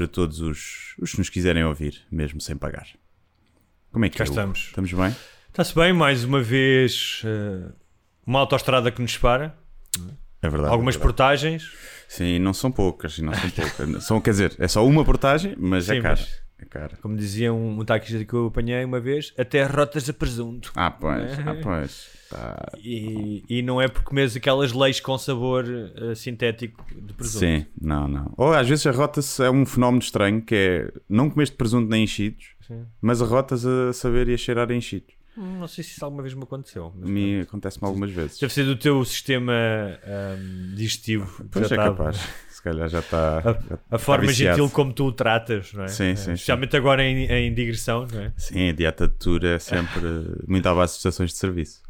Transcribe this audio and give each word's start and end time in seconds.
Para 0.00 0.08
todos 0.08 0.40
os, 0.40 0.94
os 0.98 1.12
que 1.12 1.18
nos 1.18 1.28
quiserem 1.28 1.62
ouvir, 1.62 2.00
mesmo 2.10 2.40
sem 2.40 2.56
pagar. 2.56 2.86
Como 3.92 4.02
é 4.06 4.08
que 4.08 4.16
Cá 4.16 4.24
é, 4.24 4.28
estamos. 4.28 4.58
Estamos 4.60 4.90
bem? 4.94 5.14
Está-se 5.50 5.74
bem, 5.74 5.92
mais 5.92 6.24
uma 6.24 6.40
vez 6.40 7.20
eh, 7.22 7.70
uma 8.26 8.38
autoestrada 8.38 8.90
que 8.90 9.02
nos 9.02 9.12
separa, 9.12 9.54
É 10.40 10.48
verdade. 10.48 10.72
algumas 10.72 10.94
é 10.94 10.98
verdade. 10.98 11.02
portagens. 11.02 11.70
Sim, 12.08 12.38
não 12.38 12.54
são 12.54 12.72
poucas, 12.72 13.18
não 13.18 13.34
são 13.34 13.50
poucas. 13.50 14.00
são, 14.06 14.20
quer 14.22 14.30
dizer, 14.30 14.56
é 14.58 14.66
só 14.66 14.86
uma 14.86 15.04
portagem, 15.04 15.54
mas 15.58 15.90
é 15.90 15.96
Sim, 15.96 16.00
cara. 16.00 16.16
mas- 16.18 16.42
É 16.58 16.64
cara. 16.64 16.96
Como 17.02 17.14
dizia 17.14 17.52
um, 17.52 17.78
um 17.80 17.84
taxista 17.84 18.24
que 18.24 18.32
eu 18.32 18.46
apanhei 18.46 18.82
uma 18.82 19.00
vez, 19.00 19.34
até 19.36 19.62
rotas 19.64 20.08
a 20.08 20.14
presunto. 20.14 20.72
Ah, 20.74 20.90
pois, 20.90 21.38
ah, 21.40 21.56
pois. 21.62 22.08
Tá. 22.30 22.56
E, 22.78 23.42
e 23.48 23.60
não 23.60 23.80
é 23.82 23.88
por 23.88 24.02
comeres 24.04 24.36
aquelas 24.36 24.72
leis 24.72 25.00
com 25.00 25.18
sabor 25.18 25.64
eh, 25.66 26.14
sintético 26.14 26.84
de 26.94 27.12
presunto. 27.12 27.40
Sim, 27.44 27.66
não, 27.80 28.06
não. 28.06 28.32
Ou 28.36 28.52
às 28.52 28.68
vezes 28.68 28.86
arrota-se 28.86 29.42
é 29.42 29.50
um 29.50 29.66
fenómeno 29.66 30.00
estranho 30.02 30.40
que 30.40 30.54
é 30.54 30.92
não 31.08 31.28
comeste 31.28 31.56
presunto 31.56 31.90
nem 31.90 32.04
enchidos, 32.04 32.54
Sim. 32.60 32.86
mas 33.02 33.20
arrotas 33.20 33.66
a 33.66 33.92
saber 33.92 34.28
e 34.28 34.34
a 34.34 34.36
cheirar 34.36 34.70
a 34.70 34.74
enchidos. 34.74 35.12
Hum, 35.36 35.58
Não 35.60 35.66
sei 35.68 35.82
se 35.84 35.90
isso 35.92 36.04
alguma 36.04 36.22
vez 36.22 36.34
me 36.34 36.42
aconteceu. 36.42 36.92
Mim 36.96 37.40
acontece-me 37.40 37.86
algumas 37.86 38.10
vezes. 38.10 38.38
Deve 38.38 38.52
ser 38.52 38.64
do 38.64 38.76
teu 38.76 39.04
sistema 39.04 39.52
ahm, 40.04 40.74
digestivo. 40.74 41.26
que 41.44 41.48
Pois 41.50 41.68
já 41.68 41.76
é 41.76 41.78
está- 41.78 41.90
capaz. 41.90 42.16
Se 42.50 42.62
calhar 42.62 42.88
já 42.90 42.98
está. 42.98 43.40
já 43.40 43.50
A 43.50 43.52
está 43.84 43.98
forma 43.98 44.30
gentil 44.32 44.68
como 44.68 44.92
tu 44.92 45.06
o 45.06 45.12
tratas, 45.12 45.72
não 45.72 45.84
é? 45.84 45.88
Sim, 45.88 46.04
Eh, 46.10 46.16
sim, 46.16 46.24
sim. 46.24 46.32
Especialmente 46.32 46.76
agora 46.76 47.02
em, 47.02 47.24
em 47.24 47.54
digressão, 47.54 48.06
não 48.12 48.20
é? 48.20 48.32
Sim, 48.36 48.68
a 48.68 48.72
dieta 48.72 49.08
de 49.08 49.14
tour 49.14 49.42
é 49.44 49.58
sempre 49.58 50.02
muito 50.46 50.66
à 50.66 50.74
base 50.74 50.92
de 50.92 50.96
estações 50.98 51.30
de 51.30 51.38
serviço. 51.38 51.80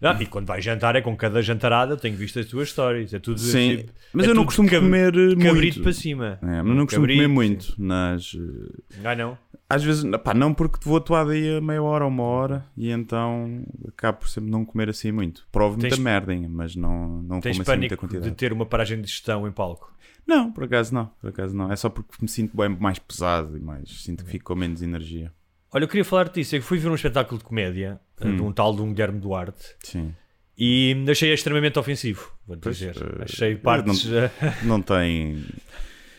Não, 0.00 0.20
e 0.20 0.26
quando 0.26 0.46
vais 0.46 0.62
jantar 0.62 0.96
é 0.96 1.00
com 1.00 1.16
cada 1.16 1.40
jantarada, 1.40 1.94
eu 1.94 1.96
tenho 1.96 2.14
visto 2.16 2.38
as 2.38 2.44
tuas 2.46 2.68
stories. 2.68 3.14
É 3.14 3.18
tudo 3.18 3.38
Sim, 3.40 3.74
assim, 3.76 3.86
mas 4.12 4.26
é 4.26 4.30
eu 4.30 4.34
não 4.34 4.44
costumo 4.44 4.68
cab- 4.68 4.82
comer 4.82 5.14
eh, 5.16 5.28
Cabrito 5.30 5.50
muito. 5.78 5.82
para 5.82 5.92
cima. 5.94 6.38
É, 6.42 6.62
mas 6.62 6.76
não 6.76 6.84
costumo 6.84 7.06
Cabrito, 7.06 7.22
comer 7.22 7.28
muito. 7.28 7.74
Nas, 7.78 8.36
eh, 8.36 8.98
Ah, 9.02 9.16
não? 9.16 9.38
às 9.66 9.82
vezes, 9.82 10.04
pá, 10.22 10.34
não 10.34 10.52
porque 10.52 10.78
vou 10.82 10.98
atuar 10.98 11.24
daí 11.24 11.56
a 11.56 11.60
meia 11.60 11.82
hora 11.82 12.04
ou 12.04 12.10
uma 12.10 12.22
hora 12.24 12.66
e 12.76 12.90
então 12.90 13.64
acabo 13.88 14.18
por 14.18 14.28
sempre 14.28 14.50
não 14.50 14.62
comer 14.64 14.90
assim 14.90 15.10
muito. 15.10 15.46
Provo 15.50 15.78
muita 15.80 15.96
merdinha, 15.96 16.48
mas 16.50 16.76
não, 16.76 17.22
não 17.22 17.40
como 17.40 17.48
assim 17.48 17.54
muita 17.56 17.64
pânico 17.72 17.96
quantidade. 17.96 18.28
de 18.30 18.36
ter 18.36 18.52
uma 18.52 18.66
paragem 18.66 19.00
de 19.00 19.08
gestão 19.08 19.48
em 19.48 19.52
palco. 19.52 19.90
Não, 20.26 20.52
por 20.52 20.64
acaso 20.64 20.92
não, 20.94 21.06
por 21.18 21.30
acaso 21.30 21.56
não. 21.56 21.72
É 21.72 21.76
só 21.76 21.88
porque 21.88 22.10
me 22.20 22.28
sinto 22.28 22.54
bem 22.54 22.68
mais 22.68 22.98
pesado 22.98 23.56
e 23.56 23.60
mais 23.60 23.88
sinto 24.02 24.22
que 24.22 24.30
fico 24.30 24.44
com 24.52 24.54
menos 24.54 24.82
energia. 24.82 25.32
Olha, 25.72 25.84
eu 25.84 25.88
queria 25.88 26.04
falar-te 26.04 26.34
disso. 26.40 26.54
Eu 26.56 26.62
fui 26.62 26.78
ver 26.78 26.88
um 26.90 26.94
espetáculo 26.94 27.38
de 27.38 27.44
comédia 27.44 27.98
eh, 27.98 28.03
Hum. 28.22 28.36
de 28.36 28.42
um 28.42 28.52
tal 28.52 28.74
de 28.74 28.82
um 28.82 28.92
Guilherme 28.92 29.20
Duarte 29.20 29.74
Sim. 29.82 30.14
e 30.56 30.94
achei 31.10 31.32
extremamente 31.32 31.78
ofensivo. 31.78 32.32
Vou 32.46 32.56
dizer. 32.56 32.96
eh, 32.96 33.24
achei 33.24 33.56
partes. 33.56 34.04
não- 34.06 34.18
eh, 34.18 34.30
Não 34.64 34.82
tem. 34.82 35.44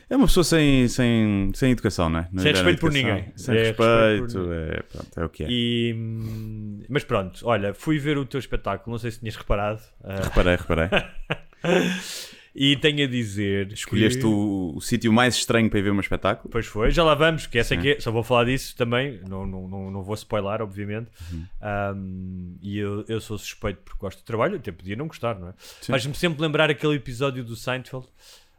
É 0.08 0.16
uma 0.16 0.28
pessoa 0.28 0.44
sem, 0.44 0.88
sem, 0.88 1.52
sem 1.56 1.72
educação, 1.72 2.10
não 2.10 2.20
é? 2.20 2.30
Não 2.32 2.44
Sem 2.44 2.52
respeito 2.52 2.80
por 2.80 2.92
ninguém. 2.92 3.32
Sem 3.36 3.56
É, 3.56 3.58
respeito 3.64 4.22
respeito, 4.24 4.52
é, 4.54 4.82
pronto, 4.84 5.20
é 5.20 5.26
o 5.26 5.30
que 5.30 5.44
é. 5.44 5.48
e, 5.50 5.94
hum, 5.98 6.84
mas 6.90 7.04
pronto, 7.04 7.40
olha, 7.44 7.74
fui 7.74 7.98
ver 7.98 8.18
o 8.18 8.26
teu 8.26 8.40
espetáculo. 8.40 8.92
Não 8.94 9.00
sei 9.00 9.10
se 9.12 9.20
tinhas 9.20 9.36
reparado. 9.36 9.82
eh, 10.04 10.22
Reparei, 10.24 10.56
reparei. 10.58 10.90
e 12.56 12.78
tenho 12.78 13.04
a 13.04 13.08
dizer. 13.08 13.72
Escolheste 13.74 14.20
que... 14.22 14.26
o, 14.26 14.72
o 14.76 14.82
sítio 14.82 15.12
mais 15.12 15.36
estranho 15.36 15.70
para 15.70 15.80
ir 15.80 15.82
ver 15.82 15.92
um 15.92 16.00
espetáculo? 16.00 16.50
Pois 16.50 16.66
foi, 16.66 16.90
já 16.90 17.04
lá 17.04 17.14
vamos, 17.14 17.46
que 17.48 17.60
essa 17.60 17.74
aqui 17.74 17.92
é- 17.92 18.00
só 18.00 18.12
vou 18.12 18.24
falar 18.24 18.46
disso 18.46 18.76
também, 18.78 19.20
não, 19.28 19.46
não, 19.46 19.68
não, 19.68 19.92
não 19.92 20.02
vou 20.02 20.16
spoiler, 20.16 20.62
obviamente. 20.62 21.10
Uhum. 21.32 21.46
Um, 21.96 22.58
e 22.62 22.78
eu, 22.78 23.04
eu 23.10 23.20
sou 23.20 23.38
suspeito 23.38 23.82
porque 23.84 24.00
gosto 24.00 24.20
do 24.20 24.24
trabalho, 24.26 24.56
até 24.56 24.72
podia 24.72 24.96
não 24.96 25.08
gostar, 25.08 25.38
não 25.38 25.50
é? 25.50 25.54
Faz-me 25.82 26.16
sempre 26.16 26.42
lembrar 26.42 26.70
aquele 26.70 26.96
episódio 26.96 27.44
do 27.44 27.56
Seinfeld. 27.56 28.08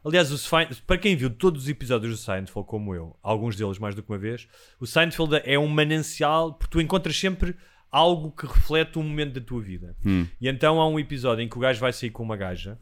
Aliás, 0.04 0.30
o 0.30 0.38
Sein- 0.38 0.68
para 0.86 0.98
quem 0.98 1.16
viu 1.16 1.30
todos 1.30 1.62
os 1.64 1.68
episódios 1.68 2.12
do 2.12 2.16
Seinfeld, 2.18 2.66
como 2.66 2.94
eu, 2.94 3.16
alguns 3.22 3.56
deles 3.56 3.78
mais 3.78 3.94
do 3.94 4.02
que 4.02 4.12
uma 4.12 4.18
vez, 4.18 4.46
o 4.78 4.86
Seinfeld 4.86 5.40
é 5.42 5.58
um 5.58 5.66
manancial, 5.66 6.52
porque 6.52 6.70
tu 6.70 6.80
encontras 6.80 7.18
sempre 7.18 7.56
algo 7.90 8.30
que 8.30 8.46
reflete 8.46 8.98
um 8.98 9.02
momento 9.02 9.32
da 9.34 9.40
tua 9.40 9.62
vida. 9.62 9.96
Hum. 10.04 10.26
E 10.40 10.48
então 10.48 10.80
há 10.80 10.86
um 10.88 11.00
episódio 11.00 11.42
em 11.42 11.48
que 11.48 11.56
o 11.56 11.60
gajo 11.60 11.80
vai 11.80 11.92
sair 11.92 12.10
com 12.10 12.22
uma 12.22 12.36
gaja 12.36 12.78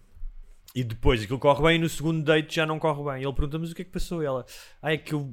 e 0.74 0.82
depois 0.82 1.22
aquilo 1.22 1.38
corre 1.38 1.62
bem 1.62 1.76
e 1.76 1.78
no 1.78 1.88
segundo 1.88 2.22
date 2.24 2.56
já 2.56 2.66
não 2.66 2.78
corre 2.78 3.02
bem. 3.12 3.22
E 3.22 3.26
ele 3.26 3.32
pergunta: 3.34 3.58
Mas 3.58 3.70
o 3.70 3.74
que 3.74 3.82
é 3.82 3.84
que 3.84 3.90
passou? 3.90 4.22
E 4.22 4.26
ela: 4.26 4.44
Ah, 4.82 4.92
é 4.92 4.96
que 4.96 5.12
eu 5.12 5.32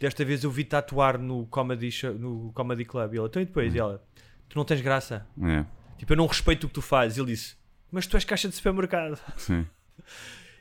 desta 0.00 0.24
vez 0.24 0.42
eu 0.42 0.50
vi-te 0.50 0.74
atuar 0.74 1.18
no 1.18 1.46
comedy, 1.46 1.90
show- 1.90 2.14
no 2.14 2.52
comedy 2.52 2.84
Club. 2.84 3.14
E 3.14 3.18
ela: 3.18 3.26
Então 3.28 3.40
e 3.42 3.44
depois? 3.44 3.74
E 3.74 3.78
ela: 3.78 4.02
Tu 4.48 4.56
não 4.56 4.64
tens 4.64 4.80
graça. 4.80 5.26
É, 5.42 5.64
Tipo, 5.98 6.14
eu 6.14 6.16
não 6.16 6.26
respeito 6.26 6.64
o 6.64 6.68
que 6.68 6.74
tu 6.74 6.82
fazes. 6.82 7.16
E 7.18 7.20
ele 7.20 7.30
disse: 7.32 7.54
Mas 7.92 8.06
tu 8.06 8.16
és 8.16 8.24
caixa 8.24 8.48
de 8.48 8.54
supermercado. 8.54 9.18
sim. 9.36 9.66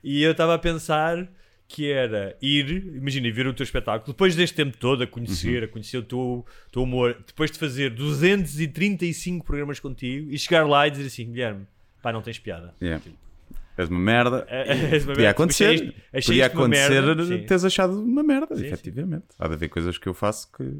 E 0.04 0.24
eu 0.24 0.32
estava 0.32 0.54
a 0.56 0.58
pensar 0.60 1.28
que 1.68 1.92
era 1.92 2.36
ir, 2.42 2.70
imagina, 2.96 3.30
ver 3.32 3.48
o 3.48 3.54
teu 3.54 3.66
espetáculo, 3.66 4.14
depois 4.14 4.34
deste 4.36 4.56
tempo 4.56 4.78
todo 4.78 5.04
a 5.04 5.08
conhecer, 5.08 5.64
a 5.66 5.68
conhecer 5.68 5.98
o 5.98 6.04
teu, 6.04 6.46
teu 6.72 6.84
humor, 6.84 7.22
depois 7.28 7.52
de 7.52 7.60
fazer 7.60 7.90
235 7.94 9.46
programas 9.46 9.80
contigo 9.80 10.32
e 10.32 10.38
chegar 10.40 10.66
lá 10.68 10.88
e 10.88 10.92
dizer 10.92 11.06
assim: 11.08 11.32
Guilherme, 11.32 11.68
pá, 12.02 12.12
não 12.14 12.22
tens 12.22 12.40
piada. 12.40 12.74
Yeah. 12.82 13.04
És 13.82 13.90
uma 13.90 14.00
merda. 14.00 14.46
É- 14.50 14.72
és 14.96 15.04
uma 15.04 15.14
Podia 15.14 15.16
merda. 15.16 15.30
acontecer. 15.30 15.74
Isto- 16.14 16.28
Podia 16.28 16.46
acontecer 16.48 17.02
merda, 17.02 17.24
sim. 17.26 17.44
teres 17.46 17.64
achado 17.66 18.02
uma 18.04 18.24
merda, 18.24 18.56
Sim, 18.56 18.66
efetivamente. 18.66 19.26
Há 19.40 19.48
de 19.48 19.54
haver 19.54 19.70
coisas 19.70 19.98
que 19.98 20.08
eu 20.08 20.14
faço 20.14 20.52
que, 20.52 20.58
que 20.58 20.66
Não, 20.66 20.78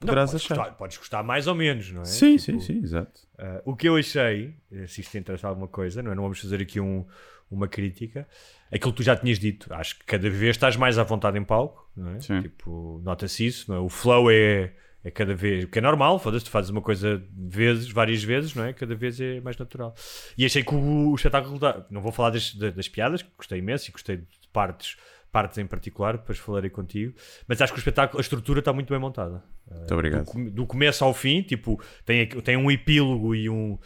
poderás 0.00 0.30
podes, 0.30 0.44
achar. 0.46 0.56
gostar, 0.56 0.72
podes 0.76 0.96
gostar 0.96 1.22
mais 1.22 1.46
ou 1.46 1.54
menos, 1.54 1.92
não 1.92 2.02
é? 2.02 2.04
Sim, 2.06 2.36
Tipo, 2.38 2.60
sim, 2.60 2.60
sim, 2.60 2.82
exato. 2.82 3.20
Uh, 3.38 3.70
o 3.72 3.76
que 3.76 3.88
eu 3.88 3.96
achei, 3.96 4.54
eh, 4.72 4.86
se 4.86 5.00
isto 5.02 5.10
te 5.10 5.18
interessa 5.18 5.46
alguma 5.48 5.68
coisa, 5.68 6.02
não 6.02 6.12
é? 6.12 6.14
Não 6.14 6.22
vamos 6.22 6.40
fazer 6.40 6.60
aqui 6.62 6.80
um- 6.80 7.04
uma 7.50 7.68
crítica. 7.68 8.26
Aquilo 8.72 8.92
que 8.92 8.96
tu 8.96 9.02
já 9.02 9.14
tinhas 9.14 9.38
dito, 9.38 9.66
acho 9.74 9.98
que 9.98 10.06
cada 10.06 10.30
vez 10.30 10.56
estás 10.56 10.74
mais 10.76 10.98
à 10.98 11.02
vontade 11.02 11.38
em 11.38 11.44
palco, 11.44 11.90
não 11.94 12.12
é? 12.14 12.20
Sim. 12.20 12.40
Tipo, 12.40 13.00
nota-se 13.04 13.44
isso, 13.46 13.70
não 13.70 13.76
é? 13.76 13.80
O 13.80 13.88
flow 13.90 14.30
é, 14.30 14.72
é 15.04 15.10
cada 15.10 15.34
vez, 15.34 15.64
que 15.66 15.78
é 15.78 15.82
normal, 15.82 16.18
foda-se, 16.18 16.44
tu 16.44 16.50
fazes 16.50 16.70
uma 16.70 16.80
coisa 16.82 17.22
vezes, 17.32 17.90
várias 17.90 18.22
vezes, 18.22 18.54
não 18.54 18.64
é? 18.64 18.72
Cada 18.72 18.94
vez 18.94 19.20
é 19.20 19.40
mais 19.40 19.56
natural. 19.56 19.94
E 20.38 20.44
achei 20.44 20.62
que 20.62 20.74
o, 20.74 21.10
o 21.10 21.14
espetáculo, 21.14 21.58
dá- 21.58 21.84
não 21.90 22.00
vou 22.00 22.12
falar 22.12 22.30
das, 22.30 22.54
da- 22.54 22.70
das 22.70 22.88
piadas, 22.88 23.22
que 23.22 23.30
gostei 23.36 23.58
imenso 23.58 23.88
e 23.88 23.92
gostei 23.92 24.18
de 24.18 24.26
partes, 24.52 24.96
partes 25.32 25.58
em 25.58 25.66
particular, 25.66 26.18
depois 26.18 26.38
falarei 26.38 26.68
contigo, 26.70 27.14
mas 27.48 27.60
acho 27.60 27.72
que 27.72 27.78
o 27.78 27.80
espetáculo, 27.80 28.18
a 28.18 28.20
estrutura 28.20 28.58
está 28.60 28.72
muito 28.72 28.90
bem 28.90 28.98
montada 29.00 29.42
Muito 29.70 29.94
obrigado. 29.94 30.24
do, 30.32 30.50
do 30.50 30.66
começo 30.66 31.02
ao 31.04 31.14
fim, 31.14 31.42
tipo, 31.42 31.82
tem, 32.04 32.28
tem 32.28 32.56
um 32.56 32.70
epílogo 32.70 33.34
e 33.34 33.48
um, 33.48 33.78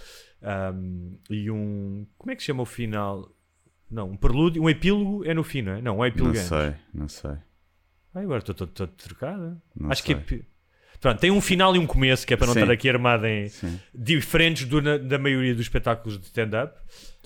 ahm, 0.43 1.15
e 1.31 1.51
um. 1.51 2.07
Como 2.19 2.31
é 2.33 2.37
que 2.37 2.43
se 2.43 2.47
chama 2.47 2.63
o 2.63 2.67
final? 2.67 3.31
Não, 3.91 4.11
um 4.11 4.17
prelúdio, 4.17 4.63
um 4.63 4.69
epílogo 4.69 5.25
é 5.25 5.33
no 5.33 5.45
fim, 5.45 5.63
não 5.63 5.73
é? 5.75 5.81
Não, 5.81 5.95
um 5.95 5.99
Não 5.99 6.07
epílogo 6.07 6.35
é 6.37 6.39
antes. 6.41 6.49
sei, 6.49 6.75
não 6.93 7.09
sei. 7.09 7.31
Ai, 8.13 8.25
agora 8.25 8.39
estou 8.39 8.55
todo, 8.67 8.89
trocado. 8.95 9.61
Não 9.75 9.91
Acho 9.93 10.03
sei. 10.03 10.15
que 10.17 10.35
é. 10.35 10.41
Pronto, 11.01 11.19
tem 11.21 11.31
um 11.31 11.41
final 11.41 11.75
e 11.77 11.79
um 11.79 11.87
começo, 11.87 12.27
que 12.27 12.33
é 12.35 12.37
para 12.37 12.47
não 12.47 12.55
Sim. 12.55 12.61
estar 12.61 12.73
aqui 12.73 12.89
armado 12.89 13.27
em. 13.27 13.49
Sim. 13.49 13.79
diferentes 13.95 14.65
do- 14.67 14.81
na- 14.83 14.97
da 14.99 15.19
maioria 15.19 15.55
dos 15.55 15.63
espetáculos 15.65 16.19
de 16.19 16.27
stand-up. 16.27 16.75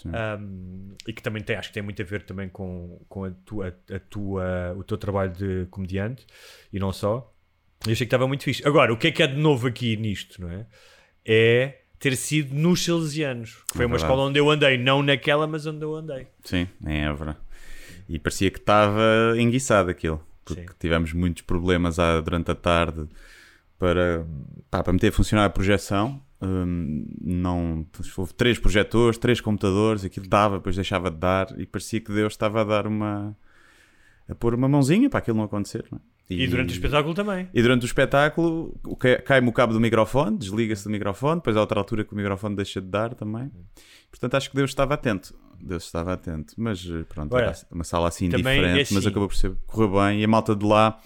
Um, 0.07 0.95
e 1.07 1.13
que 1.13 1.23
também 1.23 1.43
tem, 1.43 1.57
acho 1.57 1.69
que 1.69 1.75
tem 1.75 1.83
muito 1.83 2.01
a 2.01 2.05
ver 2.07 2.23
também 2.23 2.49
com, 2.49 2.99
com 3.07 3.25
a 3.25 3.31
tua, 3.45 3.77
a 3.95 3.99
tua, 3.99 4.75
o 4.77 4.83
teu 4.83 4.97
trabalho 4.97 5.31
de 5.33 5.67
comediante 5.71 6.27
e 6.73 6.79
não 6.79 6.91
só. 6.91 7.31
Eu 7.87 7.93
achei 7.93 7.97
que 7.97 8.05
estava 8.05 8.27
muito 8.27 8.43
fixe. 8.45 8.67
Agora, 8.67 8.93
o 8.93 8.97
que 8.97 9.09
é 9.09 9.11
que 9.13 9.23
é 9.23 9.27
de 9.27 9.37
novo 9.37 9.67
aqui 9.67 9.97
nisto, 9.97 10.41
não 10.41 10.51
é? 10.51 10.67
É 11.25 11.81
ter 11.99 12.17
sido 12.17 12.55
nos 12.55 12.83
Salesianos, 12.83 13.57
que 13.71 13.77
foi 13.77 13.85
É 13.85 13.87
uma 13.87 13.97
verdade. 13.97 14.11
escola 14.13 14.29
onde 14.29 14.39
eu 14.39 14.51
andei, 14.51 14.79
não 14.79 15.03
naquela, 15.03 15.47
mas 15.47 15.67
onde 15.67 15.83
eu 15.85 15.95
andei. 15.95 16.27
Sim, 16.45 16.67
em 16.87 17.05
Évora. 17.05 17.37
E 18.09 18.19
parecia 18.19 18.51
que 18.51 18.59
estava 18.59 19.03
enguiçado 19.39 19.91
aquilo. 19.91 20.25
porque 20.43 20.63
Sim. 20.63 20.69
tivemos 20.81 21.13
muitos 21.13 21.43
problemas 21.43 21.99
à- 21.99 22.21
durante 22.21 22.51
a 22.51 22.55
tarde 22.57 23.07
para, 23.81 24.27
pá, 24.71 24.83
para 24.85 24.93
meter 24.93 25.09
a 25.09 25.13
funcionar 25.13 25.47
a 25.47 25.51
projeção. 25.51 26.21
Hum, 26.43 27.07
não, 27.21 27.87
houve 28.17 28.35
três 28.35 28.59
projetores, 28.59 29.19
três 29.19 29.41
computadores, 29.41 30.05
aquilo 30.05 30.29
dava, 30.29 30.59
depois 30.59 30.77
deixava 30.77 31.11
de 31.11 31.17
dar 31.17 31.59
e 31.59 31.67
parecia 31.67 32.01
que 32.01 32.13
Deus 32.13 32.35
estava 32.35 32.61
a 32.61 32.65
dar 32.65 32.87
uma 32.87 33.37
a 34.29 34.35
pôr 34.35 34.55
uma 34.55 34.69
mãozinha 34.69 35.11
para 35.11 35.19
aquilo 35.19 35.39
não 35.39 35.45
acontecer. 35.45 35.85
não 35.91 35.99
é? 35.99 36.03
E 36.33 36.47
durante 36.47 36.71
o 36.71 36.75
espetáculo 36.75 37.13
também. 37.13 37.49
E 37.53 37.61
durante 37.61 37.83
o 37.83 37.87
espetáculo 37.87 38.79
cai-me 39.25 39.49
o 39.49 39.53
cabo 39.53 39.73
do 39.73 39.81
microfone, 39.81 40.39
desliga-se 40.39 40.85
do 40.85 40.91
microfone, 40.91 41.41
depois 41.41 41.57
há 41.57 41.61
outra 41.61 41.81
altura 41.81 42.05
que 42.05 42.13
o 42.13 42.17
microfone 42.17 42.55
deixa 42.55 42.81
de 42.81 42.87
dar 42.87 43.15
também. 43.15 43.51
Portanto, 44.11 44.37
acho 44.37 44.51
que 44.51 44.57
Deus 44.57 44.71
estava 44.71 44.95
atento. 44.95 45.35
Deus 45.61 45.85
estava 45.85 46.13
atento. 46.13 46.55
Mas 46.57 46.87
eh, 46.89 47.03
pronto, 47.09 47.35
Olha, 47.35 47.47
era 47.47 47.57
uma 47.73 47.83
sala 47.83 48.09
assim 48.09 48.29
diferente, 48.29 48.67
é 48.69 48.95
mas 48.95 48.97
assim. 48.99 49.09
acabou 49.09 49.29
por 49.29 49.35
ser, 49.35 49.53
correu 49.67 49.91
bem. 50.01 50.21
E 50.21 50.25
a 50.25 50.29
malta 50.29 50.55
de 50.55 50.65
lá, 50.65 51.01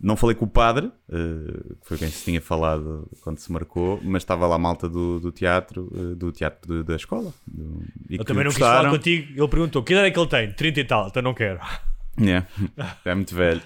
não 0.00 0.16
falei 0.16 0.34
com 0.36 0.44
o 0.44 0.48
padre, 0.48 0.90
eh, 1.10 1.74
que 1.80 1.88
foi 1.88 1.98
quem 1.98 2.08
se 2.08 2.24
tinha 2.24 2.40
falado 2.40 3.08
quando 3.22 3.38
se 3.38 3.50
marcou, 3.52 4.00
mas 4.02 4.22
estava 4.22 4.46
lá 4.46 4.56
a 4.56 4.58
malta 4.58 4.88
do, 4.88 5.18
do 5.20 5.32
teatro, 5.32 5.90
eh, 5.94 6.14
do 6.14 6.30
teatro 6.32 6.72
de- 6.78 6.82
da 6.84 6.96
escola. 6.96 7.32
do- 7.46 7.82
e 8.08 8.16
Eu 8.16 8.24
também 8.24 8.44
não 8.44 8.50
quis 8.50 8.58
falar 8.58 8.74
gostaram. 8.82 8.90
contigo. 8.96 9.32
Ele 9.36 9.48
perguntou: 9.48 9.82
que 9.82 9.92
idade 9.92 10.08
é 10.08 10.10
que 10.10 10.18
ele 10.18 10.28
tem? 10.28 10.52
30 10.52 10.80
e 10.80 10.84
tal, 10.84 11.08
então 11.08 11.22
não 11.22 11.34
quero. 11.34 11.60
É, 12.20 12.44
é 13.10 13.14
muito 13.14 13.32
velho. 13.32 13.62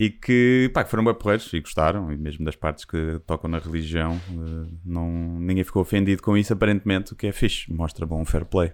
E 0.00 0.10
que, 0.10 0.68
pá, 0.74 0.82
que 0.82 0.90
foram 0.90 1.04
bem 1.04 1.14
porreiros 1.14 1.52
e 1.52 1.60
gostaram, 1.60 2.10
e 2.12 2.16
mesmo 2.16 2.44
das 2.44 2.56
partes 2.56 2.84
que 2.84 3.20
tocam 3.24 3.48
na 3.48 3.58
religião, 3.60 4.20
eh, 4.30 4.68
não, 4.84 5.38
ninguém 5.38 5.62
ficou 5.62 5.82
ofendido 5.82 6.20
com 6.20 6.36
isso, 6.36 6.52
aparentemente, 6.52 7.12
o 7.12 7.16
que 7.16 7.28
é 7.28 7.32
fixe, 7.32 7.72
mostra 7.72 8.04
bom 8.04 8.24
fair 8.24 8.44
play. 8.44 8.72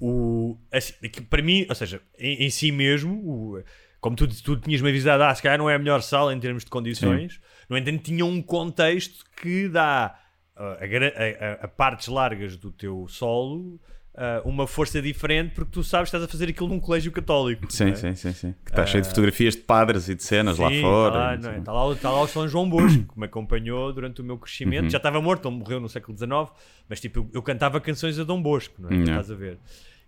o, 0.00 0.56
assim, 0.72 0.92
para 1.28 1.42
mim, 1.42 1.66
ou 1.68 1.74
seja, 1.74 2.00
em, 2.18 2.44
em 2.46 2.50
si 2.50 2.70
mesmo, 2.70 3.14
o- 3.24 3.62
como 4.02 4.14
tu, 4.16 4.26
tu 4.42 4.56
tinhas-me 4.58 4.90
avisado, 4.90 5.22
ah, 5.22 5.34
se 5.34 5.40
calhar 5.42 5.56
não 5.58 5.70
é 5.70 5.74
a 5.76 5.78
melhor 5.78 6.02
sala 6.02 6.34
em 6.34 6.38
termos 6.40 6.64
de 6.64 6.70
condições, 6.70 7.40
no 7.70 7.78
entanto, 7.78 8.02
tinha 8.02 8.26
um 8.26 8.42
contexto 8.42 9.24
que 9.40 9.68
dá 9.68 10.14
ah, 10.54 10.62
a, 10.62 10.84
a- 10.84 11.52
a- 11.62 11.64
a 11.64 11.68
partes 11.68 12.08
largas 12.08 12.56
do 12.58 12.70
teu 12.70 13.06
solo 13.08 13.80
ah, 14.14 14.42
uma 14.44 14.66
força 14.66 15.00
diferente 15.00 15.54
porque 15.54 15.70
tu 15.70 15.82
sabes 15.82 16.10
que 16.10 16.16
estás 16.16 16.24
a 16.28 16.30
fazer 16.30 16.50
aquilo 16.50 16.68
num 16.68 16.78
colégio 16.78 17.10
católico. 17.10 17.72
Sim, 17.72 17.84
não 17.86 17.92
é? 17.92 17.96
sim, 17.96 18.14
sim, 18.14 18.32
sim. 18.34 18.54
Que 18.62 18.70
está 18.72 18.84
cheio 18.84 19.02
de 19.02 19.08
fotografias 19.08 19.54
de 19.54 19.62
padres 19.62 20.06
e 20.10 20.14
de 20.14 20.22
cenas 20.22 20.58
lá 20.58 20.68
Sim, 20.68 20.82
fora. 20.82 21.08
Está 21.08 21.18
lá, 21.18 21.36
não 21.38 21.48
é? 21.48 21.52
assim. 21.54 21.64
Tá 21.64 21.72
lá, 21.72 21.86
o- 21.86 21.96
tá 21.96 22.10
lá 22.10 22.20
o 22.20 22.26
São 22.26 22.46
João 22.46 22.68
Bosco, 22.68 23.04
que 23.14 23.18
me 23.18 23.24
acompanhou 23.24 23.90
durante 23.92 24.20
o 24.20 24.24
meu 24.24 24.34
Uhum. 24.34 24.40
crescimento. 24.40 24.90
Já 24.90 24.98
estava 24.98 25.18
morto, 25.22 25.48
ele 25.48 25.56
morreu 25.56 25.80
no 25.80 25.88
século 25.88 26.14
XIX, 26.18 26.50
mas 26.88 27.00
tipo, 27.00 27.20
eu, 27.20 27.30
eu 27.34 27.42
cantava 27.42 27.80
canções 27.80 28.18
a 28.18 28.24
Dom 28.24 28.42
Bosco, 28.42 28.74
não 28.82 28.90
é? 28.90 28.94
Yeah. 28.94 29.12
Estás 29.12 29.30
a 29.30 29.34
ver? 29.34 29.58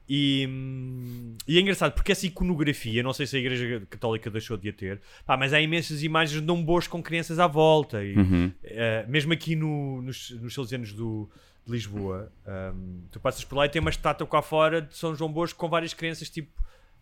E, 0.09 0.47
hum, 0.49 1.35
e 1.49 1.57
é 1.57 1.61
engraçado 1.61 1.93
porque 1.95 2.13
essa 2.13 2.27
iconografia, 2.27 3.03
não 3.03 3.13
sei 3.15 3.27
se 3.27 3.37
a 3.37 3.39
Igreja 3.41 3.83
Católica 3.89 4.31
deixou 4.31 4.57
de 4.57 4.69
a 4.69 4.73
ter, 4.73 5.01
pá, 5.25 5.37
mas 5.37 5.53
há 5.55 5.61
imensas 5.61 6.03
imagens 6.03 6.41
de 6.41 6.47
Dom 6.47 6.63
Bosco 6.63 6.93
com 6.97 7.03
crianças 7.03 7.39
à 7.39 7.47
volta. 7.47 8.05
E, 8.05 8.15
Uhum. 8.17 8.53
eh, 8.63 9.05
mesmo 9.09 9.33
aqui 9.33 9.57
no- 9.57 10.03
nos, 10.03 10.31
nos 10.31 10.53
Salesianos 10.53 10.93
do, 10.93 11.31
de 11.67 11.73
Lisboa, 11.73 12.31
hum, 12.75 13.05
tu 13.11 13.19
passas 13.19 13.45
por 13.45 13.57
lá 13.57 13.65
e 13.67 13.69
tem 13.71 13.81
uma 13.81 13.91
estátua 13.91 14.27
cá 14.27 14.43
fora 14.43 14.83
de 14.83 14.95
São 14.97 15.15
João 15.15 15.33
Bosco 15.33 15.59
com 15.59 15.69
várias 15.71 15.95
crianças 15.95 16.29
tipo 16.29 16.53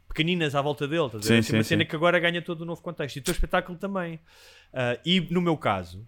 pequeninas 0.08 0.54
à 0.54 0.62
volta 0.62 0.86
dele. 0.86 1.06
Estás 1.06 1.26
a 1.26 1.28
ver? 1.34 1.42
Sim, 1.42 1.52
uma 1.56 1.62
sim, 1.64 1.68
cena 1.70 1.82
sim. 1.84 1.88
que 1.90 1.96
agora 1.96 2.20
ganha 2.20 2.40
todo 2.42 2.62
um 2.62 2.66
novo 2.66 2.82
contexto. 2.82 3.16
E 3.16 3.18
o 3.20 3.22
teu 3.22 3.32
espetáculo 3.32 3.76
também. 3.78 4.20
Ah, 4.72 4.96
e 5.04 5.20
no 5.30 5.40
meu 5.40 5.56
caso, 5.56 6.06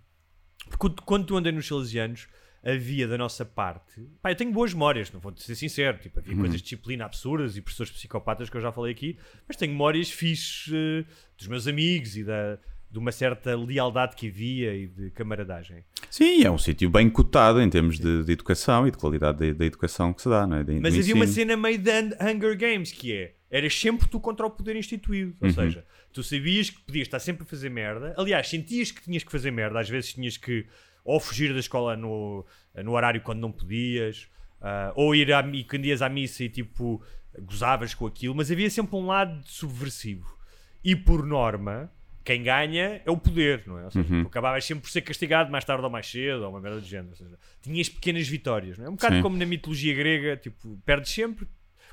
porque 0.78 1.02
quando 1.04 1.24
tu 1.26 1.36
andei 1.36 1.50
nos 1.50 1.66
Salesianos, 1.66 2.28
havia 2.64 3.06
da 3.06 3.18
nossa 3.18 3.44
parte. 3.44 4.00
Pá, 4.22 4.30
eu 4.32 4.36
tenho 4.36 4.50
boas 4.52 4.72
memórias, 4.72 5.10
não 5.12 5.20
vou 5.20 5.32
ser 5.36 5.54
sincero. 5.54 5.98
Tipo, 5.98 6.20
havia 6.20 6.34
coisas 6.36 6.56
de 6.56 6.62
disciplina 6.62 7.04
absurdas 7.04 7.56
e 7.56 7.60
professores 7.60 7.92
psicopatas 7.92 8.48
que 8.48 8.56
eu 8.56 8.60
já 8.60 8.72
falei 8.72 8.92
aqui, 8.92 9.18
mas 9.46 9.56
tenho 9.56 9.72
memórias 9.72 10.10
fixes 10.10 10.72
eh, 10.72 11.04
dos 11.36 11.46
meus 11.48 11.66
amigos 11.66 12.16
e 12.16 12.24
da, 12.24 12.58
de 12.90 12.98
uma 12.98 13.12
certa 13.12 13.54
lealdade 13.56 14.16
que 14.16 14.28
havia 14.28 14.74
e 14.74 14.86
de 14.86 15.10
camaradagem. 15.10 15.84
Sim, 16.10 16.44
é 16.44 16.50
um 16.50 16.58
sítio 16.58 16.88
bem 16.88 17.10
cotado 17.10 17.60
em 17.60 17.68
termos 17.68 17.98
de, 17.98 18.22
de 18.24 18.32
educação 18.32 18.86
e 18.86 18.90
de 18.90 18.96
qualidade 18.96 19.52
da- 19.52 19.64
educação 19.66 20.12
que 20.12 20.22
se 20.22 20.28
dá, 20.28 20.46
não 20.46 20.56
é? 20.58 20.64
De- 20.64 20.80
Mas 20.80 20.96
havia 20.96 21.14
uma 21.14 21.26
cena 21.26 21.56
meio 21.56 21.76
de 21.78 21.90
Hun- 21.90 22.12
Hunger 22.20 22.56
Games 22.56 22.92
que 22.92 23.12
é 23.12 23.34
eras 23.50 23.78
sempre 23.78 24.08
tu 24.08 24.18
contra 24.18 24.44
o 24.46 24.50
poder 24.50 24.74
instituído. 24.74 25.36
Ou 25.40 25.48
seja, 25.50 25.84
tu 26.12 26.22
sabias 26.24 26.70
que 26.70 26.80
podias 26.80 27.06
estar 27.06 27.20
sempre 27.20 27.44
a 27.44 27.46
fazer 27.46 27.68
merda. 27.68 28.12
Aliás, 28.16 28.48
sentias 28.48 28.90
que 28.90 29.00
tinhas 29.02 29.22
que 29.22 29.30
fazer 29.30 29.52
merda. 29.52 29.78
Às 29.78 29.88
vezes 29.88 30.12
tinhas 30.12 30.36
que 30.36 30.66
ou 31.04 31.20
fugir 31.20 31.52
da 31.52 31.60
escola 31.60 31.96
no, 31.96 32.44
no 32.82 32.92
horário 32.92 33.20
quando 33.20 33.40
não 33.40 33.52
podias, 33.52 34.28
ah, 34.60 34.92
ou 34.96 35.14
ir 35.14 35.28
mi- 35.46 35.64
quando 35.64 35.84
ias 35.84 36.00
à 36.02 36.08
missa 36.08 36.44
e 36.44 36.48
tipo 36.48 37.02
gozavas 37.40 37.94
com 37.94 38.06
aquilo. 38.06 38.34
Mas 38.34 38.50
havia 38.50 38.70
sempre 38.70 38.96
um 38.96 39.06
lado 39.06 39.40
subversivo. 39.46 40.36
E 40.82 40.94
por 40.96 41.24
norma. 41.24 41.90
Quem 42.26 42.42
ganha 42.42 43.02
é 43.04 43.10
o 43.10 43.18
poder, 43.18 43.64
não 43.66 43.78
é? 43.78 43.84
Ou 43.84 43.90
seja, 43.90 44.08
tu 44.08 44.26
acabavas 44.28 44.64
sempre 44.64 44.84
por 44.84 44.90
ser 44.90 45.02
castigado 45.02 45.52
mais 45.52 45.62
tarde 45.62 45.84
ou 45.84 45.90
mais 45.90 46.06
cedo, 46.10 46.42
ou 46.44 46.48
uma 46.48 46.58
merda 46.58 46.80
do 46.80 46.86
género. 46.86 47.10
Ou 47.10 47.16
seja, 47.16 47.38
tinhas 47.60 47.86
pequenas 47.90 48.26
vitórias, 48.26 48.78
não 48.78 48.86
é? 48.86 48.88
Um 48.88 48.92
bocado 48.94 49.16
Sim. 49.16 49.20
como 49.22 49.36
na 49.36 49.44
mitologia 49.44 49.94
grega, 49.94 50.34
tipo, 50.34 50.80
perdes 50.86 51.12
sempre, 51.12 51.46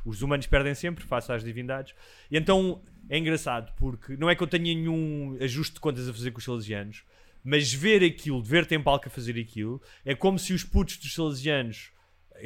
os 0.05 0.21
humanos 0.21 0.47
perdem 0.47 0.73
sempre 0.73 1.03
face 1.03 1.29
às 1.33 1.43
divindades. 1.43 1.93
E 2.31 2.37
então 2.37 2.81
é 3.09 3.17
engraçado 3.17 3.73
porque 3.75 4.15
não 4.15 4.29
é 4.29 4.33
que 4.35 4.41
eu 4.41 4.47
tenha 4.47 4.63
nenhum 4.73 5.35
ajuste 5.41 5.73
de 5.73 5.81
contas 5.81 6.07
a 6.07 6.13
fazer 6.13 6.31
com 6.31 6.37
os 6.37 6.45
salesianos, 6.45 7.03
mas 7.43 7.73
ver 7.73 8.03
aquilo, 8.03 8.41
ver-te 8.41 8.75
em 8.75 8.81
palco 8.81 9.07
a 9.07 9.11
fazer 9.11 9.39
aquilo, 9.39 9.81
é 10.05 10.13
como 10.13 10.37
se 10.37 10.53
os 10.53 10.63
putos 10.63 10.97
dos 10.97 11.13
salesianos 11.13 11.91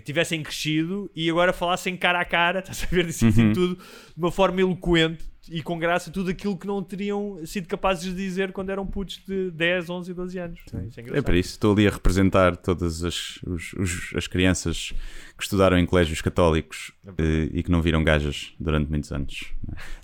tivessem 0.02 0.42
crescido 0.44 1.10
e 1.16 1.30
agora 1.30 1.54
falassem 1.54 1.96
cara 1.98 2.20
a 2.20 2.26
cara, 2.26 2.60
estás 2.66 2.84
a 2.84 2.88
ver, 2.88 3.06
dissessem 3.06 3.54
tudo 3.54 3.76
de 3.76 3.82
uma 4.18 4.32
forma 4.32 4.60
eloquente 4.62 5.24
e 5.48 5.62
com 5.62 5.78
graça 5.78 6.10
tudo 6.10 6.32
aquilo 6.32 6.58
que 6.58 6.66
não 6.66 6.82
teriam 6.82 7.40
sido 7.46 7.68
capazes 7.68 8.04
de 8.04 8.16
dizer 8.16 8.52
quando 8.52 8.72
eram 8.72 8.84
putos 8.88 9.22
de 9.28 9.52
10, 9.52 9.90
11 9.92 10.10
e 10.10 10.14
12 10.16 10.40
anos. 10.40 10.60
É 10.74 11.18
É 11.20 11.22
para 11.22 11.38
isso, 11.38 11.50
estou 11.52 11.74
ali 11.74 11.88
a 11.88 11.92
representar 11.92 12.58
todas 12.58 13.04
as, 13.04 13.38
os- 13.46 13.74
os- 13.74 14.12
as 14.16 14.26
crianças 14.26 14.92
que 15.38 15.44
estudaram 15.44 15.78
em 15.78 15.86
colégios 15.86 16.20
católicos 16.20 16.92
eh, 17.20 17.50
e 17.54 17.62
que 17.62 17.70
não 17.70 17.80
viram 17.80 18.04
gajas 18.04 18.56
durante 18.60 18.90
muitos 18.90 19.12
anos. 19.12 19.54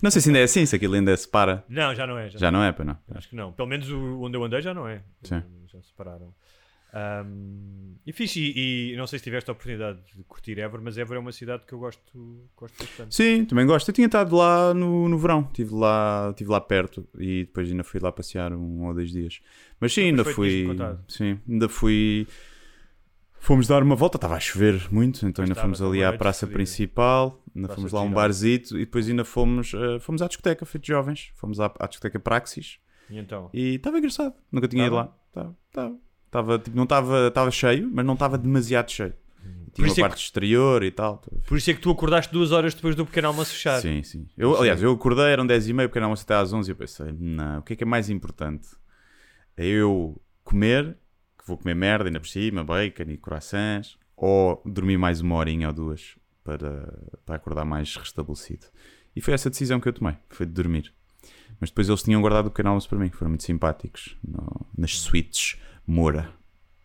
Não, 0.00 0.06
é? 0.08 0.10
Sei 0.12 0.20
se 0.22 0.28
ainda 0.28 0.38
é 0.38 0.44
assim, 0.44 0.64
se 0.64 0.76
aquilo 0.76 0.94
ainda 0.94 1.16
se 1.16 1.26
para. 1.26 1.64
Não, 1.68 1.92
já 1.92 2.06
não 2.06 2.16
é. 2.16 2.30
Já 2.30 2.38
Já 2.38 2.50
não 2.52 2.62
é, 2.62 2.70
para 2.70 2.84
não. 2.84 2.98
Acho 3.12 3.28
que 3.28 3.34
não. 3.34 3.50
Pelo 3.50 3.66
menos 3.68 3.90
onde 3.90 4.36
eu 4.36 4.44
andei 4.44 4.60
já 4.62 4.72
não 4.72 4.86
é. 4.86 5.02
Sim. 5.24 5.42
Já 5.72 5.82
separaram. 5.82 6.32
Ahm, 6.94 7.94
e 8.04 8.12
fixe, 8.12 8.38
e, 8.40 8.92
e 8.92 8.96
não 8.96 9.06
sei 9.06 9.18
se 9.18 9.22
tiveste 9.24 9.48
a 9.50 9.52
oportunidade 9.52 9.98
de 10.14 10.22
curtir 10.24 10.58
Évora, 10.58 10.82
mas 10.82 10.98
Évora 10.98 11.18
é 11.18 11.20
uma 11.22 11.32
cidade 11.32 11.64
que 11.64 11.72
eu 11.72 11.78
gosto, 11.78 12.50
gosto 12.54 12.76
bastante. 12.78 13.14
Sim, 13.14 13.44
também 13.46 13.64
gosto. 13.64 13.88
Eu 13.88 13.94
tinha 13.94 14.06
estado 14.06 14.36
lá 14.36 14.74
no, 14.74 15.08
no 15.08 15.16
verão, 15.16 15.46
estive 15.48 15.74
lá, 15.74 16.28
estive 16.30 16.50
lá 16.50 16.60
perto 16.60 17.08
e 17.18 17.44
depois 17.44 17.70
ainda 17.70 17.82
fui 17.82 17.98
lá 17.98 18.12
passear 18.12 18.52
um 18.52 18.86
ou 18.86 18.92
dois 18.92 19.10
dias. 19.10 19.40
Mas 19.80 19.94
sim, 19.94 20.02
ainda 20.02 20.24
fui. 20.24 20.66
Sim, 21.08 21.40
ainda 21.48 21.68
fui. 21.68 22.26
Fomos 23.38 23.66
dar 23.66 23.82
uma 23.82 23.96
volta, 23.96 24.18
estava 24.18 24.36
a 24.36 24.40
chover 24.40 24.86
muito, 24.92 25.26
então 25.26 25.42
ainda 25.44 25.56
fomos 25.56 25.82
ali 25.82 26.04
à 26.04 26.12
praça 26.12 26.46
principal, 26.46 27.42
ainda 27.56 27.66
Praça 27.68 27.80
fomos 27.80 27.92
lá 27.92 28.00
a 28.00 28.04
um 28.04 28.12
barzito 28.12 28.76
e 28.76 28.80
depois 28.84 29.08
ainda 29.08 29.24
fomos, 29.24 29.74
eh, 29.74 29.98
fomos 29.98 30.22
à 30.22 30.28
discoteca, 30.28 30.64
feito 30.64 30.86
jovens. 30.86 31.32
Fomos 31.34 31.58
à, 31.58 31.72
à 31.80 31.88
discoteca 31.88 32.20
Praxis 32.20 32.78
E 33.10 33.18
então? 33.18 33.50
e 33.52 33.74
estava 33.76 33.98
engraçado, 33.98 34.34
nunca 34.52 34.68
tinha 34.68 34.86
ido 34.86 34.94
Tava? 34.94 35.08
lá. 35.08 35.16
Estava, 35.28 35.56
estava. 35.68 36.11
Estava, 36.32 36.58
tipo, 36.58 36.74
não 36.74 36.84
estava 36.84 37.50
cheio, 37.50 37.90
mas 37.92 38.06
não 38.06 38.14
estava 38.14 38.38
demasiado 38.38 38.90
cheio. 38.90 39.12
Tinha 39.74 39.86
uma 39.86 39.92
é 39.94 40.00
parte 40.00 40.24
exterior 40.24 40.82
e 40.82 40.90
tal. 40.90 41.22
Por 41.46 41.58
isso 41.58 41.70
é 41.70 41.74
que 41.74 41.80
tu 41.80 41.90
acordaste 41.90 42.32
duas 42.32 42.52
horas 42.52 42.72
depois 42.72 42.96
do 42.96 43.04
pequeno 43.04 43.28
almoço 43.28 43.52
fechar. 43.52 43.82
Sim, 43.82 44.02
sim. 44.02 44.26
Eu, 44.36 44.56
aliás, 44.56 44.82
eu 44.82 44.92
acordei, 44.92 45.26
eram 45.26 45.46
10 45.46 45.68
e 45.68 45.72
meia, 45.74 45.88
porque 45.88 45.98
era 45.98 46.06
almoço 46.06 46.22
até 46.24 46.34
às 46.34 46.50
11 46.50 46.70
e 46.70 46.72
eu 46.72 46.76
pensei, 46.76 47.14
não, 47.18 47.58
o 47.58 47.62
que 47.62 47.74
é 47.74 47.76
que 47.76 47.84
é 47.84 47.86
mais 47.86 48.08
importante? 48.08 48.68
É 49.58 49.66
eu 49.66 50.18
comer, 50.42 50.96
que 51.38 51.46
vou 51.46 51.58
comer 51.58 51.74
merda 51.74 52.08
ainda 52.08 52.18
por 52.20 52.28
cima, 52.28 52.64
bacon 52.64 53.10
e 53.10 53.18
croissants, 53.18 53.98
ou 54.16 54.62
dormir 54.64 54.96
mais 54.96 55.20
uma 55.20 55.36
horinha 55.36 55.68
ou 55.68 55.74
duas 55.74 56.16
para, 56.42 56.98
para 57.26 57.36
acordar 57.36 57.66
mais 57.66 57.94
restabelecido. 57.94 58.66
E 59.14 59.20
foi 59.20 59.34
essa 59.34 59.50
decisão 59.50 59.80
que 59.80 59.88
eu 59.88 59.92
tomei, 59.92 60.16
foi 60.30 60.46
de 60.46 60.52
dormir. 60.52 60.94
Mas 61.60 61.70
depois 61.70 61.88
eles 61.88 62.02
tinham 62.02 62.20
guardado 62.20 62.46
o 62.46 62.50
pequeno 62.50 62.70
almoço 62.70 62.88
para 62.88 62.98
mim, 62.98 63.08
foram 63.10 63.30
muito 63.30 63.44
simpáticos, 63.44 64.16
no- 64.26 64.66
nas 64.76 64.98
suítes 64.98 65.56
Moura. 65.86 66.30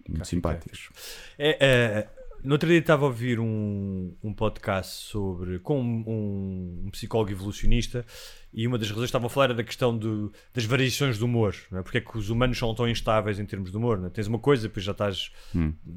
Muito 0.08 0.26
simpáticos. 0.28 0.90
É, 1.38 1.58
é, 1.60 2.10
no 2.44 2.54
outro 2.54 2.70
dia 2.70 2.78
estava 2.78 3.04
a 3.04 3.08
ouvir 3.08 3.40
um, 3.40 4.16
um 4.24 4.32
podcast 4.34 4.94
sobre 5.10 5.60
com 5.60 5.82
um, 5.82 6.84
um 6.86 6.90
psicólogo 6.92 7.32
evolucionista 7.32 8.06
e 8.54 8.66
uma 8.68 8.78
das 8.78 8.88
razões 8.90 9.06
que 9.06 9.10
estavam 9.10 9.26
a 9.28 9.30
falar 9.30 9.46
era 9.46 9.54
da 9.56 9.64
questão 9.64 9.98
do- 9.98 10.32
das 10.54 10.64
variações 10.64 11.18
do 11.18 11.26
humor, 11.26 11.56
não 11.72 11.80
é? 11.80 11.84
porque 11.84 11.98
é 11.98 12.02
que 12.02 12.18
os 12.18 12.30
humanos 12.30 12.58
são 12.58 12.74
tão 12.74 12.88
instáveis 12.88 13.40
em 13.40 13.46
termos 13.46 13.70
de 13.72 13.76
humor. 13.78 13.98
Não 13.98 14.08
é? 14.08 14.10
Tens 14.10 14.28
uma 14.28 14.40
coisa, 14.40 14.68
depois 14.68 14.86
já 14.86 14.92
estás 14.94 15.32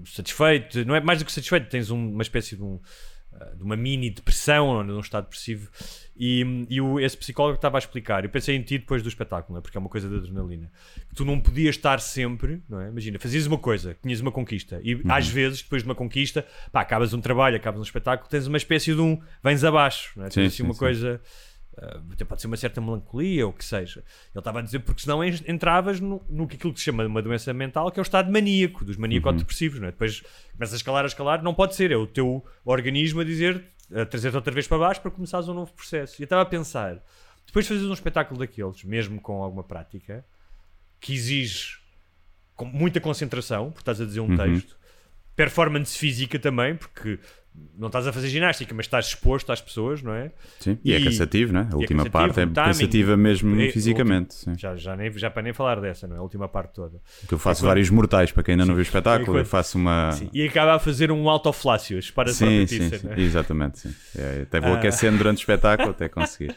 satisfeito, 0.07 0.85
não 0.85 0.95
é 0.95 1.01
mais 1.01 1.19
do 1.21 1.25
que 1.25 1.33
satisfeito, 1.33 1.69
tens 1.69 1.91
um- 1.91 2.11
uma 2.13 2.23
espécie 2.23 2.57
de, 2.57 2.63
um, 2.63 2.81
de 3.57 3.63
uma 3.63 3.77
mini 3.77 4.11
depressão 4.11 4.69
ou 4.69 4.85
de 4.85 4.93
um 4.93 5.01
estado 5.01 5.25
depressivo. 5.25 5.71
E, 6.17 6.67
e 6.69 6.81
o, 6.81 7.01
esse 7.01 7.17
psicólogo 7.17 7.57
estava 7.57 7.79
a 7.79 7.81
explicar, 7.81 8.25
eu 8.25 8.31
pensei 8.31 8.55
em 8.55 8.63
ti 8.63 8.77
depois 8.77 9.03
do 9.03 9.09
espetáculo, 9.09 9.59
é? 9.59 9.63
porque 9.63 9.79
é 9.79 9.81
uma 9.81 9.89
coisa 9.89 10.09
de 10.09 10.17
adrenalina, 10.17 10.71
que 11.09 11.15
tu 11.15 11.25
não 11.25 11.41
podias 11.41 11.77
estar 11.77 11.99
sempre, 12.01 12.63
não 12.69 12.81
é? 12.81 12.89
Imagina, 12.89 13.19
fazias 13.19 13.47
uma 13.47 13.57
coisa, 13.57 13.97
tinhas 14.03 14.21
uma 14.21 14.31
conquista, 14.31 14.81
e 14.85 15.01
às 15.09 15.29
vezes, 15.29 15.63
depois 15.63 15.83
de 15.83 15.89
uma 15.89 15.95
conquista, 15.95 16.47
pá, 16.71 16.83
acabas 16.83 17.15
um 17.15 17.21
trabalho, 17.21 17.57
acabas 17.57 17.81
um 17.81 17.85
espetáculo, 17.85 18.29
tens 18.29 18.47
uma 18.47 18.59
espécie 18.59 18.95
de 18.95 19.01
um 19.01 19.19
vens 19.43 19.65
abaixo, 19.65 20.13
não 20.15 20.27
é? 20.27 20.31
Sim, 20.31 20.41
Tens 20.41 20.47
assim 20.49 20.57
sim, 20.59 20.63
uma 20.65 20.75
sim. 20.75 20.79
coisa 20.79 21.21
até 22.13 22.25
pode 22.25 22.41
ser 22.41 22.47
uma 22.47 22.57
certa 22.57 22.81
melancolia 22.81 23.47
ou 23.47 23.53
o 23.53 23.55
que 23.55 23.65
seja. 23.65 24.01
Ele 24.01 24.39
estava 24.39 24.59
a 24.59 24.63
dizer 24.63 24.81
porque 24.81 25.01
senão 25.03 25.25
en- 25.25 25.43
entravas 25.49 25.99
no, 26.01 26.23
no 26.29 26.47
que 26.47 26.57
aquilo 26.57 26.73
que 26.73 26.79
se 26.79 26.85
chama 26.85 27.03
de 27.05 27.09
uma 27.09 27.23
doença 27.23 27.53
mental, 27.55 27.91
que 27.91 27.99
é 27.99 28.03
o 28.03 28.05
estado 28.05 28.31
maníaco, 28.31 28.85
dos 28.85 28.97
maníaco-depressivos, 28.97 29.81
não 29.81 29.89
é? 29.89 29.91
Depois 29.91 30.23
começa 30.53 30.75
a 30.75 30.77
escalar, 30.77 31.05
a 31.05 31.07
escalar, 31.07 31.43
não 31.43 31.55
pode 31.55 31.75
ser, 31.75 31.91
é 31.91 31.97
o 31.97 32.07
teu 32.07 32.45
organismo 32.65 33.21
a 33.21 33.25
dizer, 33.25 33.65
a 33.95 34.05
trazer-te 34.05 34.37
outra 34.37 34.53
vez 34.53 34.69
para 34.69 34.79
baixo 34.79 35.01
para 35.01 35.11
começares 35.11 35.49
um 35.49 35.55
novo 35.55 35.73
processo. 35.73 36.21
E 36.21 36.23
eu 36.23 36.25
estava 36.25 36.43
a 36.43 36.47
pensar, 36.47 37.03
depois 37.47 37.65
de 37.65 37.71
fazeres 37.71 37.91
um 37.91 37.95
espetáculo 37.95 38.39
daqueles, 38.39 38.85
mesmo 38.85 39.21
com 39.21 39.43
alguma 39.43 39.65
prática, 39.65 40.25
que 41.01 41.15
exige 41.15 41.79
muita 42.63 43.01
concentração, 43.01 43.67
porque 43.71 43.81
estás 43.81 44.01
a 44.01 44.05
dizer 44.05 44.21
um 44.21 44.37
texto, 44.37 44.77
performance 45.35 45.97
física 45.97 46.39
também, 46.39 46.77
porque 46.77 47.19
não 47.79 47.87
estás 47.89 48.07
a 48.07 48.13
fazer 48.13 48.29
ginástica, 48.29 48.75
mas 48.75 48.87
estás 48.87 49.07
exposto 49.07 49.51
às 49.53 49.61
pessoas, 49.61 50.03
não 50.03 50.13
é? 50.13 50.33
Sim. 50.59 50.79
E, 50.85 50.93
é 50.93 50.99
E- 51.01 51.05
cansativo, 51.05 51.53
né? 51.53 51.61
A 51.61 51.65
e 51.65 51.73
é 51.73 51.77
última 51.77 52.05
cansativo, 52.05 52.13
parte 52.13 52.41
é 52.41 52.43
timing. 52.47 52.55
cansativa 52.55 53.17
mesmo 53.17 53.61
É, 53.61 53.71
fisicamente. 53.71 54.35
sim. 54.35 54.53
Já, 54.59 54.77
já, 54.77 54.97
nem, 54.97 55.11
já 55.17 55.31
para 55.31 55.43
nem 55.43 55.53
falar 55.53 55.81
dessa, 55.81 56.07
não 56.07 56.17
é? 56.17 56.19
A 56.19 56.23
última 56.23 56.49
parte 56.49 56.75
toda. 56.75 57.01
Que 57.27 57.35
eu 57.35 57.39
faço 57.39 57.61
É 57.61 57.63
quando- 57.63 57.69
vários 57.69 57.91
mortais, 57.91 58.33
para 58.33 58.43
quem 58.43 58.53
ainda 58.53 58.65
não 58.67 58.75
viu 58.75 58.81
o 58.81 58.83
espetáculo, 58.83 59.23
É 59.23 59.27
quando- 59.27 59.39
eu 59.39 59.45
faço 59.47 59.79
uma. 59.79 60.13
Sim, 60.13 60.29
E 60.33 60.43
acaba 60.47 60.75
a 60.75 60.79
fazer 60.79 61.11
um 61.11 61.29
autoflácio, 61.29 61.99
para 62.15 62.31
a 62.31 62.33
Sim, 62.35 62.67
sim, 62.67 62.79
pizza, 62.79 62.99
sim, 62.99 63.07
não 63.07 63.15
é? 63.15 63.21
exatamente. 63.21 63.79
Sim. 63.79 63.95
É, 64.17 64.43
até 64.43 64.61
vou 64.61 64.73
Ah. 64.73 64.77
aquecendo 64.77 65.19
durante 65.19 65.39
o 65.39 65.41
espetáculo 65.41 65.91
até 65.91 66.09
conseguir. 66.09 66.55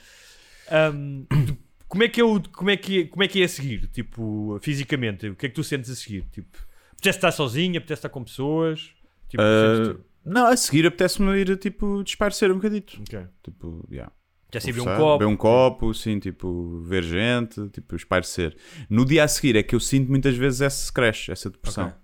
Tu- 0.68 1.58
como, 1.88 2.04
é 2.04 2.08
que 2.10 2.20
é 2.22 2.24
o, 2.24 2.42
como, 2.52 2.70
é 2.70 2.78
que 2.78 3.02
é, 3.02 3.06
como 3.06 3.24
é 3.24 3.28
que 3.28 3.42
é 3.42 3.46
a 3.46 3.48
seguir? 3.48 3.88
Tipo, 3.88 4.58
fisicamente, 4.62 5.28
o 5.30 5.36
que 5.36 5.46
é 5.46 5.50
que 5.50 5.56
tu 5.56 5.64
sentes 5.64 5.90
a 5.92 5.96
seguir? 5.96 6.24
Tipo, 6.32 6.58
apetece 6.94 7.18
estar 7.18 7.32
sozinho, 7.32 7.78
apetece 7.78 8.00
estar 8.00 8.10
com 8.10 8.24
pessoas? 8.24 8.90
Tipo, 9.30 9.44
sentes 9.44 9.88
tu? 9.96 10.06
Não, 10.25 10.48
a 10.48 10.56
seguir 10.56 10.86
apetece-me 10.86 11.36
ir 11.38 11.58
tipo 11.58 12.03
desparecer 12.03 12.51
um 12.51 12.56
bocadito. 12.56 13.01
Ok. 13.01 13.27
Tipo, 13.44 13.88
yeah. 13.92 14.12
Apetece 14.48 14.70
ir 14.70 14.74
beber 14.74 14.89
um 14.89 14.98
copo? 14.98 15.18
beber 15.18 15.32
um 15.32 15.38
copo, 15.38 15.94
sim, 15.94 16.20
tipo, 16.20 16.82
ver 16.82 17.03
gente, 17.03 17.70
tipo, 17.70 17.96
espairecer. 17.96 18.56
No 18.89 19.03
dia 19.03 19.24
a 19.24 19.27
seguir 19.27 19.56
é 19.56 19.63
que 19.63 19.74
eu 19.74 19.80
sinto 19.80 20.10
muitas 20.10 20.36
vezes 20.36 20.62
esse 20.62 20.94
crash, 20.94 21.30
essa 21.30 21.50
depressão. 21.50 21.88
Ok. 21.88 21.98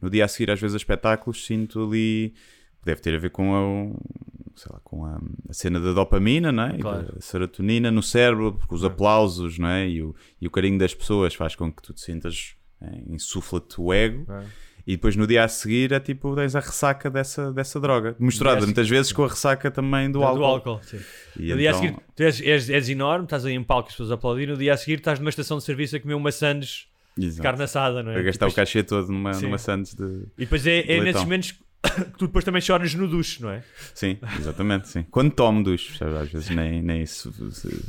No 0.00 0.10
dia 0.10 0.24
a 0.24 0.28
seguir, 0.28 0.50
às 0.50 0.60
vezes, 0.60 0.74
a 0.74 0.78
espetáculos, 0.78 1.46
sinto 1.46 1.84
ali. 1.84 2.34
Deve 2.84 3.00
ter 3.00 3.14
a 3.14 3.18
ver 3.18 3.30
com 3.30 3.54
a, 3.54 4.58
sei 4.58 4.72
lá, 4.72 4.80
com 4.82 5.04
a, 5.06 5.20
a 5.48 5.52
cena 5.52 5.78
da 5.78 5.92
dopamina, 5.92 6.50
não 6.50 6.64
é? 6.64 6.76
E 6.76 6.80
Claro. 6.80 7.14
Da 7.14 7.20
serotonina 7.20 7.92
no 7.92 8.02
cérebro, 8.02 8.54
porque 8.54 8.74
os 8.74 8.84
aplausos, 8.84 9.56
não 9.60 9.68
é? 9.68 9.88
E 9.88 10.02
o, 10.02 10.12
e 10.40 10.48
o 10.48 10.50
carinho 10.50 10.78
das 10.80 10.92
pessoas 10.92 11.34
faz 11.34 11.54
com 11.54 11.72
que 11.72 11.80
tu 11.80 11.92
te 11.94 12.00
sintas, 12.00 12.56
é, 12.80 13.02
insufla-te 13.06 13.80
o 13.80 13.92
ego. 13.92 14.22
Ok. 14.22 14.48
E 14.86 14.92
depois 14.96 15.14
no 15.14 15.26
dia 15.28 15.44
a 15.44 15.48
seguir 15.48 15.92
é 15.92 16.00
tipo, 16.00 16.34
tens 16.34 16.56
a 16.56 16.60
ressaca 16.60 17.08
dessa, 17.08 17.52
dessa 17.52 17.78
droga. 17.78 18.16
Misturada 18.18 18.58
a 18.62 18.64
muitas 18.66 18.88
vezes 18.88 19.12
com 19.12 19.24
a 19.24 19.28
ressaca 19.28 19.70
também 19.70 20.10
do 20.10 20.18
Do 20.18 20.24
álcool. 20.24 20.44
álcool, 20.44 20.80
sim. 20.82 20.98
E 21.38 21.50
No 21.50 21.56
dia 21.58 21.70
a 21.70 21.72
então- 21.76 21.80
seguir, 21.86 21.96
tu 22.16 22.22
és, 22.24 22.40
és, 22.40 22.68
és 22.70 22.88
enorme, 22.88 23.24
estás 23.24 23.44
aí 23.44 23.54
em 23.54 23.62
palco, 23.62 23.88
as 23.88 23.94
pessoas 23.94 24.10
aplaudiram. 24.10 24.54
No 24.54 24.58
dia 24.58 24.74
a 24.74 24.76
seguir, 24.76 24.98
estás 24.98 25.18
numa 25.20 25.30
estação 25.30 25.58
de 25.58 25.64
serviço 25.64 25.94
a 25.96 26.00
comer 26.00 26.14
uma 26.14 26.32
sandes 26.32 26.86
de 27.16 27.30
carne 27.40 27.62
assada, 27.62 28.02
não 28.02 28.10
é? 28.10 28.18
E 28.18 28.22
gastar 28.24 28.46
o 28.46 28.48
depois- 28.48 28.54
cachê 28.68 28.82
todo 28.82 29.06
numa, 29.12 29.34
Sim. 29.34 29.44
numa 29.44 29.58
Santos 29.58 29.94
de. 29.94 30.04
E 30.36 30.40
depois 30.40 30.66
é, 30.66 30.78
é 30.78 30.82
Leitão. 30.82 31.04
nesses 31.04 31.22
momentos 31.22 31.52
que 31.52 32.18
tu 32.18 32.26
depois 32.26 32.44
também 32.44 32.60
choras 32.60 32.94
no 32.94 33.06
duche, 33.06 33.40
não 33.42 33.50
é? 33.50 33.62
Sim, 33.94 34.18
exatamente, 34.38 34.88
sim. 34.88 35.04
Quando 35.10 35.30
tomo 35.32 35.62
duche, 35.62 35.96
sabe, 35.98 36.16
às 36.16 36.28
vezes 36.30 36.50
nem, 36.50 36.80
nem 36.82 37.02
isso, 37.02 37.32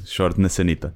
choro 0.05 0.35
na 0.39 0.49
sanita. 0.49 0.95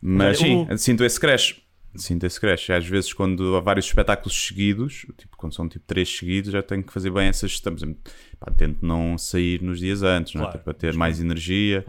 Mas 0.00 0.38
sim, 0.38 0.66
o- 0.68 0.78
sinto 0.78 1.04
esse 1.04 1.20
crash. 1.20 1.60
Sinto 1.94 2.24
esse 2.24 2.40
crash. 2.40 2.70
Às 2.70 2.86
vezes, 2.86 3.12
quando 3.12 3.54
há 3.56 3.60
vários 3.60 3.86
espetáculos 3.86 4.34
seguidos, 4.46 5.04
tipo, 5.18 5.36
quando 5.36 5.54
são 5.54 5.68
tipo 5.68 5.84
três 5.86 6.08
seguidos, 6.08 6.50
já 6.52 6.62
tenho 6.62 6.82
que 6.82 6.92
fazer 6.92 7.10
bem 7.10 7.28
essa 7.28 7.46
gestão. 7.46 7.72
Por 7.74 7.78
exemplo, 7.80 8.00
pá, 8.40 8.50
tento 8.50 8.84
não 8.84 9.18
sair 9.18 9.60
nos 9.62 9.78
dias 9.80 10.02
antes, 10.02 10.34
não 10.34 10.42
é? 10.42 10.44
Claro, 10.44 10.58
Tipo, 10.58 10.64
para 10.64 10.74
ter 10.74 10.94
mais 10.94 11.20
energia 11.20 11.84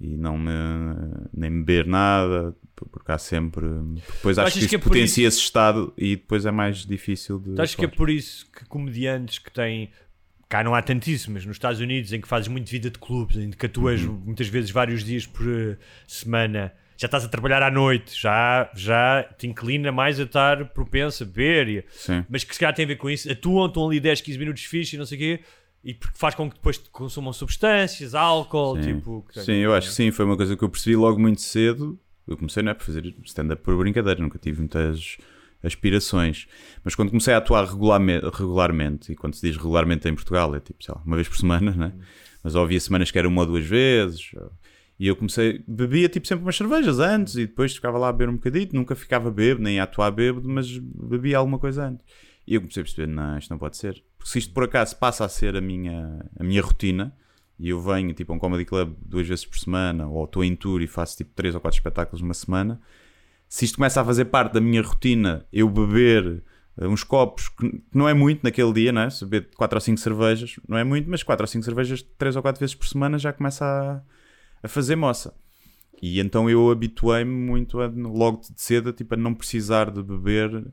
e 0.00 0.16
não 0.16 0.36
me, 0.38 0.50
nem 1.32 1.50
beber 1.50 1.86
nada, 1.86 2.54
porque 2.76 3.10
há 3.10 3.18
sempre. 3.18 3.66
Depois 4.14 4.38
acho 4.38 4.52
que 4.52 4.58
isso 4.60 4.68
que 4.68 4.76
é 4.76 4.78
potencia 4.78 5.26
esse 5.26 5.38
estado 5.38 5.92
e 5.96 6.16
depois 6.16 6.44
é 6.46 6.50
mais 6.50 6.84
difícil 6.86 7.38
de. 7.38 7.54
Tu 7.54 7.62
achas 7.62 7.74
que 7.74 7.84
é 7.84 7.88
por 7.88 8.10
isso 8.10 8.46
que 8.52 8.64
comediantes 8.66 9.38
que 9.38 9.50
têm. 9.50 9.90
Cá 10.48 10.62
não 10.62 10.74
há 10.74 10.82
tantíssimos, 10.82 11.44
nos 11.46 11.56
Estados 11.56 11.80
Unidos, 11.80 12.12
em 12.12 12.20
que 12.20 12.28
fazes 12.28 12.46
muito 12.48 12.70
vida 12.70 12.88
de 12.90 12.98
clubes, 12.98 13.36
em 13.38 13.50
que 13.50 13.66
atuas 13.66 14.02
Uhum. 14.02 14.22
muitas 14.26 14.46
vezes 14.46 14.70
vários 14.70 15.02
dias 15.02 15.26
por 15.26 15.44
eh, 15.48 15.76
semana, 16.06 16.72
já 16.96 17.06
estás 17.06 17.24
a 17.24 17.28
trabalhar 17.28 17.62
à 17.62 17.70
noite, 17.70 18.18
já, 18.20 18.70
já 18.74 19.22
te 19.38 19.46
inclina 19.46 19.90
mais 19.92 20.18
a 20.20 20.24
estar 20.24 20.64
propenso 20.70 21.22
a 21.22 21.26
beber, 21.26 21.68
e- 21.68 21.84
mas 22.28 22.44
que 22.44 22.54
se 22.54 22.60
calhar 22.60 22.74
tem 22.74 22.84
a 22.84 22.88
ver 22.88 22.96
com 22.96 23.10
isso. 23.10 23.30
Atuam, 23.30 23.66
estão 23.66 23.86
ali 23.88 23.98
10, 24.00 24.20
15 24.20 24.38
minutos 24.38 24.62
fixe 24.64 24.96
e 24.96 24.98
não 24.98 25.06
sei 25.06 25.16
o 25.16 25.20
quê, 25.20 25.40
e 25.82 25.92
porque 25.92 26.16
faz 26.16 26.34
com 26.34 26.48
que 26.48 26.56
depois 26.56 26.78
te 26.78 26.88
consumam 26.90 27.32
substâncias, 27.32 28.14
álcool, 28.14 28.76
Sim. 28.76 28.94
tipo. 28.96 29.26
que- 29.32 29.40
Sim, 29.40 29.54
eu 29.56 29.74
acho 29.74 29.88
que 29.88 29.94
sim, 29.94 30.10
foi 30.10 30.24
uma 30.24 30.36
coisa 30.36 30.56
que 30.56 30.62
eu 30.64 30.68
percebi 30.68 30.96
logo 30.96 31.20
muito 31.20 31.40
cedo. 31.42 31.98
Eu 32.26 32.36
comecei 32.38 32.62
não 32.62 32.70
é, 32.70 32.74
por 32.74 32.84
fazer 32.84 33.04
stand-up 33.24 33.62
por 33.62 33.76
brincadeira, 33.76 34.18
nunca 34.20 34.38
tive 34.38 34.58
muitas 34.60 35.18
aspirações. 35.62 36.46
Mas 36.82 36.94
quando 36.94 37.10
comecei 37.10 37.34
a 37.34 37.38
atuar 37.38 37.64
regularmente, 37.66 38.24
regularmente 38.32 39.12
e 39.12 39.16
quando 39.16 39.34
se 39.34 39.46
diz 39.46 39.56
regularmente 39.56 40.08
em 40.08 40.14
Portugal, 40.14 40.54
é 40.54 40.60
tipo, 40.60 40.82
sei 40.82 40.94
lá, 40.94 41.02
uma 41.04 41.16
vez 41.16 41.28
por 41.28 41.36
semana, 41.36 41.72
né? 41.72 41.92
mas 42.42 42.54
havia 42.56 42.78
semanas 42.80 43.10
que 43.10 43.18
era 43.18 43.26
uma 43.26 43.40
ou 43.42 43.46
duas 43.46 43.64
vezes. 43.64 44.30
E 44.98 45.08
eu 45.08 45.16
comecei, 45.16 45.64
bebia 45.66 46.08
tipo 46.08 46.26
sempre 46.26 46.44
umas 46.44 46.56
cervejas 46.56 47.00
antes 47.00 47.34
e 47.34 47.46
depois 47.46 47.74
ficava 47.74 47.98
lá 47.98 48.08
a 48.08 48.12
beber 48.12 48.28
um 48.28 48.36
bocadito, 48.36 48.76
nunca 48.76 48.94
ficava 48.94 49.30
bêbado, 49.30 49.64
nem 49.64 49.80
a 49.80 49.84
atuar 49.84 50.10
bêbado, 50.12 50.48
mas 50.48 50.78
bebia 50.78 51.38
alguma 51.38 51.58
coisa 51.58 51.86
antes. 51.86 52.06
E 52.46 52.54
eu 52.54 52.60
comecei 52.60 52.82
a 52.82 52.84
perceber, 52.84 53.06
não, 53.08 53.38
isto 53.38 53.50
não 53.50 53.58
pode 53.58 53.76
ser. 53.76 54.04
Porque 54.16 54.30
se 54.30 54.38
isto 54.38 54.54
por 54.54 54.64
acaso 54.64 54.96
passa 54.96 55.24
a 55.24 55.28
ser 55.28 55.56
a 55.56 55.60
minha, 55.60 56.24
a 56.38 56.44
minha 56.44 56.62
rotina, 56.62 57.14
e 57.58 57.68
eu 57.68 57.80
venho 57.80 58.12
tipo 58.12 58.32
a 58.32 58.36
um 58.36 58.38
comedy 58.38 58.64
club 58.64 58.94
duas 59.04 59.26
vezes 59.26 59.44
por 59.44 59.58
semana, 59.58 60.06
ou 60.06 60.24
estou 60.24 60.44
em 60.44 60.54
tour 60.54 60.80
e 60.82 60.86
faço 60.86 61.16
tipo 61.16 61.30
três 61.34 61.54
ou 61.54 61.60
quatro 61.60 61.78
espetáculos 61.78 62.20
numa 62.20 62.34
semana, 62.34 62.80
se 63.48 63.64
isto 63.64 63.76
começa 63.76 64.00
a 64.00 64.04
fazer 64.04 64.26
parte 64.26 64.54
da 64.54 64.60
minha 64.60 64.82
rotina, 64.82 65.46
eu 65.52 65.68
beber 65.68 66.42
eh, 66.76 66.88
uns 66.88 67.04
copos, 67.04 67.48
que 67.48 67.70
que 67.70 67.82
não 67.92 68.08
é 68.08 68.14
muito 68.14 68.42
naquele 68.42 68.72
dia, 68.72 68.92
não 68.92 69.02
é? 69.02 69.10
Se 69.10 69.24
beber 69.24 69.50
quatro 69.56 69.76
ou 69.76 69.80
cinco 69.80 70.00
cervejas, 70.00 70.56
não 70.68 70.76
é 70.76 70.84
muito, 70.84 71.08
mas 71.08 71.22
quatro 71.22 71.44
ou 71.44 71.46
cinco 71.46 71.64
cervejas 71.64 72.02
três 72.18 72.36
ou 72.36 72.42
quatro 72.42 72.60
vezes 72.60 72.74
por 72.74 72.86
semana 72.86 73.18
já 73.18 73.32
começa 73.32 73.64
a, 73.64 74.02
a 74.64 74.68
fazer 74.68 74.96
moça. 74.96 75.34
E 76.02 76.18
então 76.20 76.50
eu 76.50 76.70
habituei-me 76.70 77.30
muito 77.30 77.80
a, 77.80 77.86
logo 77.86 78.40
de 78.40 78.60
cedo 78.60 78.92
tipo, 78.92 79.14
a 79.14 79.16
não 79.16 79.32
precisar 79.32 79.90
de 79.90 80.02
beber 80.02 80.66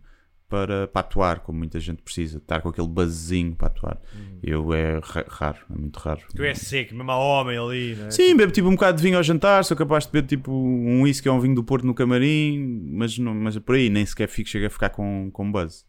para, 0.50 0.88
para 0.88 1.00
atuar, 1.00 1.40
como 1.40 1.60
muita 1.60 1.80
gente 1.80 2.02
precisa, 2.02 2.40
estar 2.40 2.60
com 2.62 2.68
aquele 2.70 2.88
buzzinho 2.88 3.56
para 3.56 3.68
atuar. 3.68 4.02
Eu 4.44 4.74
é 4.74 5.00
ra- 5.02 5.26
raro, 5.30 5.60
é 5.70 5.78
muito 5.78 5.98
raro. 5.98 6.22
Tu 6.36 6.44
és 6.44 6.58
seco, 6.60 6.94
mesmo 6.94 7.10
a 7.12 7.18
homem 7.18 7.58
ali, 7.58 7.96
não 7.96 8.08
é? 8.08 8.12
Sim, 8.12 8.36
bebo 8.36 8.52
tipo 8.52 8.68
um 8.68 8.72
bocado 8.72 8.98
de 8.98 9.04
vinho 9.04 9.16
ao 9.16 9.24
jantar, 9.24 9.64
sou 9.64 9.78
capaz 9.78 10.06
de 10.06 10.12
beber 10.12 10.28
tipo 10.28 10.52
um 10.52 11.04
whisky 11.04 11.30
ou 11.30 11.38
um 11.38 11.40
vinho 11.40 11.56
do 11.56 11.64
Porto 11.64 11.86
no 11.86 11.94
camarim, 11.94 12.84
mas, 12.92 13.18
não, 13.18 13.34
mas 13.34 13.58
por 13.60 13.76
aí 13.76 13.90
nem 13.90 14.06
sequer 14.06 14.28
fico, 14.28 14.50
chego 14.50 14.66
a 14.66 14.70
ficar 14.70 14.90
com, 14.90 15.30
com 15.32 15.50
buzz. 15.50 15.86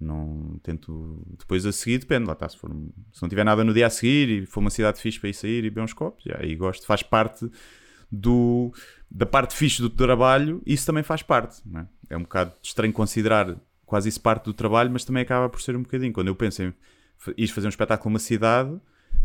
Não 0.00 0.58
tento. 0.62 1.22
Depois 1.38 1.64
a 1.64 1.72
seguir 1.72 1.98
depende, 1.98 2.26
lá 2.26 2.32
está. 2.32 2.48
Se, 2.48 2.56
for, 2.56 2.70
se 3.12 3.22
não 3.22 3.28
tiver 3.28 3.44
nada 3.44 3.62
no 3.64 3.72
dia 3.72 3.86
a 3.86 3.90
seguir 3.90 4.28
e 4.28 4.46
for 4.46 4.60
uma 4.60 4.70
cidade 4.70 5.00
fixe 5.00 5.18
para 5.18 5.28
ir 5.28 5.34
sair 5.34 5.58
e 5.64 5.70
beber 5.70 5.82
uns 5.82 5.92
copos, 5.92 6.24
já, 6.24 6.38
aí 6.38 6.54
gosto, 6.54 6.86
faz 6.86 7.02
parte 7.02 7.48
do, 8.10 8.72
da 9.10 9.26
parte 9.26 9.54
fixe 9.54 9.80
do 9.80 9.90
trabalho, 9.90 10.62
isso 10.66 10.86
também 10.86 11.02
faz 11.02 11.22
parte. 11.22 11.60
Não 11.64 11.80
é? 11.80 11.86
é 12.10 12.16
um 12.16 12.22
bocado 12.22 12.52
estranho 12.62 12.92
considerar 12.92 13.56
quase 13.84 14.08
isso 14.08 14.20
parte 14.20 14.44
do 14.44 14.54
trabalho, 14.54 14.90
mas 14.90 15.04
também 15.04 15.22
acaba 15.22 15.48
por 15.48 15.60
ser 15.60 15.76
um 15.76 15.82
bocadinho. 15.82 16.12
Quando 16.12 16.28
eu 16.28 16.34
penso 16.34 16.62
em 16.62 16.74
ir 17.36 17.48
fazer 17.48 17.66
um 17.66 17.70
espetáculo 17.70 18.10
numa 18.10 18.18
cidade, 18.18 18.78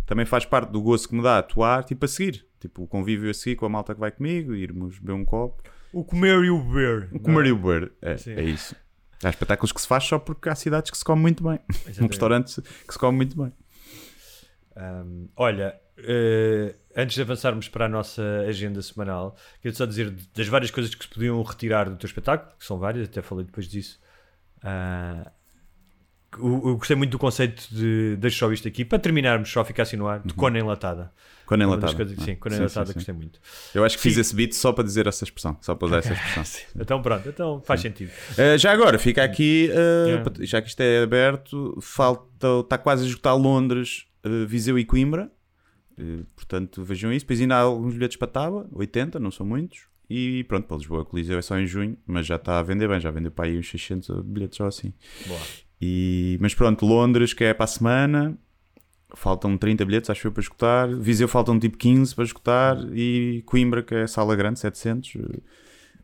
também 0.05 0.25
faz 0.25 0.45
parte 0.45 0.71
do 0.71 0.81
gozo 0.81 1.07
que 1.07 1.15
me 1.15 1.21
dá 1.21 1.39
atuar, 1.39 1.83
tipo 1.83 2.05
a 2.05 2.07
seguir. 2.07 2.45
Tipo 2.59 2.83
o 2.83 2.87
convívio 2.87 3.29
a 3.29 3.33
seguir 3.33 3.55
com 3.55 3.65
a 3.65 3.69
malta 3.69 3.93
que 3.93 3.99
vai 3.99 4.11
comigo, 4.11 4.53
irmos 4.53 4.99
beber 4.99 5.13
um 5.13 5.25
copo. 5.25 5.63
O 5.91 6.03
comer 6.03 6.43
e 6.43 6.49
o 6.49 6.61
beber. 6.61 7.09
O 7.11 7.19
comer 7.19 7.45
e 7.47 7.51
o 7.51 7.55
beber, 7.55 7.91
é, 8.01 8.15
é 8.27 8.43
isso. 8.43 8.75
Há 9.23 9.29
espetáculos 9.29 9.71
que 9.71 9.81
se 9.81 9.87
faz 9.87 10.03
só 10.03 10.17
porque 10.17 10.49
há 10.49 10.55
cidades 10.55 10.91
que 10.91 10.97
se 10.97 11.03
come 11.03 11.21
muito 11.21 11.43
bem. 11.43 11.59
Um 11.59 11.89
Exatamente. 11.89 12.01
restaurante 12.11 12.61
que 12.61 12.93
se 12.93 12.99
come 12.99 13.17
muito 13.17 13.37
bem. 13.37 13.53
Um, 14.77 15.27
olha, 15.35 15.79
eh, 15.97 16.75
antes 16.95 17.15
de 17.15 17.21
avançarmos 17.21 17.67
para 17.67 17.85
a 17.85 17.89
nossa 17.89 18.21
agenda 18.47 18.81
semanal, 18.81 19.35
quero 19.61 19.75
só 19.75 19.85
dizer 19.85 20.11
das 20.33 20.47
várias 20.47 20.71
coisas 20.71 20.95
que 20.95 21.03
se 21.03 21.09
podiam 21.09 21.41
retirar 21.43 21.89
do 21.89 21.97
teu 21.97 22.07
espetáculo, 22.07 22.51
que 22.57 22.65
são 22.65 22.79
várias, 22.79 23.07
até 23.07 23.21
falei 23.21 23.45
depois 23.45 23.67
disso. 23.67 23.99
Ah, 24.63 25.31
eu, 26.37 26.77
gostei 26.77 26.95
muito 26.95 27.11
do 27.11 27.19
conceito 27.19 27.67
de 27.73 28.15
deixa 28.17 28.39
só 28.39 28.51
isto 28.51 28.67
aqui, 28.67 28.85
para 28.85 28.99
terminarmos, 28.99 29.49
só 29.49 29.63
ficar 29.63 29.83
assim 29.83 29.97
no 29.97 30.07
ar, 30.07 30.21
de 30.23 30.33
cona 30.33 30.59
enlatada. 30.59 31.11
Das 31.49 31.59
enlatado. 31.59 31.95
coisas 31.95 32.23
sim, 32.23 32.35
cona 32.35 32.55
Sim, 32.55 32.61
enlatada 32.61 32.85
sim, 32.85 32.91
sim. 32.91 32.99
gostei 32.99 33.15
muito. 33.15 33.39
Eu 33.73 33.83
acho 33.83 33.97
que 33.97 34.03
fiz 34.03 34.17
esse 34.17 34.35
beat 34.35 34.53
só 34.53 34.71
para 34.71 34.83
dizer 34.83 35.07
essa 35.07 35.23
expressão. 35.23 35.57
Só 35.61 35.73
para 35.73 35.87
usar 35.87 35.97
essa 35.97 36.13
expressão. 36.13 36.61
Então 36.79 37.01
pronto, 37.01 37.27
então 37.27 37.61
faz 37.65 37.81
sentido. 37.81 38.11
Uh, 38.33 38.57
já 38.57 38.71
agora, 38.71 38.99
fica 38.99 39.23
aqui, 39.23 39.69
uh, 39.71 40.45
já 40.45 40.61
que 40.61 40.69
isto 40.69 40.79
é 40.81 41.01
aberto, 41.01 41.77
falta, 41.81 42.59
está 42.59 42.77
quase 42.77 43.03
a 43.03 43.07
esgotar 43.07 43.35
Londres, 43.35 44.05
uh, 44.23 44.45
Viseu 44.45 44.77
e 44.77 44.85
Coimbra. 44.85 45.31
Portanto, 46.33 46.81
vejam 46.81 47.11
isso. 47.11 47.25
Depois 47.25 47.41
ainda 47.41 47.55
há 47.55 47.59
alguns 47.59 47.93
bilhetes 47.93 48.15
para 48.15 48.27
Tábua, 48.29 48.69
80, 48.71 49.19
não 49.19 49.31
são 49.31 49.45
muitos. 49.45 49.89
E 50.09 50.45
pronto, 50.45 50.65
para 50.65 50.77
Lisboa, 50.77 51.01
o 51.01 51.05
Coliseu 51.05 51.37
é 51.37 51.41
só 51.41 51.59
em 51.59 51.67
junho, 51.67 51.97
mas 52.07 52.25
já 52.25 52.37
está 52.37 52.57
a 52.57 52.63
vender 52.63 52.87
bem, 52.87 52.99
já 52.99 53.11
vendeu 53.11 53.31
para 53.31 53.45
aí 53.45 53.59
uns 53.59 53.69
600 53.69 54.23
bilhetes 54.23 54.57
só 54.57 54.65
assim. 54.65 54.93
Boa. 55.27 55.39
E, 55.81 56.37
mas 56.41 56.53
pronto, 56.53 56.85
Londres, 56.85 57.33
que 57.33 57.43
é 57.43 57.53
para 57.53 57.63
a 57.63 57.67
semana. 57.67 58.37
faltam 59.15 59.57
30 59.57 59.85
bilhetes, 59.85 60.09
acho 60.09 60.27
eu, 60.27 60.31
para 60.31 60.41
escutar. 60.41 60.87
Viseu 60.89 61.27
faltam 61.27 61.59
tipo 61.59 61.77
15 61.77 62.13
para 62.15 62.23
escutar. 62.23 62.77
E 62.93 63.43
Coimbra, 63.45 63.81
que 63.83 63.95
é 63.95 64.07
sala 64.07 64.35
grande, 64.35 64.59
700, 64.59 65.15
eh, 65.15 65.39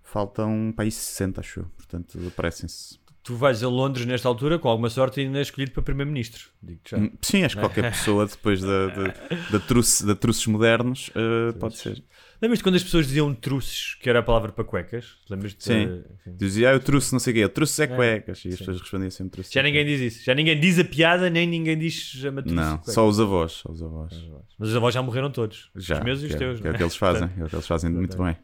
faltam 0.03 0.73
para 0.75 0.85
aí 0.85 0.91
60, 0.91 1.41
acho 1.41 1.59
eu. 1.61 1.65
Portanto, 1.75 2.17
aparecem-se. 2.27 2.99
Tu 3.21 3.35
vais 3.35 3.63
a 3.63 3.67
Londres 3.67 4.05
nesta 4.05 4.27
altura, 4.27 4.59
com 4.59 4.69
alguma 4.69 4.89
sorte, 4.89 5.19
ainda 5.19 5.39
és 5.39 5.47
escolhido 5.47 5.71
para 5.71 5.81
Primeiro-Ministro. 5.81 6.47
Hum, 6.93 7.11
Sim, 7.21 7.43
acho 7.43 7.55
que 7.55 7.61
qualquer 7.61 7.89
pessoa, 7.91 8.27
depois 8.27 8.61
da, 8.61 8.87
da, 8.87 9.13
da, 9.51 9.59
truce, 9.59 10.05
da 10.05 10.15
truces 10.15 10.45
modernos, 10.45 11.09
eh, 11.15 11.51
pode 11.53 11.75
ser. 11.77 12.03
Lembras-te 12.41 12.63
quando 12.63 12.75
as 12.75 12.83
pessoas 12.83 13.07
diziam 13.07 13.33
truces, 13.33 13.95
que 13.95 14.09
era 14.09 14.19
a 14.19 14.23
palavra 14.23 14.51
para 14.51 14.63
cuecas? 14.63 15.17
Lembras-te? 15.29 15.63
Sim. 15.63 16.03
Enfim. 16.19 16.37
Dizia, 16.37 16.69
ah, 16.69 16.73
eu 16.73 16.79
trouxe 16.79 17.13
não 17.13 17.19
sei 17.19 17.31
o 17.31 17.33
quê, 17.35 17.43
eu 17.43 17.49
trouxe 17.49 17.81
é 17.83 17.87
cuecas. 17.87 18.43
E 18.45 18.49
as 18.49 18.57
pessoas 18.57 18.81
respondiam 18.81 19.09
sempre 19.09 19.31
trouxe 19.31 19.53
Já 19.53 19.61
é 19.61 19.63
ninguém 19.63 19.85
diz 19.85 20.01
isso. 20.01 20.25
Já 20.25 20.35
ninguém 20.35 20.59
diz 20.59 20.77
a 20.77 20.83
piada, 20.83 21.29
nem 21.29 21.47
ninguém 21.47 21.77
diz 21.77 22.13
a 22.25 22.31
matruce. 22.31 22.55
Não, 22.55 22.83
só 22.83 23.07
os 23.07 23.19
avós, 23.19 23.53
só 23.53 23.71
os 23.71 23.81
avós. 23.81 24.13
Mas 24.59 24.69
os 24.69 24.75
avós 24.75 24.93
já 24.93 25.01
morreram 25.01 25.31
todos. 25.31 25.69
Já, 25.75 25.97
os 25.99 26.03
meus 26.03 26.21
e 26.23 26.25
os 26.25 26.35
é- 26.35 26.37
teus. 26.37 26.59
é 26.59 26.63
não 26.63 26.71
o 26.71 26.75
que 26.75 26.83
eles 26.83 26.95
fazem, 26.95 27.29
é 27.37 27.43
o 27.43 27.47
que 27.47 27.55
eles 27.55 27.67
fazem 27.67 27.89
muito 27.89 28.21
bem. 28.21 28.35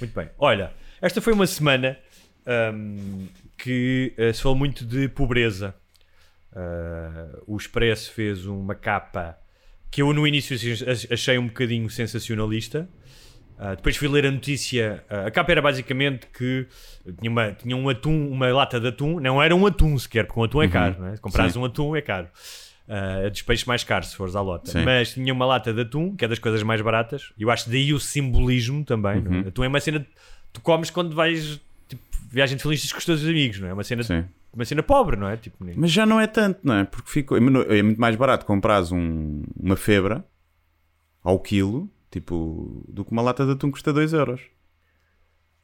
Muito 0.00 0.14
bem. 0.14 0.28
Olha, 0.38 0.72
esta 1.00 1.20
foi 1.20 1.32
uma 1.32 1.46
semana 1.46 1.98
hum, 2.74 3.26
que 3.58 4.14
eh, 4.16 4.32
se 4.32 4.40
falou 4.42 4.56
muito 4.56 4.84
de 4.86 5.08
pobreza. 5.08 5.74
Ah, 6.52 7.38
o 7.46 7.56
Expresso 7.56 8.10
fez 8.12 8.46
uma 8.46 8.74
capa 8.74 9.38
que 9.90 10.02
eu 10.02 10.12
no 10.12 10.26
início 10.26 10.56
assim, 10.56 10.72
ach- 10.72 11.06
achei 11.12 11.38
um 11.38 11.46
bocadinho 11.46 11.88
sensacionalista. 11.90 12.88
Ah, 13.60 13.74
depois 13.74 13.96
fui 13.96 14.06
ler 14.08 14.24
a 14.26 14.30
notícia. 14.30 15.04
ah, 15.10 15.26
a 15.26 15.30
capa 15.30 15.50
era 15.50 15.60
basicamente 15.60 16.26
que 16.28 16.66
tinha, 17.18 17.30
uma, 17.30 17.52
tinha 17.52 17.76
um 17.76 17.88
atum, 17.88 18.28
uma 18.30 18.46
lata 18.52 18.78
de 18.78 18.88
atum. 18.88 19.18
Não 19.20 19.42
era 19.42 19.54
um 19.54 19.66
atum 19.66 19.98
sequer, 19.98 20.26
porque 20.26 20.38
um 20.40 20.44
atum 20.44 20.62
é 20.62 20.68
caro. 20.68 20.96
Não 21.00 21.06
é? 21.08 21.16
Se 21.16 21.20
comprares 21.20 21.56
um 21.56 21.64
atum 21.64 21.96
é 21.96 22.00
caro. 22.00 22.28
Dos 23.30 23.42
peixes 23.42 23.66
mais 23.66 23.84
caros, 23.84 24.08
se 24.10 24.16
fores 24.16 24.34
à 24.36 24.40
lota. 24.40 24.70
Sim. 24.70 24.82
Mas 24.84 25.12
tinha 25.12 25.32
uma 25.32 25.44
lata 25.44 25.72
de 25.74 25.80
atum, 25.82 26.14
que 26.16 26.24
é 26.24 26.28
das 26.28 26.38
coisas 26.38 26.62
mais 26.62 26.80
baratas. 26.80 27.32
E 27.36 27.42
eu 27.42 27.50
acho 27.50 27.68
daí 27.68 27.92
o 27.92 28.00
simbolismo 28.00 28.84
também. 28.84 29.22
é? 29.44 29.48
Atum 29.48 29.64
é 29.64 29.68
uma 29.68 29.80
cena 29.80 30.00
que 30.00 30.06
tu 30.52 30.60
comes 30.60 30.88
quando 30.88 31.14
vais 31.14 31.60
tipo, 31.88 32.02
viagem 32.30 32.56
de 32.56 32.62
felizes 32.62 32.90
com 32.92 32.98
os 32.98 33.04
teus 33.04 33.22
amigos, 33.24 33.58
não 33.60 33.68
é? 33.68 33.72
Uma 33.74 33.84
cena, 33.84 34.02
Sim. 34.04 34.24
uma 34.54 34.64
cena 34.64 34.82
pobre, 34.82 35.16
não 35.16 35.28
é? 35.28 35.36
Tipo, 35.36 35.62
nem- 35.64 35.74
Mas 35.76 35.90
já 35.90 36.06
não 36.06 36.18
é 36.20 36.26
tanto, 36.26 36.60
não 36.62 36.74
é? 36.76 36.84
Porque 36.84 37.10
ficou, 37.10 37.36
é 37.36 37.78
é 37.78 37.82
muito 37.82 38.00
mais 38.00 38.14
barato 38.16 38.46
comprares 38.46 38.90
um- 38.92 39.42
uma 39.60 39.76
febra 39.76 40.24
ao 41.22 41.38
quilo, 41.40 41.90
tipo, 42.10 42.84
do 42.88 43.04
que 43.04 43.12
uma 43.12 43.22
lata 43.22 43.44
de 43.46 43.52
atum 43.52 43.70
custa 43.70 43.92
2 43.92 44.12
euros. 44.12 44.40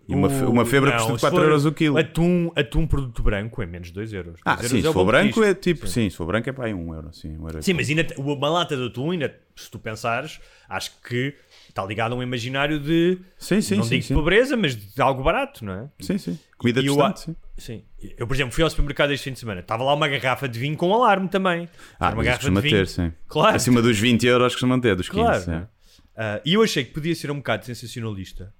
E 0.07 0.15
uma, 0.15 0.29
O- 0.29 0.51
uma 0.51 0.67
febra 0.67 0.91
não, 0.91 0.97
custa 0.99 1.15
se 1.15 1.21
4 1.23 1.39
for 1.39 1.45
euros 1.45 1.65
o 1.65 1.73
quilo. 1.73 1.97
Atum, 1.97 2.53
atum 2.55 2.87
produto 2.87 3.23
branco 3.23 3.63
é 3.63 3.67
menos 3.67 3.91
2 3.91 4.13
euros. 4.13 4.39
Ah, 4.45 4.55
2 4.55 4.69
sim, 4.69 4.77
euros 4.77 4.83
se 4.85 4.89
é 4.91 4.93
for 4.93 5.05
branco 5.07 5.43
é 5.43 5.55
tipo, 5.55 5.87
sim, 5.87 6.11
se 6.11 6.17
for 6.17 6.27
branco 6.27 6.47
é 6.51 6.53
para 6.53 6.67
aí 6.67 6.75
1 6.75 6.95
euro, 6.95 7.11
sim. 7.15 7.39
Um 7.39 7.47
euro 7.49 7.63
Sim, 7.63 7.73
mas 7.73 7.89
ainda, 7.89 8.07
uma 8.19 8.51
lata 8.51 8.77
de 8.77 8.85
atum, 8.85 9.13
ainda, 9.13 9.35
se 9.57 9.71
tu 9.71 9.79
pensares, 9.79 10.41
acho 10.69 10.93
que 11.09 11.35
está 11.71 11.83
ligado 11.87 12.13
a 12.13 12.17
um 12.17 12.23
imaginário 12.23 12.79
de, 12.79 13.19
Sim, 13.39 13.63
sim, 13.63 13.77
não 13.77 13.85
sim, 13.85 13.91
digo 13.91 14.03
sim. 14.03 14.09
de 14.15 14.21
pobreza, 14.21 14.59
mas 14.59 14.77
de 14.77 15.01
algo 15.01 15.23
barato, 15.23 15.65
não 15.65 15.73
é? 15.73 15.89
Sim, 16.01 16.19
sim. 16.19 16.39
Comida 16.59 16.81
E 16.81 16.83
distante, 16.83 17.15
a- 17.15 17.17
sim. 17.17 17.37
Sim. 17.57 17.85
Eu, 18.19 18.27
por 18.27 18.35
exemplo, 18.35 18.53
fui 18.53 18.63
ao 18.65 18.69
supermercado 18.69 19.11
este 19.13 19.25
fim 19.25 19.33
de 19.33 19.39
semana. 19.39 19.61
Estava 19.61 19.85
lá 19.85 19.95
uma 19.95 20.09
garrafa 20.09 20.47
de 20.49 20.59
vinho 20.59 20.77
com 20.77 20.93
alarme 20.93 21.29
também. 21.29 21.69
Ah, 22.01 22.11
uma 22.11 22.23
garrafa 22.25 22.51
de 22.51 22.61
vinho. 22.61 22.77
ter, 22.77 22.89
sim. 22.89 23.13
Claro. 23.29 23.55
Acima 23.57 23.81
dos 23.81 23.97
20 23.99 24.27
euros 24.27 24.53
costuma 24.55 24.79
ter, 24.81 24.97
dos 24.97 25.09
15. 25.09 25.23
Claro. 25.23 25.41
sim. 25.45 25.53
é? 25.53 25.69
Ah, 26.17 26.41
e 26.45 26.55
eu 26.55 26.63
achei 26.63 26.85
que 26.85 26.93
podia 26.93 27.15
ser 27.15 27.31
um 27.31 27.37
bocado 27.37 27.65
sensacionalista. 27.65 28.53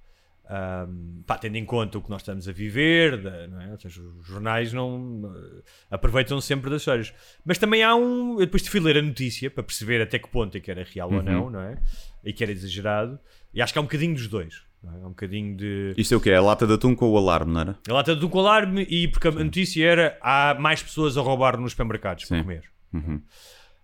pá, 1.25 1.37
tendo 1.39 1.55
em 1.55 1.65
conta 1.65 1.97
o 1.97 2.01
que 2.03 2.09
nós 2.09 2.21
estamos 2.21 2.47
a 2.47 2.51
viver, 2.51 3.17
da- 3.21 3.47
não 3.47 3.61
é? 3.61 3.71
Ou 3.71 3.79
seja, 3.79 3.99
os 4.01 4.27
jornais 4.27 4.71
não 4.73 5.33
eh, 5.35 5.61
aproveitam 5.89 6.39
sempre 6.39 6.69
das 6.69 6.81
histórias. 6.81 7.11
Mas 7.43 7.57
também 7.57 7.81
há 7.83 7.95
um. 7.95 8.33
Eu 8.39 8.45
depois 8.45 8.67
fui 8.67 8.79
ler 8.79 8.97
a 8.97 9.01
notícia 9.01 9.49
para 9.49 9.63
perceber 9.63 10.01
até 10.01 10.19
que 10.19 10.27
ponto 10.29 10.55
é 10.55 10.59
que 10.59 10.69
era 10.69 10.83
real 10.83 11.11
ou 11.11 11.23
não, 11.23 11.49
não 11.49 11.61
é? 11.61 11.81
E 12.23 12.31
que 12.31 12.43
era 12.43 12.51
exagerado. 12.51 13.17
E 13.53 13.61
acho 13.61 13.73
que 13.73 13.79
há 13.79 13.81
um 13.81 13.85
bocadinho 13.85 14.13
dos 14.13 14.27
dois. 14.27 14.61
é? 14.83 14.87
Há 14.87 15.07
um 15.07 15.09
bocadinho 15.09 15.55
de. 15.57 15.93
Isto 15.97 16.13
é 16.13 16.17
o 16.17 16.21
quê? 16.21 16.29
É 16.29 16.35
a 16.35 16.41
lata 16.41 16.67
de 16.67 16.73
atum 16.73 16.93
com 16.95 17.09
o 17.09 17.17
alarme, 17.17 17.51
não 17.53 17.61
era? 17.61 17.79
A 17.89 17.93
lata 17.93 18.15
do 18.15 18.39
alarme 18.39 18.83
e 18.87 19.07
porque 19.07 19.27
a 19.29 19.31
notícia 19.31 19.83
era 19.83 20.17
há 20.21 20.53
mais 20.59 20.83
pessoas 20.83 21.17
a 21.17 21.21
roubar 21.21 21.57
nos 21.59 21.71
supermercados 21.71 22.25
para 22.25 22.37
Sim. 22.37 22.43
comer. 22.43 22.63
Uhum. 22.93 23.21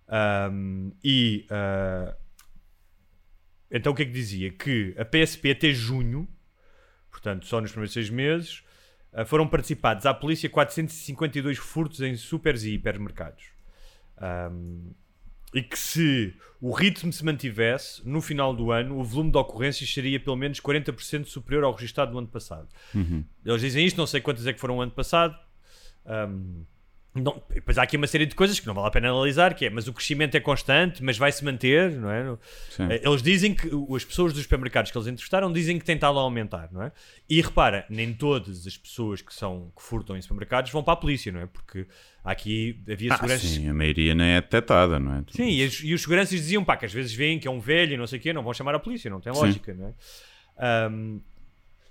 Um, 0.08 0.92
e 1.02 1.46
uh, 1.50 2.14
então 3.72 3.92
o 3.92 3.96
que 3.96 4.02
é 4.02 4.04
que 4.04 4.12
dizia? 4.12 4.50
Que 4.50 4.94
a 4.98 5.04
PSP 5.04 5.50
até 5.50 5.72
junho, 5.72 6.28
portanto 7.10 7.46
só 7.46 7.60
nos 7.60 7.70
primeiros 7.70 7.92
seis 7.92 8.10
meses, 8.10 8.62
uh, 9.12 9.24
foram 9.24 9.48
participados 9.48 10.06
à 10.06 10.12
polícia 10.12 10.48
452 10.48 11.58
furtos 11.58 12.00
em 12.00 12.14
supers 12.16 12.64
e 12.64 12.74
hipermercados. 12.74 13.44
Um, 14.20 14.92
e 15.54 15.62
que 15.62 15.78
se 15.78 16.34
o 16.60 16.72
ritmo 16.72 17.12
se 17.12 17.24
mantivesse, 17.24 18.06
no 18.08 18.22
final 18.22 18.54
do 18.54 18.70
ano, 18.70 18.98
o 18.98 19.04
volume 19.04 19.30
de 19.30 19.36
ocorrências 19.36 19.92
seria 19.92 20.18
pelo 20.18 20.36
menos 20.36 20.60
40% 20.60 21.26
superior 21.26 21.64
ao 21.64 21.72
registado 21.72 22.12
no 22.12 22.18
ano 22.18 22.28
passado. 22.28 22.68
Eles 23.44 23.60
dizem 23.60 23.84
isto, 23.84 23.96
não 23.96 24.06
sei 24.06 24.20
quantas 24.20 24.46
é 24.46 24.52
que 24.52 24.60
foram 24.60 24.78
o 24.78 24.80
ano 24.80 24.92
passado. 24.92 25.36
Um, 26.06 26.64
não, 27.14 27.42
depois 27.52 27.76
há 27.76 27.82
aqui 27.82 27.96
uma 27.96 28.06
série 28.06 28.24
de 28.24 28.34
coisas 28.34 28.58
que 28.58 28.66
não 28.66 28.72
vale 28.72 28.88
a 28.88 28.90
pena 28.90 29.10
analisar, 29.10 29.52
que 29.54 29.66
é, 29.66 29.70
mas 29.70 29.86
o 29.86 29.92
crescimento 29.92 30.34
é 30.34 30.40
constante, 30.40 31.02
mas 31.04 31.18
vai 31.18 31.30
se 31.30 31.44
manter, 31.44 31.92
não 31.92 32.10
é? 32.10 32.36
Sim. 32.70 32.84
Eh, 32.90 33.02
Eles 33.04 33.22
dizem 33.22 33.54
que, 33.54 33.68
as 33.94 34.04
pessoas 34.04 34.32
dos 34.32 34.42
supermercados 34.44 34.90
que 34.90 34.96
eles 34.96 35.06
entrevistaram 35.08 35.52
dizem 35.52 35.78
que 35.78 35.84
tem 35.84 35.94
estado 35.94 36.18
a 36.18 36.22
aumentar, 36.22 36.70
não 36.72 36.82
é? 36.82 36.92
E 37.28 37.40
repara, 37.42 37.84
nem 37.90 38.14
todas 38.14 38.66
as 38.66 38.76
pessoas 38.78 39.20
que 39.20 39.34
são 39.34 39.70
que 39.76 39.82
furtam 39.82 40.16
em 40.16 40.22
supermercados 40.22 40.70
vão 40.70 40.82
para 40.82 40.94
a 40.94 40.96
polícia, 40.96 41.30
não 41.30 41.40
é? 41.40 41.46
Porque 41.46 41.86
aqui 42.24 42.82
havia 42.90 43.12
Ah, 43.12 43.16
seguranças. 43.16 43.48
sim, 43.50 43.68
a 43.68 43.74
maioria 43.74 44.14
nem 44.14 44.30
é 44.30 44.40
detectada, 44.40 44.98
não 44.98 45.16
é? 45.16 45.22
Sim, 45.28 45.50
e, 45.50 45.64
as- 45.64 45.80
e 45.84 45.92
os 45.92 46.00
seguranças 46.00 46.38
diziam 46.38 46.64
pá, 46.64 46.78
que 46.78 46.86
às 46.86 46.92
vezes 46.94 47.12
veem 47.12 47.38
que 47.38 47.46
é 47.46 47.50
um 47.50 47.60
velho 47.60 47.92
e 47.92 47.96
não 47.98 48.06
sei 48.06 48.18
o 48.18 48.22
quê, 48.22 48.32
não 48.32 48.42
vão 48.42 48.54
chamar 48.54 48.74
a 48.74 48.78
polícia, 48.78 49.10
não 49.10 49.20
tem 49.20 49.32
Sim. 49.34 49.38
lógica, 49.38 49.74
não 49.74 49.88
é? 49.88 49.94
Ahm, 50.58 51.20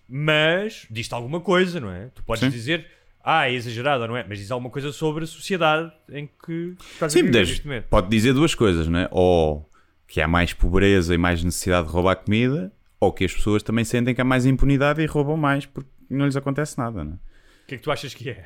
mas 0.07 0.85
diz-te 0.89 1.13
alguma 1.13 1.39
coisa, 1.39 1.79
não 1.79 1.91
é? 1.91 2.07
Tu 2.09 2.23
podes 2.23 2.43
Sim. 2.43 2.49
dizer, 2.49 2.87
ah, 3.23 3.49
é 3.49 3.53
exagerado, 3.53 4.07
não 4.07 4.15
é? 4.17 4.25
Mas 4.27 4.39
diz 4.39 4.51
alguma 4.51 4.69
coisa 4.69 4.91
sobre 4.91 5.23
a 5.23 5.27
sociedade 5.27 5.91
em 6.09 6.27
que 6.45 6.75
estás 6.93 7.11
a 7.11 7.17
Sim, 7.17 7.19
viver 7.23 7.31
dez- 7.31 7.49
neste 7.49 7.65
momento. 7.67 7.85
pode 7.89 8.09
dizer 8.09 8.33
duas 8.33 8.53
coisas, 8.55 8.87
não 8.87 8.99
é? 8.99 9.07
Ou 9.11 9.69
que 10.07 10.19
há 10.21 10.27
mais 10.27 10.53
pobreza 10.53 11.13
e 11.13 11.17
mais 11.17 11.43
necessidade 11.43 11.87
de 11.87 11.93
roubar 11.93 12.15
comida, 12.17 12.71
ou 12.99 13.11
que 13.13 13.23
as 13.25 13.33
pessoas 13.33 13.63
também 13.63 13.83
sentem 13.85 14.13
que 14.13 14.21
há 14.21 14.23
mais 14.25 14.45
impunidade 14.45 15.01
e 15.01 15.05
roubam 15.05 15.37
mais 15.37 15.65
porque 15.65 15.89
não 16.09 16.25
lhes 16.25 16.35
acontece 16.35 16.77
nada, 16.77 17.03
não 17.03 17.13
é? 17.13 17.15
O 17.15 17.67
que 17.67 17.75
é 17.75 17.77
que 17.77 17.83
tu 17.83 17.91
achas 17.91 18.13
que 18.13 18.29
é? 18.29 18.43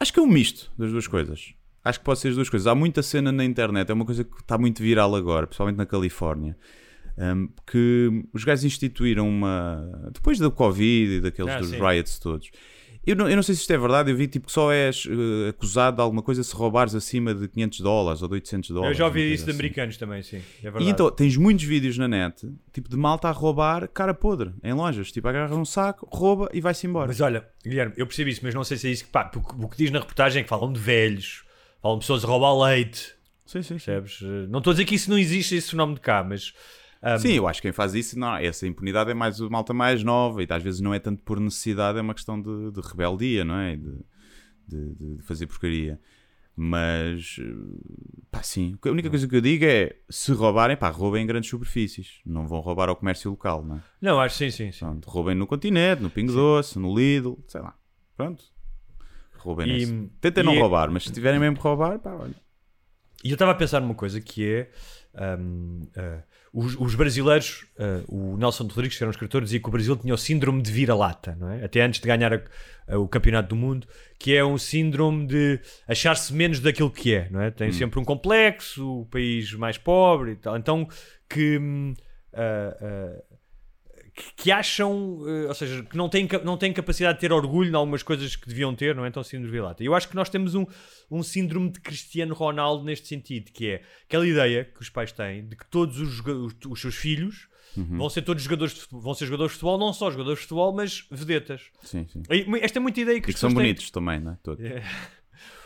Acho 0.00 0.12
que 0.12 0.18
é 0.20 0.22
um 0.22 0.26
misto 0.26 0.70
das 0.78 0.90
duas 0.90 1.06
coisas. 1.06 1.52
Acho 1.84 1.98
que 1.98 2.04
pode 2.04 2.18
ser 2.20 2.28
as 2.28 2.34
duas 2.34 2.48
coisas. 2.48 2.66
Há 2.66 2.74
muita 2.74 3.02
cena 3.02 3.30
na 3.32 3.44
internet, 3.44 3.90
é 3.90 3.94
uma 3.94 4.04
coisa 4.04 4.24
que 4.24 4.40
está 4.40 4.56
muito 4.58 4.82
viral 4.82 5.14
agora, 5.14 5.46
principalmente 5.46 5.76
na 5.76 5.86
Califórnia. 5.86 6.56
hum, 7.16 7.48
que 7.66 8.24
os 8.32 8.44
gajos 8.44 8.64
instituíram 8.64 9.28
uma. 9.28 10.08
Depois 10.12 10.38
do 10.38 10.50
Covid 10.52 11.14
e 11.14 11.20
daqueles 11.20 11.52
Ah, 11.52 11.58
dos 11.58 11.70
sim. 11.70 11.76
riots 11.80 12.18
todos. 12.20 12.48
Eu 13.08 13.16
não, 13.16 13.28
eu 13.28 13.36
não 13.36 13.42
sei 13.42 13.54
se 13.54 13.62
isto 13.62 13.72
é 13.72 13.78
verdade, 13.78 14.10
eu 14.10 14.16
vi 14.16 14.26
tipo 14.28 14.46
que 14.46 14.52
só 14.52 14.70
és 14.72 15.06
eh, 15.08 15.48
acusado 15.48 15.96
de 15.96 16.02
alguma 16.02 16.22
coisa 16.22 16.42
se 16.42 16.54
roubares 16.54 16.94
acima 16.94 17.34
de 17.34 17.48
500 17.48 17.80
dólares 17.80 18.22
ou 18.22 18.28
de 18.28 18.34
800 18.34 18.68
Eu 18.70 18.74
dólares. 18.76 18.98
já 18.98 19.04
uma 19.04 19.08
ouvi 19.08 19.32
isso 19.32 19.44
de 19.44 19.50
assim. 19.50 19.58
americanos 19.58 19.96
também, 19.96 20.22
sim. 20.22 20.42
É 20.58 20.62
verdade. 20.64 20.84
E 20.84 20.88
então 20.90 21.10
tens 21.10 21.36
muitos 21.36 21.64
vídeos 21.64 21.96
na 21.96 22.06
net, 22.06 22.46
tipo 22.72 22.88
de 22.88 22.96
malta 22.96 23.28
a 23.28 23.30
roubar 23.30 23.88
cara 23.88 24.12
podre 24.12 24.52
em 24.62 24.72
lojas. 24.72 25.10
Tipo, 25.10 25.26
agarra 25.28 25.54
um 25.56 25.64
saco, 25.64 26.06
rouba 26.12 26.50
e 26.52 26.60
vai-se 26.60 26.86
embora. 26.86 27.06
Mas 27.06 27.20
olha, 27.20 27.48
Guilherme, 27.64 27.94
eu 27.96 28.06
percebi 28.06 28.30
isso, 28.30 28.40
mas 28.44 28.54
não 28.54 28.62
sei 28.64 28.76
se 28.76 28.88
é 28.88 28.90
isso 28.90 29.04
que. 29.04 29.10
Pá, 29.10 29.24
porque 29.24 29.54
o 29.58 29.68
que 29.68 29.76
diz 29.78 29.90
na 29.90 30.00
reportagem 30.00 30.40
é 30.40 30.42
que 30.42 30.48
falam 30.48 30.72
de 30.72 30.78
velhos, 30.78 31.44
falam 31.80 31.98
de 31.98 32.02
pessoas 32.02 32.24
a 32.24 32.28
roubar 32.28 32.54
leite, 32.68 33.14
Sim, 33.46 33.62
sim, 33.62 33.74
percebes? 33.76 34.20
Não 34.50 34.58
estou 34.58 34.72
a 34.72 34.74
dizer 34.74 34.84
que 34.84 34.94
isso 34.94 35.08
não 35.08 35.18
existe, 35.18 35.54
esse 35.54 35.70
fenómeno 35.70 35.94
de 35.94 36.02
cá, 36.02 36.22
mas. 36.22 36.52
Ahm, 37.02 37.18
Sim, 37.18 37.32
eu 37.32 37.46
acho 37.48 37.60
que 37.60 37.68
quem 37.68 37.72
faz 37.72 37.94
isso, 37.94 38.18
não, 38.18 38.34
essa 38.36 38.66
impunidade 38.66 39.10
é 39.10 39.14
mais 39.14 39.40
o 39.40 39.50
malta 39.50 39.72
mais 39.74 40.02
nova 40.02 40.42
e 40.42 40.46
às 40.48 40.62
vezes 40.62 40.80
não 40.80 40.92
é 40.94 40.98
tanto 40.98 41.22
por 41.22 41.38
necessidade, 41.40 41.98
é 41.98 42.02
uma 42.02 42.14
questão 42.14 42.40
de, 42.40 42.70
de 42.72 42.80
rebeldia, 42.80 43.44
não 43.44 43.56
é? 43.56 43.76
De, 43.76 43.94
de- 44.68 45.16
de 45.16 45.22
fazer 45.22 45.46
porcaria. 45.46 45.98
Mas, 46.60 47.36
eh, 47.40 48.24
pá, 48.32 48.42
sim. 48.42 48.76
A 48.84 48.88
única 48.90 49.08
coisa 49.08 49.28
que 49.28 49.36
eu 49.36 49.40
digo 49.40 49.64
é: 49.64 49.94
se 50.10 50.32
roubarem, 50.32 50.76
pá, 50.76 50.88
roubem 50.88 51.22
em 51.22 51.26
grandes 51.26 51.48
superfícies. 51.48 52.20
Não 52.26 52.48
vão 52.48 52.58
roubar 52.58 52.88
ao 52.88 52.96
comércio 52.96 53.30
local, 53.30 53.64
não 53.64 53.76
é? 53.76 53.80
Não, 54.00 54.20
acho 54.20 54.34
sim, 54.36 54.50
sim, 54.50 54.72
sim. 54.72 54.80
Pronto, 54.80 55.08
roubem 55.08 55.36
no 55.36 55.46
continente, 55.46 56.02
no 56.02 56.10
Pingo 56.10 56.32
Doce, 56.32 56.76
no 56.76 56.92
Lidl, 56.98 57.38
sei 57.46 57.60
lá. 57.60 57.76
Pronto. 58.16 58.42
Roubem 59.36 59.68
E- 59.68 59.72
nesse. 59.72 60.10
Tentem 60.20 60.42
e 60.42 60.46
não 60.46 60.52
é- 60.52 60.58
roubar, 60.58 60.90
mas 60.90 61.04
se 61.04 61.12
tiverem 61.12 61.38
mesmo 61.38 61.56
que 61.56 61.62
roubar, 61.62 61.96
pá, 62.00 62.12
olha. 62.12 62.34
E 63.22 63.28
eu 63.30 63.34
estava 63.34 63.52
a 63.52 63.54
pensar 63.54 63.80
numa 63.80 63.94
coisa 63.94 64.20
que 64.20 64.44
é. 64.44 64.70
ahm, 65.14 65.84
ah, 65.96 66.22
os, 66.52 66.74
os 66.78 66.94
brasileiros, 66.94 67.66
ah, 67.78 68.02
o 68.08 68.36
Nelson 68.36 68.64
Rodrigues, 68.64 68.96
que 68.96 69.02
era 69.04 69.08
um 69.08 69.12
escritor, 69.12 69.42
dizia 69.42 69.60
que 69.60 69.68
o 69.68 69.72
Brasil 69.72 69.96
tinha 69.96 70.14
o 70.14 70.18
síndrome 70.18 70.62
de 70.62 70.70
vira-lata, 70.72 71.36
não 71.38 71.50
é? 71.50 71.64
Até 71.64 71.82
antes 71.82 72.00
de 72.00 72.06
ganhar 72.06 72.32
a- 72.34 72.40
a- 72.88 72.98
o 72.98 73.06
campeonato 73.08 73.50
do 73.50 73.56
mundo, 73.56 73.86
que 74.18 74.34
é 74.34 74.44
um 74.44 74.56
síndrome 74.58 75.26
de 75.26 75.60
achar-se 75.86 76.32
menos 76.32 76.60
daquilo 76.60 76.90
que 76.90 77.14
é, 77.14 77.28
não 77.30 77.40
é? 77.40 77.50
Tem 77.50 77.70
sempre 77.72 77.98
um 78.00 78.04
complexo, 78.04 79.00
o 79.02 79.06
país 79.06 79.52
mais 79.54 79.76
pobre 79.78 80.32
e 80.32 80.36
tal. 80.36 80.56
Então, 80.56 80.88
que. 81.28 81.58
hum, 81.58 81.94
ah, 82.32 82.76
ah, 82.80 83.22
que, 84.18 84.42
que 84.44 84.50
acham, 84.52 85.20
eh, 85.26 85.46
ou 85.46 85.54
seja, 85.54 85.82
que 85.84 85.96
não 85.96 86.08
têm, 86.08 86.28
não 86.44 86.56
têm 86.56 86.72
capacidade 86.72 87.18
de 87.18 87.20
ter 87.20 87.32
orgulho 87.32 87.70
em 87.70 87.74
algumas 87.74 88.02
coisas 88.02 88.34
que 88.34 88.48
deviam 88.48 88.74
ter, 88.74 88.94
não 88.94 89.04
é? 89.04 89.08
Então, 89.08 89.22
síndrome 89.22 89.46
de 89.46 89.52
vira-lata. 89.52 89.84
Eu 89.84 89.94
acho 89.94 90.08
que 90.08 90.16
nós 90.16 90.28
temos 90.28 90.54
um, 90.54 90.66
um 91.10 91.22
síndrome 91.22 91.70
de 91.70 91.80
Cristiano 91.80 92.34
Ronaldo 92.34 92.84
neste 92.84 93.06
sentido, 93.06 93.52
que 93.52 93.68
é 93.70 93.82
aquela 94.04 94.26
ideia 94.26 94.64
que 94.64 94.80
os 94.82 94.88
pais 94.90 95.12
têm 95.12 95.46
de 95.46 95.56
que 95.56 95.66
todos 95.66 95.98
os, 96.00 96.18
os, 96.26 96.54
os 96.68 96.80
seus 96.80 96.94
filhos 96.96 97.48
vão 97.76 98.10
ser 98.10 98.22
todos 98.22 98.42
jogadores 98.42 98.74
de 98.74 98.80
futebol, 98.80 99.00
vão 99.02 99.14
ser 99.14 99.26
jogadores 99.26 99.52
de 99.52 99.58
futebol, 99.58 99.78
não 99.78 99.92
só 99.92 100.10
jogadores 100.10 100.38
de 100.40 100.42
futebol, 100.46 100.72
mas 100.74 101.06
vedetas. 101.12 101.62
Sim, 101.84 102.06
sim. 102.12 102.22
Esta 102.60 102.78
é 102.78 102.82
muita 102.82 103.00
ideia 103.00 103.20
que 103.20 103.30
E 103.30 103.32
que 103.34 103.38
são 103.38 103.50
pessoas 103.50 103.62
têm. 103.64 103.72
bonitos 103.74 103.90
também, 103.92 104.18
não 104.20 104.32
é? 104.32 104.38
Todos. 104.42 104.64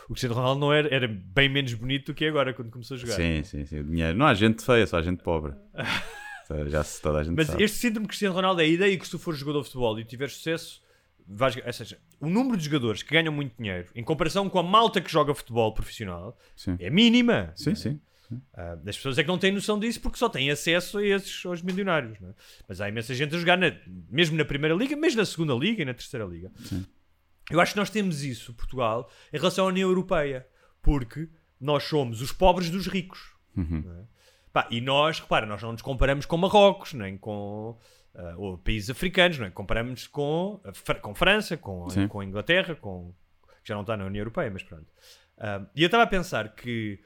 O 0.03 0.07
Cristiano 0.09 0.35
Ronaldo 0.35 0.59
não 0.59 0.73
era, 0.73 0.93
era 0.93 1.07
bem 1.07 1.47
menos 1.47 1.73
bonito 1.73 2.07
do 2.07 2.13
que 2.13 2.25
é 2.25 2.27
agora 2.27 2.53
quando 2.53 2.69
começou 2.69 2.95
a 2.95 2.99
jogar. 2.99 3.13
Sim, 3.15 3.41
sim, 3.43 3.65
sim. 3.65 3.79
O 3.79 3.83
dinheiro. 3.85 4.17
Não 4.17 4.25
há 4.25 4.33
gente 4.33 4.61
feia, 4.61 4.85
só 4.85 4.97
há 4.97 5.01
gente 5.01 5.23
pobre. 5.23 5.53
Já 6.67 6.83
se 6.83 7.01
toda 7.01 7.19
a 7.19 7.23
gente 7.23 7.35
Mas 7.35 7.47
sabe. 7.47 7.63
este 7.63 7.77
síndrome 7.77 8.05
de 8.05 8.09
Cristiano 8.09 8.35
Ronaldo 8.35 8.61
é 8.61 8.65
a 8.65 8.67
ideia 8.67 8.97
que 8.97 9.05
se 9.05 9.11
tu 9.11 9.19
fores 9.19 9.39
jogador 9.39 9.59
de 9.61 9.65
futebol 9.67 9.99
e 9.99 10.05
tiveres 10.05 10.33
sucesso, 10.35 10.81
vais, 11.27 11.55
ou 11.57 11.73
seja, 11.73 11.97
o 12.19 12.29
número 12.29 12.57
de 12.57 12.65
jogadores 12.65 13.01
que 13.03 13.13
ganham 13.13 13.31
muito 13.33 13.55
dinheiro 13.57 13.87
em 13.95 14.03
comparação 14.03 14.49
com 14.49 14.59
a 14.59 14.63
malta 14.63 14.99
que 15.01 15.11
joga 15.11 15.33
futebol 15.33 15.73
profissional 15.73 16.37
Sim. 16.55 16.75
é 16.79 16.89
mínima. 16.89 17.51
Sim, 17.55 17.75
sim. 17.75 17.99
Ah, 18.55 18.77
as 18.87 18.95
pessoas 18.97 19.17
é 19.19 19.21
que 19.23 19.27
não 19.27 19.37
têm 19.37 19.51
noção 19.51 19.77
disso 19.79 20.01
porque 20.01 20.17
só 20.17 20.27
têm 20.27 20.49
acesso 20.49 20.97
a 20.97 21.05
esses, 21.05 21.45
aos 21.45 21.61
milionários. 21.61 22.17
é? 22.21 22.33
Mas 22.67 22.81
há 22.81 22.89
imensa 22.89 23.13
gente 23.13 23.35
a 23.35 23.37
jogar, 23.37 23.57
na- 23.57 23.75
mesmo 24.09 24.35
na 24.35 24.43
primeira 24.45 24.75
liga, 24.75 24.95
mesmo 24.95 25.19
na 25.19 25.25
segunda 25.25 25.53
liga 25.53 25.81
e 25.83 25.85
na 25.85 25.93
terceira 25.93 26.25
liga. 26.25 26.51
Eu 27.51 27.59
acho 27.59 27.73
que 27.73 27.79
nós 27.79 27.89
temos 27.91 28.23
isso, 28.23 28.53
Portugal, 28.53 29.09
em 29.31 29.37
relação 29.37 29.65
à 29.65 29.67
União 29.67 29.87
Europeia, 29.89 30.47
porque 30.81 31.27
nós 31.61 31.83
somos 31.83 32.21
os 32.21 32.31
pobres 32.31 32.69
dos 32.71 32.87
ricos. 32.87 33.33
Uhum. 33.55 33.83
é? 33.99 34.12
Pá, 34.53 34.67
e 34.69 34.79
nós, 34.79 35.19
repara, 35.19 35.45
nós 35.45 35.61
não 35.61 35.71
nos 35.73 35.81
comparamos 35.81 36.25
com 36.25 36.37
Marrocos, 36.37 36.93
nem 36.93 37.17
com 37.17 37.75
ou 38.37 38.59
países 38.59 38.91
africanos, 38.91 39.39
não 39.39 39.47
é? 39.47 39.49
comparamos 39.49 40.05
com, 40.05 40.61
Fra- 40.73 40.99
com 40.99 41.15
França, 41.15 41.57
com, 41.57 41.89
Sim. 41.89 42.07
com 42.07 42.21
Inglaterra, 42.21 42.75
com, 42.75 43.11
que 43.63 43.69
já 43.69 43.73
não 43.73 43.81
está 43.81 43.97
na 43.97 44.05
União 44.05 44.21
Europeia, 44.21 44.51
mas 44.51 44.61
pronto. 44.61 44.85
Ah, 45.39 45.65
e 45.75 45.81
eu 45.81 45.87
estava 45.87 46.03
a 46.03 46.07
pensar 46.07 46.49
que 46.53 46.99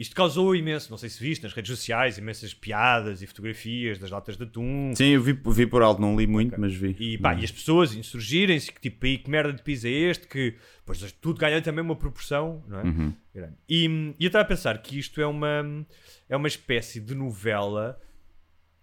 isto 0.00 0.16
causou 0.16 0.56
imenso, 0.56 0.90
não 0.90 0.96
sei 0.96 1.10
se 1.10 1.22
viste 1.22 1.42
nas 1.42 1.52
redes 1.52 1.70
sociais, 1.76 2.16
imensas 2.16 2.54
piadas 2.54 3.20
e 3.20 3.26
fotografias 3.26 3.98
das 3.98 4.10
latas 4.10 4.34
de 4.34 4.44
atum. 4.44 4.94
Sim, 4.96 5.08
eu 5.08 5.22
vi, 5.22 5.34
vi 5.34 5.66
por 5.66 5.82
alto, 5.82 6.00
não 6.00 6.16
li 6.16 6.26
muito, 6.26 6.58
mas 6.58 6.74
vi. 6.74 6.96
E, 6.98 7.18
pá, 7.18 7.34
e 7.34 7.44
as 7.44 7.52
pessoas 7.52 7.94
insurgirem-se, 7.94 8.72
que 8.72 8.80
tipo, 8.80 9.04
aí 9.04 9.18
que 9.18 9.28
merda 9.28 9.52
de 9.52 9.62
piso 9.62 9.86
é 9.86 9.90
este, 9.90 10.26
que 10.26 10.54
pois 10.86 11.12
tudo 11.20 11.38
ganha 11.38 11.60
também 11.60 11.84
uma 11.84 11.94
proporção, 11.94 12.64
não 12.66 12.80
é? 12.80 12.82
Uhum. 12.82 13.14
E, 13.68 14.14
e 14.18 14.24
eu 14.24 14.28
estava 14.28 14.42
a 14.42 14.48
pensar 14.48 14.78
que 14.78 14.98
isto 14.98 15.20
é 15.20 15.26
uma, 15.26 15.84
é 16.30 16.34
uma 16.34 16.48
espécie 16.48 16.98
de 16.98 17.14
novela, 17.14 18.00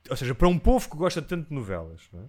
ou 0.07 0.15
seja, 0.15 0.35
para 0.35 0.47
um 0.47 0.59
povo 0.59 0.87
que 0.87 0.95
gosta 0.95 1.19
tanto 1.19 1.49
de 1.49 1.55
novelas, 1.55 2.11
é? 2.13 2.19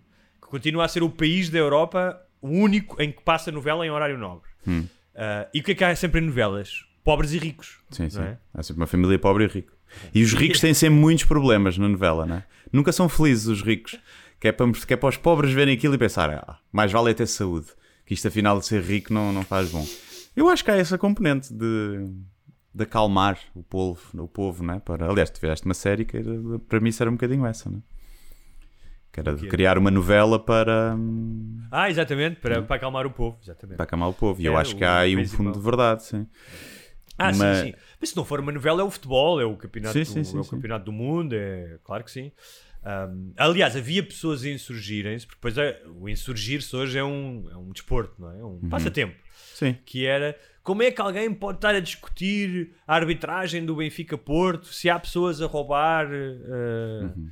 que 0.40 0.48
continua 0.48 0.86
a 0.86 0.88
ser 0.88 1.02
o 1.02 1.10
país 1.10 1.50
da 1.50 1.58
Europa 1.58 2.18
o 2.40 2.48
único 2.48 3.02
em 3.02 3.12
que 3.12 3.22
passa 3.22 3.52
novela 3.52 3.84
em 3.84 3.90
horário 3.90 4.16
nobre. 4.16 4.48
Hum. 4.66 4.86
Ah, 5.14 5.46
e 5.52 5.60
o 5.60 5.62
que 5.62 5.72
é 5.72 5.74
que 5.74 5.84
há 5.84 5.94
sempre 5.94 6.22
em 6.22 6.24
novelas? 6.24 6.87
Pobres 7.04 7.32
e 7.32 7.38
ricos. 7.38 7.78
Sim, 7.90 8.08
sim. 8.10 8.20
é? 8.20 8.38
Há 8.54 8.62
sempre 8.62 8.80
uma 8.82 8.86
família 8.86 9.18
pobre 9.18 9.44
e 9.44 9.46
rico. 9.46 9.72
E 10.14 10.22
os 10.22 10.32
ricos 10.34 10.60
têm 10.60 10.74
sempre 10.74 10.98
muitos 10.98 11.24
problemas 11.24 11.78
na 11.78 11.88
novela, 11.88 12.26
não 12.26 12.36
é? 12.36 12.44
Nunca 12.72 12.92
são 12.92 13.08
felizes 13.08 13.46
os 13.46 13.62
ricos. 13.62 13.98
Que 14.40 14.48
é 14.48 14.52
para, 14.52 14.70
que 14.70 14.94
é 14.94 14.96
para 14.96 15.08
os 15.08 15.16
pobres 15.16 15.52
verem 15.52 15.74
aquilo 15.74 15.94
e 15.94 15.98
pensar, 15.98 16.30
ah, 16.30 16.58
mais 16.70 16.92
vale 16.92 17.10
é 17.10 17.14
ter 17.14 17.26
saúde. 17.26 17.66
Que 18.06 18.14
isto 18.14 18.28
afinal 18.28 18.58
de 18.60 18.66
ser 18.66 18.82
rico 18.82 19.12
não, 19.12 19.32
não 19.32 19.42
faz 19.42 19.70
bom. 19.70 19.84
Eu 20.36 20.48
acho 20.48 20.64
que 20.64 20.70
há 20.70 20.76
essa 20.76 20.96
componente 20.96 21.52
de, 21.52 22.08
de 22.72 22.84
acalmar 22.84 23.38
o 23.54 23.62
povo, 23.64 24.00
o 24.14 24.28
povo, 24.28 24.62
não 24.62 24.74
é? 24.74 24.78
Para, 24.78 25.08
aliás, 25.10 25.28
tu 25.30 25.40
fizeste 25.40 25.66
uma 25.66 25.74
série 25.74 26.04
que 26.04 26.16
era, 26.18 26.30
para 26.68 26.78
mim 26.78 26.90
isso 26.90 27.02
era 27.02 27.10
um 27.10 27.14
bocadinho 27.14 27.44
essa, 27.44 27.68
não 27.68 27.78
é? 27.78 27.82
Que 29.10 29.20
era 29.20 29.34
de 29.34 29.48
criar 29.48 29.76
uma 29.78 29.90
novela 29.90 30.38
para, 30.38 30.96
Ah, 31.72 31.90
exatamente, 31.90 32.36
para, 32.40 32.62
para 32.62 32.76
acalmar 32.76 33.06
o 33.06 33.10
povo. 33.10 33.38
Exatamente. 33.42 33.76
para 33.76 33.84
acalmar 33.84 34.08
o 34.10 34.14
povo. 34.14 34.40
E 34.40 34.46
eu 34.46 34.52
É, 34.56 34.60
acho 34.60 34.76
que 34.76 34.84
há 34.84 34.98
aí 34.98 35.16
um 35.16 35.26
fundo 35.26 35.52
de 35.52 35.60
verdade, 35.60 36.04
sim. 36.04 36.26
Ah, 37.18 37.32
Mas- 37.32 37.58
sim, 37.58 37.64
sim. 37.66 37.74
Mas 38.00 38.10
se 38.10 38.16
não 38.16 38.24
for 38.24 38.38
uma 38.40 38.52
novela, 38.52 38.80
é 38.80 38.84
o 38.84 38.90
futebol, 38.90 39.40
é 39.40 39.44
o 39.44 39.56
campeonato, 39.56 39.92
Sim, 40.04 40.20
do, 40.20 40.24
sim, 40.24 40.36
é 40.36 40.40
o 40.40 40.44
campeonato 40.44 40.84
do 40.84 40.92
mundo, 40.92 41.34
é 41.34 41.78
claro 41.82 42.04
que 42.04 42.10
sim. 42.12 42.30
Um, 42.84 43.32
aliás, 43.36 43.76
havia 43.76 44.02
pessoas 44.04 44.44
a 44.44 44.48
insurgirem-se, 44.48 45.26
porque 45.26 45.36
depois 45.38 45.58
é, 45.58 45.82
o 45.96 46.08
insurgir-se 46.08 46.74
hoje 46.76 46.96
é 46.96 47.02
um, 47.04 47.48
é 47.50 47.56
um 47.56 47.70
desporto, 47.72 48.14
não 48.20 48.30
é? 48.30 48.38
É 48.38 48.44
um 48.44 48.60
Uhum. 48.62 48.68
passatempo. 48.70 49.16
Sim. 49.52 49.76
Que 49.84 50.06
era 50.06 50.38
como 50.62 50.82
é 50.82 50.90
que 50.92 51.00
alguém 51.00 51.32
pode 51.34 51.58
estar 51.58 51.74
a 51.74 51.80
discutir 51.80 52.70
a 52.86 52.94
arbitragem 52.94 53.66
do 53.66 53.74
Benfica 53.76 54.16
Porto 54.16 54.66
se 54.66 54.88
há 54.88 54.96
pessoas 54.98 55.42
a 55.42 55.46
roubar 55.46 56.06
uh, 56.06 57.04
Uhum. 57.04 57.30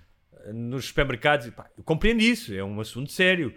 nos 0.53 0.87
supermercados. 0.87 1.49
Pá, 1.51 1.71
eu 1.79 1.85
compreendo 1.85 2.21
isso, 2.23 2.53
é 2.53 2.65
um 2.65 2.81
assunto 2.81 3.13
sério. 3.13 3.55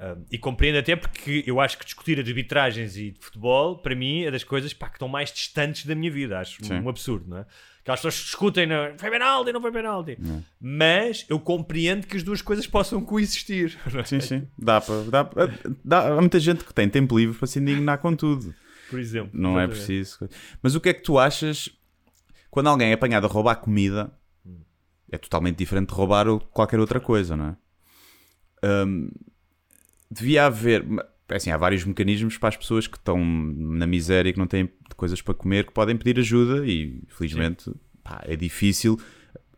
Um, 0.00 0.24
e 0.30 0.38
compreendo 0.38 0.78
até 0.78 0.96
porque 0.96 1.44
eu 1.46 1.60
acho 1.60 1.78
que 1.78 1.84
discutir 1.84 2.18
arbitragens 2.18 2.96
e 2.96 3.12
de 3.12 3.20
futebol, 3.20 3.78
para 3.78 3.94
mim, 3.94 4.24
é 4.24 4.30
das 4.30 4.42
coisas 4.42 4.72
pá, 4.72 4.88
que 4.88 4.96
estão 4.96 5.08
mais 5.08 5.32
distantes 5.32 5.86
da 5.86 5.94
minha 5.94 6.10
vida. 6.10 6.38
Acho 6.38 6.64
Sim. 6.64 6.80
um 6.80 6.88
absurdo, 6.88 7.28
não 7.28 7.38
é? 7.38 7.46
Aquelas 7.82 7.98
pessoas 7.98 8.14
discutem, 8.14 8.66
não, 8.66 8.96
foi 8.96 9.10
penalti, 9.10 9.52
não 9.52 9.60
foi 9.60 9.72
penalti. 9.72 10.16
Mas 10.60 11.26
eu 11.28 11.38
compreendo 11.40 12.06
que 12.06 12.16
as 12.16 12.22
duas 12.22 12.40
coisas 12.40 12.64
possam 12.66 13.04
coexistir. 13.04 13.76
não 13.92 14.00
é? 14.00 14.04
Sim, 14.04 14.20
sim. 14.20 14.48
Dá 14.56 14.80
para. 14.80 15.02
Dá, 15.04 15.30
dá, 15.84 16.08
há 16.14 16.20
muita 16.20 16.38
gente 16.38 16.64
que 16.64 16.72
tem 16.72 16.88
tempo 16.88 17.18
livre 17.18 17.36
para 17.36 17.46
se 17.46 17.58
indignar 17.58 17.98
com 17.98 18.14
tudo. 18.14 18.54
Por 18.88 19.00
exemplo. 19.00 19.30
Não 19.32 19.58
é 19.58 19.66
preciso. 19.66 20.28
Mas 20.62 20.74
o 20.74 20.80
que 20.80 20.90
é 20.90 20.94
que 20.94 21.02
tu 21.02 21.18
achas 21.18 21.68
quando 22.50 22.68
alguém 22.68 22.90
é 22.90 22.92
apanhado 22.92 23.26
a 23.26 23.30
roubar 23.30 23.56
comida? 23.56 24.12
É 25.10 25.18
totalmente 25.18 25.58
diferente 25.58 25.88
de 25.88 25.94
roubar 25.94 26.28
ou 26.28 26.40
qualquer 26.40 26.78
outra 26.78 27.00
coisa, 27.00 27.36
não 27.36 27.46
é? 27.48 27.56
Hum, 28.86 29.10
devia 30.12 30.46
haver. 30.46 30.84
é 31.28 31.36
Assim, 31.36 31.50
há 31.50 31.56
vários 31.56 31.84
mecanismos 31.84 32.36
para 32.38 32.50
as 32.50 32.56
pessoas 32.56 32.86
que 32.86 32.96
estão 32.96 33.18
na 33.24 33.86
miséria 33.86 34.28
e 34.30 34.32
que 34.32 34.38
não 34.38 34.46
têm 34.46 34.68
coisas 34.96 35.22
para 35.22 35.32
comer 35.34 35.64
que 35.66 35.72
podem 35.72 35.96
pedir 35.96 36.18
ajuda 36.20 36.66
e 36.66 37.02
felizmente 37.08 37.70
pá, 38.04 38.20
é 38.26 38.36
difícil 38.36 38.98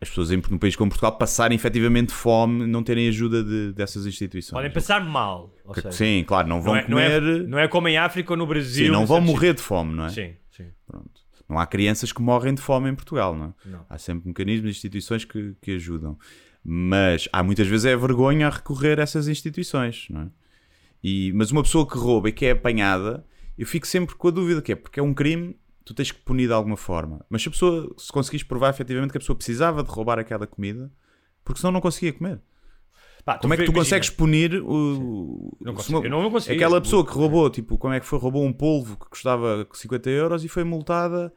as 0.01 0.09
pessoas 0.09 0.31
em, 0.31 0.41
num 0.51 0.57
país 0.57 0.75
como 0.75 0.89
Portugal 0.89 1.17
passarem 1.17 1.55
efetivamente 1.55 2.11
fome 2.13 2.65
não 2.67 2.83
terem 2.83 3.07
ajuda 3.07 3.43
de- 3.43 3.73
dessas 3.73 4.05
instituições. 4.05 4.53
Podem 4.53 4.71
passar 4.71 5.03
mal. 5.03 5.53
ou 5.65 5.73
Que- 5.73 5.81
seja, 5.81 5.91
Sim, 5.93 6.23
claro, 6.27 6.47
não 6.47 6.61
vão 6.61 6.73
não, 6.75 6.79
é, 6.79 6.87
não, 6.87 6.99
é, 6.99 7.19
comer. 7.19 7.47
não 7.47 7.59
é 7.59 7.67
como 7.67 7.87
em 7.87 7.97
África 7.97 8.31
ou 8.33 8.37
no 8.37 8.45
Brasil. 8.47 8.85
sim, 8.85 8.91
não 8.91 9.05
vão 9.05 9.19
morrer 9.21 9.53
de 9.53 9.61
fome, 9.61 9.93
não 9.95 10.05
é? 10.05 10.09
Sim, 10.09 10.33
sim. 10.51 10.67
Pronto. 10.87 11.09
Não 11.49 11.59
há 11.59 11.65
crianças 11.65 12.11
que 12.11 12.21
morrem 12.21 12.53
de 12.53 12.61
fome 12.61 12.89
em 12.89 12.95
Portugal, 12.95 13.35
não 13.35 13.45
é? 13.47 13.69
Não. 13.69 13.85
Há 13.89 13.97
sempre 13.97 14.27
mecanismos 14.27 14.67
e 14.67 14.71
instituições 14.71 15.23
que, 15.25 15.55
que 15.61 15.71
ajudam. 15.75 16.17
Mas 16.63 17.27
há 17.31 17.43
muitas 17.43 17.67
vezes 17.67 17.85
é 17.85 17.95
vergonha 17.95 18.47
a 18.47 18.49
recorrer 18.49 18.99
a 18.99 19.03
essas 19.03 19.27
instituições, 19.27 20.07
não 20.09 20.21
é? 20.21 20.27
E, 21.07 21.31
mas 21.33 21.51
uma 21.51 21.61
pessoa 21.61 21.87
que 21.87 21.95
rouba 21.97 22.29
e 22.29 22.31
que 22.31 22.45
é 22.47 22.51
apanhada, 22.51 23.23
eu 23.57 23.67
fico 23.67 23.85
sempre 23.85 24.15
com 24.15 24.27
a 24.27 24.31
dúvida 24.31 24.59
que 24.61 24.71
é 24.71 24.75
porque 24.75 24.99
é 24.99 25.03
um 25.03 25.13
crime, 25.13 25.55
tu 25.83 25.93
tens 25.93 26.11
que 26.11 26.19
punir 26.19 26.47
de 26.47 26.53
alguma 26.53 26.75
forma. 26.75 27.23
Mas 27.29 27.43
se 27.43 27.47
a 27.47 27.51
pessoa, 27.51 27.93
se 27.97 28.11
conseguires 28.11 28.43
provar 28.43 28.69
efetivamente 28.71 29.11
que 29.11 29.17
a 29.17 29.19
pessoa 29.19 29.35
precisava 29.35 29.83
de 29.83 29.89
roubar 29.91 30.17
aquela 30.17 30.47
comida, 30.47 30.91
porque 31.43 31.61
senão 31.61 31.71
não 31.73 31.79
conseguia 31.81 32.11
comer. 32.11 32.41
Pá, 33.23 33.37
Como 33.37 33.53
é 33.53 33.57
que 33.57 33.63
tu 33.65 33.71
imagina, 33.71 33.83
consegues 33.85 34.09
punir 34.09 34.61
o. 34.63 35.55
Não 35.61 35.73
consigo. 35.75 35.97
uma- 35.99 36.05
Eu 36.05 36.09
não, 36.11 36.23
não 36.23 36.31
consigo. 36.31 36.53
Aquela 36.55 36.79
pessoa 36.81 37.05
que 37.05 37.11
roubou, 37.13 37.49
tipo, 37.49 37.77
como 37.77 37.93
é 37.93 37.99
que 37.99 38.05
foi? 38.05 38.17
Roubou 38.19 38.43
um 38.43 38.53
polvo 38.53 38.97
que 38.97 39.07
custava 39.09 39.67
50 39.73 40.09
euros 40.09 40.43
e 40.43 40.47
foi 40.47 40.63
multada 40.63 41.31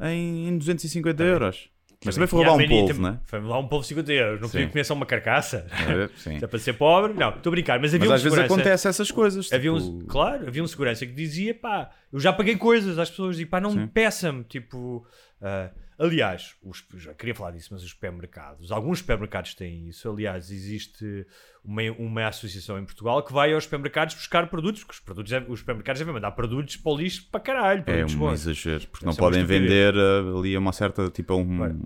em, 0.00 0.48
em 0.48 0.58
250 0.58 1.22
euros. 1.22 1.68
Mas 2.04 2.14
também 2.14 2.26
foi 2.26 2.44
roubar 2.44 2.64
um 2.64 2.68
polvo, 2.68 3.00
não 3.00 3.08
é? 3.10 3.18
Foi 3.24 3.38
roubar 3.40 3.58
um 3.58 3.68
polvo 3.68 3.82
de 3.82 3.88
50 3.88 4.12
euros. 4.12 4.40
Não 4.40 4.48
podia 4.48 4.68
comer 4.68 4.84
só 4.84 4.94
uma 4.94 5.06
carcaça. 5.06 5.66
Sim. 6.16 6.38
Se 6.38 6.44
é 6.44 6.48
para 6.48 6.58
ser 6.58 6.72
pobre. 6.74 7.12
Não, 7.14 7.30
estou 7.30 7.50
a 7.50 7.52
brincar. 7.52 7.80
Mas 7.80 7.94
havia 7.94 8.08
Mas 8.08 8.10
um 8.10 8.14
às 8.14 8.22
vezes 8.22 8.38
acontece 8.38 8.88
essas 8.88 9.10
coisas. 9.10 9.52
Havia 9.52 9.72
tipo, 9.72 9.84
um, 9.84 10.06
claro, 10.06 10.48
havia 10.48 10.62
um 10.62 10.66
segurança 10.66 11.06
que 11.06 11.12
dizia, 11.12 11.54
pá, 11.54 11.90
eu 12.12 12.18
já 12.18 12.32
paguei 12.32 12.56
coisas 12.56 12.98
às 12.98 13.10
pessoas 13.10 13.38
e 13.38 13.46
pá, 13.46 13.60
não 13.60 13.72
me 13.72 13.86
peça-me, 13.86 14.44
tipo, 14.44 15.06
ah, 15.40 15.70
aliás, 16.02 16.54
os, 16.62 16.84
já 16.96 17.14
queria 17.14 17.34
falar 17.34 17.52
disso, 17.52 17.68
mas 17.72 17.82
os 17.82 17.90
supermercados, 17.90 18.72
alguns 18.72 18.98
supermercados 18.98 19.54
têm 19.54 19.88
isso, 19.88 20.10
aliás, 20.10 20.50
existe 20.50 21.24
uma, 21.64 21.82
uma 21.98 22.26
associação 22.26 22.78
em 22.78 22.84
Portugal 22.84 23.22
que 23.22 23.32
vai 23.32 23.52
aos 23.54 23.64
supermercados 23.64 24.14
buscar 24.16 24.48
produtos, 24.48 24.82
porque 24.82 24.94
os, 24.94 25.00
produtos, 25.00 25.32
os 25.48 25.60
supermercados 25.60 26.00
devem 26.00 26.12
mandar 26.14 26.32
produtos 26.32 26.76
para 26.76 26.92
o 26.92 26.96
lixo 26.96 27.28
para 27.30 27.40
caralho, 27.40 27.84
É 27.86 28.04
um 28.04 28.16
bons. 28.16 28.32
exagero, 28.46 28.86
porque 28.88 29.06
não 29.06 29.12
uma 29.12 29.18
podem 29.18 29.44
vender 29.44 29.94
ah, 29.96 30.38
ali 30.38 30.56
a 30.56 30.58
uma 30.58 30.72
certa, 30.72 31.08
tipo, 31.08 31.34
um, 31.34 31.56
Claro. 31.56 31.78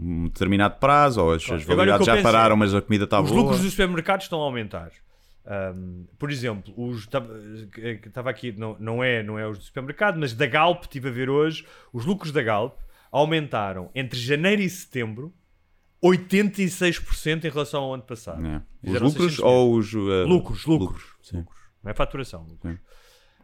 um 0.00 0.24
determinado 0.24 0.78
prazo, 0.80 1.22
ou 1.22 1.32
as, 1.34 1.44
Claro. 1.44 1.60
as 1.60 1.66
validades 1.66 2.06
já 2.06 2.14
penso 2.14 2.26
é, 2.28 2.32
pararam, 2.32 2.56
mas 2.56 2.74
a 2.74 2.82
comida 2.82 3.04
está 3.04 3.20
Os 3.20 3.30
boa. 3.30 3.40
lucros 3.42 3.60
dos 3.60 3.70
supermercados 3.70 4.24
estão 4.26 4.40
a 4.40 4.44
aumentar. 4.44 4.90
Um, 5.46 6.04
por 6.18 6.30
exemplo, 6.30 6.72
os 6.76 7.08
estava 8.06 8.30
aqui, 8.30 8.52
não, 8.52 8.76
não, 8.78 9.02
é, 9.02 9.22
não 9.22 9.38
é 9.38 9.46
os 9.48 9.58
do 9.58 9.64
supermercado, 9.64 10.18
mas 10.18 10.32
da 10.34 10.46
Galp, 10.46 10.82
estive 10.82 11.08
a 11.08 11.12
ver 11.12 11.30
hoje, 11.30 11.64
os 11.92 12.04
lucros 12.04 12.30
da 12.30 12.42
Galp 12.42 12.76
aumentaram 13.12 13.90
entre 13.94 14.18
janeiro 14.18 14.62
e 14.62 14.70
setembro 14.70 15.32
86% 16.02 17.44
em 17.44 17.48
relação 17.50 17.82
ao 17.82 17.94
ano 17.94 18.02
passado. 18.02 18.44
É. 18.46 18.56
Os 18.56 18.62
Fizeram 18.82 19.06
lucros 19.06 19.24
600 19.34 19.38
mil. 19.38 19.46
ou 19.48 19.74
os. 19.76 19.94
ah, 19.94 20.24
Lucros, 20.26 20.64
lucros. 20.66 21.04
Lucros. 21.32 21.60
Não 21.82 21.90
é 21.90 21.94
faturação. 21.94 22.44
Lucros. 22.44 22.78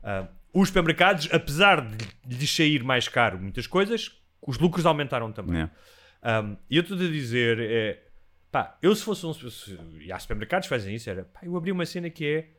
Ah, 0.03 0.29
os 0.53 0.69
supermercados, 0.69 1.29
apesar 1.33 1.81
de 1.87 2.37
lhes 2.37 2.55
sair 2.55 2.83
mais 2.83 3.09
caro 3.09 3.39
muitas 3.39 3.67
coisas, 3.67 4.13
os 4.41 4.59
lucros 4.59 4.87
aumentaram 4.87 5.31
também. 5.33 5.63
É. 5.63 5.71
Um, 6.43 6.57
e 6.71 6.77
eu 6.77 6.83
estou 6.83 6.97
a 6.97 7.01
dizer, 7.01 7.59
é, 7.61 8.03
Pá, 8.51 8.79
eu 8.81 8.95
se 8.97 9.03
fosse 9.05 9.27
um. 9.27 9.35
se- 9.35 9.79
E 10.01 10.11
há 10.11 10.19
supermercados 10.19 10.67
que 10.67 10.75
fazem 10.75 10.95
isso, 10.95 11.11
era. 11.11 11.25
Pá, 11.25 11.41
eu 11.43 11.55
abri 11.57 11.71
uma 11.71 11.85
cena 11.85 12.09
que 12.09 12.25
é. 12.27 12.51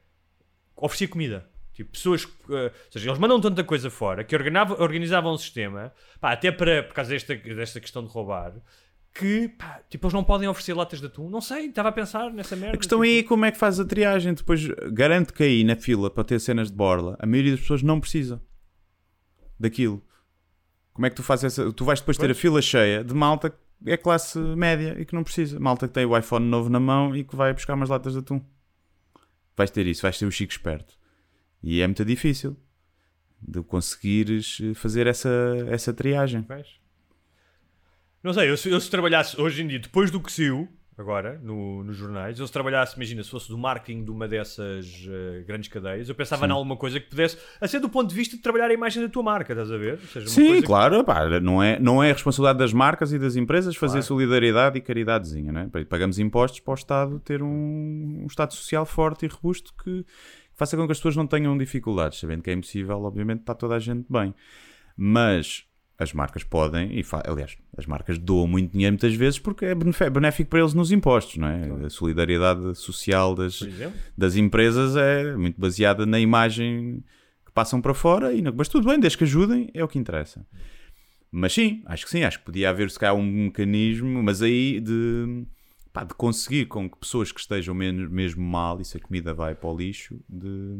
oferecer 0.75 1.07
comida. 1.07 1.49
Tipo, 1.77 1.91
pessoas. 1.91 2.27
eh, 2.49 2.71
ou 2.73 2.91
seja, 2.91 3.07
eles 3.07 3.19
mandam 3.19 3.39
tanta 3.39 3.63
coisa 3.63 3.91
fora 3.91 4.23
que 4.23 4.35
organizavam, 4.35 4.81
organizavam 4.81 5.31
um 5.31 5.37
sistema, 5.37 5.93
pá, 6.19 6.31
até 6.31 6.51
para, 6.51 6.81
por 6.81 6.95
causa 6.95 7.11
desta, 7.11 7.35
desta 7.35 7.79
questão 7.79 8.03
de 8.03 8.09
roubar, 8.09 8.55
que, 9.13 9.47
pá, 9.49 9.79
tipo, 9.87 10.07
eles 10.07 10.13
não 10.15 10.23
podem 10.23 10.47
oferecer 10.47 10.73
latas 10.73 10.99
de 10.99 11.05
atum. 11.05 11.29
Não 11.29 11.39
sei, 11.39 11.67
estava 11.67 11.89
a 11.89 11.91
pensar 11.91 12.33
nessa 12.33 12.55
merda. 12.55 12.73
A 12.73 12.79
questão 12.79 12.97
tipo, 12.97 13.11
aí 13.11 13.19
é 13.19 13.23
como 13.23 13.45
é 13.45 13.51
que 13.51 13.59
faz 13.59 13.79
a 13.79 13.85
triagem. 13.85 14.33
Depois, 14.33 14.65
garanto 14.91 15.31
que 15.31 15.43
aí 15.43 15.63
na 15.63 15.75
fila 15.75 16.09
para 16.09 16.23
ter 16.23 16.39
cenas 16.39 16.71
de 16.71 16.75
borla, 16.75 17.15
a 17.19 17.27
maioria 17.27 17.51
das 17.51 17.61
pessoas 17.61 17.83
não 17.83 17.99
precisa 17.99 18.41
daquilo. 19.59 20.03
Como 20.93 21.05
é 21.05 21.11
que 21.11 21.15
tu 21.15 21.21
fazes 21.21 21.45
essa. 21.45 21.71
Tu 21.71 21.85
vais 21.85 21.99
depois 21.99 22.17
ter 22.17 22.31
a 22.31 22.33
fila 22.33 22.59
cheia 22.59 23.03
de 23.03 23.13
malta 23.13 23.51
que 23.51 23.57
é 23.91 23.97
classe 23.97 24.39
média 24.39 24.95
e 24.99 25.05
que 25.05 25.13
não 25.13 25.23
precisa. 25.23 25.59
Malta 25.59 25.87
que 25.87 25.93
tem 25.93 26.07
o 26.07 26.17
iPhone 26.17 26.47
novo 26.47 26.71
na 26.71 26.79
mão 26.79 27.15
e 27.15 27.23
que 27.23 27.35
vai 27.35 27.53
buscar 27.53 27.75
umas 27.75 27.89
latas 27.89 28.13
de 28.13 28.19
atum. 28.19 28.41
Vais 29.55 29.69
ter 29.69 29.85
isso, 29.85 30.01
vais 30.01 30.17
ter 30.17 30.25
o 30.25 30.31
chico 30.31 30.51
esperto. 30.51 30.96
E 31.69 31.81
é 31.81 31.85
muito 31.87 32.05
difícil 32.05 32.55
de 33.41 33.61
conseguires 33.61 34.61
fazer 34.75 35.05
essa, 35.05 35.29
essa 35.69 35.93
triagem. 35.93 36.47
Não 38.23 38.31
sei, 38.33 38.49
eu 38.49 38.55
se, 38.55 38.69
eu 38.69 38.79
se 38.79 38.89
trabalhasse 38.89 39.39
hoje 39.39 39.61
em 39.63 39.67
dia, 39.67 39.77
depois 39.79 40.09
do 40.09 40.21
que 40.21 40.31
saiu, 40.31 40.69
agora, 40.97 41.37
no, 41.43 41.83
nos 41.83 41.97
jornais, 41.97 42.39
eu 42.39 42.47
se 42.47 42.53
trabalhasse, 42.53 42.95
imagina, 42.95 43.21
se 43.21 43.29
fosse 43.29 43.49
do 43.49 43.57
marketing 43.57 44.05
de 44.05 44.11
uma 44.11 44.29
dessas 44.29 45.05
eh, 45.09 45.43
grandes 45.45 45.67
cadeias, 45.69 46.07
eu 46.07 46.15
pensava 46.15 46.47
em 46.47 46.51
alguma 46.51 46.77
coisa 46.77 47.01
que 47.01 47.09
pudesse, 47.09 47.37
a 47.59 47.67
ser 47.67 47.79
do 47.81 47.89
ponto 47.89 48.09
de 48.09 48.15
vista 48.15 48.37
de 48.37 48.41
trabalhar 48.41 48.71
a 48.71 48.73
imagem 48.73 49.03
da 49.03 49.09
tua 49.09 49.21
marca, 49.21 49.51
estás 49.51 49.69
a 49.69 49.77
ver? 49.77 49.99
Seja, 49.99 50.27
Sim, 50.27 50.47
coisa 50.47 50.61
que- 50.61 50.67
claro, 50.67 51.03
pá, 51.03 51.39
não, 51.41 51.61
é, 51.61 51.77
não 51.79 52.01
é 52.01 52.11
a 52.11 52.13
responsabilidade 52.13 52.59
das 52.59 52.71
marcas 52.73 53.11
e 53.11 53.19
das 53.19 53.35
empresas 53.35 53.75
fazer 53.75 53.99
Claro. 53.99 54.05
solidariedade 54.07 54.77
e 54.77 54.81
caridadezinha, 54.81 55.51
não 55.51 55.61
é? 55.61 55.85
Pagamos 55.85 56.17
impostos 56.17 56.61
para 56.61 56.71
o 56.71 56.75
Estado 56.75 57.19
ter 57.19 57.43
um, 57.43 58.21
um 58.23 58.25
Estado 58.25 58.53
social 58.53 58.85
forte 58.85 59.25
e 59.25 59.29
robusto 59.29 59.73
que 59.83 60.05
faça 60.57 60.75
com 60.75 60.85
que 60.85 60.91
as 60.91 60.97
pessoas 60.97 61.15
não 61.15 61.27
tenham 61.27 61.57
dificuldades, 61.57 62.19
sabendo 62.19 62.41
que 62.41 62.49
é 62.49 62.53
impossível, 62.53 63.01
obviamente, 63.03 63.41
está 63.41 63.53
toda 63.53 63.75
a 63.75 63.79
gente 63.79 64.05
bem. 64.09 64.33
Mas 64.97 65.63
as 65.99 66.13
marcas 66.13 66.43
podem, 66.43 66.99
e 66.99 67.03
aliás, 67.25 67.57
as 67.75 67.85
marcas 67.85 68.17
doam 68.19 68.47
muito 68.47 68.71
dinheiro 68.71 68.93
muitas 68.93 69.15
vezes 69.15 69.39
porque 69.39 69.65
é 69.65 69.73
benef- 69.75 70.09
benéfico 70.11 70.49
para 70.49 70.59
eles 70.59 70.73
nos 70.73 70.91
impostos, 70.91 71.37
não 71.37 71.47
é? 71.47 71.85
A 71.85 71.89
solidariedade 71.89 72.75
social 72.75 73.33
das, 73.33 73.61
das 74.17 74.35
empresas 74.35 74.95
é 74.95 75.35
muito 75.35 75.59
baseada 75.59 76.05
na 76.05 76.19
imagem 76.19 77.03
que 77.45 77.51
passam 77.51 77.81
para 77.81 77.93
fora, 77.95 78.33
e 78.33 78.41
não, 78.41 78.53
mas 78.55 78.67
tudo 78.67 78.87
bem, 78.89 78.99
desde 78.99 79.17
que 79.17 79.23
ajudem, 79.23 79.69
é 79.73 79.83
o 79.83 79.87
que 79.87 79.97
interessa. 79.97 80.45
Mas 81.31 81.53
sim, 81.53 81.81
acho 81.87 82.05
que 82.05 82.11
sim, 82.11 82.23
acho 82.23 82.39
que 82.39 82.45
podia 82.45 82.69
haver 82.69 82.89
se 82.91 82.97
calhar 82.99 83.15
um 83.15 83.23
mecanismo, 83.23 84.21
mas 84.23 84.41
aí 84.41 84.79
de, 84.79 85.45
pá, 85.97 86.03
de 86.03 86.13
conseguir 86.13 86.67
com 86.67 86.87
que 86.87 86.97
pessoas 86.97 87.31
que 87.31 87.39
estejam 87.39 87.73
menos, 87.73 88.09
mesmo 88.09 88.43
mal 88.43 88.79
e 88.79 88.85
se 88.85 88.97
a 88.97 88.99
comida 88.99 89.33
vai 89.33 89.55
para 89.55 89.69
o 89.69 89.75
lixo, 89.75 90.19
de, 90.29 90.75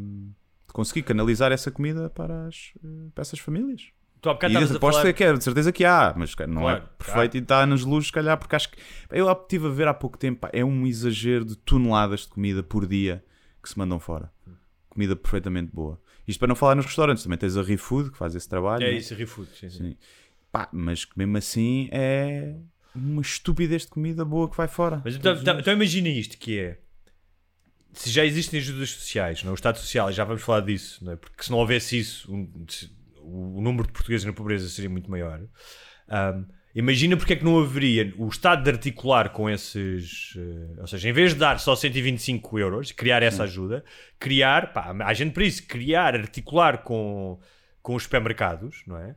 de 0.67 0.73
conseguir 0.73 1.01
canalizar 1.01 1.51
essa 1.51 1.71
comida 1.71 2.09
para, 2.09 2.45
as, 2.45 2.73
eh, 2.83 3.09
para 3.15 3.23
essas 3.23 3.39
famílias. 3.39 3.89
Tu 4.21 4.29
há 4.29 4.33
bocado 4.33 4.53
E 4.53 4.57
aposto 4.57 5.01
falar... 5.01 5.13
que 5.13 5.23
é, 5.23 5.33
de 5.33 5.43
certeza 5.43 5.71
que 5.71 5.85
há, 5.85 6.13
mas 6.15 6.35
não 6.47 6.61
Claro, 6.61 6.83
é 6.83 7.03
perfeito 7.03 7.37
e 7.37 7.39
está 7.39 7.65
nos 7.65 7.83
luzes, 7.83 8.07
se 8.07 8.13
calhar, 8.13 8.37
porque 8.37 8.55
acho 8.55 8.69
que. 8.69 8.77
Eu 9.11 9.31
estive 9.31 9.67
a 9.67 9.69
ver 9.69 9.87
há 9.87 9.93
pouco 9.93 10.17
tempo, 10.17 10.41
pá, 10.41 10.49
é 10.53 10.63
um 10.63 10.85
exagero 10.85 11.45
de 11.45 11.55
toneladas 11.55 12.21
de 12.21 12.27
comida 12.29 12.61
por 12.61 12.87
dia 12.87 13.23
que 13.61 13.69
se 13.69 13.77
mandam 13.77 13.99
fora. 13.99 14.31
Comida 14.89 15.15
perfeitamente 15.15 15.71
boa. 15.71 16.01
Isto 16.27 16.39
para 16.39 16.47
não 16.47 16.55
falar 16.55 16.75
nos 16.75 16.85
restaurantes, 16.85 17.23
também 17.23 17.37
tens 17.37 17.55
a 17.57 17.61
ReFood 17.61 18.11
que 18.11 18.17
faz 18.17 18.35
esse 18.35 18.49
trabalho. 18.49 18.83
É 18.83 18.91
né? 18.91 18.97
isso, 18.97 19.13
ReFood, 19.13 19.49
sim, 19.55 19.69
sim. 19.69 19.77
Sim. 19.77 19.97
Pá, 20.51 20.67
mas 20.71 21.07
mesmo 21.15 21.37
assim 21.37 21.87
é 21.91 22.55
uma 22.97 23.21
estupidez 23.21 23.83
de 23.83 23.87
comida 23.89 24.25
boa 24.25 24.49
que 24.49 24.57
vai 24.57 24.67
fora. 24.67 25.01
Mas 25.05 25.15
então, 25.15 25.33
então, 25.35 25.59
então 25.59 25.73
imagina 25.73 26.09
isto, 26.09 26.37
que 26.37 26.59
é... 26.59 26.77
Se 27.93 28.09
já 28.11 28.23
existem 28.25 28.59
ajudas 28.59 28.91
sociais, 28.91 29.41
não 29.43 29.49
é? 29.49 29.53
o 29.53 29.55
Estado 29.55 29.77
Social, 29.79 30.11
já 30.11 30.23
vamos 30.23 30.43
falar 30.43 30.59
disso, 30.61 31.03
não 31.03 31.13
é? 31.13 31.15
porque 31.15 31.43
se 31.43 31.49
não 31.49 31.57
houvesse 31.57 31.97
isso, 31.97 32.31
um- 32.31 32.65
se- 32.67 32.91
o, 33.21 33.57
o 33.57 33.61
número 33.61 33.87
de 33.87 33.93
portugueses 33.93 34.25
na 34.25 34.33
pobreza 34.33 34.69
seria 34.69 34.89
muito 34.89 35.09
maior. 35.09 35.41
Ahm, 36.07 36.45
imagina 36.75 37.17
porque 37.17 37.33
é 37.33 37.35
que 37.35 37.43
não 37.43 37.57
haveria 37.59 38.13
o 38.17 38.27
Estado 38.27 38.63
de 38.63 38.69
articular 38.69 39.29
com 39.29 39.49
esses... 39.49 40.33
eh, 40.37 40.81
ou 40.81 40.85
seja, 40.87 41.09
em 41.09 41.11
vez 41.13 41.33
de 41.33 41.39
dar 41.39 41.59
só 41.59 41.75
125 41.75 42.59
euros, 42.59 42.91
criar 42.91 43.23
essa 43.23 43.43
ajuda, 43.43 43.83
criar, 44.19 44.73
pá, 44.73 44.95
há 45.03 45.13
gente 45.15 45.33
para 45.33 45.43
isso, 45.45 45.65
criar, 45.65 46.13
articular 46.13 46.83
com, 46.83 47.39
com 47.87 47.95
os 47.95 48.03
supermercados, 48.03 48.83
não 48.85 48.97
é? 48.97 49.15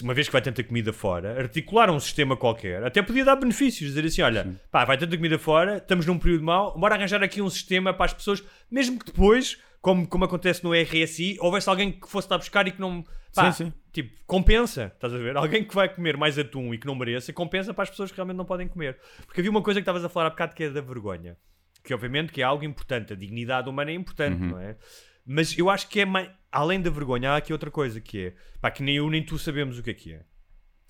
Uma 0.00 0.14
vez 0.14 0.28
que 0.28 0.32
vai 0.32 0.40
tanta 0.40 0.62
comida 0.62 0.92
fora, 0.92 1.40
articular 1.40 1.90
um 1.90 1.98
sistema 1.98 2.36
qualquer, 2.36 2.84
até 2.84 3.02
podia 3.02 3.24
dar 3.24 3.34
benefícios, 3.34 3.90
dizer 3.90 4.04
assim, 4.06 4.22
olha, 4.22 4.60
pá, 4.70 4.84
vai 4.84 4.96
tanta 4.96 5.16
comida 5.16 5.40
fora, 5.40 5.78
estamos 5.78 6.06
num 6.06 6.16
período 6.16 6.44
mau, 6.44 6.78
bora 6.78 6.94
arranjar 6.94 7.20
aqui 7.20 7.42
um 7.42 7.50
sistema 7.50 7.92
para 7.92 8.04
as 8.04 8.14
pessoas, 8.14 8.40
mesmo 8.70 8.96
que 8.96 9.06
depois, 9.06 9.58
como, 9.80 10.06
como 10.06 10.24
acontece 10.24 10.62
no 10.62 10.70
RSI, 10.72 11.36
houvesse 11.40 11.68
alguém 11.68 11.90
que 11.90 12.08
fosse 12.08 12.28
lá 12.30 12.38
buscar 12.38 12.64
e 12.68 12.70
que 12.70 12.80
não... 12.80 13.04
Pá, 13.34 13.50
Sim, 13.50 13.64
sim. 13.64 13.72
Tipo, 13.92 14.16
compensa, 14.24 14.92
estás 14.94 15.12
a 15.12 15.18
ver? 15.18 15.36
Alguém 15.36 15.64
que 15.64 15.74
vai 15.74 15.92
comer 15.92 16.16
mais 16.16 16.38
atum 16.38 16.72
e 16.72 16.78
que 16.78 16.86
não 16.86 16.94
mereça, 16.94 17.32
compensa 17.32 17.74
para 17.74 17.82
as 17.82 17.90
pessoas 17.90 18.12
que 18.12 18.16
realmente 18.16 18.36
não 18.36 18.44
podem 18.44 18.68
comer. 18.68 18.98
Porque 19.26 19.40
havia 19.40 19.50
uma 19.50 19.62
coisa 19.62 19.80
que 19.80 19.82
estavas 19.82 20.04
a 20.04 20.08
falar 20.08 20.28
há 20.28 20.30
bocado 20.30 20.54
que 20.54 20.62
é 20.62 20.70
da 20.70 20.80
vergonha. 20.80 21.36
Que 21.82 21.92
obviamente 21.92 22.30
que 22.32 22.40
é 22.40 22.44
algo 22.44 22.62
importante, 22.62 23.14
a 23.14 23.16
dignidade 23.16 23.68
humana 23.68 23.90
é 23.90 23.94
importante, 23.94 24.38
não 24.38 24.60
é? 24.60 24.76
Mas 25.24 25.56
eu 25.56 25.70
acho 25.70 25.88
que 25.88 26.00
é 26.00 26.04
mais... 26.04 26.30
Além 26.50 26.80
da 26.80 26.90
vergonha, 26.90 27.30
há 27.30 27.36
aqui 27.36 27.52
outra 27.52 27.70
coisa 27.70 28.00
que 28.00 28.26
é... 28.26 28.34
Pá, 28.60 28.70
que 28.70 28.82
nem 28.82 28.96
eu 28.96 29.08
nem 29.08 29.24
tu 29.24 29.38
sabemos 29.38 29.78
o 29.78 29.82
que 29.82 29.90
é 29.90 29.94
que 29.94 30.12
é. 30.12 30.24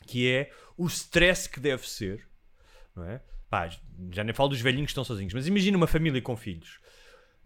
Que 0.07 0.29
é 0.29 0.51
o 0.77 0.87
stress 0.87 1.49
que 1.49 1.61
deve 1.61 1.89
ser, 1.89 2.27
não 2.97 3.05
é? 3.05 3.21
Pá, 3.49 3.71
já 4.11 4.25
nem 4.25 4.35
falo 4.35 4.49
dos 4.49 4.61
velhinhos 4.61 4.87
que 4.87 4.93
estão 4.93 5.05
sozinhos, 5.05 5.35
mas 5.35 5.47
imagina 5.47 5.77
uma 5.77 5.87
família 5.87 6.21
com 6.21 6.37
filhos. 6.37 6.81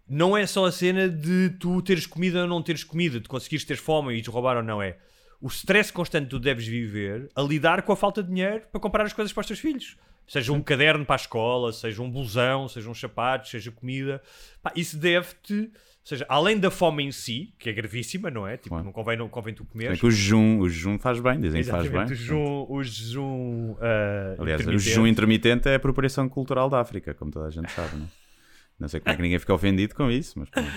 Não 0.09 0.37
é 0.37 0.47
só 0.47 0.65
a 0.65 0.73
cena 0.73 1.09
de 1.09 1.51
tu 1.59 1.83
teres 1.83 2.07
comida 2.07 2.43
ou 2.43 2.49
não 2.49 2.63
teres 2.63 2.85
comida, 2.85 3.21
de 3.21 3.29
conseguires 3.29 3.65
ter 3.65 3.77
fome 3.77 4.15
e 4.15 4.23
te 4.23 4.31
roubar 4.31 4.57
ou 4.57 4.63
não, 4.63 4.81
é 4.81 4.99
o 5.41 5.49
stress 5.49 5.93
constante 5.93 6.25
que 6.25 6.31
tu 6.31 6.39
deves 6.39 6.67
viver 6.67 7.29
a 7.35 7.43
lidar 7.43 7.83
com 7.83 7.93
a 7.93 7.97
falta 7.97 8.23
de 8.23 8.29
dinheiro 8.29 8.65
para 8.71 8.81
comprar 8.81 9.05
as 9.05 9.13
coisas 9.13 9.33
para 9.33 9.43
os 9.43 9.47
teus 9.47 9.59
filhos. 9.59 9.97
Seja 10.27 10.53
um 10.53 10.63
caderno 10.63 11.05
para 11.05 11.15
a 11.15 11.23
escola, 11.23 11.73
seja 11.73 12.03
um 12.03 12.11
blusão, 12.11 12.69
seja 12.69 12.91
uns 12.91 12.99
sapatos, 12.99 13.51
seja 13.51 13.71
comida. 13.71 14.21
Pá, 14.63 14.73
isso 14.75 14.97
deve-te, 14.97 15.71
ou 16.07 16.09
seja, 16.09 16.25
além 16.29 16.57
da 16.57 16.71
fome 16.71 17.03
em 17.03 17.11
si, 17.11 17.53
que 17.59 17.69
é 17.69 17.73
gravíssima, 17.73 18.31
não 18.31 18.47
é? 18.47 18.57
Tipo, 18.57 18.69
Claro. 18.69 18.85
não 18.85 18.93
convém, 18.93 19.17
não 19.17 19.29
convém 19.29 19.53
tu 19.53 19.65
Bem 19.65 19.73
comeres. 19.73 19.99
que 19.99 20.07
o 20.07 20.11
jejum, 20.11 20.61
o 20.61 20.69
jejum 20.69 21.01
faz 21.01 21.19
bem, 21.19 21.41
dizem 21.41 21.65
que 21.65 21.69
faz 21.69 21.89
bem. 21.89 22.05
o 22.05 22.07
jejum, 22.07 22.67
o 22.69 22.83
jejum 22.85 23.77
ah, 23.81 24.37
Aliás, 24.39 24.65
o 24.65 24.79
jejum 24.79 25.05
intermitente 25.05 25.69
é 25.69 25.73
a 25.73 25.77
apropriação 25.77 26.29
cultural 26.29 26.71
da 26.71 26.81
África, 26.81 27.13
como 27.13 27.33
toda 27.33 27.47
a 27.49 27.51
gente 27.51 27.73
sabe, 27.73 27.97
não 27.97 28.05
é? 28.05 28.09
Não 28.79 28.87
sei 28.89 29.01
como 29.01 29.11
é 29.11 29.17
que 29.17 29.23
ninguém 29.23 29.39
fica 29.41 29.53
ofendido 29.55 29.95
com 29.97 30.09
isso, 30.11 30.39
mas 30.39 30.49
pronto. 30.51 30.71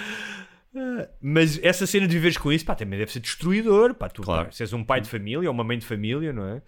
Mas 1.22 1.60
essa 1.64 1.86
cena 1.86 2.08
de 2.08 2.14
viveres 2.14 2.38
com 2.38 2.52
isso, 2.52 2.66
pá, 2.66 2.74
também 2.74 2.98
deve 2.98 3.12
ser 3.12 3.20
destruidor. 3.20 3.94
Pá, 3.94 4.08
tu 4.10 4.22
Claro. 4.22 4.46
pá, 4.46 4.52
se 4.52 4.64
és 4.64 4.72
um 4.74 4.84
pai 4.84 5.02
de 5.02 5.10
família 5.10 5.50
ou 5.50 5.54
uma 5.54 5.64
mãe 5.64 5.78
de 5.78 5.86
família, 5.86 6.32
não 6.32 6.46
é? 6.46 6.62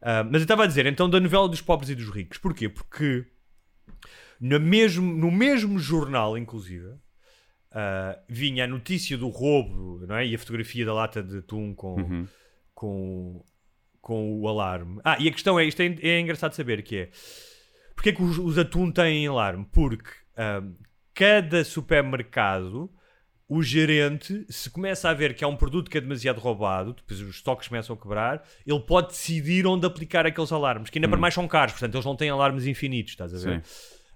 Ah, 0.00 0.22
mas 0.24 0.36
eu 0.36 0.42
estava 0.44 0.64
a 0.64 0.66
dizer, 0.66 0.86
então, 0.86 1.10
da 1.10 1.18
novela 1.18 1.48
dos 1.48 1.60
pobres 1.60 1.90
e 1.90 1.94
dos 1.94 2.08
ricos. 2.08 2.38
Porquê? 2.38 2.68
Porque 2.68 3.26
no 4.40 4.60
mesmo, 4.60 5.12
no 5.12 5.30
mesmo 5.30 5.78
jornal, 5.78 6.38
inclusive, 6.38 6.86
ah, 7.78 8.18
vinha 8.26 8.64
a 8.64 8.66
notícia 8.66 9.18
do 9.18 9.28
roubo 9.28 10.06
não 10.06 10.16
é? 10.16 10.26
e 10.26 10.34
a 10.34 10.38
fotografia 10.38 10.82
da 10.86 10.94
lata 10.94 11.22
de 11.22 11.38
atum 11.40 11.74
com, 11.74 12.26
com, 12.74 13.44
com 14.00 14.40
o 14.40 14.48
alarme. 14.48 14.98
Ah, 15.04 15.18
e 15.20 15.28
a 15.28 15.30
questão 15.30 15.60
é, 15.60 15.64
isto 15.66 15.82
é, 15.82 15.94
é 16.00 16.18
engraçado 16.18 16.54
saber 16.54 16.82
que 16.82 16.96
é, 16.96 17.10
porque 17.94 18.08
é 18.08 18.12
que 18.12 18.22
os, 18.22 18.38
os 18.38 18.56
atum 18.56 18.90
têm 18.90 19.26
alarme? 19.26 19.66
Porque 19.70 20.08
ah, 20.38 20.62
cada 21.12 21.62
supermercado 21.64 22.90
o 23.46 23.62
gerente, 23.62 24.46
se 24.48 24.70
começa 24.70 25.10
a 25.10 25.14
ver 25.14 25.34
que 25.34 25.44
há 25.44 25.48
um 25.48 25.54
produto 25.54 25.90
que 25.90 25.98
é 25.98 26.00
demasiado 26.00 26.40
roubado, 26.40 26.94
depois 26.94 27.20
os 27.20 27.36
estoques 27.36 27.68
começam 27.68 27.94
a 27.94 27.98
quebrar, 27.98 28.42
ele 28.66 28.80
pode 28.80 29.08
decidir 29.08 29.66
onde 29.66 29.86
aplicar 29.86 30.26
aqueles 30.26 30.50
alarmes, 30.50 30.88
que 30.88 30.98
ainda 30.98 31.08
para 31.08 31.18
mais 31.20 31.34
são 31.34 31.46
caros, 31.46 31.74
portanto 31.74 31.94
eles 31.94 32.06
não 32.06 32.16
têm 32.16 32.30
alarmes 32.30 32.66
infinitos, 32.66 33.12
estás 33.12 33.34
a 33.34 33.38
ver? 33.38 33.62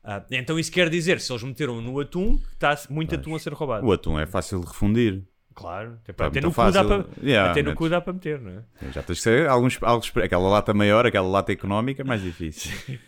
Ah, 0.02 0.24
então 0.30 0.58
isso 0.58 0.72
quer 0.72 0.88
dizer, 0.88 1.20
se 1.20 1.30
eles 1.32 1.42
meteram 1.42 1.80
no 1.82 1.98
atum, 2.00 2.38
que 2.38 2.54
está 2.54 2.76
muito 2.88 3.14
atum 3.14 3.34
a 3.34 3.38
ser 3.38 3.52
roubado. 3.52 3.86
O 3.86 3.92
atum 3.92 4.18
é 4.18 4.26
fácil 4.26 4.60
de 4.60 4.66
refundir. 4.66 5.22
Claro, 5.54 5.98
até, 6.02 6.12
Tá 6.12 6.26
até 6.26 6.40
muito 6.40 6.56
no, 6.58 6.64
cu 6.64 6.72
dá 6.72 6.84
para, 6.84 7.04
Yeah, 7.22 7.50
até 7.50 7.62
no 7.62 7.74
cu 7.74 7.88
dá 7.88 8.00
para 8.00 8.12
meter, 8.14 8.40
não 8.40 8.50
é? 8.52 8.92
Já 8.92 9.02
tens 9.02 9.16
de 9.16 9.22
ser 9.22 9.48
alguns, 9.48 9.78
alguns, 9.82 10.10
aquela 10.16 10.48
lata 10.48 10.72
maior, 10.72 11.04
aquela 11.04 11.28
lata 11.28 11.52
económica, 11.52 12.00
é 12.02 12.04
mais 12.04 12.22
difícil. 12.22 12.72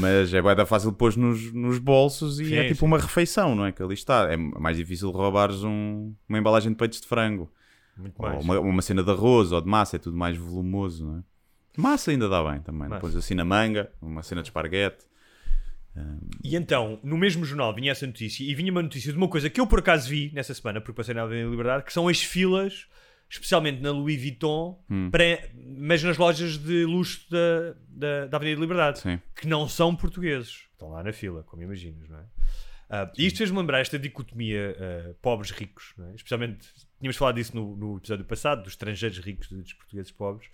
Mas 0.00 0.32
é 0.32 0.40
bué 0.40 0.54
da 0.54 0.64
fácil 0.64 0.92
pôr 0.92 1.16
nos, 1.16 1.52
nos 1.52 1.78
bolsos 1.78 2.38
e 2.40 2.46
Sim, 2.46 2.54
é 2.54 2.64
tipo 2.68 2.80
sim. 2.80 2.86
uma 2.86 2.98
refeição, 2.98 3.54
não 3.54 3.66
é? 3.66 3.72
Que 3.72 3.82
ali 3.82 3.94
está. 3.94 4.32
É 4.32 4.36
mais 4.36 4.76
difícil 4.76 5.10
roubares 5.10 5.62
um- 5.64 6.14
uma 6.28 6.38
embalagem 6.38 6.70
de 6.70 6.76
peitos 6.76 7.00
de 7.00 7.06
frango. 7.06 7.50
Muito 7.96 8.14
Ou 8.22 8.28
mais. 8.28 8.44
uma, 8.44 8.60
uma 8.60 8.82
cena 8.82 9.02
de 9.02 9.10
arroz 9.10 9.50
ou 9.52 9.60
de 9.60 9.68
massa, 9.68 9.96
é 9.96 9.98
tudo 9.98 10.16
mais 10.16 10.36
volumoso, 10.36 11.04
não 11.06 11.18
é? 11.18 11.22
Massa 11.76 12.10
ainda 12.12 12.28
dá 12.28 12.42
bem 12.42 12.60
também. 12.60 12.82
Massa. 12.88 12.94
Depois 12.94 13.16
assim 13.16 13.34
na 13.34 13.44
manga, 13.44 13.90
uma 14.00 14.22
cena 14.22 14.40
de 14.42 14.48
esparguete. 14.48 15.04
E 16.42 16.56
então, 16.56 16.98
no 17.02 17.16
mesmo 17.18 17.44
jornal 17.44 17.74
vinha 17.74 17.92
essa 17.92 18.06
notícia 18.06 18.42
e 18.44 18.54
vinha 18.54 18.70
uma 18.72 18.82
notícia 18.82 19.12
de 19.12 19.18
uma 19.18 19.28
coisa 19.28 19.50
que 19.50 19.60
eu 19.60 19.66
por 19.66 19.80
acaso 19.80 20.08
vi 20.08 20.30
nessa 20.32 20.54
semana, 20.54 20.80
porque 20.80 20.96
passei 20.96 21.14
na 21.14 21.22
Avenida 21.22 21.48
Liberdade, 21.50 21.84
que 21.84 21.92
são 21.92 22.08
as 22.08 22.22
filas, 22.22 22.86
especialmente 23.28 23.80
na 23.82 23.90
Louis 23.90 24.20
Vuitton, 24.20 24.82
Hum. 24.90 25.10
para, 25.10 25.24
mas 25.78 26.02
nas 26.02 26.16
lojas 26.16 26.56
de 26.58 26.84
luxo 26.84 27.26
da, 27.30 27.74
da, 27.88 28.26
da 28.26 28.36
Avenida 28.36 28.60
Liberdade, 28.60 29.00
Sim. 29.00 29.20
que 29.36 29.46
não 29.46 29.68
são 29.68 29.94
portugueses. 29.94 30.64
estão 30.72 30.90
lá 30.90 31.02
na 31.02 31.12
fila, 31.12 31.42
como 31.42 31.62
imaginas, 31.62 32.08
não 32.08 32.18
é? 32.18 32.24
Ah, 32.90 33.10
e 33.16 33.26
isto 33.26 33.38
fez-me 33.38 33.56
lembrar 33.58 33.80
esta 33.80 33.98
dicotomia 33.98 34.76
ah, 34.78 35.14
pobres-ricos, 35.22 35.94
é? 35.98 36.14
especialmente, 36.14 36.68
tínhamos 36.98 37.16
falado 37.16 37.36
disso 37.36 37.54
no, 37.56 37.74
no 37.76 37.96
episódio 37.96 38.24
passado, 38.24 38.62
dos 38.64 38.72
estrangeiros 38.72 39.18
ricos 39.18 39.50
e 39.50 39.56
dos 39.56 39.72
portugueses 39.72 40.10
pobres, 40.12 40.48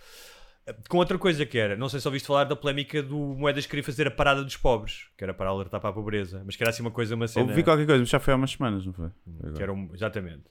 com 0.89 0.99
outra 0.99 1.19
coisa 1.19 1.45
que 1.47 1.59
era, 1.59 1.77
não 1.77 1.89
sei 1.89 2.01
se 2.01 2.07
ouviste 2.09 2.27
falar 2.27 2.45
da 2.45 2.55
polémica 2.57 3.03
do 3.03 3.17
Moedas 3.17 3.67
queria 3.67 3.83
fazer 3.85 4.07
a 4.07 4.11
parada 4.11 4.43
dos 4.45 4.57
pobres, 4.57 5.07
que 5.17 5.25
era 5.25 5.33
para 5.35 5.49
alertar 5.51 5.81
para 5.81 5.91
a 5.91 5.93
pobreza, 5.93 6.43
mas 6.45 6.57
que 6.57 6.63
era 6.63 6.71
assim 6.71 6.83
uma 6.83 6.91
coisa, 6.91 7.15
uma 7.15 7.27
cena... 7.29 7.47
Ouvi 7.47 7.63
qualquer 7.63 7.87
coisa, 7.87 8.01
mas 8.01 8.09
já 8.09 8.19
foi 8.21 8.33
há 8.33 8.37
umas 8.37 8.51
semanas, 8.51 8.85
não 8.87 8.93
foi? 8.93 9.11
Que 9.57 9.63
era 9.63 9.73
um- 9.73 9.91
exatamente. 9.95 10.45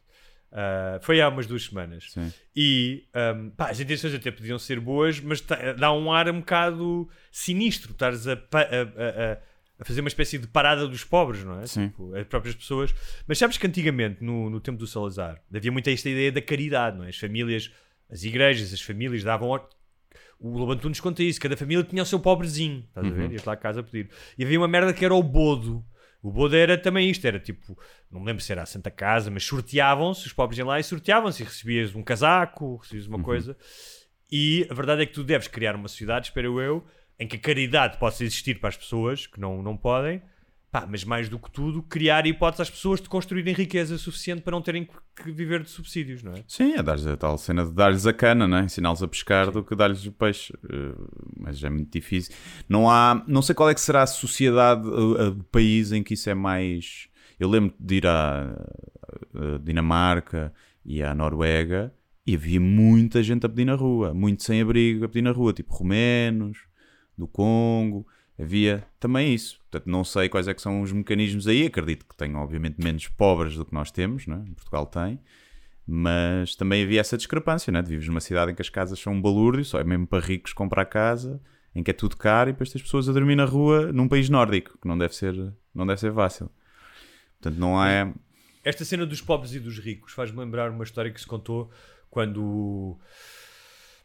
Ah, 0.51 0.97
foi 1.01 1.19
há 1.19 1.27
umas 1.27 1.45
duas 1.45 1.65
semanas. 1.65 2.12
Sim. 2.12 2.32
E 2.56 3.06
ahm, 3.13 3.49
pá, 3.49 3.69
as 3.69 3.80
intenções 3.80 4.13
até 4.13 4.32
podiam 4.32 4.58
ser 4.58 4.80
boas, 4.80 5.19
mas 5.19 5.41
ta- 5.41 5.73
dá 5.73 5.91
um 5.91 6.12
ar 6.12 6.30
um 6.30 6.39
bocado 6.39 7.10
sinistro 7.32 7.91
estares 7.91 8.25
a- 8.27 8.34
a- 8.34 8.38
a- 9.34 9.38
a 9.80 9.86
fazer 9.86 9.99
uma 10.01 10.08
espécie 10.08 10.38
de 10.38 10.47
parada 10.47 10.88
dos 10.88 11.03
pobres, 11.03 11.43
não 11.43 11.60
é? 11.60 11.67
Sim. 11.67 11.89
Tipo, 11.89 12.15
as 12.15 12.25
próprias 12.25 12.56
pessoas. 12.56 12.95
Mas 13.27 13.38
sabes 13.38 13.58
que 13.58 13.67
antigamente, 13.67 14.23
no, 14.23 14.49
no 14.49 14.60
tempo 14.60 14.77
do 14.80 14.88
Salazar, 14.88 15.39
havia 15.53 15.71
muito 15.71 15.88
esta 15.89 16.10
ideia 16.10 16.32
da 16.32 16.41
caridade, 16.41 16.97
não 16.97 17.03
é? 17.03 17.10
As 17.10 17.17
famílias, 17.17 17.69
as 18.10 18.23
igrejas, 18.23 18.73
as 18.73 18.82
famílias 18.82 19.23
davam. 19.23 19.60
O 20.39 20.58
Lobantu 20.58 20.88
nos 20.88 21.00
conta 21.00 21.23
isso, 21.23 21.39
cada 21.41 21.58
família 21.58 21.84
tinha 21.84 22.04
o 22.04 22.06
seu 22.06 22.19
pobrezinho, 22.19 22.86
estás 22.88 23.08
a 23.08 23.10
ver? 23.10 23.32
Ias 23.32 23.43
lá 23.43 23.54
a 23.54 23.58
casa 23.58 23.80
a 23.80 23.84
pedir. 23.84 24.10
E 24.38 24.43
havia 24.43 24.60
uma 24.60 24.67
merda 24.67 24.93
que 24.93 25.04
era 25.04 25.15
o 25.15 25.23
bodo. 25.23 25.84
O 26.21 26.32
bodo 26.32 26.56
era 26.56 26.78
também 26.78 27.10
isto, 27.10 27.26
era 27.26 27.39
tipo, 27.39 27.78
não 28.12 28.19
me 28.19 28.26
lembro 28.28 28.43
se 28.43 28.52
era 28.52 28.62
a 28.62 28.65
Santa 28.65 28.91
Casa, 28.91 29.32
mas 29.32 29.43
sorteavam-se, 29.43 30.28
os 30.28 30.34
pobres 30.34 30.58
iam 30.60 30.67
lá 30.67 30.80
e 30.80 30.84
sorteavam-se, 30.84 31.41
e 31.41 31.45
recebias 31.45 31.95
um 31.95 32.04
casaco, 32.04 32.76
recebias 32.78 33.08
uma 33.08 33.21
coisa. 33.21 33.58
E 34.32 34.67
a 34.69 34.73
verdade 34.73 35.04
é 35.04 35.06
que 35.06 35.13
tu 35.13 35.23
deves 35.23 35.47
criar 35.47 35.76
uma 35.76 35.88
sociedade, 35.88 36.28
espero 36.28 36.60
eu, 36.60 36.84
em 37.19 37.28
que 37.28 37.38
a 37.38 37.39
caridade 37.39 37.97
possa 37.97 38.23
existir 38.23 38.60
para 38.60 38.69
as 38.69 38.78
pessoas 38.78 39.26
que 39.26 39.39
não, 39.39 39.63
não 39.63 39.78
podem, 39.78 40.21
pá, 40.71 40.86
mas 40.89 41.03
mais 41.03 41.30
do 41.30 41.39
que 41.39 41.49
tudo, 41.49 41.82
criar 41.82 42.25
hipóteses 42.25 42.62
às 42.62 42.69
pessoas 42.69 43.01
de 43.01 43.08
construírem 43.08 43.53
riqueza 43.53 43.97
suficiente 43.97 44.41
para 44.41 44.51
não 44.51 44.62
terem 44.62 44.88
que 45.15 45.32
viver 45.32 45.63
de 45.63 45.69
subsídios, 45.69 46.21
não 46.21 46.34
é? 46.34 46.43
Sim, 46.47 46.73
é 46.73 46.84
dar 46.84 46.97
a 47.08 47.17
tal 47.17 47.38
cena 47.38 47.65
de 47.65 47.71
dar-lhes 47.71 48.06
a 48.06 48.13
cana, 48.13 48.47
né? 48.47 48.63
ensiná-los 48.65 49.01
a 49.01 49.08
pescar 49.08 49.49
do 49.51 49.63
que 49.63 49.75
dar-lhes 49.75 50.06
o 50.06 50.12
peixe. 50.12 50.53
Eh, 50.69 50.93
mas 51.39 51.63
é 51.63 51.69
muito 51.69 51.91
difícil. 51.91 52.34
Não 52.67 52.89
há, 52.89 53.23
não 53.27 53.41
sei 53.41 53.56
qual 53.56 53.69
é 53.69 53.73
que 53.73 53.82
será 53.82 54.03
a 54.03 54.08
sociedade, 54.08 54.88
o 54.88 55.30
o 55.30 55.43
país 55.45 55.91
em 55.91 56.03
que 56.03 56.13
isso 56.13 56.30
é 56.30 56.34
mais. 56.34 57.08
Eu 57.39 57.49
lembro 57.49 57.73
de 57.80 57.95
ir 57.95 58.08
à 58.08 58.53
à 59.34 59.58
Dinamarca 59.63 60.53
e 60.86 61.01
à 61.01 61.13
Noruega 61.13 61.93
e 62.25 62.36
havia 62.36 62.60
muita 62.60 63.23
gente 63.23 63.45
a 63.45 63.49
pedir 63.49 63.65
na 63.65 63.75
rua, 63.75 64.13
muito 64.13 64.43
sem 64.43 64.62
abrigo 64.62 65.06
a 65.06 65.08
pedir 65.08 65.21
na 65.21 65.32
rua, 65.32 65.53
tipo 65.53 65.73
romenos, 65.73 66.58
do 67.17 67.27
Congo. 67.27 68.06
Havia 68.39 68.86
também 69.00 69.34
isso. 69.34 69.60
Portanto, 69.62 69.89
não 69.89 70.04
sei 70.04 70.30
quais 70.30 70.47
é 70.47 70.54
que 70.54 70.62
são 70.62 70.82
os 70.82 70.91
mecanismos 70.91 71.47
aí. 71.47 71.65
Acredito 71.65 72.06
que 72.06 72.15
tenham, 72.15 72.39
obviamente, 72.39 72.76
menos 72.78 73.08
pobres 73.08 73.56
do 73.56 73.65
que 73.65 73.73
nós 73.73 73.89
temos, 73.89 74.28
né? 74.28 74.43
Portugal 74.56 74.86
tem. 74.86 75.19
Mas 75.86 76.56
também 76.56 76.84
havia 76.84 77.02
essa 77.02 77.17
discrepância, 77.17 77.71
né? 77.71 77.82
De 77.82 77.89
vives 77.89 78.08
numa 78.08 78.19
cidade 78.19 78.52
em 78.52 78.56
que 78.56 78.62
as 78.62 78.69
casas 78.69 79.00
são 79.00 79.13
um 79.13 79.21
balúrdio, 79.21 79.65
só 79.65 79.80
é 79.80 79.84
mesmo 79.84 80.06
para 80.06 80.23
ricos 80.23 80.54
comprar 80.54 80.86
casa, 80.86 81.41
em 81.73 81.82
que 81.82 81.89
é 81.89 81.93
tudo 81.93 82.15
caro 82.15 82.50
e 82.50 82.54
depois 82.54 82.71
tens 82.71 82.82
pessoas 82.82 83.10
a 83.10 83.13
dormir 83.13 83.36
na 83.36 83.45
rua 83.45 83.91
num 83.91 84.08
país 84.08 84.30
nórdico, 84.30 84.78
que 84.80 84.88
não 84.88 84.97
deve 84.97 85.15
ser, 85.15 85.34
não 85.73 85.88
deve 85.88 86.00
ser 86.00 86.13
fácil. 86.13 86.52
Portanto, 87.39 87.60
não 87.60 87.84
é. 87.84 88.13
Esta 88.63 88.86
cena 88.86 89.06
dos 89.06 89.21
pobres 89.21 89.54
e 89.54 89.60
dos 89.60 89.80
ricos 89.80 90.12
faz-me 90.12 90.38
lembrar 90.39 90.69
uma 90.69 90.84
história 90.84 91.10
que 91.10 91.19
se 91.19 91.26
contou 91.26 91.71
quando. 92.10 93.00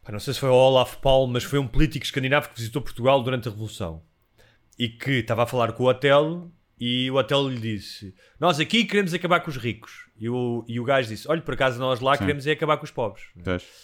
não 0.09 0.19
sei 0.19 0.33
se 0.33 0.39
foi 0.39 0.49
o 0.49 0.53
Olaf 0.53 0.95
Palme, 0.97 1.33
mas 1.33 1.43
foi 1.43 1.59
um 1.59 1.67
político 1.67 2.03
escandinavo 2.05 2.49
que 2.49 2.55
visitou 2.55 2.81
Portugal 2.81 3.21
durante 3.21 3.47
a 3.47 3.51
Revolução 3.51 4.01
e 4.77 4.89
que 4.89 5.19
estava 5.19 5.43
a 5.43 5.47
falar 5.47 5.73
com 5.73 5.83
o 5.83 5.87
Otelo 5.87 6.51
e 6.79 7.09
o 7.09 7.15
Otelo 7.15 7.49
lhe 7.49 7.59
disse: 7.59 8.13
Nós 8.39 8.59
aqui 8.59 8.83
queremos 8.85 9.13
acabar 9.13 9.39
com 9.39 9.49
os 9.49 9.57
ricos. 9.57 10.07
E 10.19 10.29
o, 10.29 10.65
e 10.67 10.79
o 10.79 10.83
gajo 10.83 11.09
disse: 11.09 11.27
Olha, 11.29 11.41
por 11.41 11.53
acaso 11.53 11.79
nós 11.79 11.99
lá 11.99 12.17
queremos 12.17 12.45
é 12.45 12.51
acabar 12.51 12.77
com 12.77 12.83
os 12.83 12.91
pobres. 12.91 13.25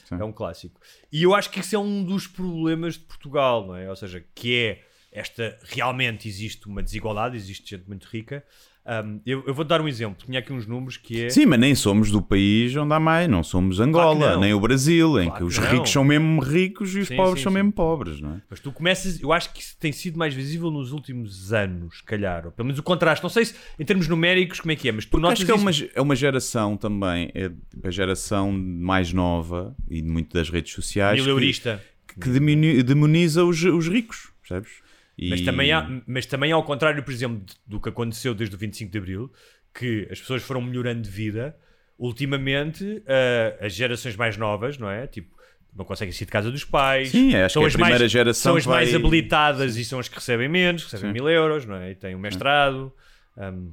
Sim. 0.05 0.15
É 0.19 0.23
um 0.23 0.31
clássico. 0.31 0.79
E 1.11 1.23
eu 1.23 1.33
acho 1.33 1.49
que 1.49 1.59
isso 1.59 1.75
é 1.75 1.79
um 1.79 2.03
dos 2.03 2.27
problemas 2.27 2.95
de 2.95 3.01
Portugal, 3.01 3.65
não 3.67 3.75
é? 3.75 3.89
Ou 3.89 3.95
seja, 3.95 4.23
que 4.35 4.55
é 4.55 4.83
esta. 5.11 5.57
Realmente 5.63 6.27
existe 6.27 6.67
uma 6.67 6.81
desigualdade, 6.83 7.35
existe 7.35 7.75
gente 7.75 7.87
muito 7.87 8.05
rica. 8.11 8.43
Um, 8.85 9.19
eu, 9.23 9.43
eu 9.45 9.53
vou 9.53 9.63
dar 9.63 9.81
um 9.81 9.87
exemplo. 9.87 10.25
Tinha 10.25 10.39
aqui 10.39 10.51
uns 10.51 10.65
números 10.65 10.97
que 10.97 11.25
é. 11.25 11.29
Sim, 11.29 11.45
mas 11.45 11.59
nem 11.59 11.75
somos 11.75 12.09
do 12.09 12.23
país 12.23 12.75
onde 12.75 12.91
há 12.91 12.99
mais, 12.99 13.29
não 13.29 13.43
somos 13.43 13.79
Angola, 13.79 14.15
Claro 14.17 14.33
não. 14.35 14.41
nem 14.41 14.53
o 14.53 14.59
Brasil, 14.59 15.19
em 15.21 15.25
Claro 15.25 15.37
que 15.37 15.43
os 15.43 15.59
que 15.59 15.63
não. 15.65 15.71
ricos 15.73 15.89
são 15.91 16.03
mesmo 16.03 16.41
ricos 16.41 16.95
e 16.95 16.99
os 16.99 17.07
Sim, 17.07 17.15
pobres 17.15 17.39
sim, 17.39 17.43
são 17.43 17.51
sim. 17.51 17.57
mesmo 17.57 17.71
pobres, 17.71 18.19
não 18.19 18.35
é? 18.35 18.41
Mas 18.49 18.59
tu 18.59 18.71
começas, 18.71 19.21
eu 19.21 19.31
acho 19.31 19.53
que 19.53 19.61
isso 19.61 19.75
tem 19.79 19.91
sido 19.91 20.17
mais 20.17 20.33
visível 20.33 20.71
nos 20.71 20.91
últimos 20.91 21.53
anos, 21.53 21.97
se 21.97 22.03
calhar. 22.03 22.47
Ou 22.47 22.51
pelo 22.51 22.65
menos 22.65 22.79
o 22.79 22.83
contraste. 22.83 23.21
Não 23.21 23.29
sei 23.29 23.45
se 23.45 23.53
em 23.77 23.85
termos 23.85 24.07
numéricos 24.07 24.59
como 24.59 24.71
é 24.71 24.75
que 24.75 24.89
é, 24.89 24.91
mas 24.91 25.05
tu 25.05 25.11
Porque 25.11 25.21
notas 25.21 25.37
acho 25.39 25.45
que 25.45 25.51
é 25.51 25.55
uma, 25.55 25.71
é 25.95 26.01
uma 26.01 26.15
geração 26.15 26.75
também, 26.75 27.29
é 27.35 27.51
a 27.83 27.91
geração 27.91 28.51
mais 28.51 29.13
nova 29.13 29.75
e 29.87 30.01
muito 30.01 30.33
das 30.33 30.49
redes 30.49 30.73
sociais 30.73 31.19
que, 31.19 31.21
mileurista. 31.27 31.83
que 32.19 32.29
diminu- 32.31 32.81
demoniza 32.81 33.43
os, 33.45 33.61
os 33.63 33.87
ricos, 33.87 34.31
percebes? 34.41 34.88
E- 35.21 35.29
Mas, 35.29 35.41
também 35.41 35.71
há, 35.71 36.01
mas 36.07 36.25
também 36.25 36.51
ao 36.51 36.63
contrário, 36.63 37.03
por 37.03 37.11
exemplo, 37.13 37.43
do 37.67 37.79
que 37.79 37.89
aconteceu 37.89 38.33
desde 38.33 38.55
o 38.55 38.59
25 38.59 38.91
de 38.91 38.97
Abril, 38.97 39.31
que 39.73 40.07
as 40.11 40.19
pessoas 40.19 40.41
foram 40.43 40.61
melhorando 40.61 41.01
de 41.01 41.09
vida, 41.09 41.55
ultimamente 41.97 43.03
ah, 43.07 43.65
as 43.65 43.73
gerações 43.73 44.15
mais 44.15 44.37
novas, 44.37 44.77
não 44.77 44.89
é? 44.89 45.05
Tipo, 45.07 45.37
não 45.75 45.85
conseguem 45.85 46.11
sair 46.11 46.25
de 46.25 46.31
casa 46.31 46.49
dos 46.51 46.63
pais. 46.65 47.09
Sim, 47.09 47.35
acho 47.35 47.53
são 47.53 47.61
que 47.61 47.65
é 47.65 47.67
a 47.67 47.67
as 47.67 47.73
primeira 47.73 47.99
mais, 47.99 48.11
geração 48.11 48.51
São 48.51 48.55
as 48.57 48.65
vai- 48.65 48.75
mais 48.85 48.95
habilitadas 48.95 49.77
e 49.77 49.85
são 49.85 49.99
as 49.99 50.07
que 50.07 50.15
recebem 50.15 50.47
menos, 50.49 50.83
recebem 50.83 51.11
mil 51.13 51.29
euros, 51.29 51.65
não 51.65 51.75
é? 51.75 51.91
E 51.91 51.95
têm 51.95 52.15
um 52.15 52.19
mestrado. 52.19 52.91
um, 53.37 53.71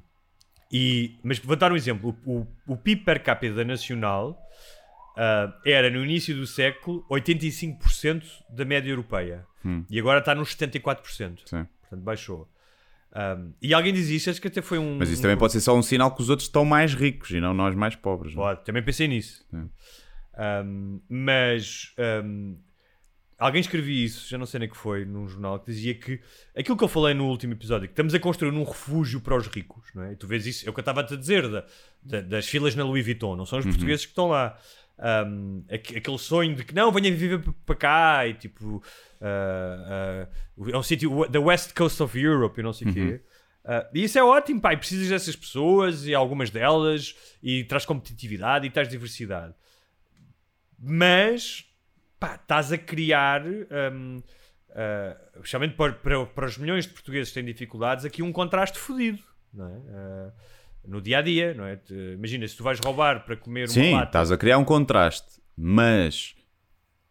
e, 0.72 1.14
mas 1.22 1.38
vou 1.38 1.54
dar 1.56 1.72
um 1.72 1.76
exemplo. 1.76 2.16
O, 2.26 2.38
o, 2.40 2.46
o 2.66 2.76
PIB 2.76 3.04
per 3.04 3.22
capita 3.22 3.64
nacional 3.64 4.36
ah, 5.16 5.52
era 5.64 5.88
no 5.90 6.04
início 6.04 6.34
do 6.36 6.46
século 6.46 7.04
85% 7.10 8.22
da 8.50 8.64
média 8.64 8.90
europeia. 8.90 9.46
E 9.90 9.98
agora 9.98 10.20
está 10.20 10.32
nos 10.34 10.54
74%. 10.54 11.40
Sim. 11.44 11.66
Portanto, 11.80 12.02
baixou. 12.04 12.48
Um, 13.14 13.52
e 13.62 13.74
alguém 13.74 13.92
diz 13.92 14.08
isto, 14.10 14.30
acho 14.30 14.40
que 14.40 14.46
até 14.48 14.60
foi 14.62 14.78
um. 14.78 14.98
Mas 14.98 15.08
isso 15.08 15.18
um- 15.20 15.22
também 15.22 15.36
pode 15.36 15.52
ser 15.54 15.60
só 15.60 15.76
um 15.76 15.82
sinal 15.82 16.14
que 16.14 16.20
os 16.22 16.28
outros 16.30 16.46
estão 16.46 16.64
mais 16.64 16.94
ricos 16.94 17.30
e 17.30 17.40
não 17.40 17.52
nós 17.54 17.74
mais 17.74 17.96
pobres. 17.96 18.34
não 18.34 18.42
é? 18.42 18.46
Pode, 18.54 18.64
também 18.64 18.82
pensei 18.82 19.08
nisso. 19.08 19.44
Um, 20.38 21.00
mas 21.08 21.92
um, 22.24 22.58
alguém 23.38 23.60
escrevia 23.60 24.04
isso, 24.04 24.28
já 24.28 24.36
não 24.36 24.44
sei 24.46 24.60
nem 24.60 24.68
que 24.68 24.76
foi, 24.76 25.04
num 25.06 25.26
jornal, 25.26 25.58
que 25.58 25.70
dizia 25.72 25.94
que 25.94 26.20
aquilo 26.56 26.76
que 26.76 26.84
eu 26.84 26.88
falei 26.88 27.14
no 27.14 27.26
último 27.26 27.54
episódio, 27.54 27.88
que 27.88 27.92
estamos 27.92 28.14
a 28.14 28.20
construir 28.20 28.50
um 28.52 28.62
refúgio 28.64 29.20
para 29.20 29.34
os 29.36 29.46
ricos, 29.46 29.88
não 29.94 30.02
é? 30.04 30.12
E 30.12 30.16
tu 30.16 30.26
vês 30.26 30.46
isso, 30.46 30.66
é 30.66 30.70
o 30.70 30.74
que 30.74 30.78
eu 30.80 30.82
estava 30.82 31.00
a 31.00 31.04
dizer, 31.04 31.48
da, 31.48 31.64
da- 32.02 32.20
das 32.20 32.46
filas 32.46 32.74
na 32.74 32.84
Louis 32.84 33.04
Vuitton, 33.04 33.34
não 33.34 33.46
são 33.46 33.58
os 33.58 33.64
portugueses 33.64 34.04
que 34.04 34.12
estão 34.12 34.28
lá. 34.28 34.58
Um, 34.98 35.62
aque- 35.70 35.98
aquele 35.98 36.18
sonho 36.18 36.54
de 36.56 36.64
que 36.64 36.74
não, 36.74 36.90
venha 36.90 37.14
viver 37.14 37.42
para 37.66 37.76
cá 37.76 38.26
e 38.26 38.32
tipo 38.32 38.82
ah, 39.20 40.26
ah, 40.58 40.70
é 40.72 40.76
um 40.76 40.82
sítio, 40.82 41.28
the 41.30 41.38
West 41.38 41.74
Coast 41.74 42.02
of 42.02 42.18
Europe 42.18 42.58
e 42.58 42.62
não 42.62 42.72
sei 42.72 42.88
o 42.88 42.94
quê. 42.94 43.20
Ah, 43.64 43.86
e 43.92 44.04
isso 44.04 44.18
é 44.18 44.24
ótimo, 44.24 44.60
pá, 44.60 44.72
e 44.72 44.76
precisas 44.76 45.08
dessas 45.08 45.36
pessoas 45.36 46.06
e 46.06 46.14
algumas 46.14 46.48
delas 46.50 47.14
e 47.42 47.64
traz 47.64 47.84
competitividade 47.84 48.66
e 48.66 48.70
traz 48.70 48.88
diversidade 48.88 49.52
mas 50.78 51.64
pá, 52.18 52.34
estás 52.36 52.72
a 52.72 52.78
criar, 52.78 53.42
hum, 53.46 54.22
ah, 54.70 55.16
especialmente 55.36 55.74
para, 55.74 55.92
para, 55.92 56.26
para 56.26 56.46
os 56.46 56.58
milhões 56.58 56.86
de 56.86 56.92
portugueses 56.92 57.28
que 57.28 57.34
têm 57.34 57.44
dificuldades, 57.44 58.04
aqui 58.04 58.22
um 58.22 58.32
contraste 58.32 58.78
fodido, 58.78 59.22
não 59.52 59.66
é? 59.68 59.80
Ah, 59.90 60.32
no 60.86 61.00
dia 61.00 61.18
a 61.18 61.22
dia, 61.22 61.54
não 61.54 61.64
é? 61.64 61.76
Te- 61.76 61.94
imagina, 62.14 62.46
se 62.46 62.56
tu 62.56 62.62
vais 62.62 62.78
roubar 62.80 63.24
para 63.24 63.36
comer 63.36 63.68
Sim, 63.68 63.88
uma 63.90 63.98
lata. 63.98 64.08
estás 64.08 64.32
a 64.32 64.36
criar 64.36 64.58
um 64.58 64.64
contraste, 64.64 65.40
mas 65.56 66.34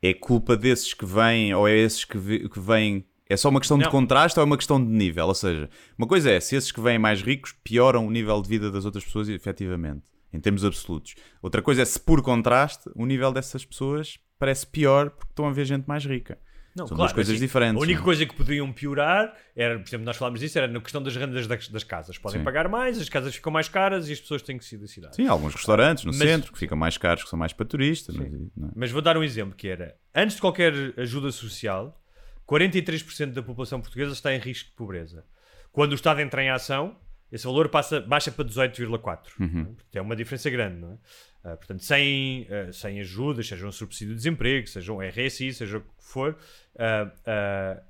é 0.01 0.13
culpa 0.13 0.55
desses 0.55 0.93
que 0.93 1.05
vêm 1.05 1.53
ou 1.53 1.67
é 1.67 1.75
esses 1.75 2.05
que, 2.05 2.17
vi- 2.17 2.47
que 2.49 2.59
vêm. 2.59 3.05
É 3.27 3.35
só 3.35 3.49
uma 3.49 3.59
questão 3.59 3.77
de 3.77 3.85
Não. 3.85 3.91
contraste 3.91 4.37
ou 4.39 4.43
é 4.43 4.45
uma 4.45 4.57
questão 4.57 4.83
de 4.83 4.89
nível? 4.91 5.25
Ou 5.27 5.33
seja, 5.33 5.67
uma 5.97 6.07
coisa 6.07 6.29
é, 6.29 6.39
se 6.39 6.55
esses 6.55 6.71
que 6.71 6.79
vêm 6.79 6.99
mais 6.99 7.21
ricos 7.23 7.53
pioram 7.63 8.05
o 8.05 8.11
nível 8.11 8.39
de 8.41 8.47
vida 8.47 8.69
das 8.71 8.85
outras 8.85 9.03
pessoas, 9.03 9.27
efetivamente, 9.29 10.03
em 10.31 10.39
termos 10.39 10.63
absolutos. 10.63 11.15
Outra 11.41 11.61
coisa 11.61 11.81
é 11.81 11.85
se, 11.85 11.99
por 11.99 12.21
contraste, 12.21 12.87
o 12.95 13.03
nível 13.05 13.31
dessas 13.31 13.65
pessoas 13.65 14.19
parece 14.37 14.67
pior 14.67 15.09
porque 15.09 15.31
estão 15.31 15.47
a 15.47 15.51
ver 15.51 15.65
gente 15.65 15.85
mais 15.87 16.05
rica. 16.05 16.37
Não, 16.75 16.85
São 16.87 16.97
claro, 16.97 17.07
duas 17.07 17.13
coisas 17.13 17.33
assim, 17.35 17.45
diferentes. 17.45 17.77
A 17.77 17.79
única 17.79 17.93
não 17.99 18.01
é? 18.01 18.03
coisa 18.03 18.25
que 18.25 18.35
poderiam 18.35 18.71
piorar 18.73 19.33
era, 19.55 19.79
por 19.79 19.87
exemplo, 19.87 20.05
nós 20.05 20.17
falámos 20.17 20.39
disso, 20.41 20.57
era 20.57 20.67
na 20.67 20.81
questão 20.81 21.01
das 21.01 21.15
rendas 21.15 21.47
das, 21.47 21.67
das 21.69 21.83
casas. 21.85 22.17
Podem 22.17 22.39
Sim. 22.39 22.43
pagar 22.43 22.67
mais, 22.67 22.99
as 22.99 23.07
casas 23.07 23.33
ficam 23.33 23.51
mais 23.51 23.69
caras 23.69 24.09
e 24.09 24.13
as 24.13 24.19
pessoas 24.19 24.41
têm 24.41 24.57
que 24.57 24.65
sair 24.65 24.79
da 24.79 24.87
cidade. 24.87 25.15
Sim, 25.15 25.27
alguns 25.27 25.55
restaurantes 25.55 26.03
no 26.03 26.11
Mas- 26.11 26.19
centro 26.19 26.51
que 26.51 26.59
ficam 26.59 26.77
mais 26.77 26.97
caros, 26.97 27.23
que 27.23 27.29
são 27.29 27.39
mais 27.39 27.53
para 27.53 27.65
turistas. 27.65 28.13
mas- 28.15 28.27
é? 28.33 28.37
Mas 28.75 28.91
vou 28.91 29.01
dar 29.01 29.17
um 29.17 29.23
exemplo 29.23 29.55
que 29.55 29.67
era, 29.69 29.95
antes 30.13 30.35
de 30.35 30.41
qualquer 30.41 30.73
ajuda 30.97 31.31
social, 31.31 31.97
43% 32.45 33.33
da 33.33 33.41
população 33.41 33.79
portuguesa 33.81 34.11
está 34.13 34.33
em 34.33 34.39
risco 34.39 34.69
de 34.69 34.75
pobreza. 34.75 35.23
Quando 35.71 35.93
o 35.93 35.95
Estado 35.95 36.19
entra 36.21 36.43
em 36.43 36.49
ação, 36.49 36.97
esse 37.31 37.45
valor 37.45 37.69
passa, 37.69 37.99
baixa 38.01 38.31
para 38.31 38.45
18,4. 38.45 39.33
Uhum. 39.39 39.75
É 39.93 40.01
uma 40.01 40.15
diferença 40.15 40.49
grande, 40.49 40.79
não 40.79 40.91
é? 40.91 40.97
Ah, 41.45 41.55
portanto, 41.55 41.83
sem, 41.83 42.47
ah, 42.49 42.73
sem 42.73 42.99
ajudas, 42.99 43.47
seja 43.47 43.67
um 43.67 43.71
subsídio 43.71 44.15
de 44.15 44.17
desemprego, 44.17 44.67
seja 44.67 44.91
um 44.91 44.99
RSI, 44.99 45.53
seja 45.53 45.77
o 45.77 45.81
que 45.81 45.87
for, 45.99 46.35
ah, 46.75 47.83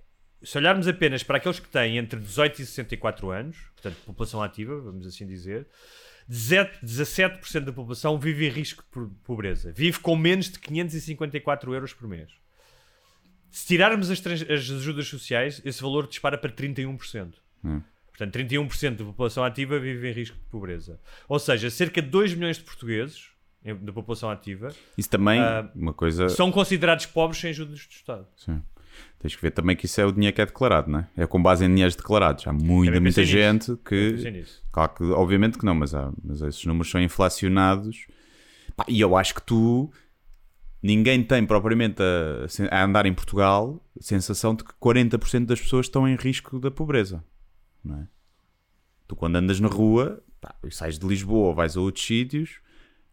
se 0.43 0.57
olharmos 0.57 0.89
apenas 0.89 1.23
para 1.23 1.37
aqueles 1.37 1.59
que 1.59 1.69
têm 1.69 1.97
entre 1.97 2.19
18 2.19 2.61
e 2.61 2.65
64 2.65 3.31
anos, 3.31 3.57
portanto, 3.73 3.95
população 4.05 4.43
ativa, 4.43 4.77
vamos 4.81 5.07
assim 5.07 5.25
dizer, 5.25 5.65
17% 6.29 7.61
da 7.61 7.71
população 7.71 8.19
vive 8.19 8.45
em 8.45 8.49
risco 8.49 8.83
de 8.83 9.15
pobreza. 9.23 9.71
Vive 9.71 9.99
com 9.99 10.17
menos 10.17 10.49
de 10.49 10.59
554 10.59 11.73
euros 11.73 11.93
por 11.93 12.09
mês. 12.09 12.29
Se 13.49 13.65
tirarmos 13.67 14.11
as, 14.11 14.19
as 14.19 14.69
ajudas 14.69 15.07
sociais, 15.07 15.61
esse 15.63 15.81
valor 15.81 16.07
dispara 16.07 16.37
para 16.37 16.51
31%. 16.51 17.35
Hum. 17.63 17.81
Portanto, 18.07 18.33
31% 18.37 18.97
da 18.97 19.05
população 19.05 19.43
ativa 19.43 19.79
vive 19.79 20.09
em 20.09 20.13
risco 20.13 20.37
de 20.37 20.45
pobreza. 20.45 20.99
Ou 21.27 21.39
seja, 21.39 21.69
cerca 21.69 22.01
de 22.01 22.09
2 22.09 22.33
milhões 22.33 22.57
de 22.57 22.63
portugueses 22.63 23.34
da 23.74 23.91
população 23.91 24.30
ativa 24.30 24.70
Isso 24.97 25.09
também, 25.09 25.39
Ah, 25.39 25.70
uma 25.76 25.93
coisa. 25.93 26.30
são 26.30 26.51
considerados 26.51 27.05
pobres 27.07 27.39
sem 27.41 27.49
ajudas 27.49 27.86
do 27.88 27.91
Estado. 27.91 28.28
Sim. 28.36 28.61
Tens 29.20 29.36
que 29.36 29.41
ver 29.41 29.51
também 29.51 29.76
que 29.76 29.86
isso 29.88 29.99
é 29.99 30.05
o 30.05 30.11
dinheiro 30.11 30.34
que 30.36 30.41
é 30.41 30.45
declarado, 30.45 30.89
não 30.89 30.99
é? 30.99 31.07
É 31.18 31.28
com 31.28 31.41
base 31.41 31.66
em 31.66 31.68
dinheiros 31.68 31.95
declarados. 31.95 32.47
Há 32.47 32.53
muita, 32.53 32.99
muita 33.01 33.24
gente 33.26 33.72
nisso. 33.72 33.82
Que. 33.84 34.45
Claro 34.72 34.93
que, 34.93 35.03
obviamente 35.05 35.57
que 35.57 35.66
não, 35.66 35.76
mas, 35.76 35.93
há, 35.93 36.11
mas 36.24 36.41
esses 36.41 36.63
números 36.66 36.89
são 36.89 37.01
inflacionados. 37.01 38.07
Pá, 38.76 38.86
e 38.88 39.01
eu 39.01 39.16
acho 39.18 39.36
que 39.36 39.41
tu. 39.41 39.91
Ninguém 40.82 41.24
tem 41.24 41.43
propriamente 41.45 42.01
a, 42.01 42.45
a 42.78 42.84
andar 42.86 43.05
em 43.07 43.13
Portugal 43.13 43.84
a 43.99 44.03
sensação 44.03 44.53
de 44.53 44.63
que 44.63 44.72
40% 44.74 45.45
das 45.45 45.59
pessoas 45.59 45.88
estão 45.88 46.07
em 46.07 46.16
risco 46.16 46.59
da 46.59 46.70
pobreza. 46.70 47.24
Não 47.84 48.01
é? 48.01 48.07
Tu, 49.07 49.16
quando 49.16 49.36
andas 49.38 49.59
na 49.59 49.68
rua, 49.68 50.24
pá, 50.39 50.55
sais 50.70 50.99
de 50.99 51.07
Lisboa 51.07 51.47
ou 51.47 51.55
vais 51.55 51.76
a 51.76 51.82
outros 51.82 52.05
sítios, 52.05 52.59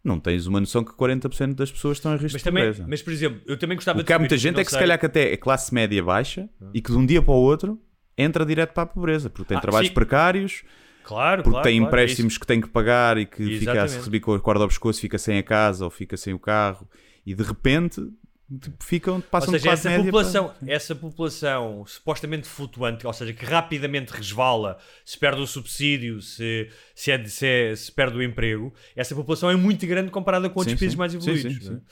não 0.04 0.18
tens 0.18 0.46
uma 0.46 0.58
noção 0.60 0.82
que 0.84 0.92
40% 0.92 1.54
das 1.54 1.70
pessoas 1.70 1.98
estão 1.98 2.12
em 2.12 2.16
risco 2.16 2.32
Mas 2.34 2.40
de 2.42 2.44
também, 2.44 2.64
pobreza. 2.64 2.86
mas 2.88 3.02
por 3.02 3.12
exemplo, 3.12 3.40
eu 3.46 3.56
também 3.58 3.76
gostava 3.76 4.00
O 4.00 4.04
que 4.04 4.12
há 4.12 4.16
de 4.16 4.20
muita 4.22 4.34
saber, 4.36 4.40
gente 4.42 4.54
não 4.54 4.60
é 4.60 4.64
que 4.64 4.70
se 4.70 4.76
sei- 4.76 4.80
calhar 4.82 4.98
que 4.98 5.06
até 5.06 5.32
é 5.32 5.36
classe 5.36 5.72
média 5.72 6.02
baixa 6.02 6.48
e 6.74 6.80
que 6.82 6.90
de 6.90 6.96
um 6.98 7.06
dia 7.06 7.22
para 7.22 7.32
o 7.32 7.36
outro 7.36 7.80
entra 8.18 8.44
direto 8.44 8.72
para 8.72 8.82
a 8.82 8.86
pobreza, 8.86 9.30
porque 9.30 9.48
tem 9.48 9.58
Ah, 9.58 9.60
trabalhos 9.60 9.88
sim. 9.88 9.94
precários, 9.94 10.62
Claro, 11.04 11.42
porque 11.42 11.54
claro, 11.56 11.64
tem 11.68 11.78
claro, 11.78 11.84
é 11.84 11.88
empréstimos 11.88 12.38
que 12.38 12.46
tem 12.46 12.60
que 12.60 12.68
pagar 12.68 13.18
e 13.18 13.26
que 13.26 13.58
fica 13.58 13.72
a 13.80 13.82
receber 13.82 14.20
com 14.20 14.34
a 14.34 14.40
corda 14.40 14.62
ao 14.64 14.68
pescoço, 14.68 15.00
fica 15.00 15.18
sem 15.18 15.38
a 15.38 15.42
casa 15.42 15.84
ou 15.84 15.90
fica 15.90 16.16
sem 16.16 16.32
o 16.32 16.38
carro 16.38 16.88
e 17.26 17.34
de 17.34 17.42
repente 17.42 18.00
tipo, 18.60 18.84
ficam, 18.84 19.20
passam 19.20 19.52
Ou 19.52 19.58
seja, 19.58 19.72
essa 19.72 19.90
população, 19.96 20.48
para... 20.48 20.72
essa 20.72 20.94
população 20.94 21.84
supostamente 21.86 22.48
flutuante, 22.48 23.06
ou 23.06 23.12
seja, 23.12 23.32
que 23.32 23.44
rapidamente 23.44 24.10
resvala, 24.10 24.78
se 25.04 25.18
perde 25.18 25.40
o 25.40 25.46
subsídio, 25.46 26.20
se, 26.20 26.68
se, 26.94 27.10
é 27.10 27.24
se, 27.24 27.46
é- 27.46 27.76
se 27.76 27.92
perde 27.92 28.16
o 28.16 28.22
emprego, 28.22 28.72
essa 28.96 29.14
população 29.14 29.50
é 29.50 29.56
muito 29.56 29.86
grande 29.86 30.10
comparada 30.10 30.48
com 30.48 30.58
outros 30.58 30.72
Sim, 30.72 30.78
países 30.78 30.92
sim. 30.92 30.98
mais 30.98 31.14
evoluídos. 31.14 31.64
sim, 31.64 31.70
não 31.70 31.76
é? 31.76 31.82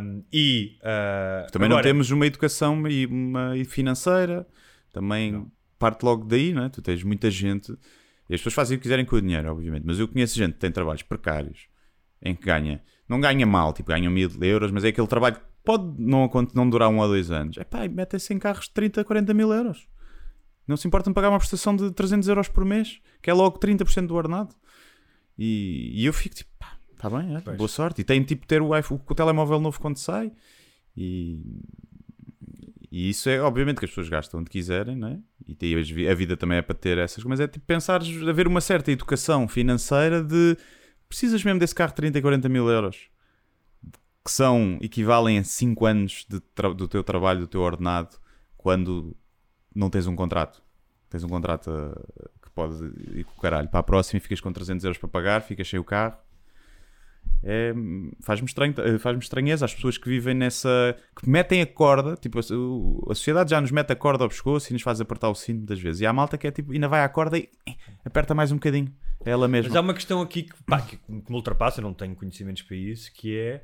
Um, 0.00 0.24
e 0.32 0.78
uh, 0.80 1.50
Também 1.52 1.68
não 1.68 1.76
agora, 1.76 1.88
temos 1.88 2.10
uma 2.10 2.26
educação 2.26 2.88
e 2.88 3.04
uma 3.04 3.52
financeira, 3.66 4.46
também 4.90 5.46
parte 5.78 6.02
logo 6.02 6.24
daí, 6.24 6.52
não 6.52 6.64
é? 6.64 6.68
Tu 6.70 6.80
tens 6.80 7.02
muita 7.02 7.30
gente 7.30 7.72
e 8.28 8.34
as 8.34 8.40
pessoas 8.40 8.54
fazem 8.54 8.76
o 8.76 8.78
que 8.78 8.82
quiserem 8.82 9.04
com 9.04 9.16
o 9.16 9.20
dinheiro, 9.20 9.50
obviamente, 9.50 9.84
mas 9.86 9.98
eu 9.98 10.08
conheço 10.08 10.36
gente 10.36 10.54
que 10.54 10.58
tem 10.58 10.70
trabalhos 10.70 11.02
precários 11.02 11.68
em 12.22 12.34
que 12.34 12.44
ganha, 12.44 12.82
não 13.08 13.20
ganha 13.20 13.46
mal, 13.46 13.72
tipo 13.72 13.88
ganha 13.88 14.10
mil 14.10 14.30
euros, 14.42 14.70
mas 14.70 14.84
é 14.84 14.88
aquele 14.88 15.06
trabalho 15.06 15.36
que 15.36 15.45
pode 15.66 16.00
não, 16.00 16.30
não 16.54 16.70
durar 16.70 16.88
um 16.88 17.00
ou 17.00 17.08
dois 17.08 17.30
anos. 17.30 17.58
É 17.58 17.64
pá, 17.64 17.86
metem-se 17.88 18.32
em 18.32 18.38
carros 18.38 18.66
de 18.66 18.70
30, 18.70 19.04
40 19.04 19.34
mil 19.34 19.52
euros. 19.52 19.88
Não 20.66 20.76
se 20.76 20.86
importam 20.86 21.12
pagar 21.12 21.28
uma 21.28 21.38
prestação 21.38 21.74
de 21.76 21.90
300 21.90 22.28
euros 22.28 22.48
por 22.48 22.64
mês, 22.64 23.00
que 23.20 23.28
é 23.28 23.34
logo 23.34 23.58
30% 23.58 24.06
do 24.06 24.14
ordenado. 24.14 24.54
E, 25.36 25.90
e 25.92 26.06
eu 26.06 26.12
fico 26.12 26.36
tipo, 26.36 26.50
pá, 26.58 26.78
está 26.92 27.10
bem, 27.10 27.40
Pois. 27.44 27.56
boa 27.56 27.68
sorte. 27.68 28.00
E 28.00 28.04
tem 28.04 28.22
tipo 28.22 28.42
de 28.42 28.48
ter 28.48 28.62
o, 28.62 28.76
iPhone, 28.76 29.00
o 29.06 29.14
telemóvel 29.14 29.60
novo 29.60 29.78
quando 29.80 29.98
sai. 29.98 30.32
E, 30.96 31.60
e 32.90 33.10
isso 33.10 33.28
é 33.28 33.40
obviamente 33.40 33.78
que 33.78 33.84
as 33.84 33.90
pessoas 33.90 34.08
gastam 34.08 34.40
onde 34.40 34.50
quiserem, 34.50 34.96
né? 34.96 35.20
E 35.46 36.08
a 36.08 36.14
vida 36.14 36.36
também 36.36 36.58
é 36.58 36.62
para 36.62 36.74
ter 36.74 36.96
essas 36.96 37.22
coisas, 37.22 37.28
mas 37.28 37.40
é 37.40 37.48
tipo 37.48 37.66
pensar 37.66 38.00
haver 38.28 38.46
uma 38.46 38.60
certa 38.60 38.90
educação 38.90 39.46
financeira 39.46 40.22
de 40.22 40.56
precisas 41.08 41.42
mesmo 41.44 41.60
desse 41.60 41.74
carro 41.74 41.90
de 41.90 41.96
30 41.96 42.18
e 42.18 42.22
40 42.22 42.48
mil 42.48 42.68
euros 42.68 43.08
que 44.26 44.32
são 44.32 44.76
equivalem 44.80 45.38
a 45.38 45.44
5 45.44 45.86
anos 45.86 46.26
do 46.74 46.88
teu 46.88 47.04
trabalho, 47.04 47.38
do 47.38 47.46
teu 47.46 47.60
ordenado, 47.60 48.16
quando 48.56 49.16
não 49.72 49.88
tens 49.88 50.08
um 50.08 50.16
contrato. 50.16 50.60
Tens 51.08 51.22
um 51.22 51.28
contrato 51.28 51.70
uh, 51.70 52.30
que 52.42 52.50
pode 52.50 52.74
ir 53.16 53.22
com 53.22 53.38
o 53.38 53.40
caralho 53.40 53.68
para 53.68 53.78
a 53.78 53.84
próxima 53.84 54.18
e 54.18 54.20
ficas 54.20 54.40
com 54.40 54.52
300 54.52 54.82
euros 54.82 54.98
para 54.98 55.08
pagar, 55.08 55.42
ficas 55.42 55.68
sem 55.68 55.78
o 55.78 55.84
carro. 55.84 56.16
É, 57.44 57.72
faz-me 58.20 58.48
estranho, 58.48 58.74
eh, 58.78 58.98
faz-me 58.98 59.22
estranheza 59.22 59.64
as 59.64 59.72
pessoas 59.72 59.96
que 59.96 60.08
vivem 60.08 60.34
nessa. 60.34 60.96
que 61.14 61.30
metem 61.30 61.62
a 61.62 61.66
corda, 61.66 62.16
tipo, 62.16 62.40
a, 62.40 62.42
a 62.42 63.14
sociedade 63.14 63.50
já 63.50 63.60
nos 63.60 63.70
mete 63.70 63.92
a 63.92 63.96
corda 63.96 64.24
ao 64.24 64.28
pescoço 64.28 64.70
e 64.70 64.72
nos 64.72 64.82
faz 64.82 65.00
apertar 65.00 65.28
o 65.28 65.36
cinto 65.36 65.58
muitas 65.58 65.78
vezes. 65.78 66.00
E 66.00 66.06
há 66.06 66.10
a 66.10 66.12
malta 66.12 66.36
que 66.36 66.48
é 66.48 66.50
tipo, 66.50 66.72
ainda 66.72 66.88
vai 66.88 67.04
à 67.04 67.08
corda 67.08 67.38
e 67.38 67.48
eh, 67.68 67.74
aperta 68.04 68.34
mais 68.34 68.50
um 68.50 68.56
bocadinho. 68.56 68.92
É 69.24 69.30
ela 69.30 69.46
mesma. 69.46 69.68
Mas 69.68 69.76
há 69.76 69.80
uma 69.80 69.94
questão 69.94 70.20
aqui 70.20 70.42
que, 70.42 70.62
pá, 70.64 70.80
que 70.80 70.98
me 71.08 71.22
ultrapassa, 71.30 71.80
não 71.80 71.94
tenho 71.94 72.16
conhecimentos 72.16 72.62
para 72.62 72.76
isso, 72.76 73.12
que 73.12 73.38
é 73.38 73.62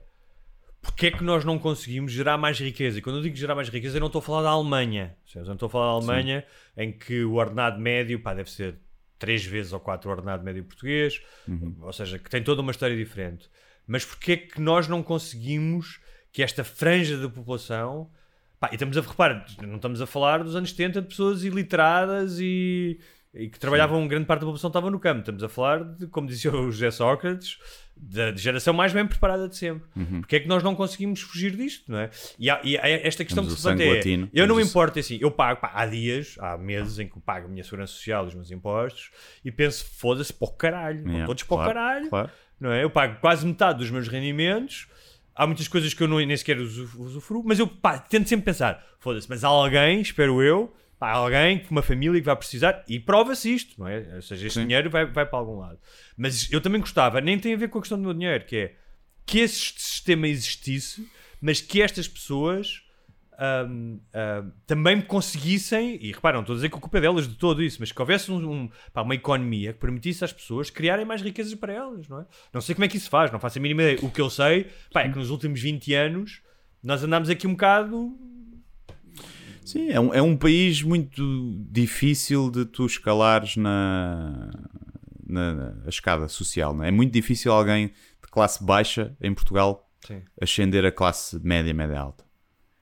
porque 0.82 1.06
é 1.06 1.10
que 1.12 1.22
nós 1.22 1.44
não 1.44 1.58
conseguimos 1.58 2.12
gerar 2.12 2.36
mais 2.36 2.58
riqueza? 2.58 2.98
E 2.98 3.02
quando 3.02 3.16
eu 3.16 3.22
digo 3.22 3.36
gerar 3.36 3.54
mais 3.54 3.68
riqueza, 3.68 3.96
eu 3.96 4.00
não 4.00 4.08
estou 4.08 4.18
a 4.18 4.22
falar 4.22 4.42
da 4.42 4.50
Alemanha. 4.50 5.16
Eu 5.34 5.44
não 5.44 5.54
estou 5.54 5.68
a 5.68 5.70
falar 5.70 5.86
da 5.86 5.92
Alemanha 5.92 6.44
em 6.76 6.90
que 6.92 7.24
o 7.24 7.34
ordenado 7.34 7.80
médio 7.80 8.20
pá, 8.20 8.34
deve 8.34 8.50
ser 8.50 8.74
três 9.18 9.44
vezes 9.44 9.72
ou 9.72 9.78
quatro 9.78 10.10
o 10.10 10.12
ordenado 10.12 10.42
médio 10.42 10.64
português, 10.64 11.22
ou 11.80 11.92
seja, 11.92 12.18
que 12.18 12.28
tem 12.28 12.42
toda 12.42 12.60
uma 12.60 12.72
história 12.72 12.96
diferente. 12.96 13.48
Mas 13.86 14.04
porque 14.04 14.32
é 14.32 14.36
que 14.36 14.60
nós 14.60 14.88
não 14.88 15.02
conseguimos 15.02 16.00
que 16.32 16.42
esta 16.42 16.64
franja 16.64 17.16
da 17.16 17.28
população. 17.28 18.10
Pá, 18.58 18.68
e 18.70 18.74
estamos 18.74 18.96
a 18.96 19.00
reparar, 19.00 19.46
não 19.60 19.76
estamos 19.76 20.00
a 20.00 20.06
falar 20.06 20.42
dos 20.42 20.56
anos 20.56 20.70
70 20.70 21.02
de 21.02 21.08
pessoas 21.08 21.44
iliteradas 21.44 22.38
e, 22.40 22.98
e 23.34 23.48
que 23.48 23.58
trabalhavam, 23.58 24.06
grande 24.06 24.26
parte 24.26 24.40
da 24.40 24.46
população 24.46 24.68
estava 24.68 24.90
no 24.90 25.00
campo. 25.00 25.20
Estamos 25.20 25.42
a 25.42 25.48
falar 25.48 25.82
de, 25.84 26.06
como 26.06 26.26
dizia 26.26 26.50
o 26.54 26.70
José 26.70 26.90
Sócrates, 26.90 27.58
da 27.96 28.34
geração 28.34 28.74
mais 28.74 28.92
bem 28.92 29.06
preparada 29.06 29.48
de 29.48 29.56
sempre. 29.56 29.88
Porque 30.20 30.36
é 30.36 30.40
que 30.40 30.48
nós 30.48 30.62
não 30.62 30.74
conseguimos 30.74 31.20
fugir 31.22 31.56
disto, 31.56 31.90
não 31.90 31.98
é? 31.98 32.10
E, 32.38 32.50
há, 32.50 32.60
e 32.62 32.76
há 32.76 32.88
esta 32.88 33.24
questão 33.24 33.42
Temos 33.44 33.54
que 33.54 33.60
se 33.62 33.66
levanta 33.66 33.84
é, 33.84 33.96
latino, 33.96 34.28
eu 34.34 34.46
não 34.46 34.56
me 34.56 34.62
importo, 34.62 34.98
assim, 34.98 35.18
eu 35.20 35.30
pago, 35.30 35.60
pá, 35.60 35.70
há 35.74 35.86
dias, 35.86 36.36
há 36.40 36.58
meses 36.58 36.98
em 36.98 37.08
que 37.08 37.16
eu 37.16 37.22
pago 37.22 37.46
a 37.46 37.48
minha 37.48 37.64
segurança 37.64 37.92
social, 37.94 38.26
os 38.26 38.34
meus 38.34 38.50
impostos, 38.50 39.10
e 39.44 39.50
penso, 39.50 39.84
foda-se, 39.98 40.32
para 40.32 40.48
o 40.48 40.52
caralho, 40.52 41.06
Yeah, 41.06 41.26
todos 41.26 41.42
para 41.44 41.54
o 41.54 41.56
claro, 41.58 41.72
caralho, 41.74 42.08
claro. 42.10 42.30
não 42.60 42.70
é? 42.72 42.84
Eu 42.84 42.90
pago 42.90 43.18
quase 43.20 43.46
metade 43.46 43.78
dos 43.78 43.90
meus 43.90 44.08
rendimentos. 44.08 44.88
Há 45.34 45.46
muitas 45.46 45.66
coisas 45.68 45.94
que 45.94 46.02
eu 46.02 46.08
não, 46.08 46.18
nem 46.18 46.36
sequer 46.36 46.58
usu- 46.58 47.00
usufruo, 47.02 47.42
mas 47.46 47.58
eu 47.58 47.66
pá, 47.66 47.98
tento 47.98 48.28
sempre 48.28 48.44
pensar: 48.44 48.84
foda-se, 48.98 49.26
mas 49.30 49.42
há 49.42 49.48
alguém, 49.48 50.02
espero 50.02 50.42
eu, 50.42 50.74
há 51.02 51.12
alguém, 51.12 51.62
uma 51.70 51.82
família 51.82 52.20
que 52.20 52.26
vai 52.26 52.36
precisar, 52.36 52.84
e 52.88 52.98
prova-se 53.00 53.52
isto, 53.52 53.78
não 53.78 53.88
é? 53.88 54.06
Ou 54.16 54.22
seja, 54.22 54.46
este 54.46 54.60
Sim. 54.60 54.66
dinheiro 54.66 54.88
vai, 54.90 55.04
vai 55.06 55.26
para 55.26 55.38
algum 55.38 55.58
lado. 55.58 55.78
Mas 56.16 56.50
eu 56.52 56.60
também 56.60 56.80
gostava, 56.80 57.20
nem 57.20 57.38
tem 57.38 57.54
a 57.54 57.56
ver 57.56 57.68
com 57.68 57.78
a 57.78 57.80
questão 57.82 57.98
do 57.98 58.04
meu 58.04 58.14
dinheiro, 58.14 58.44
que 58.44 58.56
é 58.56 58.74
que 59.26 59.38
esse 59.40 59.74
sistema 59.76 60.26
existisse, 60.28 61.08
mas 61.40 61.60
que 61.60 61.80
estas 61.82 62.06
pessoas 62.08 62.82
ahm, 63.38 63.98
ahm, 64.12 64.50
também 64.66 65.00
conseguissem, 65.00 65.98
e 66.00 66.12
reparam, 66.12 66.36
não 66.38 66.42
estou 66.42 66.54
a 66.54 66.56
dizer 66.56 66.68
que 66.68 66.76
a 66.76 66.80
culpa 66.80 66.98
é 66.98 67.00
delas 67.00 67.26
de 67.26 67.34
todo 67.34 67.62
isso, 67.62 67.78
mas 67.80 67.90
que 67.90 68.00
houvesse 68.00 68.30
um- 68.30 68.50
um- 68.64 68.70
pá, 68.92 69.02
uma 69.02 69.14
economia 69.14 69.72
que 69.72 69.78
permitisse 69.80 70.24
às 70.24 70.32
pessoas 70.32 70.70
criarem 70.70 71.04
mais 71.04 71.22
riquezas 71.22 71.54
para 71.54 71.72
elas, 71.72 72.08
não 72.08 72.20
é? 72.20 72.26
Não 72.52 72.60
sei 72.60 72.74
como 72.74 72.84
é 72.84 72.88
que 72.88 72.96
isso 72.96 73.04
se 73.06 73.10
faz, 73.10 73.30
não 73.32 73.40
faço 73.40 73.58
a 73.58 73.62
mínima 73.62 73.82
ideia. 73.82 73.98
O 74.02 74.10
que 74.10 74.20
eu 74.20 74.28
sei 74.30 74.66
pá, 74.92 75.02
é 75.02 75.08
que 75.08 75.18
nos 75.18 75.30
últimos 75.30 75.60
20 75.60 75.92
anos 75.94 76.42
nós 76.82 77.02
andámos 77.02 77.30
aqui 77.30 77.46
um 77.46 77.52
bocado. 77.52 78.16
Sim, 79.64 79.90
é 79.90 80.00
um, 80.00 80.14
é 80.14 80.22
um 80.22 80.36
país 80.36 80.82
muito 80.82 81.22
difícil 81.70 82.50
de 82.50 82.64
tu 82.64 82.86
escalares 82.86 83.56
na, 83.56 84.50
na, 85.26 85.54
na 85.54 85.88
escada 85.88 86.28
social. 86.28 86.74
Não 86.74 86.84
é? 86.84 86.88
é 86.88 86.90
muito 86.90 87.12
difícil 87.12 87.52
alguém 87.52 87.88
de 87.88 88.30
classe 88.30 88.62
baixa 88.62 89.16
em 89.20 89.32
Portugal 89.32 89.88
Sim. 90.06 90.22
ascender 90.40 90.84
a 90.84 90.92
classe 90.92 91.38
média, 91.42 91.72
média 91.72 91.98
alta. 91.98 92.24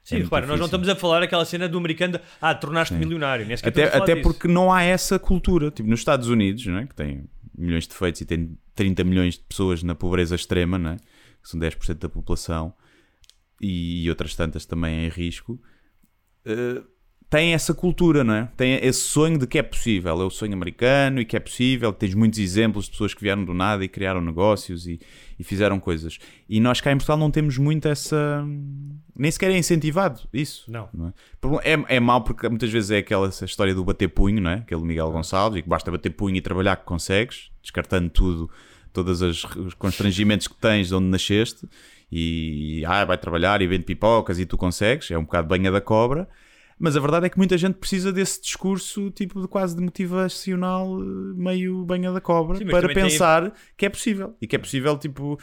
Sim, 0.02 0.16
É 0.16 0.18
repara, 0.20 0.46
nós 0.46 0.58
não 0.58 0.66
estamos 0.66 0.88
a 0.88 0.96
falar 0.96 1.22
aquela 1.22 1.44
cena 1.44 1.68
do 1.68 1.78
americano 1.78 2.14
de 2.14 2.20
ah, 2.40 2.54
tornaste 2.54 2.94
milionário. 2.94 3.46
Nem 3.46 3.56
Até, 3.62 3.84
até 3.84 4.14
disso. 4.14 4.22
porque 4.22 4.48
não 4.48 4.72
há 4.72 4.82
essa 4.82 5.18
cultura. 5.18 5.70
Tipo, 5.70 5.88
nos 5.88 6.00
Estados 6.00 6.28
Unidos, 6.28 6.66
não 6.66 6.78
é? 6.78 6.86
que 6.86 6.94
tem 6.94 7.28
milhões 7.56 7.84
de 7.84 7.90
defeitos 7.90 8.20
e 8.20 8.24
tem 8.24 8.56
30 8.74 9.04
milhões 9.04 9.34
de 9.34 9.40
pessoas 9.40 9.82
na 9.82 9.94
pobreza 9.94 10.34
extrema, 10.34 10.78
não 10.78 10.90
é? 10.92 10.96
que 10.96 11.48
são 11.48 11.60
10% 11.60 11.94
da 11.94 12.08
população, 12.08 12.74
e, 13.60 14.08
outras 14.08 14.34
tantas 14.34 14.64
também 14.64 15.04
em 15.06 15.08
risco, 15.08 15.60
eh, 16.44 16.82
tem 17.28 17.54
essa 17.54 17.72
cultura, 17.72 18.24
não 18.24 18.34
é? 18.34 18.48
Tem 18.56 18.74
esse 18.84 19.02
sonho 19.02 19.38
de 19.38 19.46
que 19.46 19.56
é 19.56 19.62
possível. 19.62 20.20
É 20.20 20.24
o 20.24 20.30
sonho 20.30 20.52
americano 20.52 21.20
e 21.20 21.24
que 21.24 21.36
é 21.36 21.40
possível. 21.40 21.92
Tens 21.92 22.12
muitos 22.12 22.40
exemplos 22.40 22.86
de 22.86 22.90
pessoas 22.90 23.14
que 23.14 23.22
vieram 23.22 23.44
do 23.44 23.54
nada 23.54 23.84
e 23.84 23.88
criaram 23.88 24.20
negócios 24.20 24.84
e, 24.88 24.98
e 25.38 25.44
fizeram 25.44 25.78
coisas. 25.78 26.18
E 26.48 26.58
nós 26.58 26.80
cá 26.80 26.90
em 26.90 26.96
Portugal 26.96 27.16
não 27.16 27.30
temos 27.30 27.56
muito 27.56 27.86
essa. 27.86 28.44
Nem 29.16 29.30
sequer 29.30 29.52
é 29.52 29.56
incentivado 29.58 30.22
isso. 30.32 30.64
Não. 30.68 30.88
é? 31.06 31.12
Por- 31.40 31.60
É, 31.62 31.96
é 31.96 32.00
mau 32.00 32.24
porque 32.24 32.48
muitas 32.48 32.70
vezes 32.70 32.90
é 32.90 32.98
aquela 32.98 33.28
história 33.28 33.74
do 33.76 33.84
bater 33.84 34.08
punho, 34.08 34.40
não 34.40 34.50
é? 34.50 34.54
Aquele 34.54 34.82
Miguel 34.82 35.12
Gonçalves, 35.12 35.60
e 35.60 35.62
que 35.62 35.68
basta 35.68 35.88
bater 35.88 36.10
punho 36.10 36.34
e 36.34 36.40
trabalhar 36.40 36.74
que 36.78 36.84
consegues, 36.84 37.50
descartando 37.62 38.10
tudo, 38.10 38.50
todos 38.92 39.22
os 39.22 39.44
constrangimentos 39.74 40.48
que 40.48 40.56
tens 40.56 40.88
de 40.88 40.94
onde 40.96 41.06
nasceste, 41.06 41.64
e 42.10 42.82
ah, 42.86 43.04
vai 43.04 43.16
trabalhar 43.18 43.62
e 43.62 43.66
vende 43.66 43.84
pipocas 43.84 44.38
e 44.38 44.46
tu 44.46 44.56
consegues, 44.58 45.10
é 45.10 45.18
um 45.18 45.22
bocado 45.24 45.48
banha 45.48 45.70
da 45.70 45.80
cobra, 45.80 46.28
Mas 46.78 46.96
a 46.96 47.00
verdade 47.00 47.26
é 47.26 47.28
que 47.28 47.36
muita 47.38 47.58
gente 47.58 47.74
precisa 47.74 48.10
desse 48.12 48.40
discurso 48.40 49.10
tipo 49.10 49.40
de 49.42 49.46
quase 49.46 49.76
de 49.76 49.82
motivacional 49.82 50.98
eh, 51.00 51.04
meio 51.34 51.84
banha 51.84 52.10
da 52.10 52.20
cobra 52.20 52.56
Sim, 52.56 52.66
para 52.66 52.80
também 52.80 52.94
tem- 52.94 53.04
pensar 53.04 53.52
que 53.76 53.84
é 53.84 53.88
possível. 53.90 54.34
E 54.40 54.46
que 54.46 54.56
é 54.56 54.58
possível, 54.58 54.96
tipo, 54.96 55.38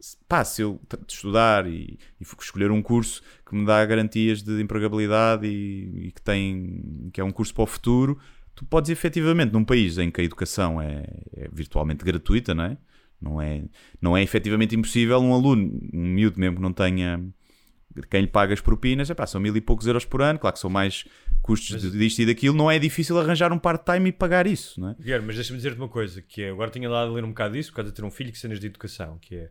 se- 0.00 0.16
pá, 0.28 0.44
se 0.44 0.62
eu 0.62 0.80
estudar 1.08 1.66
e, 1.66 1.98
e 2.20 2.24
escolher 2.40 2.70
um 2.72 2.82
curso 2.82 3.22
que 3.48 3.54
me 3.54 3.64
dá 3.64 3.84
garantias 3.86 4.42
de 4.42 4.60
empregabilidade 4.60 5.46
e, 5.46 6.08
e 6.08 6.12
que 6.12 6.20
tem 6.20 7.08
que 7.12 7.20
é 7.20 7.24
um 7.24 7.30
curso 7.30 7.54
para 7.54 7.64
o 7.64 7.66
futuro, 7.66 8.18
tu 8.54 8.64
podes 8.64 8.90
efetivamente, 8.90 9.52
num 9.52 9.64
país 9.64 9.96
em 9.98 10.10
que 10.10 10.20
a 10.20 10.24
educação 10.24 10.80
é, 10.82 11.04
é 11.36 11.48
virtualmente 11.52 12.04
gratuita, 12.04 12.52
não 12.54 12.64
é? 12.64 12.76
Não 13.20 13.40
é, 13.40 13.62
não 14.00 14.16
é 14.16 14.22
efetivamente 14.22 14.74
impossível 14.76 15.18
um 15.18 15.32
aluno, 15.32 15.78
um 15.92 16.06
miúdo 16.08 16.38
mesmo 16.38 16.56
que 16.56 16.62
não 16.62 16.72
tenha 16.72 17.24
quem 18.10 18.22
lhe 18.22 18.26
paga 18.26 18.52
as 18.52 18.60
propinas, 18.60 19.08
epá, 19.08 19.24
são 19.24 19.40
mil 19.40 19.56
e 19.56 19.60
poucos 19.60 19.86
euros 19.86 20.04
por 20.04 20.20
ano, 20.20 20.36
claro 20.38 20.54
que 20.54 20.60
são 20.60 20.68
mais 20.68 21.04
custos 21.40 21.80
de- 21.80 21.96
disto 21.96 22.18
e 22.22 22.26
daquilo, 22.26 22.56
não 22.56 22.68
é 22.68 22.76
difícil 22.76 23.16
arranjar 23.20 23.52
um 23.52 23.58
part-time 23.58 24.08
e 24.08 24.12
pagar 24.12 24.48
isso, 24.48 24.80
não 24.80 24.88
é? 24.90 24.94
Guilherme, 24.98 25.28
mas 25.28 25.36
deixa-me 25.36 25.58
dizer-te 25.58 25.78
uma 25.78 25.88
coisa, 25.88 26.20
que 26.20 26.42
é, 26.42 26.50
agora 26.50 26.72
tinha 26.72 26.90
lá 26.90 27.02
a 27.02 27.04
ler 27.04 27.22
um 27.22 27.28
bocado 27.28 27.54
disso, 27.54 27.70
por 27.70 27.76
causa 27.76 27.92
de 27.92 27.96
ter 27.96 28.04
um 28.04 28.10
filho 28.10 28.32
que 28.32 28.38
cenas 28.38 28.58
de 28.58 28.66
educação, 28.66 29.16
que 29.22 29.36
é, 29.36 29.50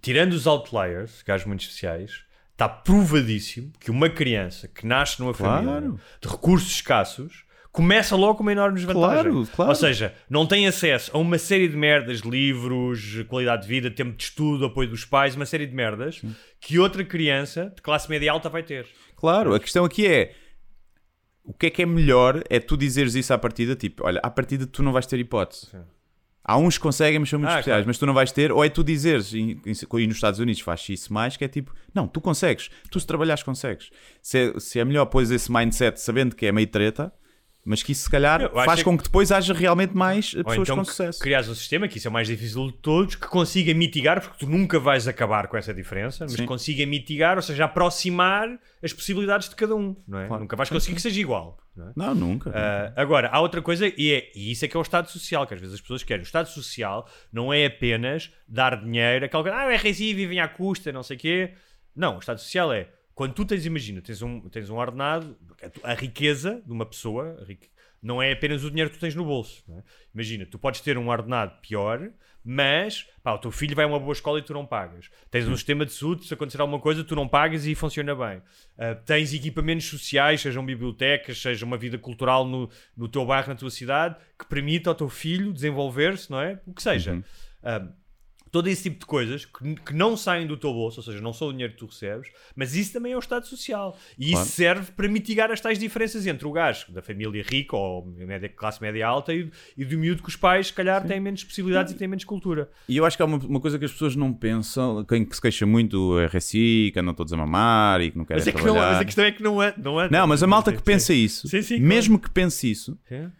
tirando 0.00 0.32
os 0.32 0.46
outliers, 0.46 1.22
gajos 1.26 1.46
muito 1.46 1.60
especiais, 1.60 2.22
está 2.52 2.66
provadíssimo 2.68 3.70
que 3.78 3.90
uma 3.90 4.08
criança 4.08 4.66
que 4.66 4.86
nasce 4.86 5.20
numa 5.20 5.34
Claro. 5.34 5.66
família 5.66 5.94
de 6.22 6.28
recursos 6.28 6.70
escassos, 6.70 7.44
começa 7.72 8.14
logo 8.14 8.34
com 8.36 8.42
uma 8.42 8.52
enorme 8.52 8.76
desvantagem. 8.76 9.32
Claro, 9.32 9.48
claro. 9.56 9.70
Ou 9.70 9.74
seja, 9.74 10.14
não 10.28 10.46
tem 10.46 10.66
acesso 10.66 11.10
a 11.14 11.18
uma 11.18 11.38
série 11.38 11.66
de 11.68 11.76
merdas, 11.76 12.20
livros, 12.20 13.24
qualidade 13.28 13.62
de 13.62 13.68
vida, 13.68 13.90
tempo 13.90 14.14
de 14.16 14.22
estudo, 14.24 14.66
apoio 14.66 14.88
dos 14.90 15.04
pais, 15.06 15.34
uma 15.34 15.46
série 15.46 15.66
de 15.66 15.74
merdas, 15.74 16.20
que 16.60 16.78
outra 16.78 17.02
criança 17.02 17.72
de 17.74 17.80
classe 17.80 18.08
média 18.10 18.30
alta 18.30 18.48
vai 18.50 18.62
ter. 18.62 18.86
Claro, 19.16 19.54
a 19.54 19.58
questão 19.60 19.84
aqui 19.84 20.06
é 20.06 20.34
o 21.44 21.52
que 21.52 21.66
é 21.66 21.70
que 21.70 21.82
é 21.82 21.86
melhor 21.86 22.42
é 22.48 22.60
tu 22.60 22.76
dizeres 22.76 23.14
isso 23.14 23.32
à 23.32 23.38
partida, 23.38 23.74
tipo, 23.74 24.06
olha, 24.06 24.20
à 24.22 24.30
partida 24.30 24.66
tu 24.66 24.82
não 24.82 24.92
vais 24.92 25.06
ter 25.06 25.18
hipótese. 25.18 25.68
Há 26.44 26.56
uns 26.58 26.76
que 26.76 26.82
conseguem, 26.82 27.20
mas 27.20 27.28
são 27.30 27.38
muito 27.38 27.50
Ah, 27.50 27.54
especiais, 27.54 27.76
claro. 27.78 27.86
mas 27.86 27.98
tu 27.98 28.04
não 28.06 28.14
vais 28.14 28.32
ter, 28.32 28.50
ou 28.52 28.64
é 28.64 28.68
tu 28.68 28.82
dizeres, 28.82 29.32
e, 29.32 29.60
e 29.64 30.06
nos 30.06 30.16
Estados 30.16 30.40
Unidos 30.40 30.60
faz 30.60 30.88
isso 30.88 31.12
mais, 31.12 31.36
que 31.36 31.44
é 31.44 31.48
tipo, 31.48 31.72
não, 31.94 32.06
tu 32.08 32.20
consegues, 32.20 32.68
tu 32.90 32.98
se 32.98 33.06
trabalhares 33.06 33.42
consegues. 33.44 33.90
Se 34.20 34.38
é, 34.38 34.60
se 34.60 34.78
é 34.80 34.84
melhor 34.84 35.06
pôs 35.06 35.30
esse 35.30 35.50
mindset 35.52 36.00
sabendo 36.00 36.34
que 36.34 36.44
é 36.44 36.50
meio 36.52 36.66
treta, 36.66 37.12
mas 37.64 37.82
que 37.82 37.92
isso 37.92 38.04
se 38.04 38.10
calhar 38.10 38.50
faz 38.52 38.80
é 38.80 38.84
com 38.84 38.96
que 38.96 39.04
depois 39.04 39.30
haja 39.30 39.54
realmente 39.54 39.94
mais 39.94 40.34
pessoas 40.34 40.58
então 40.58 40.76
com 40.76 40.82
que 40.82 40.88
sucesso. 40.88 41.20
criares 41.20 41.48
um 41.48 41.54
sistema, 41.54 41.86
que 41.86 41.98
isso 41.98 42.08
é 42.08 42.10
o 42.10 42.12
mais 42.12 42.26
difícil 42.26 42.66
de 42.66 42.72
todos, 42.74 43.14
que 43.14 43.26
consiga 43.28 43.72
mitigar, 43.72 44.20
porque 44.20 44.38
tu 44.44 44.50
nunca 44.50 44.78
vais 44.80 45.06
acabar 45.06 45.46
com 45.46 45.56
essa 45.56 45.72
diferença, 45.72 46.24
mas 46.24 46.32
Sim. 46.32 46.46
consiga 46.46 46.84
mitigar, 46.84 47.36
ou 47.36 47.42
seja, 47.42 47.64
aproximar 47.66 48.48
as 48.82 48.92
possibilidades 48.92 49.48
de 49.48 49.54
cada 49.54 49.76
um, 49.76 49.96
não 50.06 50.18
é? 50.18 50.26
Claro. 50.26 50.42
Nunca 50.42 50.56
vais 50.56 50.68
conseguir 50.68 50.96
que 50.96 51.02
seja 51.02 51.20
igual. 51.20 51.58
Não 51.76 51.88
é? 51.88 51.92
Não, 51.94 52.14
nunca. 52.14 52.50
Ah, 52.54 52.92
agora, 52.96 53.28
há 53.28 53.40
outra 53.40 53.62
coisa, 53.62 53.86
e, 53.86 54.12
é, 54.12 54.32
e 54.34 54.50
isso 54.50 54.64
é 54.64 54.68
que 54.68 54.76
é 54.76 54.78
o 54.78 54.82
Estado 54.82 55.08
Social, 55.08 55.46
que 55.46 55.54
às 55.54 55.60
vezes 55.60 55.74
as 55.76 55.80
pessoas 55.80 56.02
querem. 56.02 56.22
O 56.22 56.26
Estado 56.26 56.48
Social 56.48 57.08
não 57.32 57.52
é 57.52 57.66
apenas 57.66 58.30
dar 58.46 58.82
dinheiro, 58.82 59.24
aquela 59.24 59.42
coisa, 59.42 59.56
ah, 59.56 59.66
o 59.66 59.70
RSI 59.74 60.14
vivem 60.14 60.40
à 60.40 60.48
custa, 60.48 60.92
não 60.92 61.02
sei 61.02 61.16
o 61.16 61.20
quê. 61.20 61.54
Não, 61.94 62.16
o 62.16 62.18
Estado 62.18 62.40
Social 62.40 62.72
é, 62.72 62.88
quando 63.14 63.34
tu 63.34 63.44
tens, 63.44 63.64
imagina, 63.66 64.00
tens 64.00 64.22
um, 64.22 64.40
tens 64.48 64.70
um 64.70 64.76
ordenado, 64.76 65.36
a 65.62 65.68
tu- 65.70 65.80
a 65.84 65.94
riqueza 65.94 66.62
de 66.64 66.72
uma 66.72 66.86
pessoa, 66.86 67.42
rique- 67.46 67.68
não 68.02 68.20
é 68.20 68.32
apenas 68.32 68.64
o 68.64 68.68
dinheiro 68.70 68.90
que 68.90 68.96
tu 68.96 69.00
tens 69.00 69.14
no 69.14 69.24
bolso. 69.24 69.62
é? 69.70 69.82
Imagina, 70.14 70.44
tu 70.46 70.58
podes 70.58 70.80
ter 70.80 70.98
um 70.98 71.08
ordenado 71.08 71.52
pior, 71.62 72.10
mas 72.44 73.06
pá, 73.22 73.32
o 73.34 73.38
teu 73.38 73.52
filho 73.52 73.76
vai 73.76 73.84
a 73.84 73.88
uma 73.88 74.00
boa 74.00 74.12
escola 74.12 74.40
e 74.40 74.42
tu 74.42 74.52
não 74.52 74.66
pagas. 74.66 75.08
Tens 75.30 75.46
um 75.46 75.54
sistema 75.54 75.86
de 75.86 75.92
saúde, 75.92 76.26
se 76.26 76.34
acontecer 76.34 76.60
alguma 76.60 76.80
coisa, 76.80 77.04
tu 77.04 77.14
não 77.14 77.28
pagas 77.28 77.64
e 77.64 77.74
funciona 77.76 78.12
bem. 78.16 78.42
Ah, 78.76 78.96
tens 78.96 79.32
equipamentos 79.32 79.86
sociais, 79.86 80.40
sejam 80.40 80.66
bibliotecas, 80.66 81.40
seja 81.40 81.64
uma 81.64 81.76
vida 81.78 81.96
cultural 81.96 82.44
no, 82.44 82.68
no 82.96 83.08
teu 83.08 83.24
bairro, 83.24 83.48
na 83.50 83.54
tua 83.54 83.70
cidade, 83.70 84.16
que 84.36 84.46
permita 84.46 84.90
ao 84.90 84.96
teu 84.96 85.08
filho 85.08 85.52
desenvolver-se, 85.52 86.28
não 86.28 86.40
é? 86.40 86.60
O 86.66 86.74
que 86.74 86.82
seja. 86.82 87.22
Ah, 87.62 87.86
todo 88.52 88.68
esse 88.68 88.82
tipo 88.84 89.00
de 89.00 89.06
coisas 89.06 89.44
que, 89.46 89.74
que 89.76 89.94
não 89.94 90.16
saem 90.16 90.46
do 90.46 90.56
teu 90.58 90.72
bolso, 90.72 91.00
ou 91.00 91.04
seja, 91.04 91.20
não 91.20 91.32
são 91.32 91.48
o 91.48 91.52
dinheiro 91.52 91.72
que 91.72 91.78
tu 91.78 91.86
recebes, 91.86 92.28
mas 92.54 92.76
isso 92.76 92.92
também 92.92 93.12
é 93.12 93.16
o 93.16 93.18
Estado 93.18 93.46
Social. 93.46 93.96
E 94.18 94.30
Claro. 94.30 94.46
isso 94.46 94.54
serve 94.54 94.92
para 94.92 95.08
mitigar 95.08 95.50
as 95.50 95.60
tais 95.60 95.78
diferenças 95.78 96.26
entre 96.26 96.46
o 96.46 96.52
gajo 96.52 96.92
da 96.92 97.00
família 97.02 97.42
rica 97.42 97.74
ou 97.74 98.04
média, 98.06 98.48
classe 98.50 98.80
média 98.82 99.06
alta 99.08 99.32
e, 99.34 99.50
e 99.76 99.84
do 99.84 99.96
miúdo 99.98 100.22
que 100.22 100.28
os 100.28 100.36
pais, 100.36 100.66
se 100.66 100.72
calhar, 100.74 101.02
têm 101.06 101.18
menos 101.18 101.42
possibilidades 101.42 101.94
e 101.94 101.96
têm 101.96 102.06
menos 102.06 102.24
cultura. 102.24 102.70
E 102.88 102.96
eu 102.96 103.04
acho 103.06 103.16
que 103.16 103.22
há 103.22 103.26
uma, 103.26 103.38
uma 103.38 103.58
coisa 103.60 103.78
que 103.78 103.86
as 103.86 103.92
pessoas 103.92 104.14
não 104.14 104.32
pensam, 104.34 105.02
quem 105.06 105.24
que 105.24 105.34
se 105.34 105.40
queixa 105.40 105.64
muito 105.64 105.96
do 105.96 106.26
RSI, 106.26 106.90
que 106.92 106.98
andam 107.00 107.14
todos 107.14 107.32
a 107.32 107.36
mamar 107.38 108.02
e 108.02 108.10
que 108.10 108.18
não 108.18 108.24
querem 108.26 108.38
Mas, 108.40 108.46
é 108.48 108.52
que 108.52 108.58
não, 108.58 108.64
trabalhar. 108.74 108.92
mas 108.92 109.00
a 109.00 109.04
questão 109.06 109.24
é 109.24 109.32
que 109.32 109.42
não 109.42 109.62
é. 109.62 109.74
Não, 109.78 109.98
é, 110.00 110.10
Não, 110.10 110.26
mas 110.26 110.42
a 110.42 110.46
malta 110.46 110.70
Sim, 110.70 110.76
que 110.76 110.82
sim. 110.82 110.84
pensa 110.84 111.14
isso, 111.14 111.48
Sim, 111.48 111.62
sim, 111.62 111.74
claro. 111.76 111.88
mesmo 111.88 112.18
que 112.18 112.30
pense 112.30 112.70
isso, 112.70 112.98
Sim. 113.08 113.30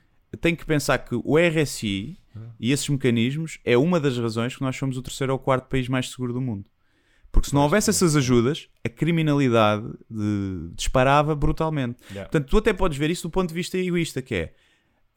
Tem 0.41 0.55
que 0.57 0.65
pensar 0.65 0.99
que 0.99 1.15
o 1.15 1.37
RSI 1.39 2.19
e 2.59 2.73
esses 2.73 2.89
mecanismos 2.89 3.59
é 3.65 3.77
uma 3.77 4.01
das 4.01 4.17
razões 4.17 4.57
que 4.57 4.63
nós 4.63 4.77
somos 4.77 4.97
o 4.97 5.03
terceiro 5.03 5.33
ou 5.33 5.39
quarto 5.39 5.69
país 5.69 5.89
mais 5.89 6.09
seguro 6.11 6.33
do 6.33 6.41
mundo. 6.41 6.65
Porque 7.31 7.49
se 7.49 7.55
não 7.55 7.63
houvesse 7.63 7.89
essas 7.91 8.15
ajudas, 8.17 8.69
a 8.85 8.89
criminalidade 8.89 9.87
de- 10.11 10.71
disparava 10.75 11.35
brutalmente. 11.35 11.99
Yeah. 12.11 12.29
Portanto, 12.29 12.49
tu 12.51 12.59
até 12.59 12.73
podes 12.73 12.99
ver 12.99 13.11
isso 13.11 13.23
do 13.23 13.31
ponto 13.31 13.49
de 13.49 13.55
vista 13.55 13.79
egoísta, 13.79 14.21
que 14.21 14.35
é 14.35 14.55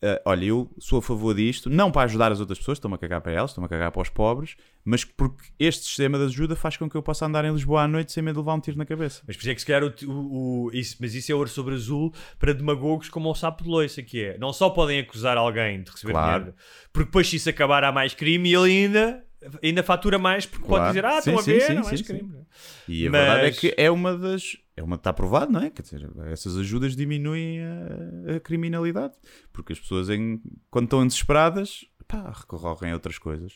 ah, 0.03 0.21
olha, 0.25 0.45
eu 0.45 0.69
sou 0.79 0.99
a 0.99 1.01
favor 1.01 1.33
disto, 1.33 1.69
não 1.69 1.91
para 1.91 2.03
ajudar 2.03 2.31
as 2.31 2.39
outras 2.39 2.59
pessoas, 2.59 2.77
estou-me 2.77 2.95
a 2.95 2.97
cagar 2.97 3.21
para 3.21 3.31
elas, 3.31 3.51
estou-me 3.51 3.65
a 3.65 3.69
cagar 3.69 3.91
para 3.91 4.01
os 4.01 4.09
pobres, 4.09 4.55
mas 4.83 5.03
porque 5.03 5.43
este 5.57 5.85
sistema 5.85 6.17
de 6.17 6.25
ajuda 6.25 6.55
faz 6.55 6.77
com 6.77 6.89
que 6.89 6.95
eu 6.95 7.01
possa 7.01 7.25
andar 7.25 7.43
em 7.45 7.51
Lisboa 7.51 7.83
à 7.83 7.87
noite 7.87 8.11
sem 8.11 8.21
medo 8.21 8.35
de 8.35 8.39
levar 8.39 8.53
um 8.55 8.59
tiro 8.59 8.77
na 8.77 8.85
cabeça. 8.85 9.23
Mas 9.27 9.35
por 9.35 9.41
isso 9.41 9.49
é 9.49 9.55
que 9.55 9.61
se 9.61 9.65
calhar 9.67 9.83
o, 9.83 9.93
o- 10.11 10.65
o- 10.67 10.71
isso, 10.73 10.97
mas 10.99 11.15
isso 11.15 11.31
é 11.31 11.35
ouro 11.35 11.49
sobre 11.49 11.73
azul 11.75 12.13
para 12.37 12.53
demagogos 12.53 13.09
como 13.09 13.29
o 13.29 13.35
sapo 13.35 13.63
de 13.63 13.69
loiça, 13.69 14.03
que 14.03 14.23
é 14.23 14.37
não 14.37 14.53
só 14.53 14.69
podem 14.69 14.99
acusar 14.99 15.37
alguém 15.37 15.81
de 15.81 15.89
receber 15.91 16.11
Claro. 16.13 16.39
dinheiro, 16.43 16.57
porque 16.93 17.05
depois 17.05 17.27
se 17.29 17.37
isso 17.37 17.49
acabar 17.49 17.83
há 17.83 17.91
mais 17.91 18.13
crime 18.13 18.49
e 18.49 18.53
ele 18.55 18.71
ainda, 18.71 19.23
ainda 19.63 19.83
fatura 19.83 20.17
mais 20.19 20.45
porque 20.45 20.65
Claro. 20.65 20.83
pode 20.83 20.89
dizer, 20.93 21.05
ah, 21.05 21.21
Sim, 21.21 21.29
estão 21.31 21.39
a 21.39 21.41
ver, 21.41 21.61
sim, 21.61 21.77
há 21.77 21.83
mais 21.83 21.99
sim, 21.99 22.05
crime. 22.05 22.29
sim. 22.31 22.45
E 22.87 23.07
a 23.07 23.11
Mas- 23.11 23.21
verdade 23.21 23.45
é 23.47 23.51
que 23.51 23.73
é 23.77 23.91
uma 23.91 24.17
das. 24.17 24.57
É 24.77 24.83
uma, 24.83 24.95
está 24.97 25.13
provado, 25.13 25.51
não 25.51 25.61
é? 25.61 25.69
Quer 25.69 25.81
dizer, 25.83 26.09
essas 26.27 26.57
ajudas 26.57 26.95
diminuem 26.95 27.59
a, 27.63 28.35
a 28.35 28.39
criminalidade. 28.41 29.13
Porque 29.53 29.71
as 29.73 29.79
pessoas, 29.79 30.09
em, 30.09 30.41
quando 30.69 30.85
estão 30.85 31.05
desesperadas, 31.07 31.85
pá, 32.07 32.29
recorrem 32.35 32.91
a 32.91 32.95
outras 32.95 33.17
coisas. 33.17 33.53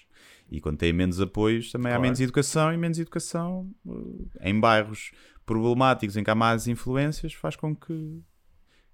E 0.49 0.59
quando 0.61 0.77
têm 0.77 0.93
menos 0.93 1.19
apoios, 1.19 1.71
também 1.71 1.87
há 1.91 1.95
Claro. 1.95 2.01
menos 2.03 2.19
educação. 2.21 2.73
E 2.73 2.77
menos 2.77 2.97
educação 2.99 3.69
eh, 3.87 4.49
em 4.49 4.59
bairros 4.59 5.11
problemáticos, 5.45 6.15
em 6.15 6.23
que 6.23 6.29
há 6.29 6.35
más 6.35 6.67
influências, 6.67 7.33
faz 7.33 7.55
com 7.55 7.75
que, 7.75 7.87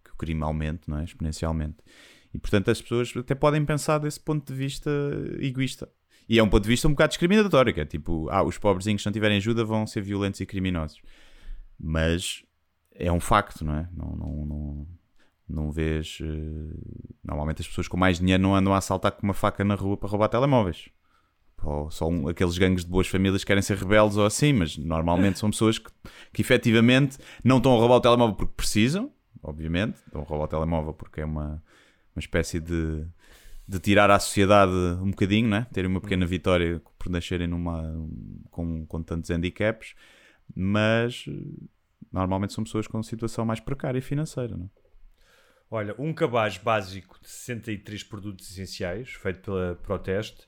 que 0.04 0.12
o 0.12 0.16
crime 0.18 0.42
aumente, 0.44 0.90
não 0.90 0.98
é? 0.98 1.04
Exponencialmente. 1.04 1.78
E 2.34 2.40
portanto, 2.40 2.70
as 2.72 2.82
pessoas 2.82 3.14
até 3.16 3.34
podem 3.36 3.64
pensar 3.64 4.00
desse 4.00 4.20
ponto 4.20 4.52
de 4.52 4.58
vista 4.58 4.90
egoísta. 5.40 5.88
E 6.28 6.40
é 6.40 6.44
um 6.44 6.50
ponto 6.50 6.64
de 6.64 6.70
vista 6.70 6.88
um 6.88 6.92
bocado 6.92 7.10
discriminatório, 7.10 7.74
que 7.74 7.82
é 7.82 7.86
tipo, 7.86 8.28
ah, 8.30 8.44
os 8.44 8.58
pobrezinhos 8.58 9.02
que 9.04 9.08
não 9.08 9.14
tiverem 9.14 9.38
ajuda 9.38 9.64
vão 9.64 9.86
ser 9.86 10.02
violentos 10.02 10.40
e 10.42 10.46
criminosos. 10.46 11.02
Mas 11.80 12.44
é 12.94 13.12
um 13.12 13.20
facto, 13.20 13.64
não 13.64 13.76
é? 13.76 13.88
Não, 13.96 14.16
não, 14.16 14.46
não, 14.46 14.88
não 15.48 15.72
vês. 15.72 16.18
eh, 16.22 16.78
Normalmente 17.24 17.62
as 17.62 17.68
pessoas 17.68 17.88
com 17.88 17.98
mais 17.98 18.20
dinheiro 18.20 18.42
não 18.42 18.56
andam 18.56 18.74
a 18.74 18.78
assaltar 18.78 19.12
com 19.12 19.24
uma 19.24 19.34
faca 19.34 19.64
na 19.64 19.76
rua 19.76 19.98
para 19.98 20.10
roubar 20.10 20.30
telemóveis. 20.30 20.90
Ou 21.64 21.90
só 21.90 22.08
aqueles 22.30 22.58
gangues 22.58 22.84
de 22.86 22.92
boas 22.92 23.08
famílias 23.08 23.44
que 23.44 23.48
querem 23.48 23.62
ser 23.62 23.78
rebeldes 23.78 24.18
ou 24.18 24.26
assim, 24.26 24.54
mas 24.54 24.78
normalmente 24.78 25.40
são 25.40 25.50
pessoas 25.50 25.78
que, 25.80 25.90
que 26.34 26.42
efetivamente 26.42 27.18
não 27.44 27.58
estão 27.58 27.76
a 27.76 27.80
roubar 27.80 27.96
o 27.96 28.02
telemóvel 28.02 28.36
porque 28.36 28.54
precisam, 28.56 29.12
obviamente, 29.42 29.96
estão 30.06 30.22
a 30.22 30.26
roubar 30.26 30.46
o 30.46 30.48
telemóvel 30.48 30.94
porque 30.94 31.22
é 31.22 31.26
uma, 31.26 31.64
uma 32.16 32.20
espécie 32.20 32.60
de, 32.60 33.06
de 33.68 33.80
tirar 33.80 34.12
à 34.12 34.20
sociedade 34.20 34.72
um 34.72 35.10
bocadinho, 35.10 35.50
né? 35.50 35.66
terem 35.74 35.90
uma 35.90 36.00
pequena 36.00 36.26
vitória 36.26 36.82
por 37.00 37.10
nascerem 37.10 37.48
numa, 37.48 37.82
com, 38.52 38.86
com 38.86 39.02
tantos 39.02 39.32
handicaps, 39.32 39.96
mas 40.56 41.26
eh, 41.28 41.32
normalmente 42.12 42.54
são 42.54 42.64
pessoas 42.64 42.88
com 42.88 43.02
situação 43.02 43.44
mais 43.46 43.60
precária 43.60 44.02
financeira. 44.02 44.56
Não? 44.56 44.66
é? 44.66 44.86
Olha, 45.72 45.96
um 45.98 46.14
cabaz 46.14 46.58
básico 46.58 47.20
de 47.22 47.28
63 47.28 48.04
produtos 48.04 48.52
essenciais, 48.52 49.10
feito 49.10 49.42
pela 49.42 49.76
Proteste, 49.76 50.46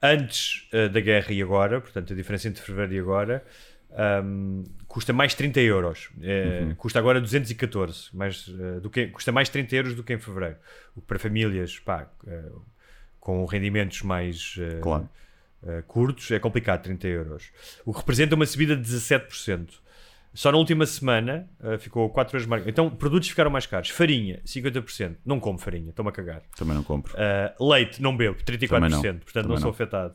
antes 0.00 0.68
eh, 0.72 0.88
da 0.88 1.00
guerra 1.00 1.32
e 1.32 1.42
agora, 1.42 1.80
portanto 1.80 2.12
a 2.12 2.16
diferença 2.16 2.46
entre 2.46 2.62
fevereiro 2.62 2.94
e 2.94 2.98
agora, 3.00 3.44
ahm, 3.92 4.64
custa 4.88 5.12
mais 5.12 5.34
30 5.34 5.60
euros. 5.60 6.10
Eh, 6.22 6.74
Custa 6.76 6.98
agora 6.98 7.20
214, 7.20 8.08
mais, 8.16 8.46
eh, 8.48 8.80
do 8.80 8.88
que, 8.90 9.08
custa 9.08 9.30
mais 9.32 9.48
30 9.48 9.76
euros 9.76 9.94
do 9.94 10.02
que 10.02 10.12
em 10.14 10.18
fevereiro. 10.18 10.56
O 10.94 11.00
que 11.00 11.06
para 11.06 11.18
famílias 11.18 11.78
pá, 11.78 12.08
eh, 12.26 12.42
com 13.20 13.44
rendimentos 13.44 14.02
mais 14.02 14.54
eh, 14.58 14.80
Claro. 14.80 15.08
curtos 15.88 16.30
é 16.30 16.38
complicado, 16.38 16.82
30 16.82 17.08
euros. 17.08 17.50
O 17.84 17.92
que 17.92 17.98
representa 17.98 18.34
uma 18.34 18.46
subida 18.46 18.76
de 18.76 18.82
17%. 18.82 19.80
Só 20.32 20.52
na 20.52 20.58
última 20.58 20.84
semana 20.84 21.48
ficou 21.80 22.10
4 22.10 22.36
euros 22.36 22.46
mais. 22.46 22.66
Então, 22.66 22.90
produtos 22.90 23.26
ficaram 23.28 23.50
mais 23.50 23.64
caros. 23.66 23.88
Farinha, 23.88 24.38
50%. 24.44 25.16
Não 25.24 25.40
como 25.40 25.56
farinha, 25.58 25.88
estou-me 25.90 26.10
a 26.10 26.12
cagar. 26.12 26.42
Também 26.54 26.74
não 26.74 26.82
compro. 26.84 27.14
Uh, 27.16 27.68
leite, 27.70 28.02
não 28.02 28.14
bebo, 28.14 28.36
34%, 28.44 28.68
Também 28.68 28.90
não. 28.90 29.00
portanto 29.00 29.32
Também 29.32 29.48
não 29.48 29.56
sou 29.56 29.64
não. 29.64 29.70
afetado. 29.70 30.14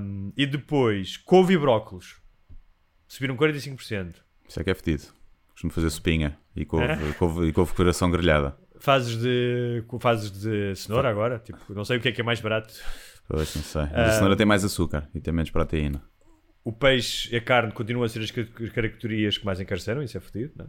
Um, 0.00 0.32
e 0.36 0.46
depois, 0.46 1.16
couve 1.16 1.54
e 1.54 1.58
brócolos 1.58 2.16
subiram 3.08 3.36
45%. 3.36 4.14
Isso 4.48 4.60
é 4.60 4.64
que 4.64 4.70
é 4.70 4.74
fedido. 4.74 5.04
Costumo 5.52 5.72
fazer 5.72 5.90
sopinha 5.90 6.36
e 6.56 6.64
couve, 6.64 6.84
e 7.10 7.12
couve, 7.14 7.46
e 7.48 7.52
couve 7.52 7.72
coração 7.74 8.10
grelhada. 8.10 8.56
Fazes 8.80 9.16
de, 9.16 9.82
fazes 10.00 10.30
de 10.30 10.74
cenoura 10.74 11.08
agora? 11.08 11.38
Tipo, 11.38 11.72
não 11.74 11.84
sei 11.84 11.96
o 11.96 12.00
que 12.00 12.08
é 12.08 12.12
que 12.12 12.20
é 12.20 12.24
mais 12.24 12.40
barato. 12.40 12.74
Pois, 13.28 13.54
não 13.54 13.62
sei. 13.62 13.82
Mas 13.82 14.08
a 14.08 14.12
cenoura 14.12 14.36
tem 14.36 14.44
mais 14.44 14.64
açúcar 14.64 15.08
e 15.14 15.20
tem 15.20 15.32
menos 15.32 15.50
proteína. 15.50 16.02
O 16.62 16.72
peixe 16.72 17.32
e 17.32 17.36
a 17.36 17.40
carne 17.40 17.72
continuam 17.72 18.04
a 18.04 18.08
ser 18.08 18.20
as 18.22 18.30
ca- 18.30 18.44
caracterias 18.74 19.38
que 19.38 19.44
mais 19.46 19.60
encareceram, 19.60 20.02
isso 20.02 20.16
é 20.16 20.20
fodido, 20.20 20.52
não 20.56 20.64
é? 20.64 20.68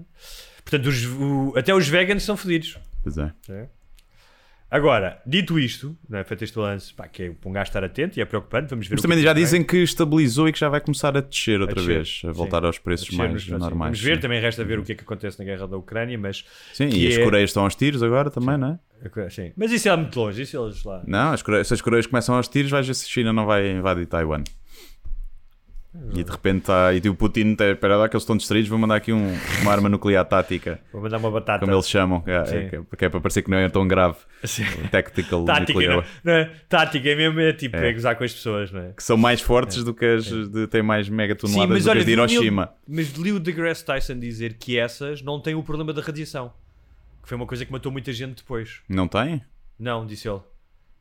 Portanto, 0.61 0.85
os- 0.87 1.05
o- 1.05 1.53
até 1.57 1.73
os 1.73 1.87
veganos 1.87 2.23
são 2.23 2.35
fodidos. 2.37 2.77
Pois 3.01 3.17
é. 3.17 3.33
É. 3.49 3.67
Agora, 4.69 5.21
dito 5.25 5.59
isto, 5.59 5.95
não 6.09 6.17
é? 6.19 6.23
feito 6.23 6.43
este 6.43 6.57
lance, 6.57 6.93
pá, 6.93 7.07
que 7.07 7.23
é 7.23 7.29
para 7.29 7.49
um 7.49 7.53
gajo 7.53 7.69
estar 7.69 7.83
atento 7.83 8.17
e 8.19 8.21
é 8.21 8.25
preocupante, 8.25 8.69
vamos 8.71 8.87
ver 8.87 8.95
Mas 8.95 9.01
também 9.03 9.17
que 9.19 9.23
já 9.23 9.31
vem. 9.33 9.43
dizem 9.43 9.63
que 9.63 9.77
estabilizou 9.77 10.49
e 10.49 10.51
que 10.51 10.59
já 10.59 10.67
vai 10.69 10.81
começar 10.81 11.15
a 11.15 11.21
descer 11.21 11.61
outra 11.61 11.75
descer, 11.75 11.93
vez, 11.95 12.21
a 12.25 12.31
voltar 12.31 12.59
sim. 12.61 12.65
aos 12.65 12.77
preços 12.79 13.13
A 13.13 13.17
mais 13.17 13.31
nos 13.33 13.47
normais. 13.47 13.77
Vamos 13.91 14.01
ver, 14.01 14.15
sim. 14.15 14.21
também 14.21 14.41
resta 14.41 14.63
ver 14.65 14.79
o 14.79 14.83
que 14.83 14.91
é 14.91 14.95
que 14.95 15.03
acontece 15.03 15.37
na 15.39 15.45
guerra 15.45 15.67
da 15.67 15.77
Ucrânia, 15.77 16.17
mas. 16.17 16.43
Sim, 16.73 16.89
e 16.89 17.07
as 17.07 17.15
é- 17.15 17.23
Coreias 17.23 17.51
estão 17.51 17.63
aos 17.63 17.75
tiros 17.75 18.01
agora 18.03 18.29
também, 18.31 18.57
não 18.57 18.69
é? 18.71 19.29
Sim. 19.29 19.51
Mas 19.55 19.71
isso 19.71 19.87
é 19.87 19.95
muito 19.95 20.19
longe, 20.19 20.41
isso 20.41 20.57
eles 20.61 20.83
lá. 20.83 21.03
Não, 21.05 21.31
as 21.31 21.43
Coreias, 21.43 21.67
se 21.67 21.73
as 21.75 21.81
Coreias 21.81 22.07
começam 22.07 22.35
aos 22.35 22.47
tiros, 22.47 22.71
vais 22.71 22.87
ver 22.87 22.95
se 22.95 23.05
a 23.05 23.07
China 23.09 23.31
não 23.31 23.45
vai 23.45 23.69
invadir 23.71 24.07
Taiwan. 24.07 24.43
E 26.13 26.23
de 26.23 26.31
repente 26.31 26.59
está. 26.59 26.93
E 26.93 26.99
o 27.09 27.15
Putin, 27.15 27.55
tá- 27.55 27.69
espera 27.71 27.97
lá 27.97 28.07
que 28.09 28.15
eles 28.15 28.23
estão 28.23 28.35
distraídos, 28.37 28.69
vou 28.69 28.77
mandar 28.77 28.95
aqui 28.95 29.11
um- 29.13 29.33
uma 29.61 29.71
arma 29.71 29.89
nuclear 29.89 30.23
tática, 30.25 30.79
Vou 30.91 31.01
mandar 31.01 31.17
uma 31.17 31.31
batata. 31.31 31.59
como 31.65 31.71
eles 31.73 31.89
chamam, 31.89 32.21
que 32.21 32.29
é, 32.31 32.45
Sim. 32.45 32.69
que 32.69 32.75
é- 32.75 32.81
que 32.97 33.05
é 33.05 33.09
para 33.09 33.19
parecer 33.21 33.41
que 33.41 33.49
não 33.49 33.57
é 33.57 33.69
tão 33.69 33.87
grave. 33.87 34.17
Sim. 34.43 34.63
Tactical 34.91 35.43
Tática, 35.45 35.73
nuclear. 35.79 35.95
não, 36.23 36.33
não 36.33 36.33
é? 36.33 36.51
Tática 36.69 37.09
é 37.09 37.15
mesmo, 37.15 37.39
é 37.39 37.53
tipo, 37.53 37.75
É. 37.77 37.89
é 37.89 37.93
gozar 37.93 38.15
com 38.17 38.23
as 38.23 38.33
pessoas, 38.33 38.71
não 38.71 38.81
é? 38.81 38.91
Que 38.93 39.03
são 39.03 39.17
mais 39.17 39.41
fortes 39.41 39.83
do 39.83 39.93
que 39.93 40.05
as. 40.05 40.25
De, 40.25 40.67
têm 40.67 40.81
mais 40.83 41.07
mega 41.09 41.35
toneladas 41.35 41.69
mas 41.69 41.83
do 41.83 41.85
que 41.85 41.89
olha, 41.91 41.99
as 41.99 42.05
de 42.05 42.11
li 42.11 42.17
o 42.21 42.25
Neil- 42.25 42.31
Hiroshima. 42.33 42.73
mas 42.87 43.07
li 43.13 43.31
o 43.31 43.39
deGrasse 43.39 43.83
Tyson 43.85 44.19
dizer 44.19 44.53
que 44.59 44.77
essas 44.77 45.21
não 45.21 45.39
têm 45.39 45.55
o 45.55 45.63
problema 45.63 45.91
da 45.93 46.01
radiação. 46.01 46.53
Que 47.23 47.29
foi 47.29 47.35
uma 47.37 47.47
coisa 47.47 47.65
que 47.65 47.71
matou 47.71 47.91
muita 47.91 48.13
gente 48.13 48.37
depois. 48.37 48.81
Não 48.87 49.07
tem? 49.07 49.41
Não, 49.79 50.05
disse 50.05 50.27
ele. 50.29 50.39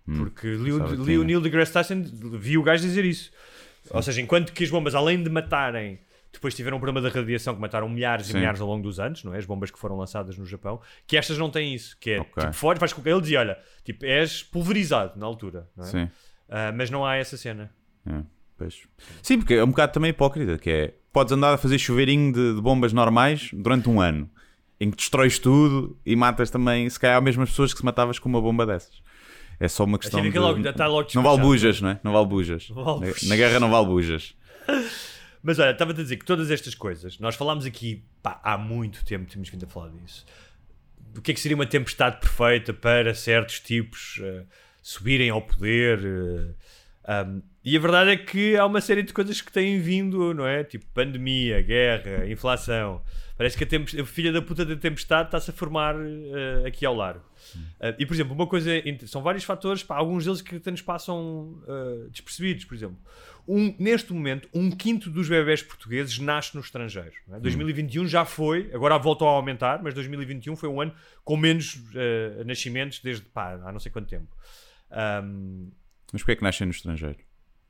Porque 0.07 0.47
li, 0.47 0.73
Hum, 0.73 0.79
pensava 0.79 0.97
que 0.97 1.03
li 1.03 1.19
o. 1.19 1.25
Neil 1.25 1.41
deGrasse 1.41 1.73
Tyson, 1.73 2.03
vi 2.39 2.59
o 2.59 2.63
gajo 2.63 2.83
dizer 2.83 3.05
isso. 3.05 3.31
Ou 3.91 4.03
seja, 4.03 4.21
enquanto 4.21 4.53
que 4.53 4.65
as 4.65 4.71
bombas, 4.71 4.95
além 4.95 5.23
de 5.23 5.29
matarem, 5.31 6.01
depois 6.33 6.55
tiveram 6.55 6.79
um 6.79 6.81
problema 6.81 7.07
da 7.07 7.15
radiação 7.15 7.55
que 7.55 7.61
mataram 7.61 7.89
milhares 7.89 8.27
Sim. 8.27 8.33
e 8.33 8.37
milhares 8.37 8.61
ao 8.61 8.67
longo 8.67 8.83
dos 8.83 8.99
anos, 8.99 9.23
não 9.23 9.35
é? 9.35 9.39
As 9.39 9.47
bombas 9.47 9.71
que 9.71 9.79
foram 9.79 9.97
lançadas 9.97 10.37
no 10.37 10.45
Japão, 10.45 10.81
que 11.07 11.17
estas 11.17 11.39
não 11.39 11.51
têm 11.51 11.75
isso. 11.75 11.97
Que 12.01 12.13
é, 12.13 12.21
Ok. 12.21 12.43
tipo, 12.43 12.53
fora, 12.55 12.79
faz 12.79 12.93
com 12.93 13.03
que 13.03 13.09
ele 13.09 13.21
dizia, 13.21 13.41
olha, 13.41 13.59
tipo, 13.85 14.05
és 14.05 14.43
pulverizado 14.43 15.19
na 15.19 15.27
altura, 15.27 15.69
não 15.77 15.85
é? 15.85 15.89
Sim. 15.89 16.11
Ah, 16.49 16.73
mas 16.75 16.91
não 16.91 17.05
há 17.07 17.17
essa 17.17 17.37
cena. 17.37 17.71
É, 18.07 18.23
pois. 18.57 18.83
Sim, 19.23 19.39
porque 19.39 19.55
é 19.55 19.65
um 19.65 19.69
bocado 19.69 19.93
também 19.93 20.11
hipócrita, 20.11 20.59
que 20.59 20.71
é, 20.71 20.95
podes 21.13 21.33
andar 21.33 21.55
a 21.55 21.57
fazer 21.57 21.79
chuveirinho 21.79 22.33
de, 22.33 22.55
de 22.57 22.61
bombas 22.61 22.93
normais 22.93 23.51
durante 23.53 23.89
um 23.89 24.01
ano, 24.01 24.29
em 24.81 24.91
que 24.91 24.97
destróis 24.97 25.39
tudo 25.39 25.97
e 26.05 26.17
matas 26.17 26.51
também, 26.51 26.89
se 26.91 26.99
calhar, 26.99 27.19
as 27.19 27.25
mesmas 27.25 27.51
pessoas 27.51 27.73
que 27.73 27.79
se 27.79 27.85
matavas 27.85 28.19
com 28.19 28.29
uma 28.29 28.41
bomba 28.41 28.67
dessas. 28.67 29.03
É 29.61 29.69
só 29.69 29.85
uma 29.85 29.99
questão 29.99 30.21
Assim 30.21 30.31
de... 30.31 30.39
logo- 30.39 30.61
logo 30.89 31.09
não 31.15 31.23
vale 31.23 31.41
bujas, 31.41 31.81
não 31.81 31.91
é? 31.91 32.01
Não 32.03 32.13
vale 32.13 32.27
bujas. 32.27 32.69
Não 32.71 32.85
vale 32.85 33.01
Na- 33.01 33.07
bujas. 33.07 33.23
Na 33.29 33.37
guerra 33.37 33.61
não 33.61 33.71
vale 33.71 33.87
bujas. 33.87 34.35
Mas 35.43 35.59
olha, 35.59 35.73
estava 35.73 35.91
a 35.93 35.95
dizer 35.95 36.17
que 36.17 36.25
todas 36.25 36.51
estas 36.51 36.75
coisas, 36.75 37.19
nós 37.19 37.35
falámos 37.37 37.67
aqui 37.67 38.03
pá, 38.23 38.41
há 38.43 38.57
muito 38.57 39.05
tempo, 39.05 39.31
temos 39.31 39.49
vindo 39.51 39.65
a 39.65 39.69
falar 39.69 39.91
disso. 39.91 40.25
O 41.17 41.21
que 41.21 41.31
é 41.31 41.35
que 41.35 41.41
seria 41.41 41.55
uma 41.55 41.67
tempestade 41.67 42.19
perfeita 42.19 42.73
para 42.73 43.15
certos 43.15 43.61
tipos 43.61 44.19
eh, 44.23 44.45
subirem 44.83 45.29
ao 45.31 45.43
poder? 45.43 46.01
eh, 47.07 47.25
um, 47.27 47.43
e 47.65 47.77
a 47.77 47.81
verdade 47.81 48.11
é 48.11 48.17
que 48.17 48.57
há 48.57 48.67
uma 48.67 48.81
série 48.81 49.03
de 49.03 49.13
coisas 49.13 49.41
que 49.41 49.51
têm 49.51 49.81
vindo, 49.81 50.35
não 50.35 50.47
é? 50.47 50.63
Tipo 50.65 50.85
pandemia, 50.93 51.63
guerra, 51.63 52.27
inflação. 52.29 53.03
Parece 53.37 53.57
que 53.59 53.65
a, 53.77 54.03
a 54.03 54.07
filha 54.07 54.31
da 54.33 54.41
puta 54.41 54.65
da 54.65 54.77
tempestade 54.77 55.27
está-se 55.29 55.51
a 55.51 55.53
formar 55.53 55.97
eh, 55.97 56.69
aqui 56.69 56.87
ao 56.87 56.95
largo. 56.95 57.25
Eh, 57.81 57.97
e, 57.99 58.07
por 58.07 58.15
exemplo, 58.15 58.33
uma 58.33 58.47
coisa. 58.47 58.71
São 59.07 59.23
vários 59.23 59.43
fatores, 59.43 59.83
pá, 59.83 59.97
alguns 59.97 60.25
deles 60.25 60.41
que 60.41 60.55
até 60.57 60.71
nos 60.71 60.83
passam 60.83 61.61
eh, 61.67 62.09
despercebidos. 62.11 62.65
Por 62.65 62.75
exemplo, 62.77 62.97
um- 63.49 63.75
neste 63.79 64.13
momento, 64.13 64.49
um 64.55 64.71
quinto 64.71 65.11
dos 65.11 65.29
bebés 65.29 65.63
portugueses 65.63 66.17
nasce 66.21 66.55
no 66.55 66.61
estrangeiro. 66.61 67.13
é? 67.33 67.41
2021 67.41 68.07
já 68.07 68.25
foi, 68.25 68.71
agora 68.73 68.97
voltou 68.99 69.27
a 69.29 69.33
aumentar, 69.33 69.83
mas 69.83 69.95
2021 69.95 70.55
foi 70.55 70.69
um 70.69 70.81
ano 70.81 70.95
com 71.25 71.37
menos 71.37 71.77
nascimentos 72.47 73.01
desde 73.01 73.25
pá, 73.25 73.55
há 73.65 73.73
não 73.73 73.81
sei 73.81 73.91
quanto 73.91 74.07
tempo. 74.09 74.29
Ahm, 74.93 75.71
Mas 76.13 76.23
porquê 76.23 76.33
é 76.33 76.37
que 76.37 76.43
nascem 76.45 76.67
no 76.67 76.71
estrangeiro? 76.73 77.17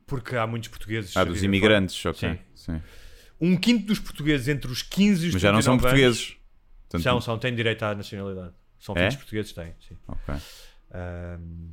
Porque 0.06 0.36
há 0.36 0.46
muitos 0.46 0.68
portugueses. 0.68 1.16
Ah, 1.16 1.24
dos 1.24 1.42
imigrantes, 1.42 1.96
fora. 2.00 2.14
ok. 2.16 2.30
Sim. 2.54 2.72
Sim. 2.74 2.82
Um 3.40 3.56
quinto 3.56 3.86
dos 3.86 3.98
portugueses 3.98 4.48
entre 4.48 4.70
os 4.70 4.82
15 4.82 5.24
e 5.24 5.28
os 5.28 5.34
Mas 5.34 5.42
já 5.42 5.52
não 5.52 5.60
são 5.60 5.76
39 5.76 6.04
anos- 6.04 6.18
portugueses. 6.18 6.44
Portanto, 6.88 7.02
São, 7.02 7.20
são, 7.20 7.38
têm 7.38 7.54
direito 7.54 7.82
à 7.82 7.94
nacionalidade. 7.94 8.52
São 8.78 8.94
É? 8.94 8.98
filhos 9.00 9.16
portugueses, 9.16 9.52
têm. 9.52 9.74
Sim. 9.88 9.96
ok. 10.06 10.34
Ahm, 10.92 11.70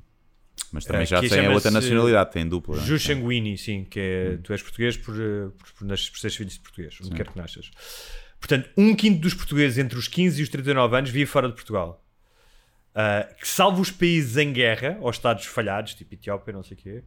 Mas 0.74 0.86
também 0.86 1.02
Eh, 1.02 1.06
já 1.06 1.20
têm 1.22 1.46
a 1.48 1.52
outra 1.52 1.70
nacionalidade, 1.70 2.32
têm 2.32 2.48
dupla. 2.48 2.78
é? 2.78 2.86
Jus 2.86 3.04
sanguini, 3.04 3.58
sim, 3.58 3.84
que 3.84 4.00
é, 4.00 4.30
Hum. 4.32 4.42
tu 4.42 4.54
és 4.54 4.62
português 4.62 4.96
por, 4.96 5.14
eh, 5.16 5.50
por, 5.58 5.72
por, 5.74 5.88
por 5.88 5.98
seres 6.20 6.36
filho 6.36 6.50
de 6.50 6.60
português, 6.60 6.98
onde 7.02 7.14
quer 7.14 7.28
que 7.28 7.38
nasças. 7.38 7.70
Portanto, 8.40 8.70
um 8.78 8.96
quinto 8.96 9.20
dos 9.20 9.34
portugueses 9.34 9.78
entre 9.78 10.00
os 10.00 10.08
15 10.08 10.40
e 10.40 10.44
os 10.44 10.50
39 10.50 10.96
anos 10.98 11.10
vive 11.10 11.26
fora 11.26 11.48
de 11.50 11.54
Portugal. 11.56 12.04
Ah, 12.96 13.28
que 13.40 13.48
salvo 13.48 13.82
os 13.82 13.92
países 13.92 14.38
em 14.38 14.52
guerra, 14.54 14.98
ou 15.02 15.10
estados 15.12 15.46
falhados, 15.46 15.94
tipo 15.94 16.14
Etiópia, 16.14 16.54
não 16.54 16.64
sei 16.64 16.76
o 16.76 16.80
quê, 16.80 17.04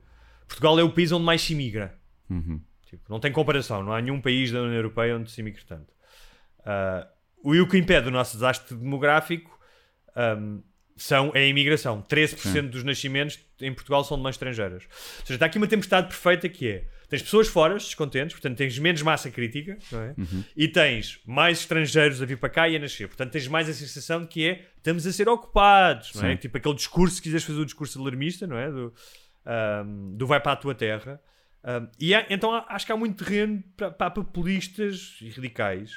Portugal 0.47 0.78
é 0.78 0.82
o 0.82 0.90
país 0.90 1.12
onde 1.12 1.24
mais 1.24 1.42
se 1.42 1.53
imigra. 1.53 1.99
Uhum. 2.28 2.61
Tipo, 2.86 3.03
não 3.09 3.18
tem 3.18 3.32
comparação, 3.32 3.82
não 3.82 3.92
há 3.92 4.01
nenhum 4.01 4.20
país 4.20 4.53
da 4.53 4.61
União 4.61 4.76
Europeia 4.76 5.16
onde 5.16 5.30
se 5.30 5.40
imigre 5.40 5.64
tanto. 5.64 5.92
O 7.42 7.55
e 7.55 7.61
o 7.61 7.68
que 7.68 7.76
impede 7.76 8.09
o 8.09 8.11
nosso 8.11 8.34
desastre 8.34 8.74
demográfico 8.74 9.59
ahm, 10.16 10.61
são, 10.97 11.32
é 11.34 11.40
a 11.40 11.47
imigração. 11.47 12.03
13% 12.03 12.70
dos 12.70 12.84
nascimentos 12.84 13.38
em 13.61 13.72
Portugal 13.74 14.05
são 14.05 14.16
de 14.16 14.22
mães 14.22 14.34
estrangeiras. 14.34 14.84
Ou 14.84 15.26
seja, 15.26 15.34
está 15.34 15.47
aqui 15.47 15.59
uma 15.59 15.66
tempestade 15.66 16.07
perfeita 16.07 16.49
que 16.49 16.68
é: 16.68 16.88
tens 17.09 17.22
pessoas 17.22 17.49
fora, 17.49 17.74
descontentes, 17.74 18.34
portanto 18.34 18.57
tens 18.57 18.78
menos 18.78 19.03
massa 19.03 19.30
crítica, 19.30 19.76
é? 19.92 20.14
E 20.57 20.68
tens 20.68 21.20
mais 21.26 21.61
estrangeiros 21.61 22.22
a 22.22 22.24
vir 22.24 22.38
para 22.38 22.49
cá 22.49 22.68
e 22.68 22.76
a 22.76 22.78
nascer. 22.78 23.09
Portanto 23.09 23.32
tens 23.32 23.49
mais 23.49 23.68
a 23.68 23.74
sensação 23.74 24.22
de 24.22 24.28
que 24.28 24.49
é 24.49 24.64
estamos 24.76 25.07
a 25.07 25.12
ser 25.12 25.28
ocupados, 25.28 26.14
é? 26.22 26.30
Sim. 26.30 26.36
Tipo 26.36 26.57
aquele 26.59 26.74
discurso, 26.76 27.16
se 27.16 27.22
quiseres 27.22 27.45
fazer 27.45 27.61
o 27.61 27.64
discurso 27.64 28.01
alarmista, 28.01 28.47
não 28.47 28.57
é? 28.57 28.70
Do, 28.70 28.95
ahm, 29.47 30.16
do 30.16 30.26
vai 30.26 30.40
para 30.40 30.53
a 30.53 30.57
tua 30.57 30.74
terra. 30.74 31.20
Ahm, 31.62 31.88
e 31.99 32.14
há- 32.14 32.26
então 32.30 32.53
acho 32.68 32.84
que 32.86 32.92
há 32.92 32.97
muito 32.97 33.24
terreno 33.24 33.62
para, 33.76 33.90
para 33.90 34.11
populistas 34.11 35.18
e 35.20 35.30
radicais. 35.30 35.92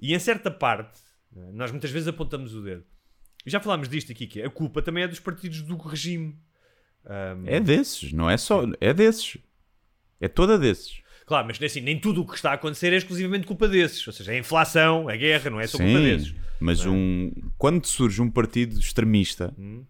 E 0.00 0.14
em 0.14 0.18
certa 0.18 0.50
parte, 0.50 0.98
não 1.32 1.48
é? 1.48 1.52
nós 1.52 1.70
muitas 1.70 1.90
vezes 1.90 2.08
apontamos 2.08 2.54
o 2.54 2.62
dedo. 2.62 2.84
E 3.44 3.50
já 3.50 3.58
falámos 3.60 3.88
disto 3.88 4.12
aqui, 4.12 4.26
que 4.26 4.42
a 4.42 4.50
culpa 4.50 4.82
também 4.82 5.02
é 5.04 5.08
dos 5.08 5.20
partidos 5.20 5.62
do 5.62 5.76
regime. 5.76 6.38
Ahm, 7.06 7.44
É 7.46 7.58
desses, 7.60 8.12
não 8.12 8.28
é 8.30 8.36
só. 8.36 8.62
É 8.80 8.92
desses. 8.92 9.38
É 10.20 10.28
toda 10.28 10.58
desses. 10.58 11.00
Claro, 11.26 11.46
mas 11.46 11.62
assim, 11.62 11.80
nem 11.80 11.98
tudo 11.98 12.22
o 12.22 12.26
que 12.26 12.34
está 12.34 12.50
a 12.50 12.54
acontecer 12.54 12.92
é 12.92 12.96
exclusivamente 12.96 13.46
culpa 13.46 13.66
desses. 13.68 14.04
Ou 14.06 14.12
seja, 14.12 14.32
a 14.32 14.36
inflação, 14.36 15.08
a 15.08 15.16
guerra, 15.16 15.48
não 15.48 15.60
é 15.60 15.66
só 15.66 15.78
culpa 15.78 16.00
desses. 16.00 16.34
mas 16.58 16.84
um, 16.84 17.30
quando 17.56 17.86
surge 17.86 18.20
um 18.20 18.30
partido 18.30 18.78
extremista, 18.78 19.54
Hum. 19.58 19.84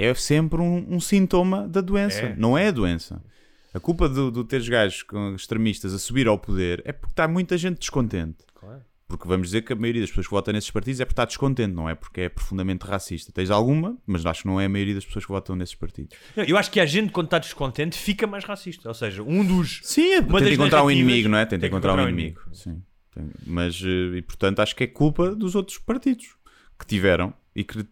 É 0.00 0.14
sempre 0.14 0.60
um, 0.60 0.94
um 0.94 1.00
sintoma 1.00 1.68
da 1.68 1.80
doença. 1.80 2.20
É. 2.20 2.36
Não 2.36 2.56
é 2.56 2.68
a 2.68 2.70
doença. 2.70 3.22
A 3.72 3.78
culpa 3.78 4.08
do, 4.08 4.30
do 4.30 4.44
teres 4.44 4.68
gajos 4.68 5.04
extremistas 5.36 5.94
a 5.94 5.98
subir 5.98 6.26
ao 6.26 6.38
poder 6.38 6.82
é 6.84 6.92
porque 6.92 7.12
está 7.12 7.28
muita 7.28 7.56
gente 7.56 7.78
descontente. 7.78 8.38
Claro. 8.54 8.80
Porque 9.06 9.26
vamos 9.26 9.48
dizer 9.48 9.62
que 9.62 9.72
a 9.72 9.76
maioria 9.76 10.00
das 10.02 10.10
pessoas 10.10 10.26
que 10.28 10.30
votam 10.32 10.52
nesses 10.52 10.70
partidos 10.70 11.00
é 11.00 11.04
porque 11.04 11.12
está 11.14 11.24
descontente, 11.24 11.74
não 11.74 11.88
é 11.88 11.96
porque 11.96 12.22
é 12.22 12.28
profundamente 12.28 12.86
racista. 12.86 13.32
Tens 13.32 13.50
alguma, 13.50 13.98
mas 14.06 14.24
acho 14.24 14.42
que 14.42 14.48
não 14.48 14.60
é 14.60 14.66
a 14.66 14.68
maioria 14.68 14.94
das 14.94 15.04
pessoas 15.04 15.24
que 15.26 15.32
votam 15.32 15.56
nesses 15.56 15.74
partidos. 15.74 16.16
Eu 16.36 16.56
acho 16.56 16.70
que 16.70 16.78
a 16.78 16.86
gente, 16.86 17.10
quando 17.12 17.26
está 17.26 17.38
descontente, 17.40 17.98
fica 17.98 18.24
mais 18.26 18.44
racista. 18.44 18.88
Ou 18.88 18.94
seja, 18.94 19.22
um 19.22 19.44
dos. 19.44 19.80
Sim, 19.82 20.14
é, 20.14 20.22
tenta 20.22 20.50
encontrar 20.50 20.84
um 20.84 20.90
inimigo, 20.90 21.28
não 21.28 21.38
é? 21.38 21.44
Tenta 21.44 21.66
encontrar 21.66 21.90
um 21.90 21.94
encontrar 21.94 22.06
um 22.06 22.08
inimigo. 22.08 22.40
Sim. 22.52 22.82
Tem- 23.12 23.30
Mas, 23.44 23.82
eh, 23.84 24.18
e 24.18 24.22
portanto, 24.22 24.60
acho 24.60 24.76
que 24.76 24.84
é 24.84 24.86
culpa 24.86 25.34
dos 25.34 25.56
outros 25.56 25.78
partidos 25.78 26.36
que 26.78 26.86
tiveram 26.86 27.34
e 27.54 27.64
que 27.64 27.84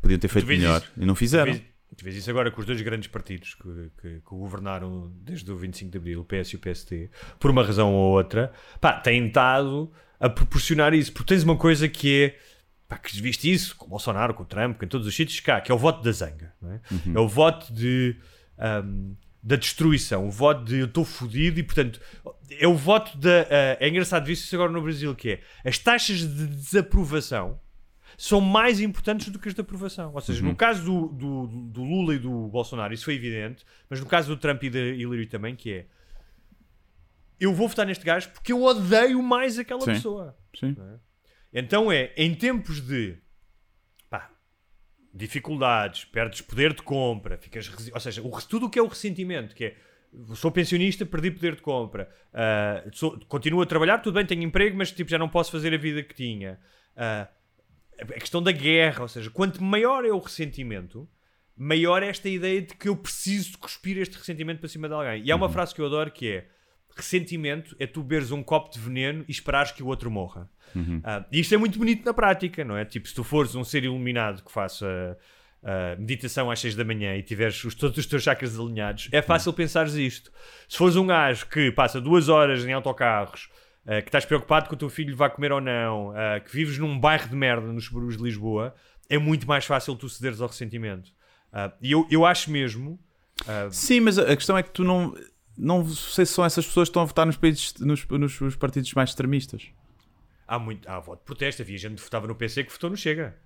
podiam 0.00 0.18
ter 0.18 0.28
feito 0.28 0.46
melhor 0.46 0.80
isso- 0.82 0.92
e 0.96 1.04
não 1.06 1.14
fizeram. 1.14 1.52
Tu 1.96 2.04
vês, 2.04 2.16
isso 2.16 2.30
agora 2.30 2.50
com 2.50 2.58
os 2.60 2.66
dois 2.66 2.80
grandes 2.80 3.08
partidos 3.08 3.54
que, 3.54 3.90
que- 4.00 4.20
que 4.20 4.30
governaram 4.30 5.12
desde 5.16 5.50
o 5.52 5.56
25 5.56 5.90
de 5.90 5.98
Abril, 5.98 6.20
o 6.20 6.24
PS 6.24 6.52
e 6.52 6.56
o 6.56 6.58
PST, 6.58 7.10
por 7.38 7.50
uma 7.50 7.62
razão 7.62 7.92
ou 7.92 8.12
outra, 8.12 8.50
pá, 8.80 8.94
têm 8.94 9.26
estado 9.26 9.92
a 10.18 10.28
proporcionar 10.30 10.94
isso. 10.94 11.12
Porque 11.12 11.34
tens 11.34 11.42
uma 11.42 11.56
coisa 11.56 11.88
que 11.88 12.24
é. 12.24 12.38
Pá, 12.88 12.96
que 12.96 13.20
viste 13.20 13.50
isso 13.50 13.76
com 13.76 13.86
o 13.86 13.88
Bolsonaro, 13.90 14.32
com 14.32 14.42
o 14.42 14.46
Trump, 14.46 14.78
com 14.78 14.86
todos 14.86 15.06
os 15.06 15.14
sítios 15.14 15.38
cá, 15.40 15.60
que 15.60 15.70
é 15.70 15.74
o 15.74 15.78
voto 15.78 16.02
da 16.02 16.12
zanga. 16.12 16.52
É? 16.64 16.80
é 17.14 17.18
o 17.20 17.28
voto 17.28 17.72
de. 17.72 18.16
ahm, 18.58 19.12
da 19.44 19.56
destruição, 19.56 20.28
o 20.28 20.30
voto 20.30 20.64
de 20.64 20.78
eu 20.78 20.86
estou 20.86 21.04
fodido 21.04 21.58
e 21.58 21.64
portanto 21.64 22.00
é 22.60 22.66
o 22.68 22.76
voto 22.76 23.18
da. 23.18 23.40
ah, 23.50 23.76
é 23.80 23.88
engraçado 23.88 24.24
ver 24.24 24.32
isso 24.34 24.54
agora 24.54 24.70
no 24.70 24.80
Brasil, 24.80 25.14
que 25.16 25.30
é 25.30 25.40
as 25.68 25.78
taxas 25.78 26.18
de 26.20 26.46
desaprovação 26.46 27.58
são 28.24 28.40
mais 28.40 28.80
importantes 28.80 29.30
do 29.30 29.38
que 29.40 29.48
as 29.48 29.54
de 29.54 29.60
aprovação. 29.60 30.12
Ou 30.14 30.20
seja, 30.20 30.40
no 30.44 30.54
caso 30.54 30.84
do, 30.84 31.08
do, 31.08 31.46
do 31.48 31.82
Lula 31.82 32.14
e 32.14 32.20
do 32.20 32.46
Bolsonaro, 32.46 32.94
isso 32.94 33.04
foi 33.04 33.16
evidente, 33.16 33.64
mas 33.90 33.98
no 33.98 34.06
caso 34.06 34.28
do 34.28 34.40
Trump 34.40 34.62
e 34.62 34.70
da 34.70 34.78
Hillary 34.78 35.26
também, 35.26 35.56
que 35.56 35.72
é 35.72 35.86
eu 37.40 37.52
vou 37.52 37.66
votar 37.66 37.84
neste 37.84 38.04
gajo 38.04 38.30
porque 38.30 38.52
eu 38.52 38.62
odeio 38.62 39.20
mais 39.20 39.58
aquela 39.58 39.80
Sim. 39.80 39.94
pessoa. 39.94 40.38
Sim. 40.54 40.76
Então 41.52 41.90
é, 41.90 42.12
em 42.16 42.32
tempos 42.32 42.80
de 42.80 43.18
pá, 44.08 44.30
dificuldades, 45.12 46.04
perdes 46.04 46.42
poder 46.42 46.74
de 46.74 46.82
compra, 46.82 47.36
ficas, 47.36 47.68
ou 47.92 47.98
seja, 47.98 48.22
o, 48.22 48.30
tudo 48.42 48.66
o 48.66 48.70
que 48.70 48.78
é 48.78 48.82
o 48.82 48.86
ressentimento, 48.86 49.52
que 49.52 49.64
é 49.64 49.76
sou 50.36 50.52
pensionista, 50.52 51.04
perdi 51.04 51.32
poder 51.32 51.56
de 51.56 51.62
compra, 51.62 52.08
ah, 52.32 52.84
sou- 52.92 53.18
continuo 53.26 53.62
a 53.62 53.66
trabalhar, 53.66 53.98
tudo 53.98 54.14
bem, 54.14 54.24
tenho 54.24 54.44
emprego, 54.44 54.76
mas 54.76 54.92
tipo, 54.92 55.10
já 55.10 55.18
não 55.18 55.28
posso 55.28 55.50
fazer 55.50 55.74
a 55.74 55.76
vida 55.76 56.04
que 56.04 56.14
tinha. 56.14 56.60
Ah, 56.96 57.26
a 58.02 58.20
questão 58.20 58.42
da 58.42 58.52
guerra, 58.52 59.02
ou 59.02 59.08
seja, 59.08 59.30
quanto 59.30 59.62
maior 59.62 60.04
é 60.04 60.10
o 60.12 60.18
ressentimento, 60.18 61.08
maior 61.56 62.02
é 62.02 62.08
esta 62.08 62.28
ideia 62.28 62.60
de 62.62 62.74
que 62.74 62.88
eu 62.88 62.96
preciso 62.96 63.52
de 63.52 63.58
cuspir 63.58 63.98
este 63.98 64.16
ressentimento 64.18 64.60
para 64.60 64.68
cima 64.68 64.88
de 64.88 64.94
alguém. 64.94 65.22
E 65.24 65.30
há 65.32 65.36
uma 65.36 65.48
frase 65.48 65.74
que 65.74 65.80
eu 65.80 65.86
adoro 65.86 66.10
que 66.10 66.28
é: 66.30 66.46
ressentimento 66.96 67.74
é 67.78 67.86
tu 67.86 68.02
beberes 68.02 68.30
um 68.30 68.42
copo 68.42 68.70
de 68.72 68.78
veneno 68.78 69.24
e 69.28 69.32
esperares 69.32 69.72
que 69.72 69.82
o 69.82 69.86
outro 69.86 70.10
morra. 70.10 70.48
Ah, 71.04 71.24
e 71.30 71.40
isto 71.40 71.54
é 71.54 71.58
muito 71.58 71.78
bonito 71.78 72.04
na 72.04 72.14
prática, 72.14 72.64
não 72.64 72.76
é? 72.76 72.84
Tipo, 72.84 73.06
se 73.08 73.14
tu 73.14 73.22
fores 73.22 73.54
um 73.54 73.62
ser 73.64 73.84
iluminado 73.84 74.42
que 74.42 74.50
faça 74.50 75.18
ah, 75.62 75.94
meditação 75.98 76.50
às 76.50 76.58
6 76.60 76.74
da 76.74 76.84
manhã 76.84 77.14
e 77.16 77.22
tiveres 77.22 77.62
os- 77.64 77.74
todos 77.74 77.96
os 77.98 78.06
teus 78.06 78.22
chakras 78.22 78.58
alinhados, 78.58 79.08
é 79.12 79.20
fácil 79.22 79.52
pensares 79.52 79.94
isto. 79.94 80.32
Se 80.68 80.76
fores 80.78 80.96
um 80.96 81.06
gajo 81.06 81.46
que 81.46 81.70
passa 81.72 82.00
duas 82.00 82.28
horas 82.28 82.64
em 82.64 82.72
autocarros, 82.72 83.48
ah, 83.86 84.00
que 84.02 84.08
estás 84.08 84.24
preocupado 84.24 84.68
que 84.68 84.74
o 84.74 84.76
teu 84.76 84.88
filho 84.88 85.16
vai 85.16 85.28
comer 85.30 85.52
ou 85.52 85.60
não, 85.60 86.12
ah, 86.16 86.40
que 86.40 86.50
vives 86.52 86.78
num 86.78 86.98
bairro 86.98 87.28
de 87.28 87.36
merda 87.36 87.66
nos 87.72 87.84
subúrbios 87.86 88.16
de 88.16 88.22
Lisboa, 88.22 88.74
é 89.08 89.18
muito 89.18 89.46
mais 89.46 89.64
fácil 89.64 89.94
tu 89.96 90.08
cederes 90.08 90.40
ao 90.40 90.48
ressentimento. 90.48 91.10
Ah, 91.52 91.72
e 91.82 91.92
eu, 91.92 92.06
eu 92.10 92.24
acho 92.24 92.50
mesmo. 92.50 92.98
Sim, 93.70 94.00
mas 94.00 94.18
a 94.18 94.36
questão 94.36 94.56
é 94.56 94.62
que 94.62 94.70
tu 94.70 94.84
não. 94.84 95.14
Não 95.56 95.86
sei 95.86 96.24
se 96.24 96.32
são 96.32 96.44
essas 96.44 96.64
pessoas 96.66 96.88
que 96.88 96.90
estão 96.90 97.02
a 97.02 97.04
votar 97.04 97.26
nos, 97.26 97.36
países, 97.36 97.74
nos- 97.78 98.06
nos 98.08 98.56
partidos 98.56 98.92
mais 98.94 99.10
extremistas. 99.10 99.70
há, 100.48 100.58
muito, 100.58 100.88
há 100.88 100.98
voto 100.98 101.18
de 101.20 101.24
protesto. 101.26 101.60
Havia 101.60 101.76
gente 101.76 101.96
que 101.96 102.02
votava 102.02 102.26
no 102.26 102.34
PC 102.34 102.64
que 102.64 102.72
votou 102.72 102.88
no 102.88 102.96
Chega. 102.96 103.36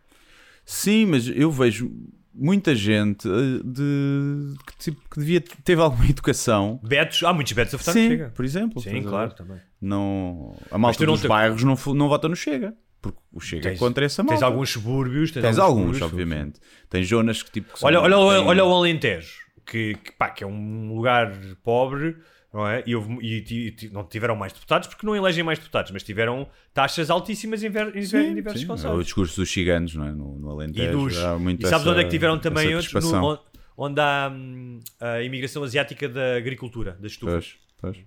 Sim, 0.67 1.07
mas 1.07 1.29
eu 1.29 1.51
vejo 1.51 1.91
muita 2.35 2.75
gente 2.75 3.27
eh, 3.27 3.63
de, 3.65 4.55
que, 4.67 4.77
tipo, 4.79 5.01
que 5.09 5.19
devia 5.21 5.41
teve 5.41 5.81
alguma 5.81 6.05
educação. 6.11 6.79
Betos, 6.83 7.23
há 7.23 7.33
muitos 7.33 7.53
betos 7.55 7.73
a 7.75 7.77
votar 7.79 7.95
Sim, 7.95 8.03
no 8.03 8.09
Chega. 8.11 8.29
por 8.35 8.45
exemplo. 8.45 8.83
Sim, 8.83 9.03
claro, 9.03 9.33
também. 9.35 9.59
Não, 9.81 10.55
a 10.71 10.77
malta 10.77 11.07
não 11.07 11.13
dos 11.15 11.23
te- 11.23 11.29
bairros 11.29 11.63
não, 11.63 11.77
não 11.95 12.09
vota 12.09 12.29
no 12.29 12.37
Chega. 12.37 12.75
Porque 13.01 13.19
o 13.33 13.39
Chega 13.41 13.71
é 13.71 13.77
contra 13.77 14.05
essa 14.05 14.23
malta. 14.23 14.35
Tens 14.35 14.43
alguns 14.43 14.71
subúrbios. 14.71 15.31
Tens, 15.31 15.43
Tens 15.43 15.59
alguns, 15.59 15.99
subúrbios. 15.99 16.03
obviamente. 16.03 16.61
Tens 16.91 17.09
zonas 17.09 17.43
que 17.43 17.51
tipo. 17.53 17.73
que 17.73 17.85
Olha, 17.85 18.01
olha, 18.01 18.19
olha, 18.19 18.39
têm- 18.41 18.49
olha 18.49 18.65
o 18.65 18.75
Alentejo, 18.75 19.33
que, 19.65 19.95
que, 19.95 20.13
pá, 20.13 20.31
que 20.31 20.43
é 20.43 20.47
um 20.47 20.93
lugar 20.95 21.33
pobre, 21.63 22.17
não 22.53 22.67
é? 22.67 22.83
E, 22.87 22.95
houve- 22.97 23.19
e 23.23 23.41
ti- 23.43 23.91
não 23.93 24.05
tiveram 24.05 24.35
mais 24.37 24.53
deputados 24.53 24.89
porque 24.89 25.07
não 25.07 25.15
elegem 25.15 25.45
mais 25.45 25.59
deputados, 25.59 25.91
mas 25.91 26.03
tiveram 26.03 26.49
taxas 26.73 27.11
altíssimas 27.11 27.63
em, 27.63 27.69
ver- 27.69 27.97
em 27.97 28.01
ver- 28.03 28.25
em 28.25 28.35
diversos 28.35 28.61
Sim, 28.63 28.67
é 28.67 28.69
o 28.71 28.77
conselhos. 28.77 29.05
discurso 29.05 29.37
dos 29.41 29.51
ciganos, 29.53 29.95
não 29.95 30.07
é? 30.07 30.13
No, 30.13 30.39
no 30.39 30.49
E, 30.49 30.53
Alentejo. 30.53 30.93
dos, 30.93 31.19
há 31.19 31.39
muito 31.39 31.61
e 31.67 31.69
sabes 31.69 31.83
essa- 31.83 31.91
onde 31.91 32.01
é 32.01 32.05
que 32.05 32.11
tiveram 32.11 32.39
também 32.39 32.75
outros? 32.75 32.93
No- 33.05 33.41
onde, 33.79 34.01
há 34.01 34.31
hum, 34.33 34.81
a 34.99 35.23
imigração 35.23 35.63
asiática 35.63 36.09
da 36.09 36.37
agricultura, 36.37 36.93
das 37.01 37.13
estufas. 37.13 37.57
Pois, 37.79 37.95
pois. 37.97 38.07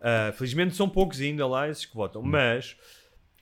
Uh, 0.00 0.32
felizmente 0.34 0.74
são 0.74 0.88
poucos 0.88 1.20
ainda 1.20 1.46
lá 1.46 1.68
esses 1.68 1.84
que 1.86 1.92
Hum. 1.92 1.96
votam, 1.96 2.22
mas 2.22 2.76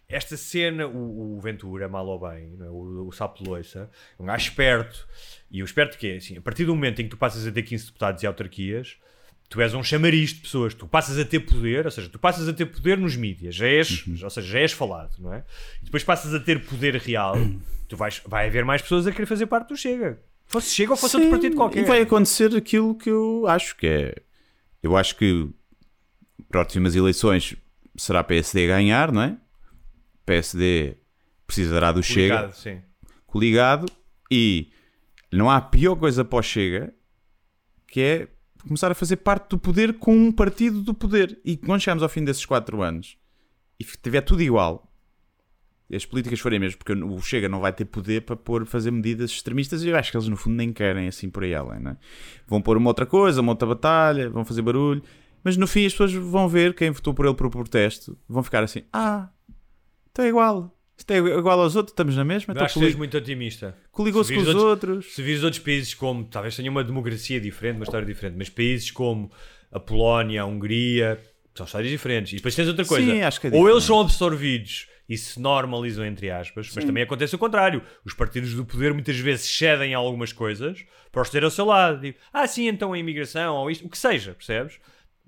esta 0.08 0.36
cena, 0.36 0.86
o, 0.86 1.36
o 1.36 1.40
Ventura, 1.40 1.88
mal 1.88 2.06
ou 2.06 2.18
bem, 2.20 2.56
é? 2.60 2.64
o, 2.64 3.06
o 3.08 3.12
Sapo 3.12 3.42
de 3.42 3.48
Loiça, 3.48 3.90
é 4.18 4.22
um 4.22 4.26
gajo 4.26 4.44
esperto. 4.48 5.06
E 5.50 5.62
o 5.62 5.64
esperto 5.64 5.96
que 5.98 6.06
é 6.08 6.16
assim: 6.16 6.36
a 6.36 6.40
partir 6.40 6.64
do 6.64 6.74
momento 6.74 7.00
em 7.00 7.04
que 7.04 7.10
tu 7.10 7.16
passas 7.16 7.46
a 7.46 7.50
ter 7.52 7.62
15 7.62 7.86
deputados 7.86 8.22
e 8.22 8.26
autarquias, 8.26 8.96
tu 9.52 9.60
és 9.60 9.74
um 9.74 9.82
chamariz 9.84 10.30
de 10.30 10.40
pessoas, 10.40 10.72
tu 10.72 10.86
passas 10.86 11.18
a 11.18 11.26
ter 11.26 11.40
poder, 11.40 11.84
ou 11.84 11.90
seja, 11.90 12.08
tu 12.08 12.18
passas 12.18 12.48
a 12.48 12.54
ter 12.54 12.64
poder 12.64 12.96
nos 12.96 13.16
mídias, 13.16 13.54
já 13.54 13.66
és, 13.66 14.06
Uhum. 14.06 14.16
ou 14.24 14.30
seja, 14.30 14.48
já 14.48 14.58
és 14.60 14.72
falado, 14.72 15.12
não 15.18 15.30
é? 15.34 15.44
E 15.82 15.84
depois 15.84 16.02
passas 16.02 16.32
a 16.32 16.40
ter 16.40 16.64
poder 16.64 16.96
real, 16.96 17.34
tu 17.86 17.94
vais, 17.94 18.22
vai 18.26 18.46
haver 18.46 18.64
mais 18.64 18.80
pessoas 18.80 19.06
a 19.06 19.12
querer 19.12 19.26
fazer 19.26 19.44
parte 19.44 19.68
do 19.68 19.76
Chega. 19.76 20.18
Fosse 20.46 20.74
Chega 20.74 20.92
ou 20.92 20.96
fosse 20.96 21.16
outro 21.16 21.26
Sim, 21.28 21.30
partido 21.36 21.56
qualquer. 21.56 21.82
E 21.82 21.84
vai 21.84 22.00
acontecer 22.00 22.56
aquilo 22.56 22.94
que 22.94 23.10
eu 23.10 23.44
acho 23.46 23.76
que 23.76 23.86
é. 23.86 24.14
Eu 24.82 24.96
acho 24.96 25.16
que 25.16 25.50
próximas 26.48 26.96
eleições 26.96 27.54
será 27.94 28.24
PSD 28.24 28.66
ganhar, 28.66 29.12
não 29.12 29.20
é? 29.20 29.36
PSD 30.24 30.96
precisará 31.46 31.92
do 31.92 32.02
Chega 32.02 32.36
Complicado, 32.36 32.56
sim. 32.58 32.82
coligado 33.26 33.86
e 34.30 34.70
não 35.30 35.50
há 35.50 35.60
pior 35.60 35.94
coisa 35.96 36.24
para 36.24 36.38
o 36.38 36.42
Chega 36.42 36.94
que 37.86 38.00
é 38.00 38.28
começar 38.66 38.90
a 38.90 38.94
fazer 38.94 39.16
parte 39.16 39.50
do 39.50 39.58
poder 39.58 39.94
com 39.98 40.14
um 40.14 40.32
partido 40.32 40.82
do 40.82 40.94
poder. 40.94 41.38
E 41.44 41.56
quando 41.56 41.80
chegarmos 41.80 42.02
ao 42.02 42.08
fim 42.08 42.24
desses 42.24 42.44
quatro 42.46 42.82
anos 42.82 43.16
e 43.78 43.84
tiver 43.84 44.20
tudo 44.22 44.42
igual, 44.42 44.92
as 45.94 46.06
políticas 46.06 46.40
forem 46.40 46.58
mesmo, 46.58 46.78
porque 46.78 46.92
o 46.92 47.20
Chega 47.20 47.48
não 47.48 47.60
vai 47.60 47.72
ter 47.72 47.84
poder 47.84 48.22
para 48.22 48.34
pôr, 48.34 48.64
fazer 48.64 48.90
medidas 48.90 49.30
extremistas 49.30 49.82
e 49.82 49.88
eu 49.88 49.96
acho 49.96 50.10
que 50.10 50.16
eles 50.16 50.28
no 50.28 50.36
fundo 50.36 50.56
nem 50.56 50.72
querem 50.72 51.06
assim 51.06 51.28
por 51.28 51.44
aí 51.44 51.54
além, 51.54 51.80
não 51.80 51.90
é? 51.90 51.96
Vão 52.46 52.62
pôr 52.62 52.76
uma 52.76 52.88
outra 52.88 53.04
coisa, 53.04 53.40
uma 53.40 53.52
outra 53.52 53.68
batalha, 53.68 54.30
vão 54.30 54.44
fazer 54.44 54.62
barulho, 54.62 55.02
mas 55.44 55.56
no 55.56 55.66
fim 55.66 55.84
as 55.84 55.92
pessoas 55.92 56.12
vão 56.14 56.48
ver 56.48 56.74
quem 56.74 56.90
votou 56.90 57.12
por 57.12 57.26
ele 57.26 57.34
por 57.34 57.50
protesto, 57.50 58.16
vão 58.26 58.42
ficar 58.42 58.62
assim, 58.62 58.82
ah, 58.92 59.28
então 60.10 60.24
é 60.24 60.28
igual. 60.28 60.74
Isto 61.02 61.10
é 61.14 61.16
igual 61.18 61.60
aos 61.60 61.74
outros, 61.74 61.92
estamos 61.92 62.14
na 62.14 62.24
mesma, 62.24 62.52
então 62.52 62.64
acho 62.64 62.74
que 62.74 62.80
és 62.84 62.90
coli- 62.92 62.98
muito 62.98 63.16
otimista. 63.18 63.76
coligou-se 63.90 64.28
Se 64.28 64.34
com 64.34 64.40
os 64.40 64.46
vires 64.46 64.62
outros. 64.62 65.06
Se 65.14 65.20
vires 65.20 65.42
outros 65.42 65.60
países 65.60 65.94
como, 65.94 66.24
talvez 66.24 66.54
tenham 66.54 66.70
uma 66.70 66.84
democracia 66.84 67.40
diferente, 67.40 67.74
uma 67.76 67.82
história 67.84 68.06
diferente, 68.06 68.36
mas 68.38 68.48
países 68.48 68.88
como 68.92 69.28
a 69.72 69.80
Polónia, 69.80 70.42
a 70.42 70.46
Hungria, 70.46 71.20
são 71.56 71.66
histórias 71.66 71.90
diferentes. 71.90 72.32
E 72.34 72.36
depois 72.36 72.54
tens 72.54 72.68
outra 72.68 72.84
coisa. 72.84 73.04
Sim, 73.12 73.20
acho 73.20 73.40
que 73.40 73.48
é 73.48 73.50
Ou 73.50 73.68
eles 73.68 73.82
são 73.82 74.00
absorvidos 74.00 74.86
e 75.08 75.18
se 75.18 75.40
normalizam, 75.40 76.04
entre 76.06 76.30
aspas, 76.30 76.70
mas 76.72 76.84
também 76.84 77.02
acontece 77.02 77.34
o 77.34 77.38
contrário. 77.38 77.82
Os 78.04 78.14
partidos 78.14 78.54
do 78.54 78.64
poder 78.64 78.94
muitas 78.94 79.18
vezes 79.18 79.44
cedem 79.50 79.94
a 79.94 79.98
algumas 79.98 80.32
coisas 80.32 80.84
para 81.10 81.20
os 81.20 81.28
ter 81.30 81.42
ao 81.42 81.50
seu 81.50 81.64
lado. 81.64 82.00
Digo, 82.00 82.16
ah, 82.32 82.46
sim, 82.46 82.68
então 82.68 82.92
a 82.92 82.98
imigração, 82.98 83.56
ou 83.56 83.68
isto, 83.72 83.84
o 83.84 83.90
que 83.90 83.98
seja, 83.98 84.34
percebes? 84.34 84.78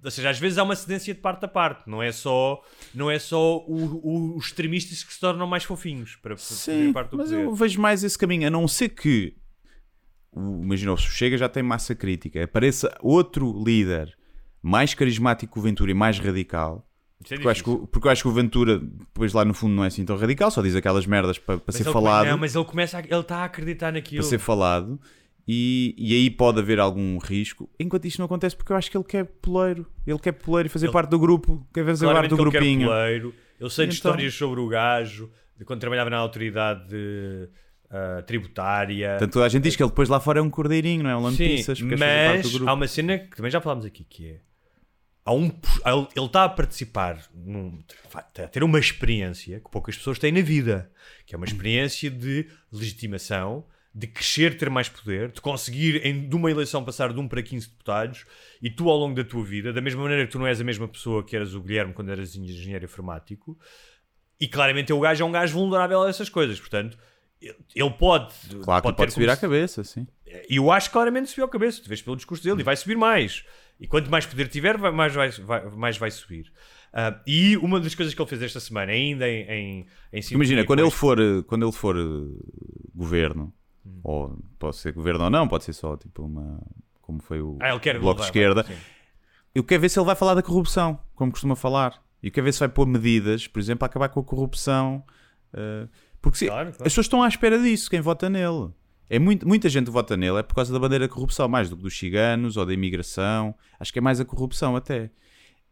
Ou 0.04 0.10
seja, 0.10 0.28
às 0.30 0.38
vezes 0.38 0.58
há 0.58 0.62
uma 0.62 0.76
cedência 0.76 1.14
de 1.14 1.20
parte 1.20 1.44
a 1.46 1.48
parte, 1.48 1.88
não 1.88 2.02
é 2.02 2.12
só, 2.12 2.62
não 2.94 3.10
é 3.10 3.18
só 3.18 3.56
o- 3.58 4.00
o- 4.04 4.36
os 4.36 4.46
extremistas 4.46 5.02
que 5.02 5.12
se 5.14 5.18
tornam 5.18 5.46
mais 5.46 5.64
fofinhos 5.64 6.16
para 6.16 6.36
Sim, 6.36 6.92
parte 6.92 7.12
do 7.12 7.16
mas 7.16 7.30
poder. 7.30 7.44
eu 7.44 7.54
vejo 7.54 7.80
mais 7.80 8.04
esse 8.04 8.18
caminho, 8.18 8.46
a 8.46 8.50
não 8.50 8.68
ser 8.68 8.90
que 8.90 9.34
imagina, 10.36 10.92
o 10.92 10.96
Chega 10.96 11.38
já 11.38 11.48
tem 11.48 11.62
massa 11.62 11.94
crítica, 11.94 12.42
apareça 12.42 12.94
outro 13.00 13.62
líder 13.64 14.14
mais 14.62 14.94
carismático 14.94 15.52
que 15.54 15.58
o 15.58 15.62
Ventura 15.62 15.90
e 15.90 15.94
mais 15.94 16.18
radical. 16.18 16.88
É 17.20 17.28
Porque 17.36 17.46
eu, 17.46 17.50
acho 17.50 17.64
que, 17.64 17.86
porque 17.86 18.06
eu 18.08 18.12
acho 18.12 18.22
que 18.22 18.28
o 18.28 18.32
Ventura, 18.32 18.78
depois 18.78 19.32
lá 19.32 19.44
no 19.44 19.54
fundo, 19.54 19.74
não 19.74 19.84
é 19.84 19.86
assim 19.86 20.04
tão 20.04 20.16
radical, 20.16 20.50
só 20.50 20.60
diz 20.60 20.74
aquelas 20.74 21.06
merdas 21.06 21.38
para, 21.38 21.56
para 21.56 21.64
Mas 21.68 21.76
ser 21.76 21.84
ele- 21.84 21.92
falado. 21.92 22.26
Não, 22.26 22.36
mas 22.38 22.54
ele 22.54 22.64
começa 22.64 22.98
a, 22.98 23.00
ele 23.00 23.14
está 23.20 23.38
a 23.38 23.44
acreditar 23.44 23.92
naquilo. 23.92 24.20
para 24.22 24.28
ser 24.28 24.38
falado 24.38 25.00
e, 25.46 25.94
e 25.98 26.14
aí 26.14 26.30
pode 26.30 26.58
haver 26.60 26.80
algum 26.80 27.18
risco. 27.18 27.68
Enquanto 27.78 28.06
isto 28.06 28.18
não 28.18 28.26
acontece, 28.26 28.56
porque 28.56 28.72
eu 28.72 28.76
acho 28.76 28.90
que 28.90 28.96
ele 28.96 29.04
quer 29.04 29.24
poleiro, 29.24 29.86
ele 30.06 30.18
quer 30.18 30.32
poleiro 30.32 30.66
e 30.66 30.70
fazer 30.70 30.86
Ele- 30.86 30.92
parte 30.92 31.10
do 31.10 31.18
grupo, 31.18 31.66
quer 31.72 31.84
fazer 31.84 32.06
parte 32.06 32.28
do 32.28 32.36
que 32.36 32.42
ele 32.42 32.50
quer 32.50 32.58
grupinho. 32.58 32.88
poleiro. 32.88 33.34
Eu 33.60 33.70
sei 33.70 33.86
de 33.86 33.94
Então- 33.96 34.10
histórias 34.10 34.34
sobre 34.34 34.60
o 34.60 34.68
gajo, 34.68 35.30
de 35.56 35.64
quando 35.64 35.80
trabalhava 35.80 36.10
na 36.10 36.16
autoridade 36.18 36.94
ah, 37.90 38.22
tributária. 38.26 39.10
Portanto, 39.18 39.42
a 39.42 39.48
gente 39.48 39.62
diz 39.62 39.76
que 39.76 39.82
ele 39.82 39.90
depois 39.90 40.08
lá 40.08 40.18
fora 40.18 40.40
é 40.40 40.42
um 40.42 40.50
cordeirinho, 40.50 41.04
não 41.04 41.10
é? 41.10 41.16
Um 41.16 41.20
lampiças, 41.20 41.80
mas 41.80 42.60
há 42.66 42.74
uma 42.74 42.88
cena 42.88 43.18
que 43.18 43.36
também 43.36 43.50
já 43.52 43.60
falámos 43.60 43.84
aqui, 43.84 44.04
que 44.04 44.30
é... 44.30 44.40
Há 45.26 45.32
um, 45.32 45.44
ele 46.14 46.26
está 46.26 46.44
a 46.44 46.48
participar, 46.50 47.18
num, 47.34 47.82
a 48.14 48.20
ter 48.48 48.62
uma 48.62 48.78
experiência 48.78 49.58
que 49.58 49.70
poucas 49.70 49.96
pessoas 49.96 50.18
têm 50.18 50.30
na 50.32 50.42
vida, 50.42 50.90
que 51.24 51.34
é 51.34 51.38
uma 51.38 51.46
experiência 51.46 52.10
de 52.10 52.46
legitimação, 52.70 53.64
de 53.94 54.06
crescer, 54.08 54.56
ter 54.58 54.68
mais 54.68 54.88
poder, 54.88 55.30
de 55.30 55.40
conseguir 55.40 56.04
em, 56.04 56.28
de 56.28 56.34
uma 56.34 56.50
eleição 56.50 56.84
passar 56.84 57.12
de 57.12 57.20
1 57.20 57.28
para 57.28 57.40
15 57.42 57.68
deputados, 57.68 58.24
e 58.60 58.68
tu 58.68 58.88
ao 58.90 58.98
longo 58.98 59.14
da 59.14 59.22
tua 59.22 59.44
vida, 59.44 59.72
da 59.72 59.80
mesma 59.80 60.02
maneira 60.02 60.26
que 60.26 60.32
tu 60.32 60.38
não 60.38 60.46
és 60.46 60.60
a 60.60 60.64
mesma 60.64 60.88
pessoa 60.88 61.22
que 61.22 61.36
eras 61.36 61.54
o 61.54 61.60
Guilherme 61.60 61.92
quando 61.92 62.10
eras 62.10 62.34
engenheiro 62.34 62.84
informático, 62.84 63.56
e 64.40 64.48
claramente 64.48 64.92
o 64.92 64.98
gajo 64.98 65.22
é 65.22 65.26
um 65.26 65.30
gajo 65.30 65.54
vulnerável 65.54 66.02
a 66.02 66.08
essas 66.08 66.28
coisas, 66.28 66.58
portanto, 66.58 66.98
ele- 67.40 67.90
pode... 67.98 68.34
Claro 68.62 68.82
que 68.82 68.88
ter 68.88 68.96
pode 68.96 69.12
subir 69.12 69.30
à 69.30 69.36
cabeça, 69.36 69.84
sim. 69.84 70.06
e 70.48 70.56
eu 70.56 70.70
acho 70.72 70.88
que 70.88 70.92
claramente 70.94 71.28
subiu 71.30 71.44
a 71.44 71.48
cabeça. 71.48 71.82
Tu 71.82 71.88
vês 71.88 72.02
pelo 72.02 72.16
discurso 72.16 72.42
dele 72.42 72.60
e 72.60 72.64
vai 72.64 72.74
subir 72.76 72.96
mais. 72.96 73.44
E 73.78 73.86
quanto 73.86 74.10
mais 74.10 74.24
poder 74.24 74.48
tiver, 74.48 74.78
mais, 74.78 75.14
vai, 75.14 75.30
vai- 75.30 75.70
mais 75.70 75.98
vai 75.98 76.10
subir. 76.10 76.50
Ah, 76.92 77.20
e 77.26 77.56
uma 77.58 77.78
das 77.80 77.94
coisas 77.94 78.14
que 78.14 78.20
ele 78.22 78.28
fez 78.28 78.40
esta 78.42 78.60
semana, 78.60 78.92
ainda 78.92 79.28
em, 79.28 79.42
em, 79.50 79.86
em 80.12 80.20
Imagina, 80.32 80.64
quando 80.64 80.78
ele 80.80 80.90
for, 80.90 81.18
quando 81.46 81.64
ele 81.66 81.72
for 81.72 81.96
eh, 81.96 82.02
governo, 82.94 83.52
Hum. 83.86 84.00
ou 84.02 84.38
pode 84.58 84.76
ser 84.76 84.92
governo 84.92 85.24
ou 85.24 85.30
não, 85.30 85.46
pode 85.46 85.64
ser 85.64 85.72
só 85.72 85.96
tipo 85.96 86.22
uma. 86.22 86.58
Como 87.02 87.20
foi 87.20 87.40
o 87.42 87.58
Ah, 87.60 87.70
ele 87.70 87.80
quer 87.80 87.98
Bloco 87.98 88.20
de 88.20 88.20
levar, 88.20 88.24
Esquerda. 88.28 88.64
sim. 88.64 88.74
Eu 89.54 89.62
quero 89.62 89.80
ver 89.82 89.88
se 89.90 89.98
ele 89.98 90.06
vai 90.06 90.16
falar 90.16 90.34
da 90.34 90.42
corrupção, 90.42 90.98
como 91.14 91.30
costuma 91.30 91.54
falar. 91.54 92.02
E 92.22 92.28
eu 92.28 92.32
quero 92.32 92.44
ver 92.46 92.52
se 92.52 92.60
vai 92.60 92.68
pôr 92.68 92.86
medidas, 92.86 93.46
por 93.46 93.58
exemplo, 93.60 93.84
a 93.84 93.86
acabar 93.86 94.08
com 94.08 94.20
a 94.20 94.24
corrupção. 94.24 95.04
eh, 95.52 95.86
porque 96.20 96.38
se- 96.38 96.46
Claro, 96.46 96.70
claro. 96.70 96.76
as 96.82 96.84
pessoas 96.84 97.04
estão 97.06 97.22
à 97.22 97.28
espera 97.28 97.58
disso, 97.62 97.88
quem 97.90 98.00
vota 98.00 98.28
nele. 98.30 98.70
É 99.08 99.18
muito, 99.18 99.46
muita 99.46 99.68
gente 99.68 99.90
vota 99.90 100.16
nele 100.16 100.38
é 100.38 100.42
por 100.42 100.54
causa 100.54 100.72
da 100.72 100.78
bandeira 100.80 101.06
da 101.06 101.12
corrupção, 101.14 101.46
mais 101.46 101.68
do 101.70 101.76
que 101.76 101.82
dos 101.82 101.96
ciganos 101.96 102.56
ou 102.56 102.64
da 102.66 102.72
imigração. 102.72 103.54
Acho 103.78 103.92
que 103.92 103.98
é 103.98 104.02
mais 104.02 104.18
a 104.18 104.24
corrupção 104.24 104.74
até. 104.74 105.10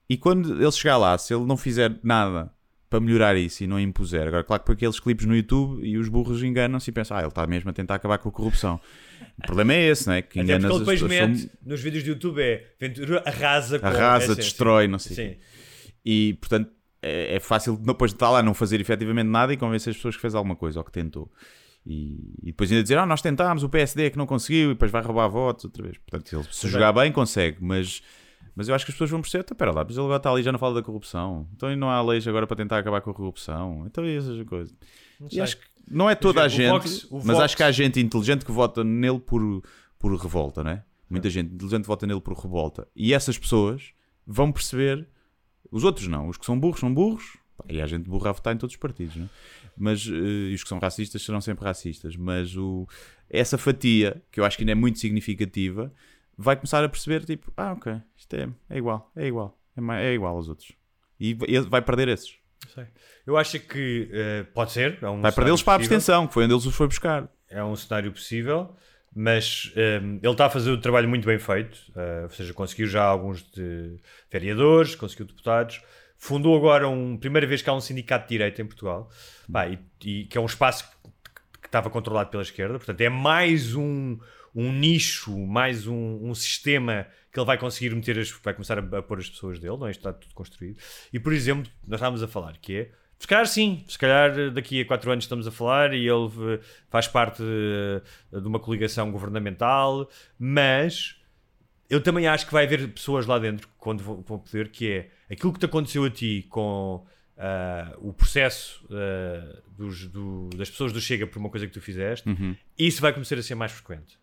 E 0.09 0.17
quando 0.19 0.61
ele 0.63 0.71
chegar 0.71 0.99
lá, 0.99 1.17
se 1.17 1.35
ele 1.35 1.45
não 1.47 1.57
fizer 1.57 1.99
nada 2.03 2.53
para 2.93 3.01
melhorar 3.01 3.35
isso 3.37 3.65
e 3.65 3.67
não 3.67 3.81
impuser. 3.81 4.29
Agora, 4.29 4.45
claro 4.45 4.61
que 4.61 4.67
por 4.67 4.73
aqueles 4.73 5.01
clipes 5.01 5.25
no 5.25 5.35
YouTube 5.35 5.83
e 5.83 5.97
os 5.97 6.09
burros 6.11 6.43
enganam-se 6.43 6.91
e 6.91 6.93
pensam, 6.93 7.17
ah, 7.17 7.21
ele 7.21 7.29
está 7.29 7.47
mesmo 7.47 7.71
a 7.71 7.73
tentar 7.73 7.95
acabar 7.95 8.19
com 8.19 8.29
a 8.29 8.33
corrupção. 8.33 8.79
O 9.39 9.47
problema 9.47 9.73
é 9.73 9.89
esse, 9.89 10.07
não 10.07 10.13
é? 10.13 10.21
Que 10.21 10.41
Até 10.41 10.45
enganas 10.57 10.71
porque 10.71 10.91
ele 10.91 10.95
as 10.95 11.01
depois 11.01 11.13
pessoas. 11.13 11.41
mete 11.41 11.51
nos 11.65 11.81
vídeos 11.81 12.05
do 12.05 12.11
YouTube 12.11 12.43
é 12.43 12.67
Ventura 12.79 13.23
arrasa 13.25 13.79
com 13.79 13.87
Arrasa, 13.87 14.37
destrói, 14.37 14.87
não 14.89 14.99
sei. 14.99 15.17
Sim. 15.17 15.37
E, 16.05 16.35
portanto, 16.35 16.71
é, 17.01 17.37
é 17.37 17.41
fácil 17.41 17.79
depois 17.79 18.11
de 18.11 18.17
estar 18.17 18.31
lá 18.31 18.43
não 18.43 18.53
fazer 18.53 18.79
efetivamente 18.79 19.29
nada 19.29 19.55
e 19.55 19.57
convencer 19.57 19.93
as 19.93 19.97
pessoas 19.97 20.17
que 20.17 20.21
fez 20.21 20.35
alguma 20.35 20.55
coisa 20.55 20.79
ou 20.79 20.85
que 20.85 20.93
tentou. 20.93 21.33
E, 21.87 22.35
e 22.43 22.47
depois 22.47 22.71
ainda 22.71 22.83
dizer, 22.83 22.99
ah, 22.99 23.07
nós 23.07 23.23
tentámos, 23.23 23.63
o 23.63 23.71
PSD 23.71 24.05
é 24.05 24.11
que 24.11 24.19
não 24.19 24.27
conseguiu 24.27 24.71
e 24.71 24.75
depois 24.75 24.91
vai 24.91 25.03
roubar 25.03 25.29
votos 25.29 25.65
outra 25.65 25.83
vez. 25.83 25.97
Portanto, 25.97 26.37
ele, 26.37 26.47
se 26.51 26.69
jogar 26.69 26.93
bem, 26.93 27.11
consegue, 27.11 27.57
mas, 27.61 28.03
mas 28.55 28.69
eu 28.69 28.75
acho 28.75 28.85
que 28.85 28.91
as 28.91 28.95
pessoas 28.95 29.11
vão 29.11 29.21
perceber, 29.21 29.45
então, 29.45 29.57
pera 29.57 29.71
lá, 29.73 29.85
mas 29.85 29.93
ele 29.97 30.01
agora 30.05 30.17
está 30.19 30.31
ali 30.31 30.43
já 30.43 30.53
não 30.53 30.59
fala 30.59 30.75
da 30.75 30.83
corrupção. 30.83 31.47
Então 31.55 31.75
não 31.77 31.91
há 31.91 32.03
leis 32.03 32.27
agora 32.29 32.47
para 32.47 32.57
tentar 32.57 32.79
acabar 32.79 33.01
com 33.01 33.11
a 33.11 33.15
corrupção. 33.15 33.85
Então 33.87 34.05
e 34.07 34.17
essas 34.17 34.43
coisas. 34.47 34.75
E 35.31 35.41
acho 35.41 35.57
que 35.57 35.65
não 35.91 36.09
é 36.09 36.15
toda 36.15 36.43
a 36.43 36.49
gente, 36.49 36.71
Vox- 36.71 37.09
mas 37.11 37.25
Vox- 37.25 37.41
acho 37.41 37.57
que 37.57 37.63
há 37.63 37.71
gente 37.71 37.99
inteligente 38.01 38.45
que 38.45 38.53
vota 38.53 38.83
nele 38.85 39.19
por, 39.21 39.63
por 39.99 40.15
revolta, 40.17 40.63
não 40.63 40.71
é? 40.73 40.85
Muita 41.09 41.29
gente 41.29 41.53
inteligente 41.55 41.85
vota 41.87 42.07
nele 42.07 42.21
por 42.21 42.35
revolta. 42.37 42.87
E 42.97 43.13
essas 43.13 43.37
pessoas 43.37 43.93
vão 44.27 44.51
perceber, 44.53 45.07
os 45.71 45.85
outros 45.85 46.07
não, 46.09 46.29
os 46.29 46.37
que 46.39 46.47
são 46.47 46.59
burros 46.59 46.81
são 46.81 46.93
burros, 46.93 47.37
e 47.69 47.81
há 47.81 47.87
gente 47.87 48.09
burra 48.09 48.31
a 48.31 48.33
votar 48.33 48.55
em 48.55 48.59
todos 48.59 48.75
os 48.75 48.81
partidos, 48.81 49.17
é? 49.17 49.25
Mas, 49.77 50.07
eh, 50.07 50.51
e 50.51 50.55
os 50.55 50.63
que 50.63 50.69
são 50.69 50.79
racistas 50.79 51.23
serão 51.23 51.41
sempre 51.41 51.65
racistas, 51.65 52.17
mas 52.17 52.57
o, 52.57 52.87
essa 53.29 53.57
fatia, 53.59 54.23
que 54.31 54.39
eu 54.41 54.45
acho 54.45 54.57
que 54.57 54.63
ainda 54.63 54.73
é 54.73 54.75
muito 54.75 54.99
significativa, 54.99 55.93
vai 56.43 56.57
começar 56.57 56.83
a 56.85 56.89
perceber, 56.89 57.25
tipo, 57.25 57.53
ah, 57.57 57.73
ok, 57.73 57.95
isto 58.17 58.35
é, 58.35 58.49
é 58.71 58.79
igual, 58.79 59.11
é 59.17 59.27
igual, 59.27 59.59
é, 59.77 59.81
ma- 59.81 60.01
é 60.01 60.13
igual 60.13 60.37
aos 60.37 60.49
outros. 60.49 60.73
E 61.21 61.35
vai- 61.69 61.83
perder 61.83 62.09
esses. 62.09 62.35
Sei. 62.75 62.87
Eu 63.27 63.37
acho 63.37 63.59
que 63.61 64.09
eh, 64.13 64.45
pode 64.55 64.73
ser. 64.73 64.99
É 65.03 65.09
um 65.09 65.21
Vai 65.21 65.33
perdê-los 65.33 65.63
para 65.63 65.75
a 65.75 65.77
abstenção, 65.77 66.27
que 66.27 66.35
foi 66.35 66.45
onde 66.45 66.55
eles 66.55 66.65
os 66.67 66.75
foi 66.75 66.87
buscar. 66.87 67.29
é 67.49 67.63
um 67.63 67.75
cenário 67.77 68.11
possível, 68.13 68.75
mas 69.15 69.73
ehm, 69.77 70.19
ele 70.23 70.33
está 70.33 70.47
a 70.47 70.51
fazer 70.51 70.71
o 70.71 70.81
trabalho 70.81 71.09
muito 71.09 71.27
bem 71.27 71.39
feito, 71.39 71.79
eh, 71.95 72.21
ou 72.25 72.31
seja, 72.31 72.53
conseguiu 72.55 72.87
já 72.87 73.05
alguns 73.05 73.43
de 73.53 73.97
vereadores, 74.31 74.95
conseguiu 74.95 75.27
deputados, 75.27 75.83
fundou 76.17 76.57
agora 76.57 76.89
um 76.89 77.17
primeira 77.17 77.47
vez 77.47 77.63
que 77.63 77.69
há 77.69 77.75
um 77.75 77.81
sindicato 77.81 78.25
de 78.25 78.31
direita 78.31 78.63
em 78.63 78.67
Portugal, 78.67 79.11
Pá, 79.53 79.67
e, 79.69 79.79
e 80.05 80.25
que 80.25 80.39
é 80.39 80.41
um 80.41 80.47
espaço 80.47 80.89
que 81.61 81.67
estava 81.69 81.91
controlado 81.91 82.31
pela 82.31 82.43
esquerda, 82.43 82.79
portanto 82.79 83.01
é 83.01 83.09
mais 83.09 83.75
um, 83.75 84.19
um 84.55 84.73
nicho, 84.73 85.37
mais 85.47 85.87
um, 85.87 86.19
um 86.29 86.35
sistema 86.35 87.07
que 87.33 87.39
ele 87.39 87.47
vai 87.47 87.57
conseguir 87.57 87.95
meter, 87.95 88.19
as, 88.19 88.31
vai 88.31 88.53
começar 88.53 88.79
a, 88.79 88.99
a 88.99 89.03
pôr 89.03 89.19
as 89.19 89.29
pessoas 89.31 89.59
dele, 89.59 89.77
não 89.77 89.87
é? 89.87 89.91
Isto 89.91 90.01
está 90.01 90.13
tudo 90.13 90.35
construído. 90.35 90.79
E 91.13 91.19
por 91.19 91.33
exemplo, 91.33 91.71
nós 91.87 91.99
estávamos 91.99 92.23
a 92.23 92.29
falar 92.29 92.57
que 92.59 92.77
é 92.77 92.91
se 93.19 93.27
calhar 93.29 93.47
sim, 93.47 93.85
se 93.89 93.97
calhar 93.97 94.51
daqui 94.51 94.81
a 94.81 94.85
quatro 94.85 95.11
anos 95.11 95.25
estamos 95.25 95.47
a 95.47 95.51
falar 95.53 95.95
e 95.95 96.09
ele 96.09 96.29
eh, 96.55 96.61
faz 96.91 97.07
parte 97.07 97.41
eh, 97.41 98.41
de 98.41 98.47
uma 98.49 98.59
coligação 98.59 99.13
governamental, 99.13 100.11
mas 100.39 101.17
eu 101.89 102.01
também 102.03 102.27
acho 102.27 102.47
que 102.47 102.53
vai 102.53 102.65
haver 102.65 102.89
pessoas 102.89 103.25
lá 103.27 103.39
dentro 103.39 103.69
quando 103.79 104.03
vão 104.03 104.23
poder 104.39 104.71
que 104.71 104.91
é 104.91 105.11
aquilo 105.33 105.53
que 105.53 105.59
te 105.61 105.67
aconteceu 105.67 106.05
a 106.05 106.11
ti 106.11 106.45
com 106.51 107.07
ah, 107.39 107.95
o 107.99 108.13
processo 108.13 108.85
ah, 108.91 109.63
dos- 109.79 110.07
do- 110.09 110.51
das 110.57 110.69
pessoas 110.69 110.93
do 110.93 111.01
Chega 111.01 111.25
por 111.27 111.39
uma 111.39 111.49
coisa 111.49 111.67
que 111.67 111.73
tu 111.73 111.81
fizeste, 111.81 112.29
Uhum. 112.29 112.57
isso 112.79 113.01
vai 113.01 113.13
começar 113.13 113.37
a 113.39 113.43
ser 113.43 113.55
mais 113.55 113.71
frequente. 113.73 114.19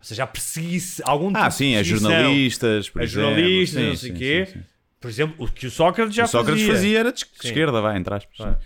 Ou 0.00 0.04
seja, 0.04 0.24
a 0.24 1.10
algum 1.10 1.30
Ah, 1.34 1.42
tipo 1.44 1.52
sim, 1.52 1.74
é 1.74 1.76
perseguição. 1.76 2.10
jornalistas, 2.10 2.88
por 2.88 3.00
a 3.02 3.04
exemplo. 3.04 3.30
jornalistas, 3.34 3.80
Sim, 3.82 3.88
não 3.88 3.96
sei 3.96 4.10
o 4.10 4.12
sim, 4.12 4.18
quê. 4.18 4.46
sim, 4.46 4.52
sim. 4.54 4.66
Por 4.98 5.08
exemplo, 5.08 5.44
o 5.44 5.48
que 5.50 5.66
o 5.66 5.70
Sócrates 5.70 6.14
já 6.14 6.24
o 6.24 6.26
Sócrates 6.28 6.62
fazia. 6.62 6.74
fazia 6.74 6.98
era 6.98 7.12
de 7.12 7.20
Sim. 7.20 7.26
esquerda, 7.48 7.80
vai, 7.80 7.96
entre 7.96 8.14
aspas. 8.14 8.38
Vai. 8.38 8.56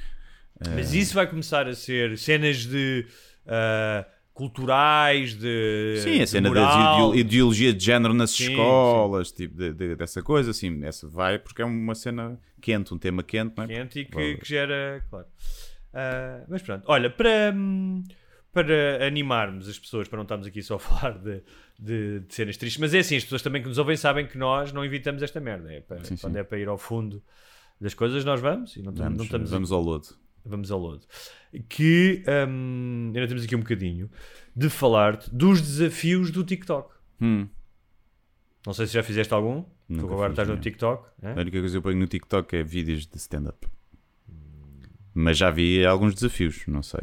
Mas 0.74 0.94
isso 0.94 1.14
vai 1.14 1.26
começar 1.26 1.66
a 1.68 1.74
ser 1.74 2.16
cenas 2.16 2.58
de 2.64 3.06
ah, 3.46 4.06
culturais, 4.32 5.34
de. 5.34 5.96
Sim, 6.02 6.22
a 6.22 6.26
cena 6.26 6.48
da 6.48 6.60
moral. 6.60 6.80
ideo- 6.94 7.14
ideologia 7.16 7.72
de 7.74 7.84
género 7.84 8.14
nas 8.14 8.30
Sim, 8.30 8.44
escolas, 8.50 9.30
tipo, 9.32 9.56
de- 9.56 9.72
de- 9.72 9.96
dessa 9.96 10.22
coisa, 10.22 10.50
assim, 10.52 10.84
essa 10.84 11.08
vai 11.08 11.38
porque 11.38 11.62
é 11.62 11.64
uma 11.64 11.94
cena 11.94 12.38
quente, 12.60 12.94
um 12.94 12.98
tema 12.98 13.22
quente, 13.22 13.54
não 13.56 13.64
é? 13.64 13.66
quente 13.66 14.00
e 14.00 14.04
que, 14.04 14.36
que 14.36 14.48
gera, 14.48 15.04
claro. 15.10 15.26
Ah, 15.92 16.44
mas 16.48 16.62
pronto, 16.62 16.84
olha, 16.86 17.08
para, 17.10 17.52
hum, 17.54 18.02
para 18.54 19.04
animarmos 19.06 19.68
as 19.68 19.78
pessoas, 19.78 20.08
para 20.08 20.16
não 20.16 20.22
estarmos 20.22 20.46
aqui 20.46 20.62
só 20.62 20.76
a 20.76 20.78
falar 20.80 21.18
de, 21.18 21.42
de, 21.78 22.20
de 22.20 22.34
cenas 22.34 22.56
tristes, 22.56 22.80
mas 22.80 22.94
é 22.94 23.00
assim, 23.00 23.16
as 23.16 23.24
pessoas 23.24 23.42
também 23.42 23.60
que 23.60 23.68
nos 23.68 23.76
ouvem 23.78 23.96
sabem 23.96 24.26
que 24.26 24.38
nós 24.38 24.72
não 24.72 24.84
evitamos 24.84 25.22
esta 25.22 25.40
merda. 25.40 25.72
É 25.72 25.80
para, 25.80 25.98
Sim, 26.04 26.16
sim. 26.16 26.22
quando 26.22 26.36
é 26.36 26.44
para 26.44 26.58
ir 26.58 26.68
ao 26.68 26.78
fundo 26.78 27.22
das 27.80 27.92
coisas, 27.92 28.24
nós 28.24 28.40
vamos 28.40 28.76
e 28.76 28.82
não, 28.82 28.92
estamos- 28.92 28.98
Vamos, 28.98 29.18
não 29.18 29.24
estamos 29.24 29.50
vamos 29.50 29.72
ao 29.72 29.82
lodo. 29.82 30.06
vamos 30.44 30.70
ao 30.70 30.78
lodo. 30.78 31.04
Que 31.68 32.22
hum, 32.48 33.12
ainda 33.14 33.26
temos 33.28 33.44
aqui 33.44 33.56
um 33.56 33.60
bocadinho 33.60 34.10
de 34.56 34.70
falar-te 34.70 35.28
dos 35.34 35.60
desafios 35.60 36.30
do 36.30 36.44
TikTok. 36.44 36.94
Hum. 37.20 37.48
Não 38.66 38.72
sei 38.72 38.86
se 38.86 38.94
já 38.94 39.02
fizeste 39.02 39.34
algum. 39.34 39.62
tu 39.62 39.68
Nunca 39.88 40.04
agora 40.14 40.30
fiz 40.30 40.32
estás 40.32 40.48
no 40.48 40.54
nenhum. 40.54 40.62
TikTok. 40.62 41.08
é? 41.22 41.30
A 41.32 41.34
única 41.40 41.58
coisa 41.60 41.72
que 41.74 41.76
eu 41.78 41.82
ponho 41.82 41.98
no 41.98 42.06
TikTok 42.06 42.56
é 42.56 42.62
vídeos 42.62 43.06
de 43.06 43.16
stand-up. 43.18 43.66
Mas 45.12 45.36
já 45.38 45.50
vi 45.50 45.84
alguns 45.84 46.14
desafios, 46.14 46.64
não 46.66 46.82
sei. 46.82 47.02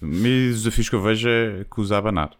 Os 0.00 0.62
desafios 0.62 0.88
que 0.88 0.94
eu 0.94 1.02
vejo 1.02 1.28
é 1.28 1.64
que 1.64 1.80
usa 1.80 1.96
a 1.96 1.98
abanar. 1.98 2.30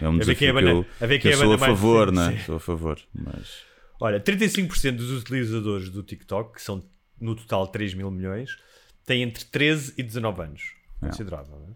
É 0.00 0.08
um 0.08 0.18
desafio 0.18 0.36
que 0.36 0.46
abana- 0.48 0.70
eu, 0.70 0.86
a 1.00 1.06
ver 1.06 1.18
que 1.18 1.28
eu 1.28 1.36
sou 1.36 1.52
a 1.54 1.58
favor, 1.58 2.12
né? 2.12 2.42
Sou 2.44 2.56
a 2.56 2.60
favor, 2.60 2.98
mas... 3.14 3.62
Olha, 4.00 4.18
35% 4.20 4.96
dos 4.96 5.10
utilizadores 5.10 5.88
do 5.90 6.02
TikTok, 6.02 6.54
que 6.54 6.62
são 6.62 6.82
no 7.20 7.34
total 7.36 7.66
3 7.66 7.94
mil 7.94 8.10
milhões, 8.10 8.56
têm 9.04 9.22
entre 9.22 9.44
13 9.44 9.94
e 9.98 10.02
19 10.02 10.42
anos. 10.42 10.62
Considerável, 11.00 11.56
não 11.58 11.68
é? 11.68 11.70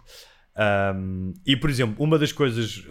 Um, 0.56 1.34
e, 1.44 1.56
por 1.56 1.68
exemplo, 1.68 1.96
uma 1.98 2.16
das 2.18 2.32
coisas, 2.32 2.84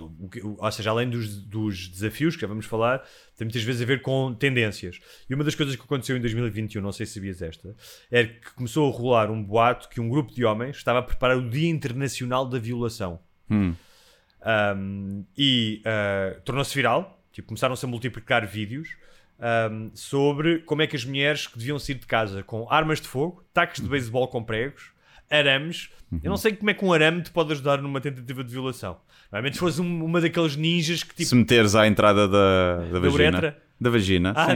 ou 0.58 0.72
seja, 0.72 0.90
além 0.90 1.10
dos, 1.10 1.38
dos 1.38 1.88
desafios 1.88 2.36
que 2.36 2.42
já 2.42 2.48
vamos 2.48 2.66
falar, 2.66 3.00
tem 3.38 3.46
muitas 3.46 3.64
vezes 3.64 3.82
a 3.82 3.86
ver 3.86 4.02
com 4.02 4.34
tendências. 4.34 5.00
E 5.30 5.34
uma 5.34 5.44
das 5.44 5.56
coisas 5.56 5.76
que 5.76 5.82
aconteceu 5.82 6.18
em 6.18 6.22
2021, 6.22 6.82
não 6.82 6.92
sei 6.92 7.06
se 7.06 7.14
sabias 7.14 7.42
esta, 7.42 7.76
é 8.12 8.26
que 8.26 8.54
começou 8.54 8.92
a 8.92 8.96
rolar 8.96 9.32
um 9.32 9.42
boato 9.42 9.88
que 9.88 10.02
um 10.02 10.10
grupo 10.10 10.34
de 10.34 10.44
homens 10.44 10.78
estava 10.78 11.00
a 11.00 11.04
preparar 11.04 11.38
o 11.38 11.50
Dia 11.50 11.70
Internacional 11.70 12.46
da 12.46 12.60
Violação. 12.60 13.20
Hum. 13.50 13.74
Um, 14.46 15.26
e 15.38 15.82
uh, 15.86 16.42
tornou-se 16.42 16.76
viral, 16.76 17.18
tipo, 17.32 17.48
começaram-se 17.48 17.86
a 17.86 17.88
multiplicar 17.88 18.46
vídeos 18.46 18.90
um, 19.72 19.90
sobre 19.94 20.60
como 20.60 20.82
é 20.82 20.88
que 20.88 20.98
as 20.98 21.06
mulheres 21.06 21.48
que 21.48 21.58
deviam 21.58 21.80
sair 21.80 21.96
de 21.96 22.06
casa 22.06 22.44
com 22.44 22.68
armas 22.70 23.00
de 23.00 23.08
fogo, 23.08 23.44
tacos 23.54 23.80
de 23.80 23.88
beisebol 23.88 24.28
com 24.28 24.44
pregos, 24.44 24.93
arames. 25.34 25.90
Eu 26.22 26.30
não 26.30 26.38
sei 26.38 26.54
como 26.56 26.70
é 26.70 26.74
que 26.76 26.86
um 26.86 26.94
arame 26.94 27.22
te 27.24 27.32
pode 27.32 27.52
ajudar 27.54 27.82
numa 27.82 28.00
tentativa 28.00 28.44
de 28.44 28.52
violação. 28.52 28.98
Normalmente 29.32 29.54
se 29.56 29.60
fosse 29.60 29.82
um- 29.82 30.06
uma 30.06 30.22
daqueles 30.22 30.56
ninjas 30.56 31.02
que 31.04 31.16
tipo. 31.16 31.28
Se 31.28 31.36
meteres 31.36 31.74
à 31.76 31.88
entrada 31.88 32.28
da, 32.28 32.76
da, 32.92 33.00
vagina. 33.00 33.14
uretra? 33.14 33.58
Da 33.82 33.90
vagina, 33.90 34.34
Ah, 34.36 34.50
sim. 34.50 34.56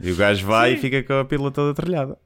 da- 0.00 0.06
E 0.08 0.10
o 0.12 0.16
gajo 0.16 0.46
vai 0.46 0.70
Sim. 0.72 0.76
e 0.76 0.80
fica 0.80 1.02
com 1.04 1.12
a 1.20 1.24
pílula 1.24 1.50
toda 1.50 1.74
trilhada. 1.74 2.18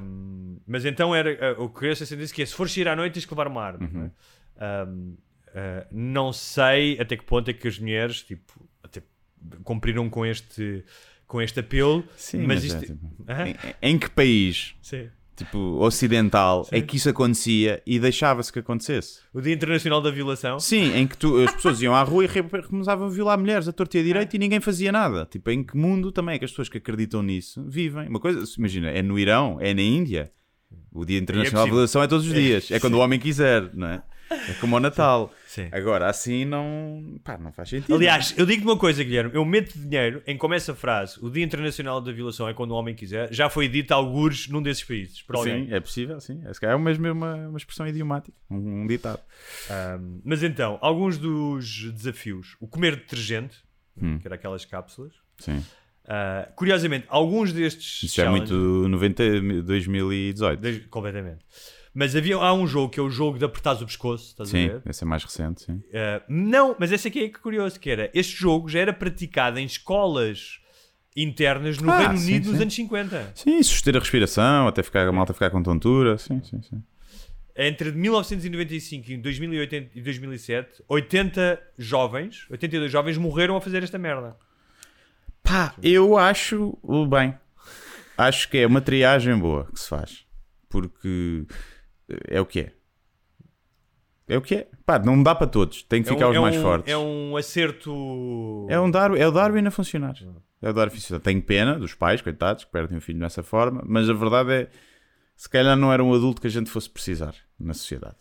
Um, 0.00 0.58
mas 0.66 0.84
então 0.84 1.14
era 1.14 1.56
uh, 1.58 1.62
o 1.64 1.68
que 1.70 1.86
eu 1.86 1.94
sei 1.96 2.16
disse 2.16 2.34
que 2.34 2.42
é 2.42 2.46
se 2.46 2.54
fores 2.54 2.72
sair 2.72 2.88
à 2.88 2.96
noite 2.96 3.14
tens 3.14 3.24
que 3.26 3.32
levar 3.32 3.46
uma 3.46 3.62
arma. 3.62 3.88
não 3.92 4.02
é? 4.04 4.84
Um, 4.84 5.16
uh, 5.48 5.86
não 5.90 6.32
sei 6.32 7.00
até 7.00 7.16
que 7.16 7.24
ponto 7.24 7.48
é 7.50 7.52
que 7.54 7.68
as 7.68 7.78
mulheres 7.78 8.22
tipo, 8.22 8.68
até 8.82 9.02
cumpriram 9.64 10.08
com 10.10 10.26
este, 10.26 10.84
com 11.26 11.40
este 11.40 11.60
apelo. 11.60 12.04
Sim, 12.16 12.38
mas 12.38 12.46
mas 12.48 12.64
isto. 12.64 12.76
é, 12.76 12.80
tipo? 12.86 13.24
Em, 13.82 13.90
em 13.94 13.98
que 13.98 14.10
país, 14.10 14.74
Sim. 14.82 15.08
Tipo, 15.36 15.58
ocidental, 15.80 16.66
é 16.70 16.80
que 16.80 16.96
isso 16.96 17.08
acontecia 17.08 17.82
e 17.86 17.98
deixava-se 17.98 18.52
que 18.52 18.58
acontecesse? 18.58 19.20
O 19.32 19.40
Dia 19.40 19.54
Internacional 19.54 20.00
da 20.00 20.10
Violação. 20.10 20.58
Sim, 20.60 20.94
em 20.96 21.06
que 21.06 21.16
tu- 21.16 21.36
as 21.44 21.52
pessoas 21.54 21.80
iam 21.82 21.94
à 21.94 22.02
rua 22.02 22.24
e 22.24 22.28
começavam 22.68 23.06
a 23.06 23.10
violar 23.10 23.38
mulheres 23.38 23.66
a 23.68 23.72
torta 23.72 23.96
e 23.98 24.00
a 24.00 24.04
direito 24.04 24.34
e 24.34 24.38
ninguém 24.38 24.60
fazia 24.60 24.92
nada. 24.92 25.26
Tipo, 25.30 25.50
em 25.50 25.62
que 25.64 25.76
mundo 25.76 26.12
também 26.12 26.34
é 26.34 26.38
que 26.38 26.44
as 26.44 26.50
pessoas 26.50 26.68
que 26.68 26.78
acreditam 26.78 27.22
nisso 27.22 27.64
vivem? 27.68 28.08
Uma 28.08 28.20
coisa, 28.20 28.44
imagina, 28.58 28.90
é 28.90 29.02
no 29.02 29.18
Irão, 29.18 29.58
é 29.60 29.72
na 29.74 29.82
Índia. 29.82 30.30
O 30.90 31.04
Dia 31.04 31.18
Internacional 31.18 31.52
da 31.52 31.58
possível. 31.60 31.74
Violação 31.74 32.02
é 32.02 32.06
todos 32.06 32.26
os 32.26 32.32
dias. 32.32 32.70
É 32.70 32.78
quando 32.78 32.94
o 32.94 32.98
homem 32.98 33.18
quiser, 33.18 33.70
não 33.74 33.86
é? 33.88 34.02
É 34.30 34.54
como 34.60 34.76
o 34.76 34.80
Natal. 34.80 35.28
Sim. 35.28 35.41
Agora, 35.72 36.08
assim 36.08 36.44
não, 36.44 37.18
pá, 37.22 37.36
não 37.38 37.52
faz 37.52 37.68
sentido. 37.68 37.94
Aliás, 37.94 38.34
eu 38.36 38.46
digo-te 38.46 38.64
uma 38.66 38.76
coisa, 38.78 39.02
Guilherme. 39.04 39.34
Eu 39.34 39.44
meto 39.44 39.78
dinheiro 39.78 40.22
em 40.26 40.36
como 40.36 40.54
essa 40.54 40.74
frase, 40.74 41.18
o 41.20 41.28
Dia 41.30 41.44
Internacional 41.44 42.00
da 42.00 42.10
Violação 42.12 42.48
é 42.48 42.54
quando 42.54 42.70
o 42.70 42.74
homem 42.74 42.94
quiser, 42.94 43.32
já 43.32 43.50
foi 43.50 43.68
dito 43.68 43.92
a 43.92 43.96
algures 43.96 44.48
num 44.48 44.62
desses 44.62 44.84
países. 44.84 45.20
Por 45.22 45.36
alguém. 45.36 45.66
Sim, 45.66 45.74
é 45.74 45.80
possível, 45.80 46.20
sim. 46.20 46.40
É, 46.44 46.66
é 46.66 46.78
mesmo 46.78 47.10
uma, 47.12 47.34
uma 47.48 47.58
expressão 47.58 47.86
idiomática, 47.86 48.36
um, 48.50 48.82
um 48.82 48.86
ditado. 48.86 49.20
Um, 50.00 50.20
mas 50.24 50.42
então, 50.42 50.78
alguns 50.80 51.18
dos 51.18 51.92
desafios. 51.92 52.56
O 52.60 52.66
comer 52.66 52.96
detergente, 52.96 53.56
Hum. 54.00 54.18
que 54.18 54.26
era 54.26 54.36
aquelas 54.36 54.64
cápsulas. 54.64 55.12
Sim. 55.38 55.58
Uh, 56.04 56.50
curiosamente, 56.56 57.04
alguns 57.08 57.52
destes. 57.52 58.02
Isso 58.04 58.16
já 58.16 58.24
é 58.24 58.28
muito 58.28 58.54
90, 58.88 59.22
2018. 59.62 60.60
Desde- 60.60 60.80
completamente. 60.88 61.44
Mas 61.94 62.16
havia, 62.16 62.36
há 62.36 62.54
um 62.54 62.66
jogo 62.66 62.88
que 62.90 62.98
é 62.98 63.02
o 63.02 63.10
jogo 63.10 63.38
de 63.38 63.44
apertares 63.44 63.82
o 63.82 63.86
pescoço, 63.86 64.28
estás 64.28 64.48
a 64.48 64.52
Sim, 64.52 64.68
ver? 64.68 64.82
esse 64.86 65.04
é 65.04 65.06
mais 65.06 65.22
recente, 65.24 65.62
sim. 65.62 65.72
Uh, 65.74 66.22
não, 66.26 66.74
mas 66.78 66.90
esse 66.90 67.08
aqui 67.08 67.18
é 67.24 67.28
que 67.28 67.36
é 67.36 67.38
curioso, 67.38 67.78
que 67.78 67.90
era, 67.90 68.10
este 68.14 68.34
jogo 68.34 68.68
já 68.68 68.80
era 68.80 68.92
praticado 68.94 69.58
em 69.58 69.66
escolas 69.66 70.58
internas 71.14 71.76
no 71.78 71.90
Ah, 71.90 71.98
Reino 71.98 72.16
sim, 72.16 72.24
Unido 72.32 72.46
nos 72.46 72.56
sim. 72.56 72.62
anos 72.62 72.74
50. 72.74 73.32
Sim, 73.34 73.62
suster 73.62 73.94
a 73.96 73.98
respiração, 73.98 74.66
até 74.68 74.82
ficar, 74.82 75.06
a 75.06 75.12
malta 75.12 75.34
ficar 75.34 75.50
com 75.50 75.62
tontura. 75.62 76.16
Sim, 76.16 76.42
sim, 76.42 76.62
sim. 76.62 76.82
Entre 77.54 77.92
1995 77.92 79.10
e 79.10 79.16
2008 79.18 79.74
e 79.94 80.00
2007, 80.00 80.82
80 80.88 81.62
jovens, 81.76 82.46
82 82.50 82.90
jovens 82.90 83.18
morreram 83.18 83.54
a 83.56 83.60
fazer 83.60 83.82
esta 83.82 83.98
merda. 83.98 84.34
Pá, 85.42 85.74
eu 85.82 86.16
acho 86.16 86.78
bem. 87.10 87.34
Acho 88.16 88.48
que 88.48 88.56
é 88.56 88.66
uma 88.66 88.80
triagem 88.80 89.36
boa 89.38 89.66
que 89.70 89.78
se 89.78 89.88
faz. 89.90 90.24
Porque 90.70 91.44
é 92.28 92.40
o 92.40 92.46
que 92.46 92.60
é. 92.60 92.72
É 94.28 94.36
o 94.38 94.40
que 94.42 94.54
é. 94.54 94.68
Pá, 94.86 94.98
não 94.98 95.22
dá 95.22 95.34
para 95.34 95.46
todos. 95.46 95.82
Tem 95.82 96.02
que 96.02 96.08
É 96.08 96.12
ficar 96.12 96.28
um- 96.28 96.30
os 96.30 96.36
é 96.36 96.40
mais 96.40 96.56
um- 96.56 96.62
fortes. 96.62 96.92
É 96.92 96.96
um 96.96 97.36
acerto. 97.36 98.66
É, 98.70 98.78
um 98.80 98.90
Darwin, 98.90 99.18
é 99.18 99.26
o 99.26 99.30
Darwin 99.32 99.66
a 99.66 99.70
funcionar. 99.70 100.14
É 100.62 100.70
o 100.70 100.72
Darwin 100.72 100.92
a 100.92 100.94
funcionar. 100.94 101.20
Tenho 101.22 101.42
pena 101.42 101.78
dos 101.78 101.94
pais, 101.94 102.22
coitados, 102.22 102.64
que 102.64 102.70
perdem 102.70 102.96
o 102.98 103.00
filho 103.00 103.18
dessa 103.18 103.42
forma, 103.42 103.82
mas 103.84 104.08
a 104.08 104.12
verdade 104.14 104.52
é, 104.52 104.70
se 105.36 105.48
calhar 105.48 105.76
não 105.76 105.92
era 105.92 106.02
um 106.02 106.14
adulto 106.14 106.40
que 106.40 106.46
a 106.46 106.50
gente 106.50 106.70
fosse 106.70 106.88
precisar 106.88 107.34
na 107.58 107.74
sociedade. 107.74 108.16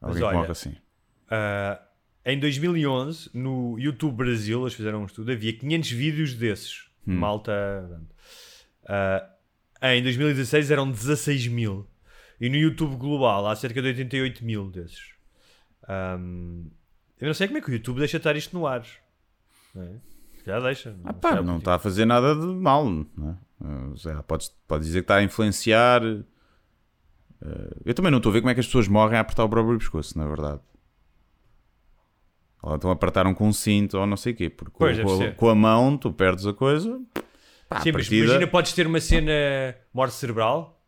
Alguém 0.00 0.22
olha, 0.24 0.32
que 0.32 0.36
morre 0.38 0.50
assim. 0.52 0.76
Ah, 1.30 1.80
em 2.24 2.38
2011, 2.38 3.30
no 3.32 3.78
YouTube 3.78 4.16
Brasil, 4.16 4.60
eles 4.62 4.74
fizeram 4.74 5.02
um 5.02 5.06
estudo, 5.06 5.30
havia 5.32 5.52
500 5.52 5.90
vídeos 5.92 6.34
desses. 6.34 6.86
Hum. 7.06 7.14
Malta. 7.14 8.02
Ah, 8.84 9.28
em 9.94 10.02
2016 10.02 10.70
eram 10.70 10.90
16 10.90 11.46
mil. 11.46 11.86
E 12.40 12.48
no 12.48 12.56
YouTube 12.56 12.96
Global 12.96 13.46
há 13.46 13.56
cerca 13.56 13.80
de 13.80 13.88
88 13.88 14.44
mil 14.44 14.70
desses. 14.70 15.14
Ahm, 15.88 16.66
eu 17.20 17.26
não 17.26 17.34
sei 17.34 17.46
como 17.46 17.58
é 17.58 17.60
que 17.62 17.70
o 17.70 17.72
YouTube 17.74 17.98
deixa 17.98 18.16
estar 18.18 18.36
isto 18.36 18.56
no 18.56 18.66
ar. 18.66 18.84
Não 19.74 19.82
é? 19.82 19.96
Já 20.44 20.60
deixa. 20.60 20.96
Ah, 21.04 21.12
pá, 21.12 21.40
não 21.42 21.58
está 21.58 21.74
a 21.74 21.78
fazer 21.78 22.04
nada 22.04 22.34
de 22.34 22.46
mal. 22.46 22.84
Não 22.84 23.30
é? 23.30 23.96
Sei 23.96 24.12
lá, 24.12 24.22
podes, 24.22 24.48
pode 24.68 24.84
dizer 24.84 25.00
que 25.00 25.04
está 25.04 25.16
a 25.16 25.22
influenciar. 25.22 26.02
Ah, 27.42 27.76
eu 27.84 27.94
também 27.94 28.10
não 28.10 28.18
estou 28.18 28.30
a 28.30 28.32
ver 28.34 28.40
como 28.40 28.50
é 28.50 28.54
que 28.54 28.60
as 28.60 28.66
pessoas 28.66 28.86
morrem 28.88 29.16
a 29.18 29.20
apertar 29.20 29.44
o 29.44 29.48
próprio 29.48 29.78
pescoço, 29.78 30.16
na 30.18 30.26
verdade. 30.26 30.60
Ou 32.62 32.74
então 32.74 32.90
apertaram 32.90 33.32
com 33.34 33.48
um 33.48 33.52
cinto 33.52 33.96
ou 33.98 34.06
não 34.06 34.16
sei 34.16 34.32
o 34.32 34.36
quê. 34.36 34.50
Porque 34.50 34.74
Pois, 34.78 34.98
com, 35.00 35.22
a, 35.22 35.32
com 35.32 35.48
a 35.48 35.54
mão 35.54 35.96
tu 35.96 36.12
perdes 36.12 36.46
a 36.46 36.52
coisa. 36.52 37.00
Pá, 37.68 37.80
Sim, 37.80 37.90
a 37.90 37.92
mas 37.92 38.02
partida- 38.06 38.24
imagina, 38.24 38.46
podes 38.46 38.72
ter 38.72 38.86
uma 38.86 39.00
cena 39.00 39.32
morte 39.92 40.14
cerebral, 40.14 40.80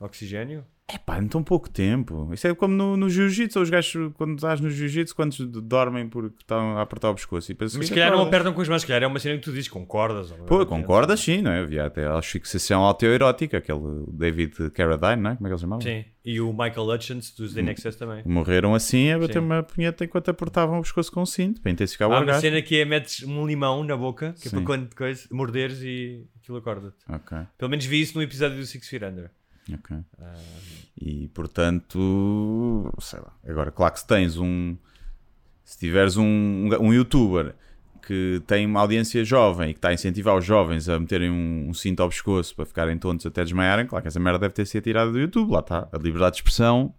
oxigênio. 0.00 0.64
É 0.88 0.98
pá, 0.98 1.18
em 1.18 1.26
tão 1.26 1.42
pouco 1.42 1.68
tempo. 1.68 2.30
Isso 2.32 2.46
é 2.46 2.54
como 2.54 2.72
no, 2.72 2.96
no 2.96 3.10
jiu-jitsu. 3.10 3.58
Os 3.60 3.68
gajos, 3.68 4.12
quando 4.14 4.36
estás 4.36 4.60
no 4.60 4.70
jiu-jitsu, 4.70 5.16
quantos 5.16 5.40
dormem 5.64 6.08
porque 6.08 6.36
estão 6.40 6.78
a 6.78 6.82
apertar 6.82 7.10
o 7.10 7.14
pescoço? 7.16 7.50
E 7.50 7.56
Mas 7.58 7.72
se 7.72 7.82
se 7.82 7.88
calhar 7.92 8.12
não 8.12 8.22
apertam 8.22 8.52
com 8.52 8.60
as 8.60 8.68
mãos, 8.68 8.82
se 8.82 8.86
calhar 8.86 9.02
é 9.02 9.06
uma 9.08 9.18
cena 9.18 9.36
que 9.36 9.42
tu 9.42 9.50
dizes 9.50 9.66
com 9.68 9.84
cordas. 9.84 10.30
ou- 10.30 10.38
Pô, 10.46 10.64
concordas 10.64 11.18
sim, 11.18 11.42
não 11.42 11.50
é? 11.50 11.58
Havia 11.62 11.86
até 11.86 12.06
a 12.06 12.22
fixação 12.22 12.82
autoerótica, 12.84 13.58
aquele 13.58 13.80
David 14.12 14.52
Carradine, 14.70 15.22
não 15.22 15.30
é? 15.32 15.34
Como 15.36 15.46
é 15.46 15.50
que 15.50 15.54
ele 15.54 15.58
se 15.58 15.60
chamava? 15.62 15.82
Sim. 15.82 16.04
E 16.24 16.40
o 16.40 16.52
Michael 16.52 16.86
Hutchins 16.88 17.34
dos 17.34 17.52
The 17.54 17.62
Nexus 17.62 17.96
também. 17.96 18.22
Morreram 18.24 18.72
assim 18.72 19.10
a 19.10 19.18
bater 19.18 19.32
Sim. 19.34 19.38
uma 19.40 19.64
punheta 19.64 20.04
enquanto 20.04 20.28
apertavam 20.28 20.78
o 20.78 20.82
pescoço 20.82 21.10
com 21.10 21.22
o 21.22 21.26
cinto 21.26 21.60
para 21.60 21.72
intensificar 21.72 22.08
o 22.08 22.12
Há 22.12 22.14
uma 22.14 22.20
orgasmo. 22.20 22.42
cena 22.42 22.62
que 22.62 22.78
é 22.80 22.84
metes 22.84 23.24
um 23.24 23.44
limão 23.44 23.82
na 23.82 23.96
boca, 23.96 24.34
que 24.40 24.46
é 24.46 24.50
Sim. 24.50 24.56
para 24.58 24.64
quando 24.66 24.94
coisa, 24.94 25.26
morderes 25.32 25.80
e 25.82 26.24
aquilo 26.40 26.58
acorda-te. 26.58 26.96
Ok, 27.08 27.38
Pelo 27.58 27.70
menos 27.70 27.84
vi 27.86 28.00
isso 28.00 28.16
no 28.16 28.22
episódio 28.22 28.56
do 28.56 28.64
Six 28.66 28.88
Feet 28.88 29.02
Under. 29.04 29.30
E 31.00 31.28
portanto, 31.28 32.92
sei 33.00 33.20
lá. 33.20 33.32
Agora, 33.46 33.70
claro 33.70 33.92
que 33.92 34.00
se 34.00 34.06
tens 34.06 34.36
um. 34.38 34.76
Se 35.64 35.78
tiveres 35.78 36.16
um, 36.16 36.68
um 36.80 36.94
youtuber 36.94 37.54
que 38.06 38.40
tem 38.46 38.64
uma 38.64 38.80
audiência 38.80 39.24
jovem 39.24 39.70
e 39.70 39.72
que 39.72 39.78
está 39.78 39.88
a 39.88 39.92
incentivar 39.92 40.36
os 40.36 40.44
jovens 40.44 40.88
a 40.88 40.98
meterem 40.98 41.28
um, 41.28 41.68
um 41.68 41.74
cinto 41.74 42.00
ao 42.02 42.08
pescoço 42.08 42.54
para 42.54 42.64
ficarem 42.64 42.96
tontos 42.96 43.26
até 43.26 43.42
desmaiarem, 43.42 43.84
claro 43.84 44.00
que 44.02 44.06
essa 44.06 44.20
merda 44.20 44.38
deve 44.38 44.54
ter 44.54 44.64
sido 44.64 44.84
tirada 44.84 45.10
do 45.10 45.18
YouTube. 45.18 45.50
Lá 45.50 45.58
está. 45.58 45.88
A 45.92 45.98
liberdade 45.98 46.36
de 46.36 46.38
expressão 46.38 46.94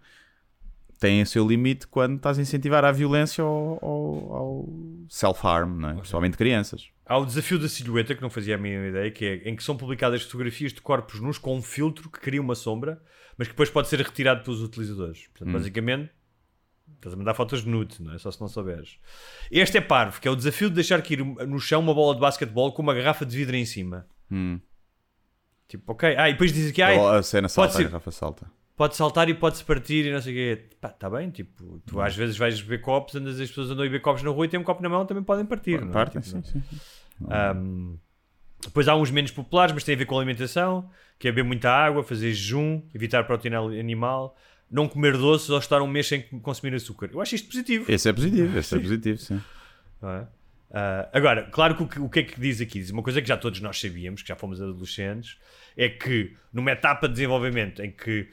tem 0.99 1.21
o 1.21 1.25
seu 1.25 1.47
limite 1.47 1.87
quando 1.87 2.17
estás 2.17 2.37
a 2.39 2.41
incentivar 2.41 2.83
a 2.83 2.91
violência 2.91 3.43
ao, 3.43 3.79
ao- 3.83 4.33
ao 4.35 4.69
self-harm, 5.09 5.79
não 5.79 5.89
é? 5.89 5.93
principalmente 5.95 6.37
crianças. 6.37 6.89
Há 7.05 7.17
o 7.17 7.25
desafio 7.25 7.57
da 7.59 7.69
silhueta, 7.69 8.13
que 8.15 8.21
não 8.21 8.29
fazia 8.29 8.55
a 8.55 8.57
mínima 8.57 8.87
ideia, 8.87 9.09
que 9.11 9.25
é 9.25 9.49
em 9.49 9.55
que 9.55 9.63
são 9.63 9.77
publicadas 9.77 10.23
fotografias 10.23 10.73
de 10.73 10.81
corpos 10.81 11.19
nus 11.21 11.37
com 11.37 11.55
um 11.55 11.61
filtro 11.61 12.09
que 12.09 12.19
cria 12.19 12.41
uma 12.41 12.55
sombra, 12.55 13.01
mas 13.37 13.47
que 13.47 13.53
depois 13.53 13.69
pode 13.69 13.87
ser 13.87 13.99
retirado 14.01 14.43
pelos 14.43 14.61
utilizadores. 14.61 15.27
Portanto, 15.27 15.53
basicamente, 15.53 16.11
estás 16.95 17.13
a 17.13 17.17
mandar 17.17 17.33
fotos 17.33 17.63
de 17.63 17.69
nude, 17.69 18.01
não 18.01 18.13
é? 18.13 18.17
Só 18.17 18.29
se 18.31 18.41
não 18.41 18.47
souberes. 18.47 18.97
Este 19.51 19.77
é 19.77 19.81
parvo, 19.81 20.19
que 20.19 20.27
é 20.27 20.31
o 20.31 20.35
desafio 20.35 20.67
de 20.69 20.75
deixar 20.75 21.01
cair 21.01 21.23
no 21.23 21.59
chão 21.59 21.79
uma 21.79 21.93
bola 21.93 22.15
de 22.15 22.19
basquetebol 22.21 22.73
com 22.73 22.81
uma 22.81 22.93
garrafa 22.93 23.25
de 23.25 23.37
vidro 23.37 23.55
em 23.55 23.65
cima. 23.65 24.07
Hum. 24.31 24.59
Tipo, 25.67 25.91
ok. 25.91 26.15
Ah, 26.17 26.29
e 26.29 26.33
depois 26.33 26.51
dizem 26.51 26.73
que 26.73 26.81
ai, 26.81 26.97
a 26.97 27.21
cena 27.23 27.47
salta, 27.49 27.73
ser- 27.73 27.81
a 27.83 27.85
garrafa 27.89 28.11
salta. 28.11 28.51
Pode 28.77 28.95
saltar 28.95 29.27
e 29.27 29.33
pode-se 29.33 29.63
partir 29.63 30.05
e 30.05 30.11
não 30.13 30.21
sei 30.21 30.33
o 30.33 30.35
quê. 30.35 30.65
Pá, 30.79 30.89
tá 30.89 31.09
bem, 31.09 31.31
tipo, 31.31 31.81
tu 31.85 31.99
às 31.99 32.15
vezes 32.15 32.37
vais 32.37 32.59
ver 32.59 32.79
copos, 32.79 33.15
andas, 33.15 33.39
as 33.41 33.49
pessoas 33.49 33.71
andam 33.71 33.83
a 33.83 33.89
ver 33.89 33.99
copos 33.99 34.21
na 34.21 34.29
rua 34.29 34.45
e 34.45 34.47
têm 34.47 34.59
um 34.59 34.63
copo 34.63 34.83
na 34.83 34.87
mão 34.87 35.05
também 35.05 35.23
podem 35.23 35.45
partir. 35.45 35.81
não 35.81 35.89
é? 35.89 35.91
Partem, 35.91 36.21
Tipo, 36.21 36.45
sim, 36.45 36.61
sim. 36.61 36.63
Um, 37.21 37.97
depois 38.63 38.87
há 38.87 38.95
uns 38.95 39.09
menos 39.09 39.31
populares, 39.31 39.73
mas 39.73 39.83
tem 39.83 39.95
a 39.95 39.97
ver 39.97 40.05
com 40.05 40.15
a 40.15 40.19
alimentação, 40.19 40.89
que 41.17 41.27
é 41.27 41.31
beber 41.31 41.43
muita 41.43 41.71
água, 41.71 42.03
fazer 42.03 42.31
jejum, 42.31 42.81
evitar 42.93 43.23
proteína 43.23 43.59
animal, 43.59 44.37
não 44.69 44.87
comer 44.87 45.17
doces 45.17 45.49
ou 45.49 45.57
estar 45.57 45.81
um 45.81 45.87
mês 45.87 46.07
sem 46.07 46.21
consumir 46.21 46.75
açúcar. 46.75 47.09
Eu 47.11 47.19
acho 47.19 47.33
isto 47.35 47.47
positivo. 47.47 47.91
Esse 47.91 48.09
é 48.09 48.13
positivo, 48.13 48.57
esse 48.57 48.75
é 48.75 48.79
positivo, 48.79 49.17
sim. 49.17 49.41
é? 50.03 50.27
Ah, 50.71 51.09
agora, 51.13 51.43
claro 51.43 51.75
que 51.75 51.83
o, 51.83 51.87
que 51.87 51.99
o 51.99 52.09
que 52.09 52.19
é 52.19 52.23
que 52.23 52.39
diz 52.39 52.59
aqui? 52.59 52.79
Diz 52.79 52.89
uma 52.91 53.01
coisa 53.01 53.21
que 53.21 53.27
já 53.27 53.37
todos 53.37 53.59
nós 53.61 53.79
sabíamos, 53.79 54.21
que 54.21 54.27
já 54.27 54.35
fomos 54.35 54.61
adolescentes, 54.61 55.37
é 55.75 55.87
que 55.87 56.35
numa 56.51 56.71
etapa 56.71 57.07
de 57.07 57.13
desenvolvimento 57.13 57.81
em 57.81 57.91
que 57.91 58.27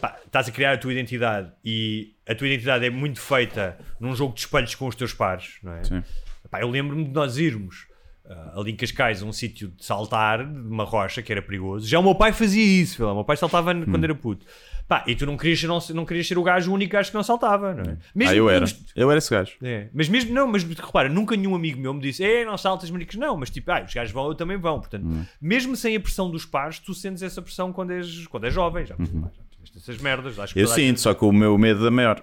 pá, 0.00 0.16
estás 0.24 0.48
a 0.48 0.52
criar 0.52 0.72
a 0.72 0.78
tua 0.78 0.92
identidade 0.92 1.50
e 1.64 2.14
a 2.28 2.34
tua 2.34 2.46
identidade 2.46 2.84
é 2.84 2.90
muito 2.90 3.20
feita 3.20 3.78
num 3.98 4.14
jogo 4.14 4.34
de 4.34 4.40
espelhos 4.40 4.74
com 4.74 4.86
os 4.86 4.94
teus 4.94 5.12
pares, 5.12 5.58
não 5.62 5.72
é? 5.74 5.84
Sim. 5.84 6.02
Pá, 6.50 6.60
eu 6.60 6.68
lembro-me 6.70 7.04
de 7.04 7.10
nós 7.10 7.36
irmos 7.38 7.86
ah, 8.28 8.54
ali 8.60 8.72
em 8.72 8.76
Cascais 8.76 9.22
a 9.22 9.26
um 9.26 9.32
sítio 9.32 9.68
de 9.68 9.84
saltar, 9.84 10.44
de 10.46 10.58
uma 10.68 10.84
rocha 10.84 11.20
que 11.22 11.30
era 11.32 11.42
perigoso. 11.42 11.86
Já 11.88 11.98
o 11.98 12.02
meu 12.02 12.14
pai 12.14 12.32
fazia 12.32 12.64
isso, 12.64 13.04
o 13.04 13.14
meu 13.14 13.24
pai 13.24 13.36
saltava 13.36 13.72
Hum. 13.72 13.84
quando 13.84 14.04
era 14.04 14.14
puto. 14.14 14.46
Pá, 14.88 15.04
e 15.06 15.14
tu 15.14 15.24
não 15.24 15.36
querias, 15.36 15.60
ser, 15.60 15.68
não, 15.68 15.78
não 15.94 16.04
querias 16.04 16.26
ser 16.26 16.36
o 16.36 16.42
gajo, 16.42 16.68
o 16.68 16.74
único 16.74 16.92
gajo 16.92 17.10
que 17.10 17.14
não 17.14 17.22
saltava, 17.22 17.72
não 17.74 17.92
é? 17.92 17.96
Mesmo 18.12 18.32
ah, 18.32 18.36
eu 18.36 18.50
era. 18.50 18.64
uns- 18.64 18.84
Eu 18.96 19.08
era 19.08 19.18
esse 19.18 19.30
gajo. 19.30 19.52
é, 19.62 19.88
mas 19.94 20.08
mesmo, 20.08 20.32
não, 20.34 20.48
mas 20.48 20.64
repara, 20.64 21.08
nunca 21.08 21.36
nenhum 21.36 21.54
amigo 21.54 21.80
meu 21.80 21.94
me 21.94 22.00
disse, 22.00 22.24
é, 22.24 22.44
não 22.44 22.58
saltas 22.58 22.90
maricas, 22.90 23.14
não, 23.14 23.36
mas 23.36 23.50
tipo, 23.50 23.70
ah, 23.70 23.84
os 23.86 23.94
gajos 23.94 24.12
vão, 24.12 24.26
eu 24.26 24.34
também 24.34 24.56
vão, 24.56 24.80
portanto, 24.80 25.04
Hum. 25.06 25.24
mesmo 25.40 25.76
sem 25.76 25.94
a 25.94 26.00
pressão 26.00 26.28
dos 26.28 26.44
pares, 26.44 26.80
tu 26.80 26.92
sentes 26.92 27.22
essa 27.22 27.40
pressão 27.40 27.72
quando 27.72 27.92
és, 27.92 28.26
quando 28.26 28.44
és 28.46 28.54
jovem, 28.54 28.84
já, 28.84 28.96
pá, 28.96 29.04
já 29.04 29.42
essas 29.76 29.98
merdas, 29.98 30.38
acho 30.38 30.54
que. 30.54 30.60
Eu 30.60 30.66
sinto, 30.66 30.78
gente- 30.80 31.00
só 31.00 31.14
que 31.14 31.24
o 31.24 31.32
meu 31.32 31.56
medo 31.58 31.86
é 31.86 31.90
maior. 31.90 32.22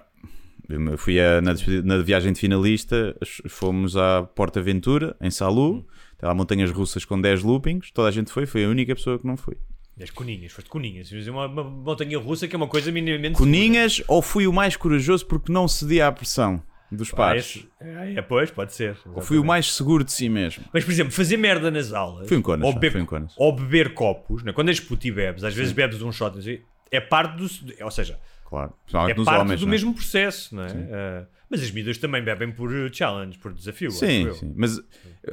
Eu 0.68 0.98
fui 0.98 1.18
a- 1.18 1.40
na, 1.40 1.54
na 1.84 1.98
viagem 2.02 2.32
de 2.32 2.38
finalista, 2.40 3.16
fomos 3.48 3.96
à 3.96 4.22
Porta 4.22 4.60
Aventura, 4.60 5.16
em 5.20 5.30
Salu, 5.30 5.86
tem 6.18 6.28
lá 6.28 6.34
montanhas 6.34 6.70
russas 6.70 7.04
com 7.04 7.18
10 7.20 7.42
loopings, 7.42 7.90
toda 7.90 8.08
a 8.08 8.10
gente 8.10 8.30
foi, 8.30 8.44
foi 8.44 8.64
a 8.64 8.68
única 8.68 8.94
pessoa 8.94 9.18
que 9.18 9.26
não 9.26 9.36
foi. 9.36 9.56
És 9.98 10.10
coninhas, 10.10 10.52
foste 10.52 10.68
coninhas, 10.70 11.10
é 11.12 11.30
uma, 11.30 11.46
uma 11.46 11.64
montanha 11.64 12.18
russa 12.18 12.46
que 12.46 12.54
é 12.54 12.58
uma 12.58 12.68
coisa 12.68 12.92
minimamente... 12.92 13.36
Coninhas 13.36 14.00
ou 14.06 14.22
fui 14.22 14.46
o 14.46 14.52
mais 14.52 14.76
corajoso 14.76 15.26
porque 15.26 15.50
não 15.50 15.66
cedia 15.66 16.06
à 16.06 16.12
pressão 16.12 16.62
dos 16.92 17.12
Ah, 17.12 17.16
pares? 17.16 17.66
é, 17.80 18.14
é, 18.16 18.22
pois, 18.22 18.48
pode 18.50 18.72
ser. 18.74 18.96
Ou 19.12 19.20
fui 19.20 19.38
o 19.38 19.44
mais 19.44 19.72
seguro 19.74 20.04
de 20.04 20.12
si 20.12 20.28
mesmo? 20.28 20.64
Mas, 20.72 20.84
por 20.84 20.92
exemplo, 20.92 21.12
fazer 21.12 21.36
merda 21.36 21.68
nas 21.70 21.92
aulas. 21.92 22.28
Fui 22.28 22.36
em 22.36 22.42
Conas, 22.42 22.64
ou, 22.66 22.72
fui 22.78 23.00
em 23.00 23.04
Conas. 23.04 23.34
ou 23.36 23.52
beber 23.56 23.92
copos, 23.94 24.44
né? 24.44 24.52
quando 24.52 24.68
és 24.68 24.78
puto 24.78 25.04
e 25.06 25.10
bebes, 25.10 25.42
às 25.42 25.52
vezes 25.54 25.72
bebes 25.72 26.00
um 26.00 26.12
shot, 26.12 26.40
sei, 26.42 26.62
é 26.90 27.00
parte 27.00 27.36
do. 27.36 27.84
Ou 27.84 27.90
seja, 27.90 28.18
Claro, 28.48 28.72
é 29.10 29.14
parte 29.14 29.40
homens. 29.42 29.60
do 29.60 29.66
não 29.66 29.70
é? 29.70 29.76
mesmo 29.76 29.92
processo, 29.94 30.54
não 30.56 30.64
é? 30.64 30.72
Ah, 30.90 31.26
mas 31.50 31.62
as 31.62 31.70
miúdas 31.70 31.98
também 31.98 32.22
bebem 32.22 32.50
por 32.50 32.70
uh, 32.72 32.88
challenge, 32.92 33.36
por 33.38 33.52
desafio. 33.52 33.90
Sim, 33.90 34.32
sim. 34.32 34.54
Mas 34.56 34.80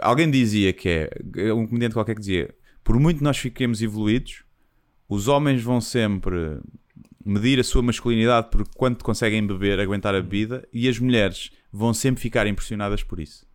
alguém 0.01 0.29
dizia 0.29 0.73
que 0.73 0.89
é. 0.89 1.53
Um 1.53 1.65
comediante 1.65 1.93
qualquer 1.93 2.15
que 2.15 2.19
dizia: 2.19 2.53
por 2.83 2.99
muito 2.99 3.23
nós 3.23 3.37
fiquemos 3.37 3.81
evoluídos, 3.81 4.43
os 5.07 5.29
homens 5.29 5.61
vão 5.61 5.79
sempre 5.79 6.59
medir 7.25 7.57
a 7.59 7.63
sua 7.63 7.81
masculinidade 7.81 8.49
por 8.49 8.67
quanto 8.75 9.03
conseguem 9.03 9.45
beber, 9.47 9.79
aguentar 9.79 10.13
a 10.13 10.21
bebida, 10.21 10.67
e 10.73 10.87
as 10.89 10.99
mulheres 10.99 11.51
vão 11.71 11.93
sempre 11.93 12.21
ficar 12.21 12.45
impressionadas 12.47 13.01
por 13.01 13.19
isso. 13.19 13.47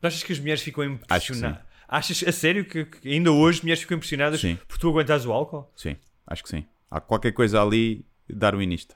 Tu 0.00 0.06
achas 0.06 0.22
que 0.22 0.32
as 0.32 0.38
mulheres 0.38 0.62
ficam 0.62 0.84
impressionadas? 0.84 1.60
Achas 1.88 2.24
a 2.26 2.32
sério 2.32 2.64
que, 2.64 2.84
que 2.84 3.08
ainda 3.08 3.30
hoje 3.30 3.58
as 3.58 3.62
mulheres 3.62 3.80
ficam 3.82 3.96
impressionadas 3.96 4.40
Sim. 4.40 4.58
por 4.66 4.78
tu 4.78 4.88
aguentares 4.88 5.24
o 5.24 5.32
álcool? 5.32 5.70
Sim, 5.76 5.96
acho 6.26 6.42
que 6.42 6.48
sim. 6.48 6.64
Há 6.90 7.00
qualquer 7.00 7.32
coisa 7.32 7.62
ali 7.62 8.04
darwinista. 8.28 8.94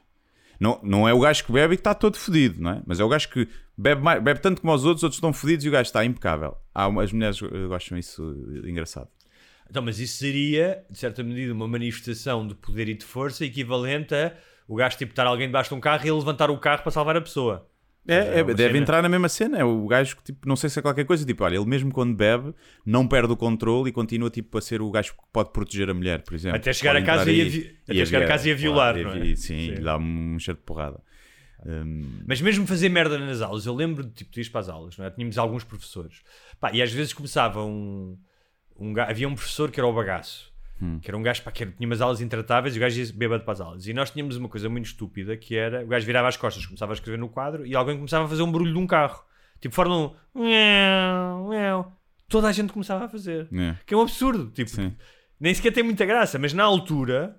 Não, 0.59 0.79
não 0.83 1.09
é 1.09 1.15
o 1.15 1.21
gajo 1.21 1.45
que 1.45 1.53
bebe 1.53 1.75
e 1.75 1.77
que 1.77 1.81
está 1.81 1.95
todo 1.95 2.19
fodido, 2.19 2.61
não 2.61 2.73
é? 2.73 2.83
Mas 2.87 3.01
é 3.01 3.05
o 3.05 3.09
gajo 3.09 3.29
que 3.31 3.49
bebe, 3.77 4.03
mais, 4.03 4.23
bebe 4.23 4.41
tanto 4.41 4.61
como 4.61 4.75
os 4.75 4.85
outros, 4.85 5.01
os 5.01 5.05
outros 5.05 5.17
estão 5.17 5.33
fodidos 5.33 5.65
e 5.65 5.69
o 5.69 5.73
gajo 5.73 5.89
está 5.89 6.05
impecável. 6.05 6.57
Há, 6.75 6.87
as 7.01 7.13
mulheres 7.13 7.41
eh, 7.43 7.67
gostam 7.67 7.97
isso 7.97 8.37
eh, 8.65 8.69
engraçado. 8.69 9.09
Então, 9.71 9.83
mas 9.83 9.99
isso 9.99 10.19
seria, 10.19 10.85
de 10.91 10.99
certa 10.99 11.23
medida, 11.23 11.55
uma 11.55 11.67
manifestação 11.67 12.47
de 12.47 12.55
poder 12.55 12.89
e 12.89 12.95
de 12.95 13.05
força 13.05 13.45
equivalente 13.45 14.15
a 14.15 14.35
o 14.69 14.77
gajo 14.77 14.97
tipo 14.97 15.11
estar 15.11 15.27
alguém 15.27 15.49
debaixo 15.49 15.71
de 15.71 15.75
um 15.75 15.81
carro 15.81 16.07
e 16.07 16.13
levantar 16.13 16.49
o 16.49 16.57
carro 16.57 16.83
para 16.83 16.93
salvar 16.93 17.17
a 17.17 17.21
pessoa. 17.21 17.69
É, 18.09 18.39
é, 18.41 18.43
uma 18.43 18.55
deve 18.55 18.71
cena- 18.73 18.79
entrar 18.79 19.03
na 19.03 19.09
mesma 19.09 19.29
cena. 19.29 19.59
É 19.59 19.65
o 19.65 19.87
gajo 19.87 20.17
que, 20.17 20.25
tipo, 20.25 20.49
não 20.49 20.57
sei 20.57 20.69
se 20.71 20.79
é 20.79 20.83
qualquer 20.83 21.05
coisa. 21.05 21.25
Tipo, 21.25 21.45
olha, 21.45 21.57
ele 21.57 21.67
mesmo 21.67 21.93
quando 21.93 22.15
bebe, 22.15 22.55
não 22.85 23.07
perde 23.07 23.33
o 23.33 23.37
controle 23.37 23.91
e 23.91 23.93
continua, 23.93 24.31
tipo, 24.31 24.57
a 24.59 24.61
ser 24.61 24.81
o 24.83 24.91
gajo 24.91 25.13
que 25.13 25.19
pode 25.33 25.53
proteger 25.53 25.89
a 25.91 25.95
mulher, 25.95 26.23
por 26.23 26.35
exemplo. 26.35 26.57
Até 26.57 26.73
chegar 26.73 26.93
Pode 26.95 27.03
a 27.05 27.07
casa 27.07 27.31
e 27.33 27.41
a 27.41 27.45
vi- 27.45 27.77
até 27.89 28.05
chegar 28.05 28.23
a 28.23 28.27
casa 28.27 28.49
e 28.49 28.53
a 28.53 28.55
violar, 28.55 28.97
não 28.97 29.13
é? 29.13 29.27
e- 29.27 29.37
Sim, 29.37 29.59
Sim. 29.59 29.73
e 29.75 29.81
dá 29.81 29.97
um 29.99 30.39
cheiro 30.39 30.59
de 30.59 30.65
porrada. 30.65 31.01
Hum, 31.67 32.23
Mas 32.27 32.41
mesmo 32.41 32.67
fazer 32.67 32.89
merda 32.89 33.19
nas 33.19 33.43
aulas, 33.43 33.67
eu 33.67 33.75
lembro 33.75 34.03
de 34.03 34.13
tipo, 34.13 34.33
de 34.33 34.41
ir 34.41 34.51
para 34.51 34.61
as 34.63 34.69
aulas, 34.71 34.97
não 34.97 35.05
é? 35.05 35.11
Tínhamos 35.11 35.37
alguns 35.37 35.63
professores. 35.63 36.23
Pá, 36.59 36.73
e 36.73 36.81
às 36.81 36.91
vezes 36.91 37.13
começava 37.13 37.63
um, 37.63 38.17
um 38.79 38.99
Havia 38.99 39.29
um 39.29 39.35
professor 39.35 39.71
que 39.71 39.79
era 39.79 39.87
o 39.87 39.93
bagaço, 39.93 40.50
Hum. 40.83 40.99
que 40.99 41.11
era 41.11 41.17
um 41.19 41.23
gajo 41.23 41.43
pá, 41.43 41.51
que 41.53 41.67
tinha 41.67 41.87
umas 41.87 42.01
aulas 42.01 42.21
intratáveis 42.23 42.75
e 42.75 42.79
o 42.79 42.81
gajo 42.81 42.99
ia 43.01 43.13
bêbado 43.15 43.45
para 43.45 43.53
as 43.53 43.61
aulas. 43.61 43.87
E 43.87 43.93
nós 43.93 44.11
tínhamos 44.11 44.37
uma 44.37 44.49
coisa 44.49 44.69
muito 44.69 44.87
estúpida 44.87 45.37
que 45.37 45.55
era: 45.57 45.85
o 45.85 45.87
gajo 45.89 46.07
virava 46.07 46.29
as 46.29 46.37
costas, 46.37 46.65
começava 46.65 46.93
a 46.93 46.95
escrever 46.95 47.19
no 47.19 47.29
quadro 47.29 47.67
e 47.67 47.75
alguém 47.77 47.97
começava 47.97 48.25
a 48.25 48.29
fazer 48.29 48.43
um 48.43 48.51
barulho 48.51 48.73
de 48.73 48.79
um 48.79 48.87
carro, 48.87 49.23
tipo 49.61 49.75
Fórmula 49.75 50.15
1. 50.35 50.43
Miau, 50.43 51.49
miau. 51.51 51.97
Toda 52.29 52.49
a 52.49 52.53
gente 52.53 52.73
começava 52.73 53.05
a 53.05 53.09
fazer, 53.09 53.49
é. 53.53 53.77
que 53.85 53.93
é 53.93 53.97
um 53.97 54.03
absurdo. 54.03 54.51
Tipo, 54.53 54.71
Sim. 54.71 54.95
nem 55.39 55.53
sequer 55.53 55.73
tem 55.73 55.83
muita 55.83 56.07
graça, 56.07 56.39
mas 56.39 56.53
na 56.55 56.63
altura 56.65 57.37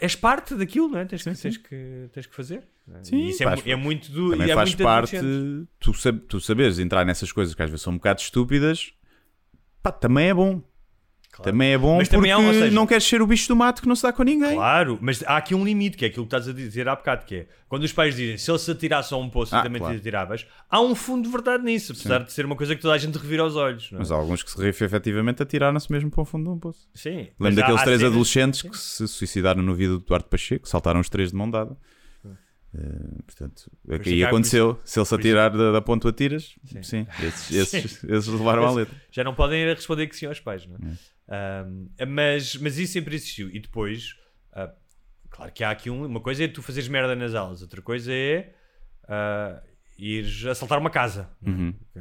és 0.00 0.16
parte 0.16 0.54
daquilo, 0.54 0.88
não 0.88 0.98
é? 0.98 1.04
Tens, 1.04 1.22
que, 1.22 1.34
Sim, 1.34 1.42
tens, 1.42 1.56
que, 1.58 2.08
tens 2.12 2.26
que 2.26 2.34
fazer. 2.34 2.62
é? 2.92 3.04
Sim, 3.04 3.16
e 3.16 3.28
isso 3.30 3.42
é, 3.42 3.46
faz- 3.46 3.62
mu- 3.64 3.70
é 3.70 3.76
muito 3.76 4.10
do. 4.10 4.30
Também 4.30 4.48
e 4.48 4.50
é 4.50 4.54
faz 4.54 4.74
parte 4.74 5.16
tu, 5.78 5.92
sab- 5.94 6.20
tu 6.28 6.40
saberes 6.40 6.78
entrar 6.78 7.04
nessas 7.04 7.30
coisas 7.32 7.54
que 7.54 7.62
às 7.62 7.70
vezes 7.70 7.82
são 7.82 7.92
um 7.92 7.96
bocado 7.96 8.20
estúpidas. 8.20 8.92
Pá, 9.82 9.92
também 9.92 10.28
é 10.28 10.34
bom. 10.34 10.62
Claro. 11.36 11.52
Também 11.52 11.72
é 11.74 11.76
bom 11.78 11.98
Mas 11.98 12.08
porque 12.08 12.30
há- 12.30 12.38
seja- 12.52 12.70
não 12.70 12.86
queres 12.86 13.04
ser 13.04 13.20
o 13.20 13.26
bicho 13.26 13.46
do 13.48 13.54
mato 13.54 13.82
que 13.82 13.86
não 13.88 13.94
se 13.94 14.02
dá 14.02 14.10
com 14.10 14.22
ninguém. 14.22 14.54
Claro, 14.54 14.98
mas 15.02 15.22
há 15.26 15.36
aqui 15.36 15.54
um 15.54 15.62
limite, 15.62 15.94
que 15.94 16.06
é 16.06 16.08
aquilo 16.08 16.24
que 16.24 16.34
estás 16.34 16.48
a 16.48 16.52
dizer 16.54 16.88
há 16.88 16.96
bocado, 16.96 17.26
que 17.26 17.34
é 17.34 17.46
quando 17.68 17.82
os 17.84 17.92
pais 17.92 18.16
dizem 18.16 18.38
se 18.38 18.50
ele 18.50 18.58
se 18.58 18.70
atirasse 18.70 19.12
a 19.12 19.18
um 19.18 19.28
poço 19.28 19.54
Ah, 19.54 19.60
e 19.60 19.62
também 19.64 19.78
claro. 19.78 19.94
te 19.94 20.00
atiravas, 20.00 20.46
há 20.70 20.80
um 20.80 20.94
fundo 20.94 21.26
de 21.26 21.30
verdade 21.30 21.62
nisso, 21.62 21.92
apesar 21.92 22.20
de 22.24 22.32
ser 22.32 22.46
uma 22.46 22.56
coisa 22.56 22.74
que 22.74 22.80
toda 22.80 22.94
a 22.94 22.98
gente 22.98 23.18
revira 23.18 23.42
aos 23.42 23.54
olhos. 23.54 23.90
É? 23.92 23.98
Mas 23.98 24.10
há 24.10 24.14
alguns 24.14 24.42
que 24.42 24.50
se 24.50 24.66
efetivamente 24.66 25.42
atiraram-se 25.42 25.92
mesmo 25.92 26.10
para 26.10 26.22
o 26.22 26.24
fundo 26.24 26.44
de 26.44 26.50
um 26.50 26.58
poço. 26.58 26.88
Sim. 26.94 27.28
mas 27.38 27.50
Lembro 27.50 27.64
há- 27.64 27.66
daqueles 27.66 27.80
há 27.80 27.84
três 27.84 27.98
cenas- 28.00 28.12
adolescentes 28.12 28.62
que 28.62 28.78
se 28.78 29.06
suicidaram 29.06 29.62
no 29.62 29.74
vídeo 29.74 29.98
do 29.98 30.04
Duarte 30.06 30.30
Pacheco, 30.30 30.66
saltaram 30.66 31.00
os 31.00 31.10
três 31.10 31.32
de 31.32 31.36
mão 31.36 31.50
dada. 31.50 31.76
Eh, 32.74 33.22
portanto, 33.26 33.70
aqui 33.90 34.20
é 34.22 34.24
há- 34.24 34.28
aconteceu. 34.28 34.78
Se 34.84 34.98
ele 34.98 35.06
se 35.06 35.14
atirar 35.14 35.50
da, 35.50 35.72
da 35.72 35.80
ponto 35.80 36.06
atiras, 36.08 36.54
sim, 36.64 36.82
Sim. 36.82 37.06
esses, 37.22 37.50
esses, 37.74 38.04
esses 38.04 38.26
levaram 38.28 38.66
à 38.66 38.70
letra. 38.70 38.94
Já 39.10 39.24
não 39.24 39.34
podem 39.34 39.64
responder 39.66 40.06
que 40.08 40.16
sim 40.16 40.26
aos 40.26 40.40
pais, 40.40 40.66
não 40.66 40.76
é? 40.76 40.92
Mas, 42.08 42.56
mas 42.56 42.78
isso 42.78 42.92
sempre 42.92 43.14
existiu. 43.16 43.48
E 43.50 43.58
depois, 43.60 44.14
ah, 44.52 44.72
claro 45.30 45.52
que 45.52 45.64
há 45.64 45.70
aqui 45.70 45.90
um- 45.90 46.06
uma 46.06 46.20
coisa 46.20 46.44
é 46.44 46.48
tu 46.48 46.62
fazeres 46.62 46.88
merda 46.88 47.14
nas 47.14 47.34
aulas, 47.34 47.62
outra 47.62 47.82
coisa 47.82 48.12
é 48.12 48.52
ah, 49.08 49.62
ires 49.98 50.44
assaltar 50.46 50.78
uma 50.78 50.90
casa. 50.90 51.30
não 51.42 51.52
é? 51.52 51.56
Uhum. 51.56 51.72
Que, 51.92 52.00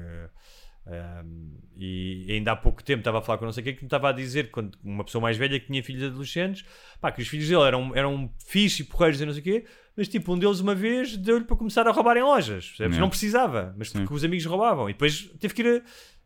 ahm, 0.88 1.52
e 1.78 2.28
ainda 2.30 2.52
há 2.52 2.56
pouco 2.56 2.84
tempo 2.84 3.00
estava 3.00 3.20
a 3.20 3.22
falar 3.22 3.38
com 3.38 3.46
não 3.46 3.52
sei 3.52 3.64
quem 3.64 3.74
que 3.76 3.82
me 3.82 3.88
estava 3.88 4.10
a 4.10 4.12
dizer, 4.12 4.52
quando 4.52 4.78
uma 4.84 5.04
pessoa 5.04 5.22
mais 5.22 5.36
velha 5.38 5.60
que 5.60 5.68
tinha 5.68 5.84
filhos 5.84 6.04
adolescentes, 6.04 6.64
pá, 7.02 7.12
que 7.12 7.22
os 7.22 7.28
filhos 7.28 7.48
dele 7.48 7.64
eram, 7.64 7.96
eram 7.96 8.32
fixe 8.46 8.84
e 8.84 8.86
porreiros 8.86 9.20
e 9.20 9.26
não 9.26 9.34
sei 9.34 9.42
o 9.42 9.44
quê, 9.44 9.66
mas 9.98 10.08
tipo, 10.08 10.34
um 10.34 10.38
deles 10.38 10.60
uma 10.60 10.76
vez 10.76 11.18
deu-lhe 11.18 11.44
para 11.46 11.56
começar 11.56 11.88
a 11.88 11.92
roubar 11.92 12.18
em 12.18 12.24
lojas, 12.24 12.68
percebes? 12.68 12.98
É. 12.98 13.00
Não 13.00 13.10
precisava, 13.10 13.74
mas 13.78 13.90
Sim. 13.90 14.00
porque 14.00 14.14
os 14.14 14.24
amigos 14.24 14.46
roubavam. 14.46 14.90
E 14.90 14.94
depois 14.94 15.22
teve 15.40 15.54
que 15.54 15.62
ir 15.64 15.82
a, 15.82 15.82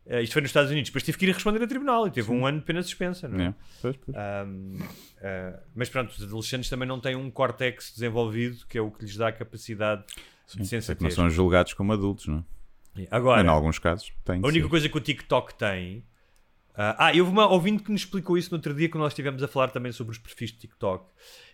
eh, 0.09 0.21
isto 0.23 0.33
foi 0.33 0.41
nos 0.41 0.49
Estados 0.49 0.71
Unidos, 0.71 0.89
depois 0.89 1.03
teve 1.03 1.17
que 1.17 1.25
ir 1.25 1.31
responder 1.33 1.63
a 1.63 1.67
tribunal 1.67 2.07
e 2.07 2.11
teve 2.11 2.31
um 2.31 2.45
ano 2.45 2.59
de 2.59 2.65
pena 2.65 2.81
suspensa, 2.83 3.27
não 3.29 3.39
é? 3.39 3.47
É, 3.47 3.53
pois, 3.81 3.95
pois. 3.97 4.17
Ahm, 4.17 4.77
ah, 5.21 5.59
mas 5.75 5.87
pronto, 5.89 6.09
os 6.09 6.23
adolescentes 6.23 6.69
também 6.69 6.87
não 6.87 6.99
têm 6.99 7.15
um 7.15 7.29
córtex 7.29 7.93
desenvolvido 7.93 8.65
que 8.67 8.77
é 8.77 8.81
o 8.81 8.89
que 8.91 9.05
lhes 9.05 9.15
dá 9.15 9.27
a 9.27 9.31
capacidade 9.31 10.03
Sim, 10.47 10.61
de 10.61 10.67
sensatez. 10.67 11.03
não 11.03 11.11
são 11.11 11.29
julgados 11.29 11.73
como 11.73 11.93
adultos, 11.93 12.27
não 12.27 12.43
é? 12.97 13.07
Agora, 13.11 13.41
Em 13.41 13.47
alguns 13.47 13.79
casos, 13.79 14.11
tem. 14.25 14.41
a 14.43 14.47
única 14.47 14.67
coisa 14.67 14.89
que 14.89 14.97
o 14.97 14.99
TikTok 14.99 15.53
tem. 15.53 16.03
ah, 16.75 17.05
ah, 17.07 17.13
e 17.13 17.21
houve 17.21 17.31
uma 17.31 17.47
ouvinte 17.47 17.83
que 17.83 17.91
nos 17.91 18.01
explicou 18.01 18.37
isso 18.37 18.49
no 18.51 18.57
outro 18.57 18.73
dia, 18.73 18.89
quando 18.89 19.03
nós 19.03 19.13
estivemos 19.13 19.41
a 19.43 19.47
falar 19.47 19.69
também 19.69 19.91
sobre 19.91 20.11
os 20.11 20.17
perfis 20.17 20.51
de 20.51 20.57
TikTok. 20.57 21.05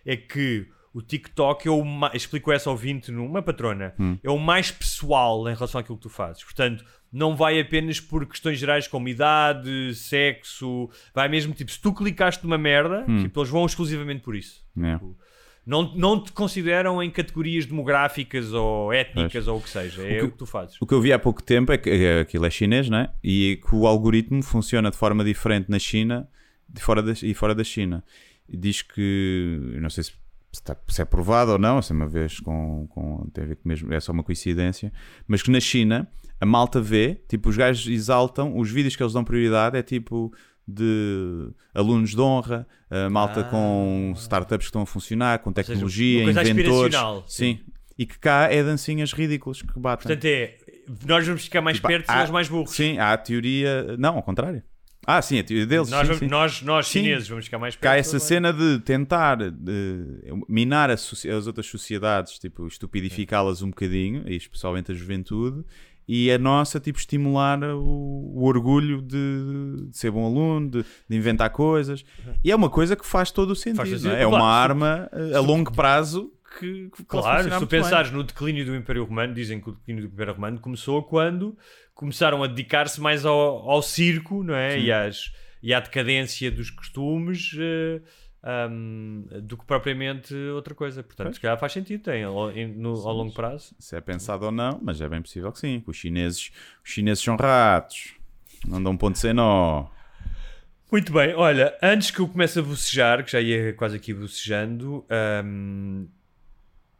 É 0.04 0.16
que 0.16 0.66
o 0.94 1.02
TikTok 1.02 1.68
é 1.68 1.70
o 1.70 1.84
mais. 1.84 2.14
Explicou 2.14 2.52
essa 2.54 2.70
ouvinte 2.70 3.12
numa 3.12 3.42
patrona. 3.42 3.94
Hum. 4.00 4.18
É 4.24 4.30
o 4.30 4.38
mais 4.38 4.70
pessoal 4.70 5.46
em 5.48 5.54
relação 5.54 5.78
àquilo 5.80 5.98
que 5.98 6.02
tu 6.04 6.08
fazes. 6.08 6.42
Portanto, 6.42 6.84
não 7.16 7.34
vai 7.34 7.58
apenas 7.58 7.98
por 8.00 8.26
questões 8.26 8.58
gerais 8.58 8.86
como 8.86 9.08
idade, 9.08 9.94
sexo. 9.94 10.88
Vai 11.14 11.28
mesmo 11.28 11.54
tipo, 11.54 11.70
se 11.70 11.80
tu 11.80 11.92
clicaste 11.92 12.42
numa 12.44 12.58
merda, 12.58 13.04
Hum. 13.08 13.22
tipo, 13.22 13.40
eles 13.40 13.50
vão 13.50 13.64
exclusivamente 13.64 14.22
por 14.22 14.36
isso. 14.36 14.62
É. 14.82 14.92
Tipo, 14.94 15.16
Não, 15.64 15.92
não 15.96 16.22
te 16.22 16.30
consideram 16.30 17.02
em 17.02 17.10
categorias 17.10 17.66
demográficas 17.66 18.52
ou 18.52 18.92
étnicas 18.92 19.48
ou 19.48 19.58
o 19.58 19.60
que 19.60 19.68
seja. 19.68 20.00
É 20.06 20.18
o 20.18 20.26
que- 20.26 20.30
que 20.30 20.38
tu 20.38 20.46
fazes. 20.46 20.76
O 20.80 20.86
que 20.86 20.94
eu 20.94 21.00
vi 21.00 21.12
há 21.12 21.18
pouco 21.18 21.42
tempo 21.42 21.72
é 21.72 21.76
que 21.78 21.90
é, 21.90 22.20
aquilo 22.20 22.46
é 22.46 22.50
chinês, 22.50 22.88
não 22.88 22.98
é? 22.98 23.10
E 23.24 23.58
que 23.68 23.74
o 23.74 23.84
algoritmo 23.84 24.44
funciona 24.44 24.92
de 24.92 24.96
forma 24.96 25.24
diferente 25.24 25.68
na 25.68 25.80
China 25.80 26.28
de 26.68 26.80
fora 26.80 27.02
da, 27.02 27.12
e 27.20 27.34
fora 27.34 27.52
da 27.52 27.64
China. 27.64 28.04
Diz 28.48 28.80
que, 28.82 29.58
não 29.80 29.90
sei 29.90 30.04
se, 30.04 30.12
está, 30.60 30.76
se 30.88 31.00
é 31.02 31.04
provado 31.04 31.52
ou 31.52 31.58
não, 31.58 31.80
se 31.82 31.92
é 31.92 31.94
uma 31.94 32.06
vez 32.06 32.40
com, 32.40 32.86
com. 32.88 33.28
tem 33.32 33.44
a 33.44 33.46
ver 33.46 33.56
com 33.56 33.68
mesmo, 33.68 33.92
é 33.92 34.00
só 34.00 34.12
uma 34.12 34.22
coincidência, 34.22 34.92
mas 35.26 35.42
que 35.42 35.50
na 35.50 35.60
China 35.60 36.08
a 36.40 36.44
malta 36.46 36.80
vê, 36.80 37.20
tipo, 37.28 37.48
os 37.48 37.56
gajos 37.56 37.86
exaltam, 37.88 38.58
os 38.58 38.70
vídeos 38.70 38.94
que 38.96 39.02
eles 39.02 39.12
dão 39.12 39.24
prioridade 39.24 39.76
é 39.76 39.82
tipo 39.82 40.32
de 40.68 41.50
alunos 41.74 42.10
de 42.10 42.20
honra, 42.20 42.66
malta 43.10 43.40
Ah. 43.40 43.44
com 43.44 44.12
startups 44.16 44.66
que 44.66 44.68
estão 44.70 44.82
a 44.82 44.86
funcionar, 44.86 45.38
com 45.38 45.50
seja, 45.54 45.68
tecnologia, 45.68 46.24
coisa 46.24 46.42
inventores. 46.42 46.70
aspiracional, 46.94 47.24
Sim. 47.26 47.60
E 47.98 48.04
que 48.04 48.18
cá 48.18 48.48
é 48.52 48.62
dancinhas 48.62 49.12
ridículas 49.12 49.62
que 49.62 49.78
batem. 49.78 50.02
Portanto, 50.08 50.24
é. 50.26 50.56
Nós 51.06 51.26
vamos 51.26 51.44
ficar 51.44 51.62
mais 51.62 51.78
Tipo, 51.78 51.88
perto 51.88 52.10
há- 52.10 52.16
e 52.16 52.18
eles 52.20 52.30
mais 52.30 52.48
burros. 52.48 52.70
Sim, 52.70 52.98
há 52.98 53.12
a 53.12 53.16
teoria. 53.16 53.96
Não, 53.98 54.16
ao 54.16 54.22
contrário. 54.22 54.62
Ah, 55.06 55.22
sim, 55.22 55.38
a 55.38 55.44
teoria 55.44 55.66
deles. 55.66 55.88
Nós, 55.88 56.00
sim, 56.00 56.06
vamos- 56.06 56.18
sim. 56.18 56.26
nós, 56.26 56.62
nós 56.62 56.86
Sim. 56.88 57.02
chineses, 57.04 57.28
vamos 57.28 57.44
ficar 57.44 57.58
mais 57.58 57.76
perto. 57.76 57.82
Cá 57.84 57.96
essa 57.96 58.14
mais- 58.14 58.22
cena 58.24 58.52
de 58.52 58.80
tentar 58.80 59.36
de, 59.52 60.04
minar 60.48 60.90
a 60.90 60.96
soci- 60.96 61.30
as 61.30 61.46
outras 61.46 61.66
sociedades, 61.66 62.38
tipo, 62.38 62.66
estupidificá-las 62.66 63.62
um 63.62 63.68
bocadinho, 63.68 64.24
e 64.26 64.34
especialmente 64.34 64.90
a 64.90 64.94
juventude, 64.94 65.64
e 66.08 66.30
a 66.30 66.38
nossa, 66.38 66.78
tipo, 66.80 66.98
estimular 66.98 67.62
o, 67.62 67.80
o 68.36 68.44
orgulho 68.44 69.02
de, 69.02 69.88
de 69.90 69.96
ser 69.96 70.10
bom 70.10 70.24
aluno, 70.26 70.70
de, 70.70 70.84
de 71.08 71.16
inventar 71.16 71.50
coisas. 71.50 72.04
E 72.44 72.50
é 72.50 72.54
uma 72.56 72.70
coisa 72.70 72.94
que 72.96 73.04
faz 73.06 73.30
todo 73.30 73.50
o 73.50 73.56
sentido. 73.56 74.00
não 74.04 74.10
é? 74.12 74.22
É 74.22 74.26
uma 74.26 74.44
arma 74.48 75.08
eh, 75.12 75.36
a 75.36 75.40
longo 75.40 75.72
prazo 75.72 76.32
que, 76.58 76.90
que 76.90 77.04
Claro, 77.04 77.44
se 77.44 77.48
tu 77.50 77.58
muito 77.58 77.70
bem. 77.70 77.80
pensares 77.82 78.10
no 78.10 78.22
declínio 78.24 78.64
do 78.64 78.74
Império 78.74 79.04
Romano, 79.04 79.34
dizem 79.34 79.60
que 79.60 79.68
o 79.70 79.72
declínio 79.72 80.08
do 80.08 80.12
Império 80.12 80.34
Romano 80.34 80.58
começou 80.60 81.02
quando 81.02 81.56
começaram 81.94 82.42
a 82.42 82.46
dedicar-se 82.46 83.00
mais 83.00 83.24
ao, 83.24 83.38
ao 83.70 83.82
circo 83.82 84.42
não 84.42 84.54
é? 84.54 84.78
e, 84.78 84.92
às, 84.92 85.32
e 85.62 85.72
à 85.72 85.80
decadência 85.80 86.50
dos 86.50 86.70
costumes 86.70 87.52
eh, 87.58 88.00
ahm, 88.42 89.22
do 89.42 89.56
que 89.56 89.64
propriamente 89.64 90.34
outra 90.54 90.74
coisa. 90.74 91.02
Portanto, 91.02 91.34
se 91.34 91.40
calhar 91.40 91.58
faz 91.58 91.72
sentido, 91.72 92.02
tem 92.02 92.22
ao, 92.24 92.50
no- 92.52 93.06
ao 93.08 93.14
longo 93.14 93.32
prazo. 93.32 93.74
se 93.78 93.96
é 93.96 94.00
pensado 94.00 94.44
ou 94.46 94.52
não, 94.52 94.78
mas 94.82 95.00
é 95.00 95.08
bem 95.08 95.22
possível 95.22 95.50
que 95.52 95.58
sim. 95.58 95.80
que 95.80 95.90
Os 95.90 95.96
chineses, 95.96 96.50
os 96.84 96.90
chineses 96.90 97.22
são 97.24 97.36
ratos, 97.36 98.14
não 98.66 98.82
dão 98.82 98.96
ponto 98.96 99.18
sem 99.18 99.32
nó. 99.32 99.86
Muito 100.92 101.12
bem, 101.12 101.34
olha, 101.34 101.76
antes 101.82 102.12
que 102.12 102.20
eu 102.20 102.28
comece 102.28 102.58
a 102.60 102.62
bocejar, 102.62 103.24
que 103.24 103.32
já 103.32 103.40
ia 103.40 103.72
quase 103.72 103.96
aqui 103.96 104.14
bocejando, 104.14 105.04
ahm, 105.10 106.06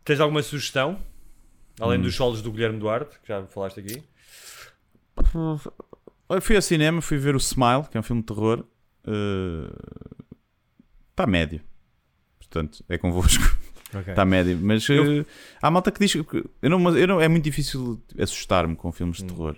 tens 0.06 0.20
alguma 0.20 0.42
sugestão? 0.42 0.98
Além 1.78 2.00
dos 2.00 2.14
solos 2.14 2.40
do 2.40 2.50
Guilherme 2.50 2.78
Duarte, 2.78 3.18
que 3.20 3.28
já 3.28 3.44
falaste 3.46 3.80
aqui. 3.80 4.02
Eu 6.28 6.40
fui 6.40 6.56
ao 6.56 6.62
cinema, 6.62 7.00
fui 7.02 7.18
ver 7.18 7.34
o 7.34 7.38
Smile, 7.38 7.84
que 7.90 7.96
é 7.96 8.00
um 8.00 8.02
filme 8.02 8.22
de 8.22 8.26
terror. 8.26 8.64
Está 11.10 11.26
médio. 11.26 11.60
Portanto, 12.38 12.84
é 12.88 12.96
convosco. 12.98 13.42
Está 14.08 14.24
médio. 14.24 14.58
Mas 14.60 14.88
Eu- 14.88 15.20
eh, 15.20 15.26
há 15.62 15.70
malta 15.70 15.90
que 15.90 16.00
diz 16.00 16.12
que. 16.12 16.44
Eu 16.62 16.70
não, 16.70 16.96
eu 16.96 17.06
não- 17.06 17.20
é 17.20 17.28
muito 17.28 17.44
difícil 17.44 18.02
assustar-me 18.18 18.74
com 18.76 18.90
filmes 18.92 19.18
de 19.18 19.24
Hum. 19.24 19.26
terror. 19.28 19.56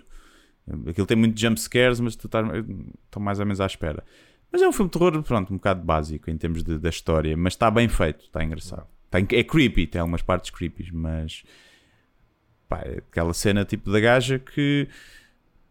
Aquilo 0.89 1.07
tem 1.07 1.17
muito 1.17 1.39
jump 1.41 1.59
scares, 1.59 1.99
mas 1.99 2.13
estou 2.15 3.23
mais 3.23 3.39
ou 3.41 3.47
menos 3.47 3.61
à 3.61 3.67
espera. 3.67 4.05
Mas 4.53 4.61
é 4.61 4.69
um 4.69 4.73
filme 4.73 4.91
de 4.91 4.99
terror, 4.99 5.23
pronto, 5.23 5.53
um 5.53 5.57
bocado 5.57 5.83
básico 5.83 6.31
em 6.31 6.37
termos 6.37 6.63
de- 6.63 6.79
da 6.79 6.89
história, 6.91 7.37
mas 7.37 7.55
está 7.55 7.71
bem 7.71 7.89
feito, 7.89 8.25
está 8.25 8.45
engraçado. 8.45 8.87
Tem, 9.11 9.27
é 9.33 9.43
creepy, 9.43 9.87
tem 9.87 10.01
algumas 10.01 10.23
partes 10.23 10.51
creepy, 10.51 10.91
mas 10.93 11.43
pá, 12.69 12.81
é 12.85 12.99
aquela 12.99 13.33
cena 13.33 13.65
tipo 13.65 13.91
da 13.91 14.01
gaja 14.01 14.39
que 14.39 14.87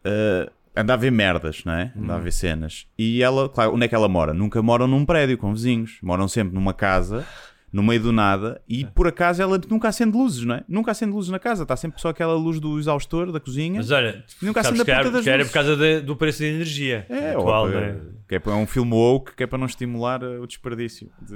eh, 0.04 0.50
anda 0.76 0.94
a 0.94 0.98
ver 0.98 1.12
merdas, 1.12 1.64
não 1.66 1.74
é? 1.74 1.92
Anda 1.96 2.16
a 2.16 2.20
ver 2.20 2.32
cenas. 2.32 2.88
E 2.98 3.22
ela, 3.22 3.48
claro, 3.50 3.74
onde 3.76 3.86
é 3.86 3.88
que 3.88 3.96
ela 3.96 4.08
mora? 4.10 4.34
Nunca 4.34 4.62
moram 4.62 4.88
num 4.88 5.06
prédio 5.06 5.38
com 5.38 5.54
vizinhos, 5.54 5.98
moram 6.02 6.28
sempre 6.28 6.54
numa 6.56 6.74
casa. 6.74 7.26
No 7.70 7.84
meio 7.84 8.00
do 8.02 8.14
nada, 8.14 8.62
e 8.68 8.86
por 8.86 9.08
acaso 9.08 9.42
ela 9.42 9.60
nunca 9.70 9.90
acende 9.90 10.16
luzes, 10.18 10.46
não 10.46 10.56
é? 10.56 10.64
Nunca 10.70 10.92
acende 10.92 11.12
luzes 11.12 11.30
na 11.30 11.38
casa, 11.38 11.64
está 11.64 11.76
sempre 11.76 12.00
só 12.02 12.08
aquela 12.10 12.34
luz 12.34 12.62
do 12.62 12.80
exaustor 12.80 13.30
da 13.30 13.42
cozinha. 13.42 13.76
Mas 13.76 13.92
olha, 13.92 14.24
Nunca 14.42 14.62
acende 14.62 14.82
a 14.82 14.86
que 14.86 14.90
era, 14.92 15.12
das 15.12 15.24
que 15.24 15.30
era 15.30 15.38
luzes. 15.40 15.52
por 15.52 15.54
causa 15.54 15.76
da- 15.76 16.00
do 16.00 16.16
preço 16.16 16.40
da 16.40 16.46
energia 16.48 17.06
É, 17.10 17.32
atual, 17.32 17.66
ou, 17.66 17.72
não 17.72 17.80
é? 17.80 17.98
que 18.26 18.36
é, 18.36 18.42
é 18.44 18.50
um 18.52 18.66
filme 18.66 18.94
woke 18.94 19.36
que 19.36 19.44
é 19.44 19.48
para 19.48 19.58
não 19.58 19.66
estimular 19.66 20.24
uh, 20.24 20.42
o 20.42 20.48
desperdício 20.48 21.12
de 21.22 21.36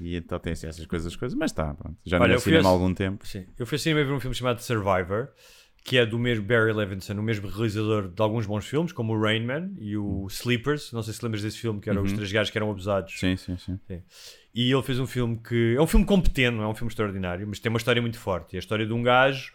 E 0.00 0.16
então 0.16 0.38
tem 0.38 0.52
assim, 0.52 0.66
essas 0.66 0.86
coisas, 0.86 1.14
coisas, 1.14 1.36
mas 1.38 1.50
está, 1.50 1.74
pronto. 1.74 1.96
Já 2.04 2.18
não 2.18 2.24
Olha, 2.24 2.32
é 2.32 2.36
eu 2.36 2.40
fui 2.40 2.52
cinema 2.52 2.68
há 2.68 2.72
algum 2.72 2.94
tempo. 2.94 3.26
Sim. 3.26 3.46
Eu 3.58 3.66
fui 3.66 3.76
ao 3.76 3.80
cinema 3.80 4.04
ver 4.04 4.12
um 4.12 4.20
filme 4.20 4.34
chamado 4.34 4.60
Survivor, 4.60 5.28
que 5.84 5.98
é 5.98 6.06
do 6.06 6.18
mesmo 6.18 6.44
Barry 6.44 6.72
Levinson, 6.72 7.14
o 7.14 7.22
mesmo 7.22 7.48
realizador 7.48 8.08
de 8.08 8.22
alguns 8.22 8.46
bons 8.46 8.66
filmes, 8.66 8.92
como 8.92 9.14
o 9.14 9.20
Rain 9.20 9.44
Man 9.44 9.70
e 9.78 9.96
o 9.96 10.26
Sleepers. 10.28 10.92
Não 10.92 11.02
sei 11.02 11.14
se 11.14 11.24
lembras 11.24 11.42
desse 11.42 11.58
filme, 11.58 11.80
que 11.80 11.88
eram 11.88 12.02
os 12.02 12.12
três 12.12 12.30
gajos 12.30 12.50
que 12.50 12.58
eram 12.58 12.70
abusados. 12.70 13.18
Sim, 13.18 13.36
sim, 13.36 13.56
sim. 13.56 13.78
E 14.54 14.70
ele 14.72 14.82
fez 14.82 14.98
um 14.98 15.06
filme 15.06 15.38
que. 15.38 15.74
É 15.76 15.80
um 15.80 15.86
filme 15.86 16.04
competente, 16.04 16.56
não 16.56 16.64
é 16.64 16.68
um 16.68 16.74
filme 16.74 16.90
extraordinário, 16.90 17.46
mas 17.46 17.58
tem 17.58 17.70
uma 17.70 17.78
história 17.78 18.00
muito 18.00 18.18
forte. 18.18 18.54
E 18.54 18.56
a 18.56 18.58
história 18.58 18.86
de 18.86 18.92
um 18.92 19.02
gajo 19.02 19.52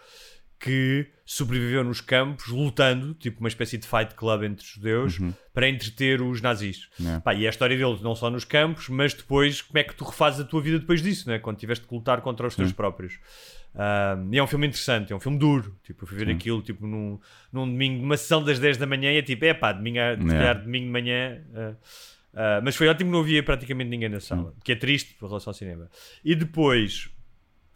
que 0.59 1.07
sobreviveu 1.25 1.83
nos 1.83 2.01
campos 2.01 2.47
lutando, 2.47 3.13
tipo 3.15 3.39
uma 3.39 3.49
espécie 3.49 3.77
de 3.77 3.85
fight 3.87 4.13
club 4.15 4.43
entre 4.43 4.65
judeus, 4.65 5.19
para 5.53 5.67
entreter 5.67 6.21
os 6.21 6.41
nazis. 6.41 6.87
Yeah. 6.99 7.21
Pá, 7.21 7.33
e 7.33 7.43
é 7.45 7.47
a 7.47 7.49
história 7.49 7.75
dele 7.77 7.99
não 8.01 8.15
só 8.15 8.29
nos 8.29 8.45
campos, 8.45 8.87
mas 8.89 9.13
depois 9.13 9.61
como 9.61 9.77
é 9.79 9.83
que 9.83 9.95
tu 9.95 10.03
refazes 10.05 10.39
a 10.39 10.43
tua 10.43 10.61
vida 10.61 10.79
depois 10.79 11.01
disso, 11.01 11.27
né? 11.29 11.37
quando 11.39 11.57
tiveste 11.57 11.85
que 11.87 11.93
lutar 11.93 12.21
contra 12.21 12.47
os 12.47 12.55
teus 12.55 12.71
próprios. 12.71 13.19
Ah, 13.77 14.17
e 14.31 14.37
é 14.37 14.43
um 14.43 14.47
filme 14.47 14.67
interessante, 14.67 15.11
é 15.11 15.15
um 15.15 15.19
filme 15.19 15.37
duro. 15.37 15.77
Tipo, 15.83 16.03
eu 16.03 16.07
fui 16.07 16.17
ver 16.17 16.29
aquilo 16.29 16.61
tipo, 16.61 16.87
num, 16.87 17.19
num 17.51 17.65
domingo, 17.67 18.01
numa 18.01 18.15
sessão 18.17 18.41
das 18.43 18.57
10 18.57 18.77
da 18.77 18.87
manhã, 18.87 19.11
e 19.11 19.17
é 19.17 19.21
tipo, 19.21 19.43
é 19.45 19.53
pá, 19.53 19.73
domingo, 19.73 19.99
a- 19.99 20.15
se 20.15 20.21
Yeah. 20.21 20.37
calhar 20.39 20.63
domingo 20.63 20.85
de 20.85 20.91
manhã. 20.91 21.41
ah, 21.53 21.73
ah, 22.33 22.61
mas 22.63 22.75
foi 22.75 22.87
ótimo 22.87 23.11
não 23.11 23.19
havia 23.19 23.43
praticamente 23.43 23.89
ninguém 23.89 24.09
na 24.09 24.19
sala, 24.21 24.53
que 24.63 24.71
é 24.71 24.75
triste 24.75 25.15
em 25.21 25.27
relação 25.27 25.49
ao 25.51 25.53
cinema. 25.53 25.89
E 26.23 26.33
depois 26.35 27.09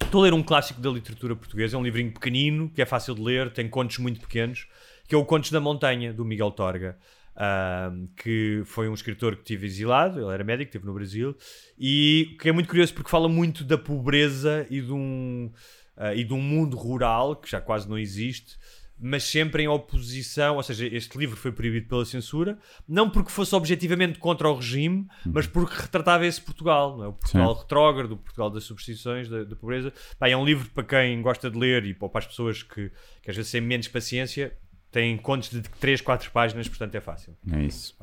estou 0.09 0.21
a 0.21 0.23
ler 0.23 0.33
um 0.33 0.41
clássico 0.41 0.81
da 0.81 0.89
literatura 0.89 1.35
portuguesa, 1.35 1.77
é 1.77 1.79
um 1.79 1.83
livrinho 1.83 2.11
pequenino, 2.11 2.67
que 2.69 2.81
é 2.81 2.85
fácil 2.85 3.13
de 3.13 3.21
ler, 3.21 3.53
tem 3.53 3.69
contos 3.69 3.99
muito 3.99 4.19
pequenos, 4.19 4.65
que 5.07 5.13
é 5.13 5.17
o 5.17 5.23
Contos 5.23 5.51
da 5.51 5.59
Montanha, 5.59 6.11
do 6.11 6.25
Miguel 6.25 6.49
Torga. 6.49 6.97
ah, 7.35 7.91
que 8.17 8.63
foi 8.65 8.89
um 8.89 8.93
escritor 8.93 9.35
que 9.35 9.43
tive 9.43 9.67
exilado, 9.67 10.19
ele 10.19 10.33
era 10.33 10.43
médico, 10.43 10.69
esteve 10.69 10.85
no 10.85 10.93
Brasil, 10.93 11.35
e 11.77 12.35
que 12.41 12.49
é 12.49 12.51
muito 12.51 12.67
curioso 12.67 12.93
porque 12.93 13.09
fala 13.09 13.29
muito 13.29 13.63
da 13.63 13.77
pobreza 13.77 14.65
e 14.69 14.81
de 14.81 14.91
um, 14.91 15.51
ah, 15.95 16.15
e 16.15 16.23
de 16.23 16.33
um 16.33 16.41
mundo 16.41 16.75
rural 16.75 17.35
que 17.35 17.49
já 17.49 17.61
quase 17.61 17.87
não 17.87 17.97
existe, 17.97 18.57
mas 18.99 19.23
sempre 19.23 19.63
em 19.63 19.67
oposição, 19.67 20.57
ou 20.57 20.63
seja, 20.63 20.85
este 20.87 21.17
livro 21.17 21.37
foi 21.37 21.51
proibido 21.51 21.87
pela 21.87 22.03
censura, 22.05 22.57
não 22.87 23.09
porque 23.09 23.31
fosse 23.31 23.55
objetivamente 23.55 24.19
contra 24.19 24.49
o 24.49 24.55
regime, 24.55 25.07
mas 25.25 25.47
porque 25.47 25.81
retratava 25.81 26.25
esse 26.25 26.41
Portugal, 26.41 27.03
é? 27.03 27.07
o 27.07 27.13
Portugal 27.13 27.53
retrógrado, 27.53 28.11
o 28.11 28.17
Portugal 28.17 28.49
das 28.49 28.63
substituições, 28.63 29.29
da, 29.29 29.43
da 29.43 29.55
pobreza. 29.55 29.93
Pá, 30.17 30.27
é 30.27 30.35
um 30.35 30.45
livro 30.45 30.69
para 30.71 30.83
quem 30.83 31.21
gosta 31.21 31.49
de 31.49 31.57
ler 31.57 31.85
e 31.85 31.93
para 31.93 32.09
as 32.15 32.27
pessoas 32.27 32.61
que, 32.61 32.91
que 33.21 33.29
às 33.29 33.35
vezes 33.35 33.51
têm 33.51 33.61
menos 33.61 33.87
paciência, 33.87 34.53
tem 34.91 35.17
contos 35.17 35.49
de 35.49 35.61
3, 35.61 36.01
4 36.01 36.31
páginas, 36.31 36.67
portanto 36.67 36.95
é 36.95 36.99
fácil. 36.99 37.37
É 37.51 37.63
isso. 37.63 37.95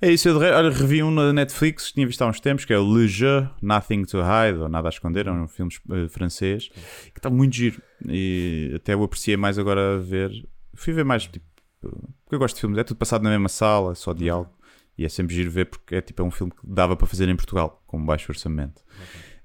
É 0.00 0.10
isso, 0.10 0.28
eu 0.28 0.36
olha, 0.38 0.70
revi 0.70 1.02
um 1.02 1.10
na 1.10 1.32
Netflix, 1.32 1.92
tinha 1.92 2.06
visto 2.06 2.20
há 2.22 2.26
uns 2.26 2.40
tempos, 2.40 2.64
que 2.64 2.72
é 2.72 2.78
o 2.78 2.94
Le 2.94 3.08
Jeu, 3.08 3.48
Nothing 3.62 4.04
to 4.04 4.18
Hide, 4.18 4.58
ou 4.58 4.68
Nada 4.68 4.88
a 4.88 4.90
Esconder, 4.90 5.26
é 5.28 5.32
um 5.32 5.48
filme 5.48 5.72
eh, 5.90 6.08
francês, 6.08 6.68
que 7.12 7.18
está 7.18 7.30
muito 7.30 7.56
giro. 7.56 7.80
E 8.06 8.72
até 8.76 8.94
o 8.94 9.02
apreciei 9.02 9.36
mais 9.36 9.58
agora 9.58 9.96
a 9.96 9.98
ver. 9.98 10.30
Fui 10.74 10.92
ver 10.92 11.04
mais, 11.04 11.26
tipo, 11.26 11.46
porque 11.80 12.34
eu 12.34 12.38
gosto 12.38 12.56
de 12.56 12.60
filmes, 12.60 12.78
é 12.78 12.84
tudo 12.84 12.98
passado 12.98 13.22
na 13.22 13.30
mesma 13.30 13.48
sala, 13.48 13.94
só 13.94 14.12
diálogo. 14.12 14.54
E 14.98 15.04
é 15.04 15.08
sempre 15.08 15.34
giro 15.34 15.50
ver 15.50 15.66
porque 15.66 15.96
é 15.96 16.00
tipo 16.00 16.22
é 16.22 16.24
um 16.24 16.30
filme 16.30 16.52
que 16.52 16.58
dava 16.64 16.96
para 16.96 17.06
fazer 17.06 17.28
em 17.28 17.36
Portugal, 17.36 17.82
com 17.86 18.04
baixo 18.04 18.30
orçamento. 18.30 18.82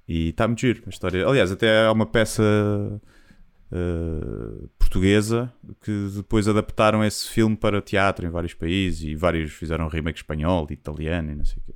E 0.08 0.30
está 0.30 0.48
muito 0.48 0.62
giro 0.62 0.84
a 0.86 0.90
história. 0.90 1.28
Aliás, 1.28 1.52
até 1.52 1.86
há 1.86 1.92
uma 1.92 2.06
peça 2.06 2.42
eh, 3.72 4.68
portuguesa 4.78 5.52
que 5.82 6.10
depois 6.16 6.48
adaptaram 6.48 7.04
esse 7.04 7.30
filme 7.30 7.56
para 7.56 7.82
teatro 7.82 8.26
em 8.26 8.30
vários 8.30 8.54
países 8.54 9.04
e 9.04 9.16
vários 9.16 9.54
fizeram 9.54 9.86
um 9.86 9.88
remake 9.88 10.20
espanhol, 10.20 10.68
italiano 10.70 11.32
e 11.32 11.36
não 11.36 11.46
sei 11.46 11.58
o 11.58 11.66
quê. 11.66 11.74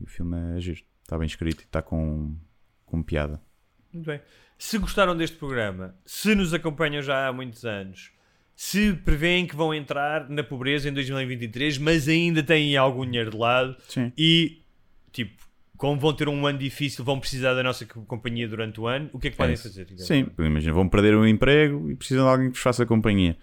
E 0.00 0.04
o 0.04 0.06
filme 0.06 0.36
é 0.56 0.60
giro, 0.60 0.80
está 1.02 1.18
bem 1.18 1.26
escrito 1.26 1.60
e 1.60 1.64
está 1.64 1.82
com, 1.82 2.34
com 2.86 3.02
piada. 3.02 3.40
Muito 3.92 4.06
bem. 4.06 4.20
Se 4.58 4.78
gostaram 4.78 5.14
deste 5.14 5.36
programa, 5.36 5.94
se 6.06 6.34
nos 6.34 6.54
acompanham 6.54 7.02
já 7.02 7.28
há 7.28 7.32
muitos 7.32 7.64
anos, 7.64 8.12
se 8.54 8.94
preveem 8.94 9.46
que 9.46 9.54
vão 9.54 9.74
entrar 9.74 10.30
na 10.30 10.42
pobreza 10.42 10.88
em 10.88 10.92
2023, 10.94 11.76
mas 11.76 12.08
ainda 12.08 12.42
têm 12.42 12.74
algum 12.76 13.04
dinheiro 13.04 13.30
de 13.30 13.36
lado 13.36 13.76
Sim. 13.86 14.10
e, 14.16 14.62
tipo, 15.12 15.45
como 15.76 15.98
vão 16.00 16.12
ter 16.12 16.28
um 16.28 16.46
ano 16.46 16.58
difícil, 16.58 17.04
vão 17.04 17.18
precisar 17.20 17.54
da 17.54 17.62
nossa 17.62 17.84
co- 17.86 18.02
companhia 18.02 18.48
durante 18.48 18.80
o 18.80 18.86
ano, 18.86 19.08
o 19.12 19.18
que 19.18 19.28
é 19.28 19.30
que 19.30 19.36
podem 19.36 19.54
isso. 19.54 19.64
fazer? 19.64 19.86
Sim, 19.98 20.28
imagina, 20.38 20.72
vão 20.72 20.88
perder 20.88 21.14
o 21.14 21.26
emprego 21.26 21.90
e 21.90 21.94
precisam 21.94 22.24
de 22.24 22.30
alguém 22.30 22.46
que 22.48 22.54
vos 22.54 22.62
faça 22.62 22.84
companhia. 22.86 23.36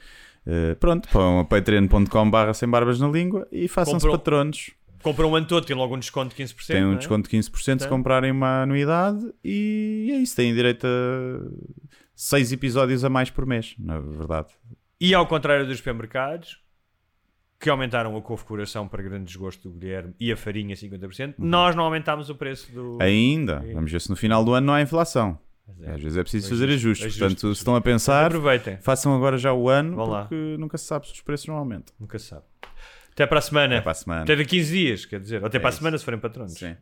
Eh, 0.45 0.75
pronto, 0.75 1.07
vão 1.11 1.39
a 1.39 1.45
patreon.com 1.45 2.29
barra 2.29 2.53
sem 2.53 2.67
barbas 2.69 2.99
na 2.99 3.07
língua 3.07 3.47
e 3.51 3.67
façam-se 3.67 4.07
patronos. 4.09 4.71
Compram 5.01 5.31
um 5.31 5.35
ano 5.35 5.45
todo, 5.45 5.65
têm 5.65 5.75
logo 5.75 5.95
um 5.95 5.99
desconto 5.99 6.33
de 6.35 6.43
15%. 6.43 6.67
Têm 6.67 6.81
não 6.81 6.91
um 6.91 6.93
é? 6.93 6.97
desconto 6.97 7.29
de 7.29 7.37
15% 7.37 7.81
se 7.81 7.87
comprarem 7.87 8.31
uma 8.31 8.63
anuidade 8.63 9.19
e 9.43 10.09
é 10.13 10.15
isso, 10.17 10.35
têm 10.35 10.53
direito 10.53 10.87
a 10.87 11.39
6 12.15 12.53
episódios 12.53 13.03
a 13.03 13.09
mais 13.09 13.29
por 13.29 13.45
mês, 13.45 13.75
na 13.77 13.99
verdade. 13.99 14.53
E 14.99 15.13
ao 15.13 15.27
contrário 15.27 15.67
dos 15.67 15.77
supermercados, 15.77 16.62
que 17.63 17.69
aumentaram 17.69 18.15
a 18.17 18.21
configuração 18.21 18.87
para 18.87 19.01
grande 19.01 19.25
desgosto 19.25 19.69
do 19.69 19.79
Guilherme 19.79 20.13
e 20.19 20.31
a 20.31 20.37
farinha 20.37 20.75
50%, 20.75 21.35
nós 21.37 21.75
não 21.75 21.83
aumentámos 21.85 22.29
o 22.29 22.35
preço 22.35 22.71
do. 22.71 22.97
Ainda, 23.01 23.63
vamos 23.73 23.91
ver 23.91 24.01
se 24.01 24.09
no 24.09 24.15
final 24.15 24.43
do 24.43 24.53
ano 24.53 24.67
não 24.67 24.73
há 24.73 24.81
inflação. 24.81 25.39
é. 25.81 25.91
Às 25.91 26.01
vezes 26.01 26.17
é 26.17 26.21
preciso 26.21 26.49
fazer 26.49 26.65
ajustes. 26.69 27.05
justo, 27.07 27.19
Portanto, 27.19 27.39
justo. 27.41 27.55
se 27.55 27.61
estão 27.61 27.75
a 27.75 27.81
pensar, 27.81 28.25
Aproveitem, 28.27 28.77
façam 28.81 29.15
agora 29.15 29.37
já 29.37 29.53
o 29.53 29.69
ano, 29.69 29.95
Vão 29.95 30.05
lá. 30.07 30.21
porque 30.25 30.55
nunca 30.59 30.77
se 30.77 30.85
sabe 30.85 31.07
se 31.07 31.13
os 31.13 31.21
preços 31.21 31.47
não 31.47 31.55
aumentam. 31.55 31.93
nunca 31.99 32.19
se 32.19 32.25
sabe. 32.27 32.43
Até 33.13 33.25
para 33.27 33.39
a 33.39 33.41
semana. 33.41 33.75
Até 33.75 33.81
para 33.83 33.91
a 33.91 33.95
semana. 33.95 34.21
Até 34.23 34.35
daqui 34.35 34.57
a 34.57 34.59
15 34.59 34.71
dias, 34.73 35.05
quer 35.05 35.19
dizer. 35.19 35.39
Ou 35.41 35.47
até 35.47 35.57
É 35.57 35.59
para 35.59 35.69
a 35.69 35.71
semana 35.71 35.97
se 35.97 36.03
forem 36.03 36.19
patronos. 36.19 36.53
Sim. 36.53 36.75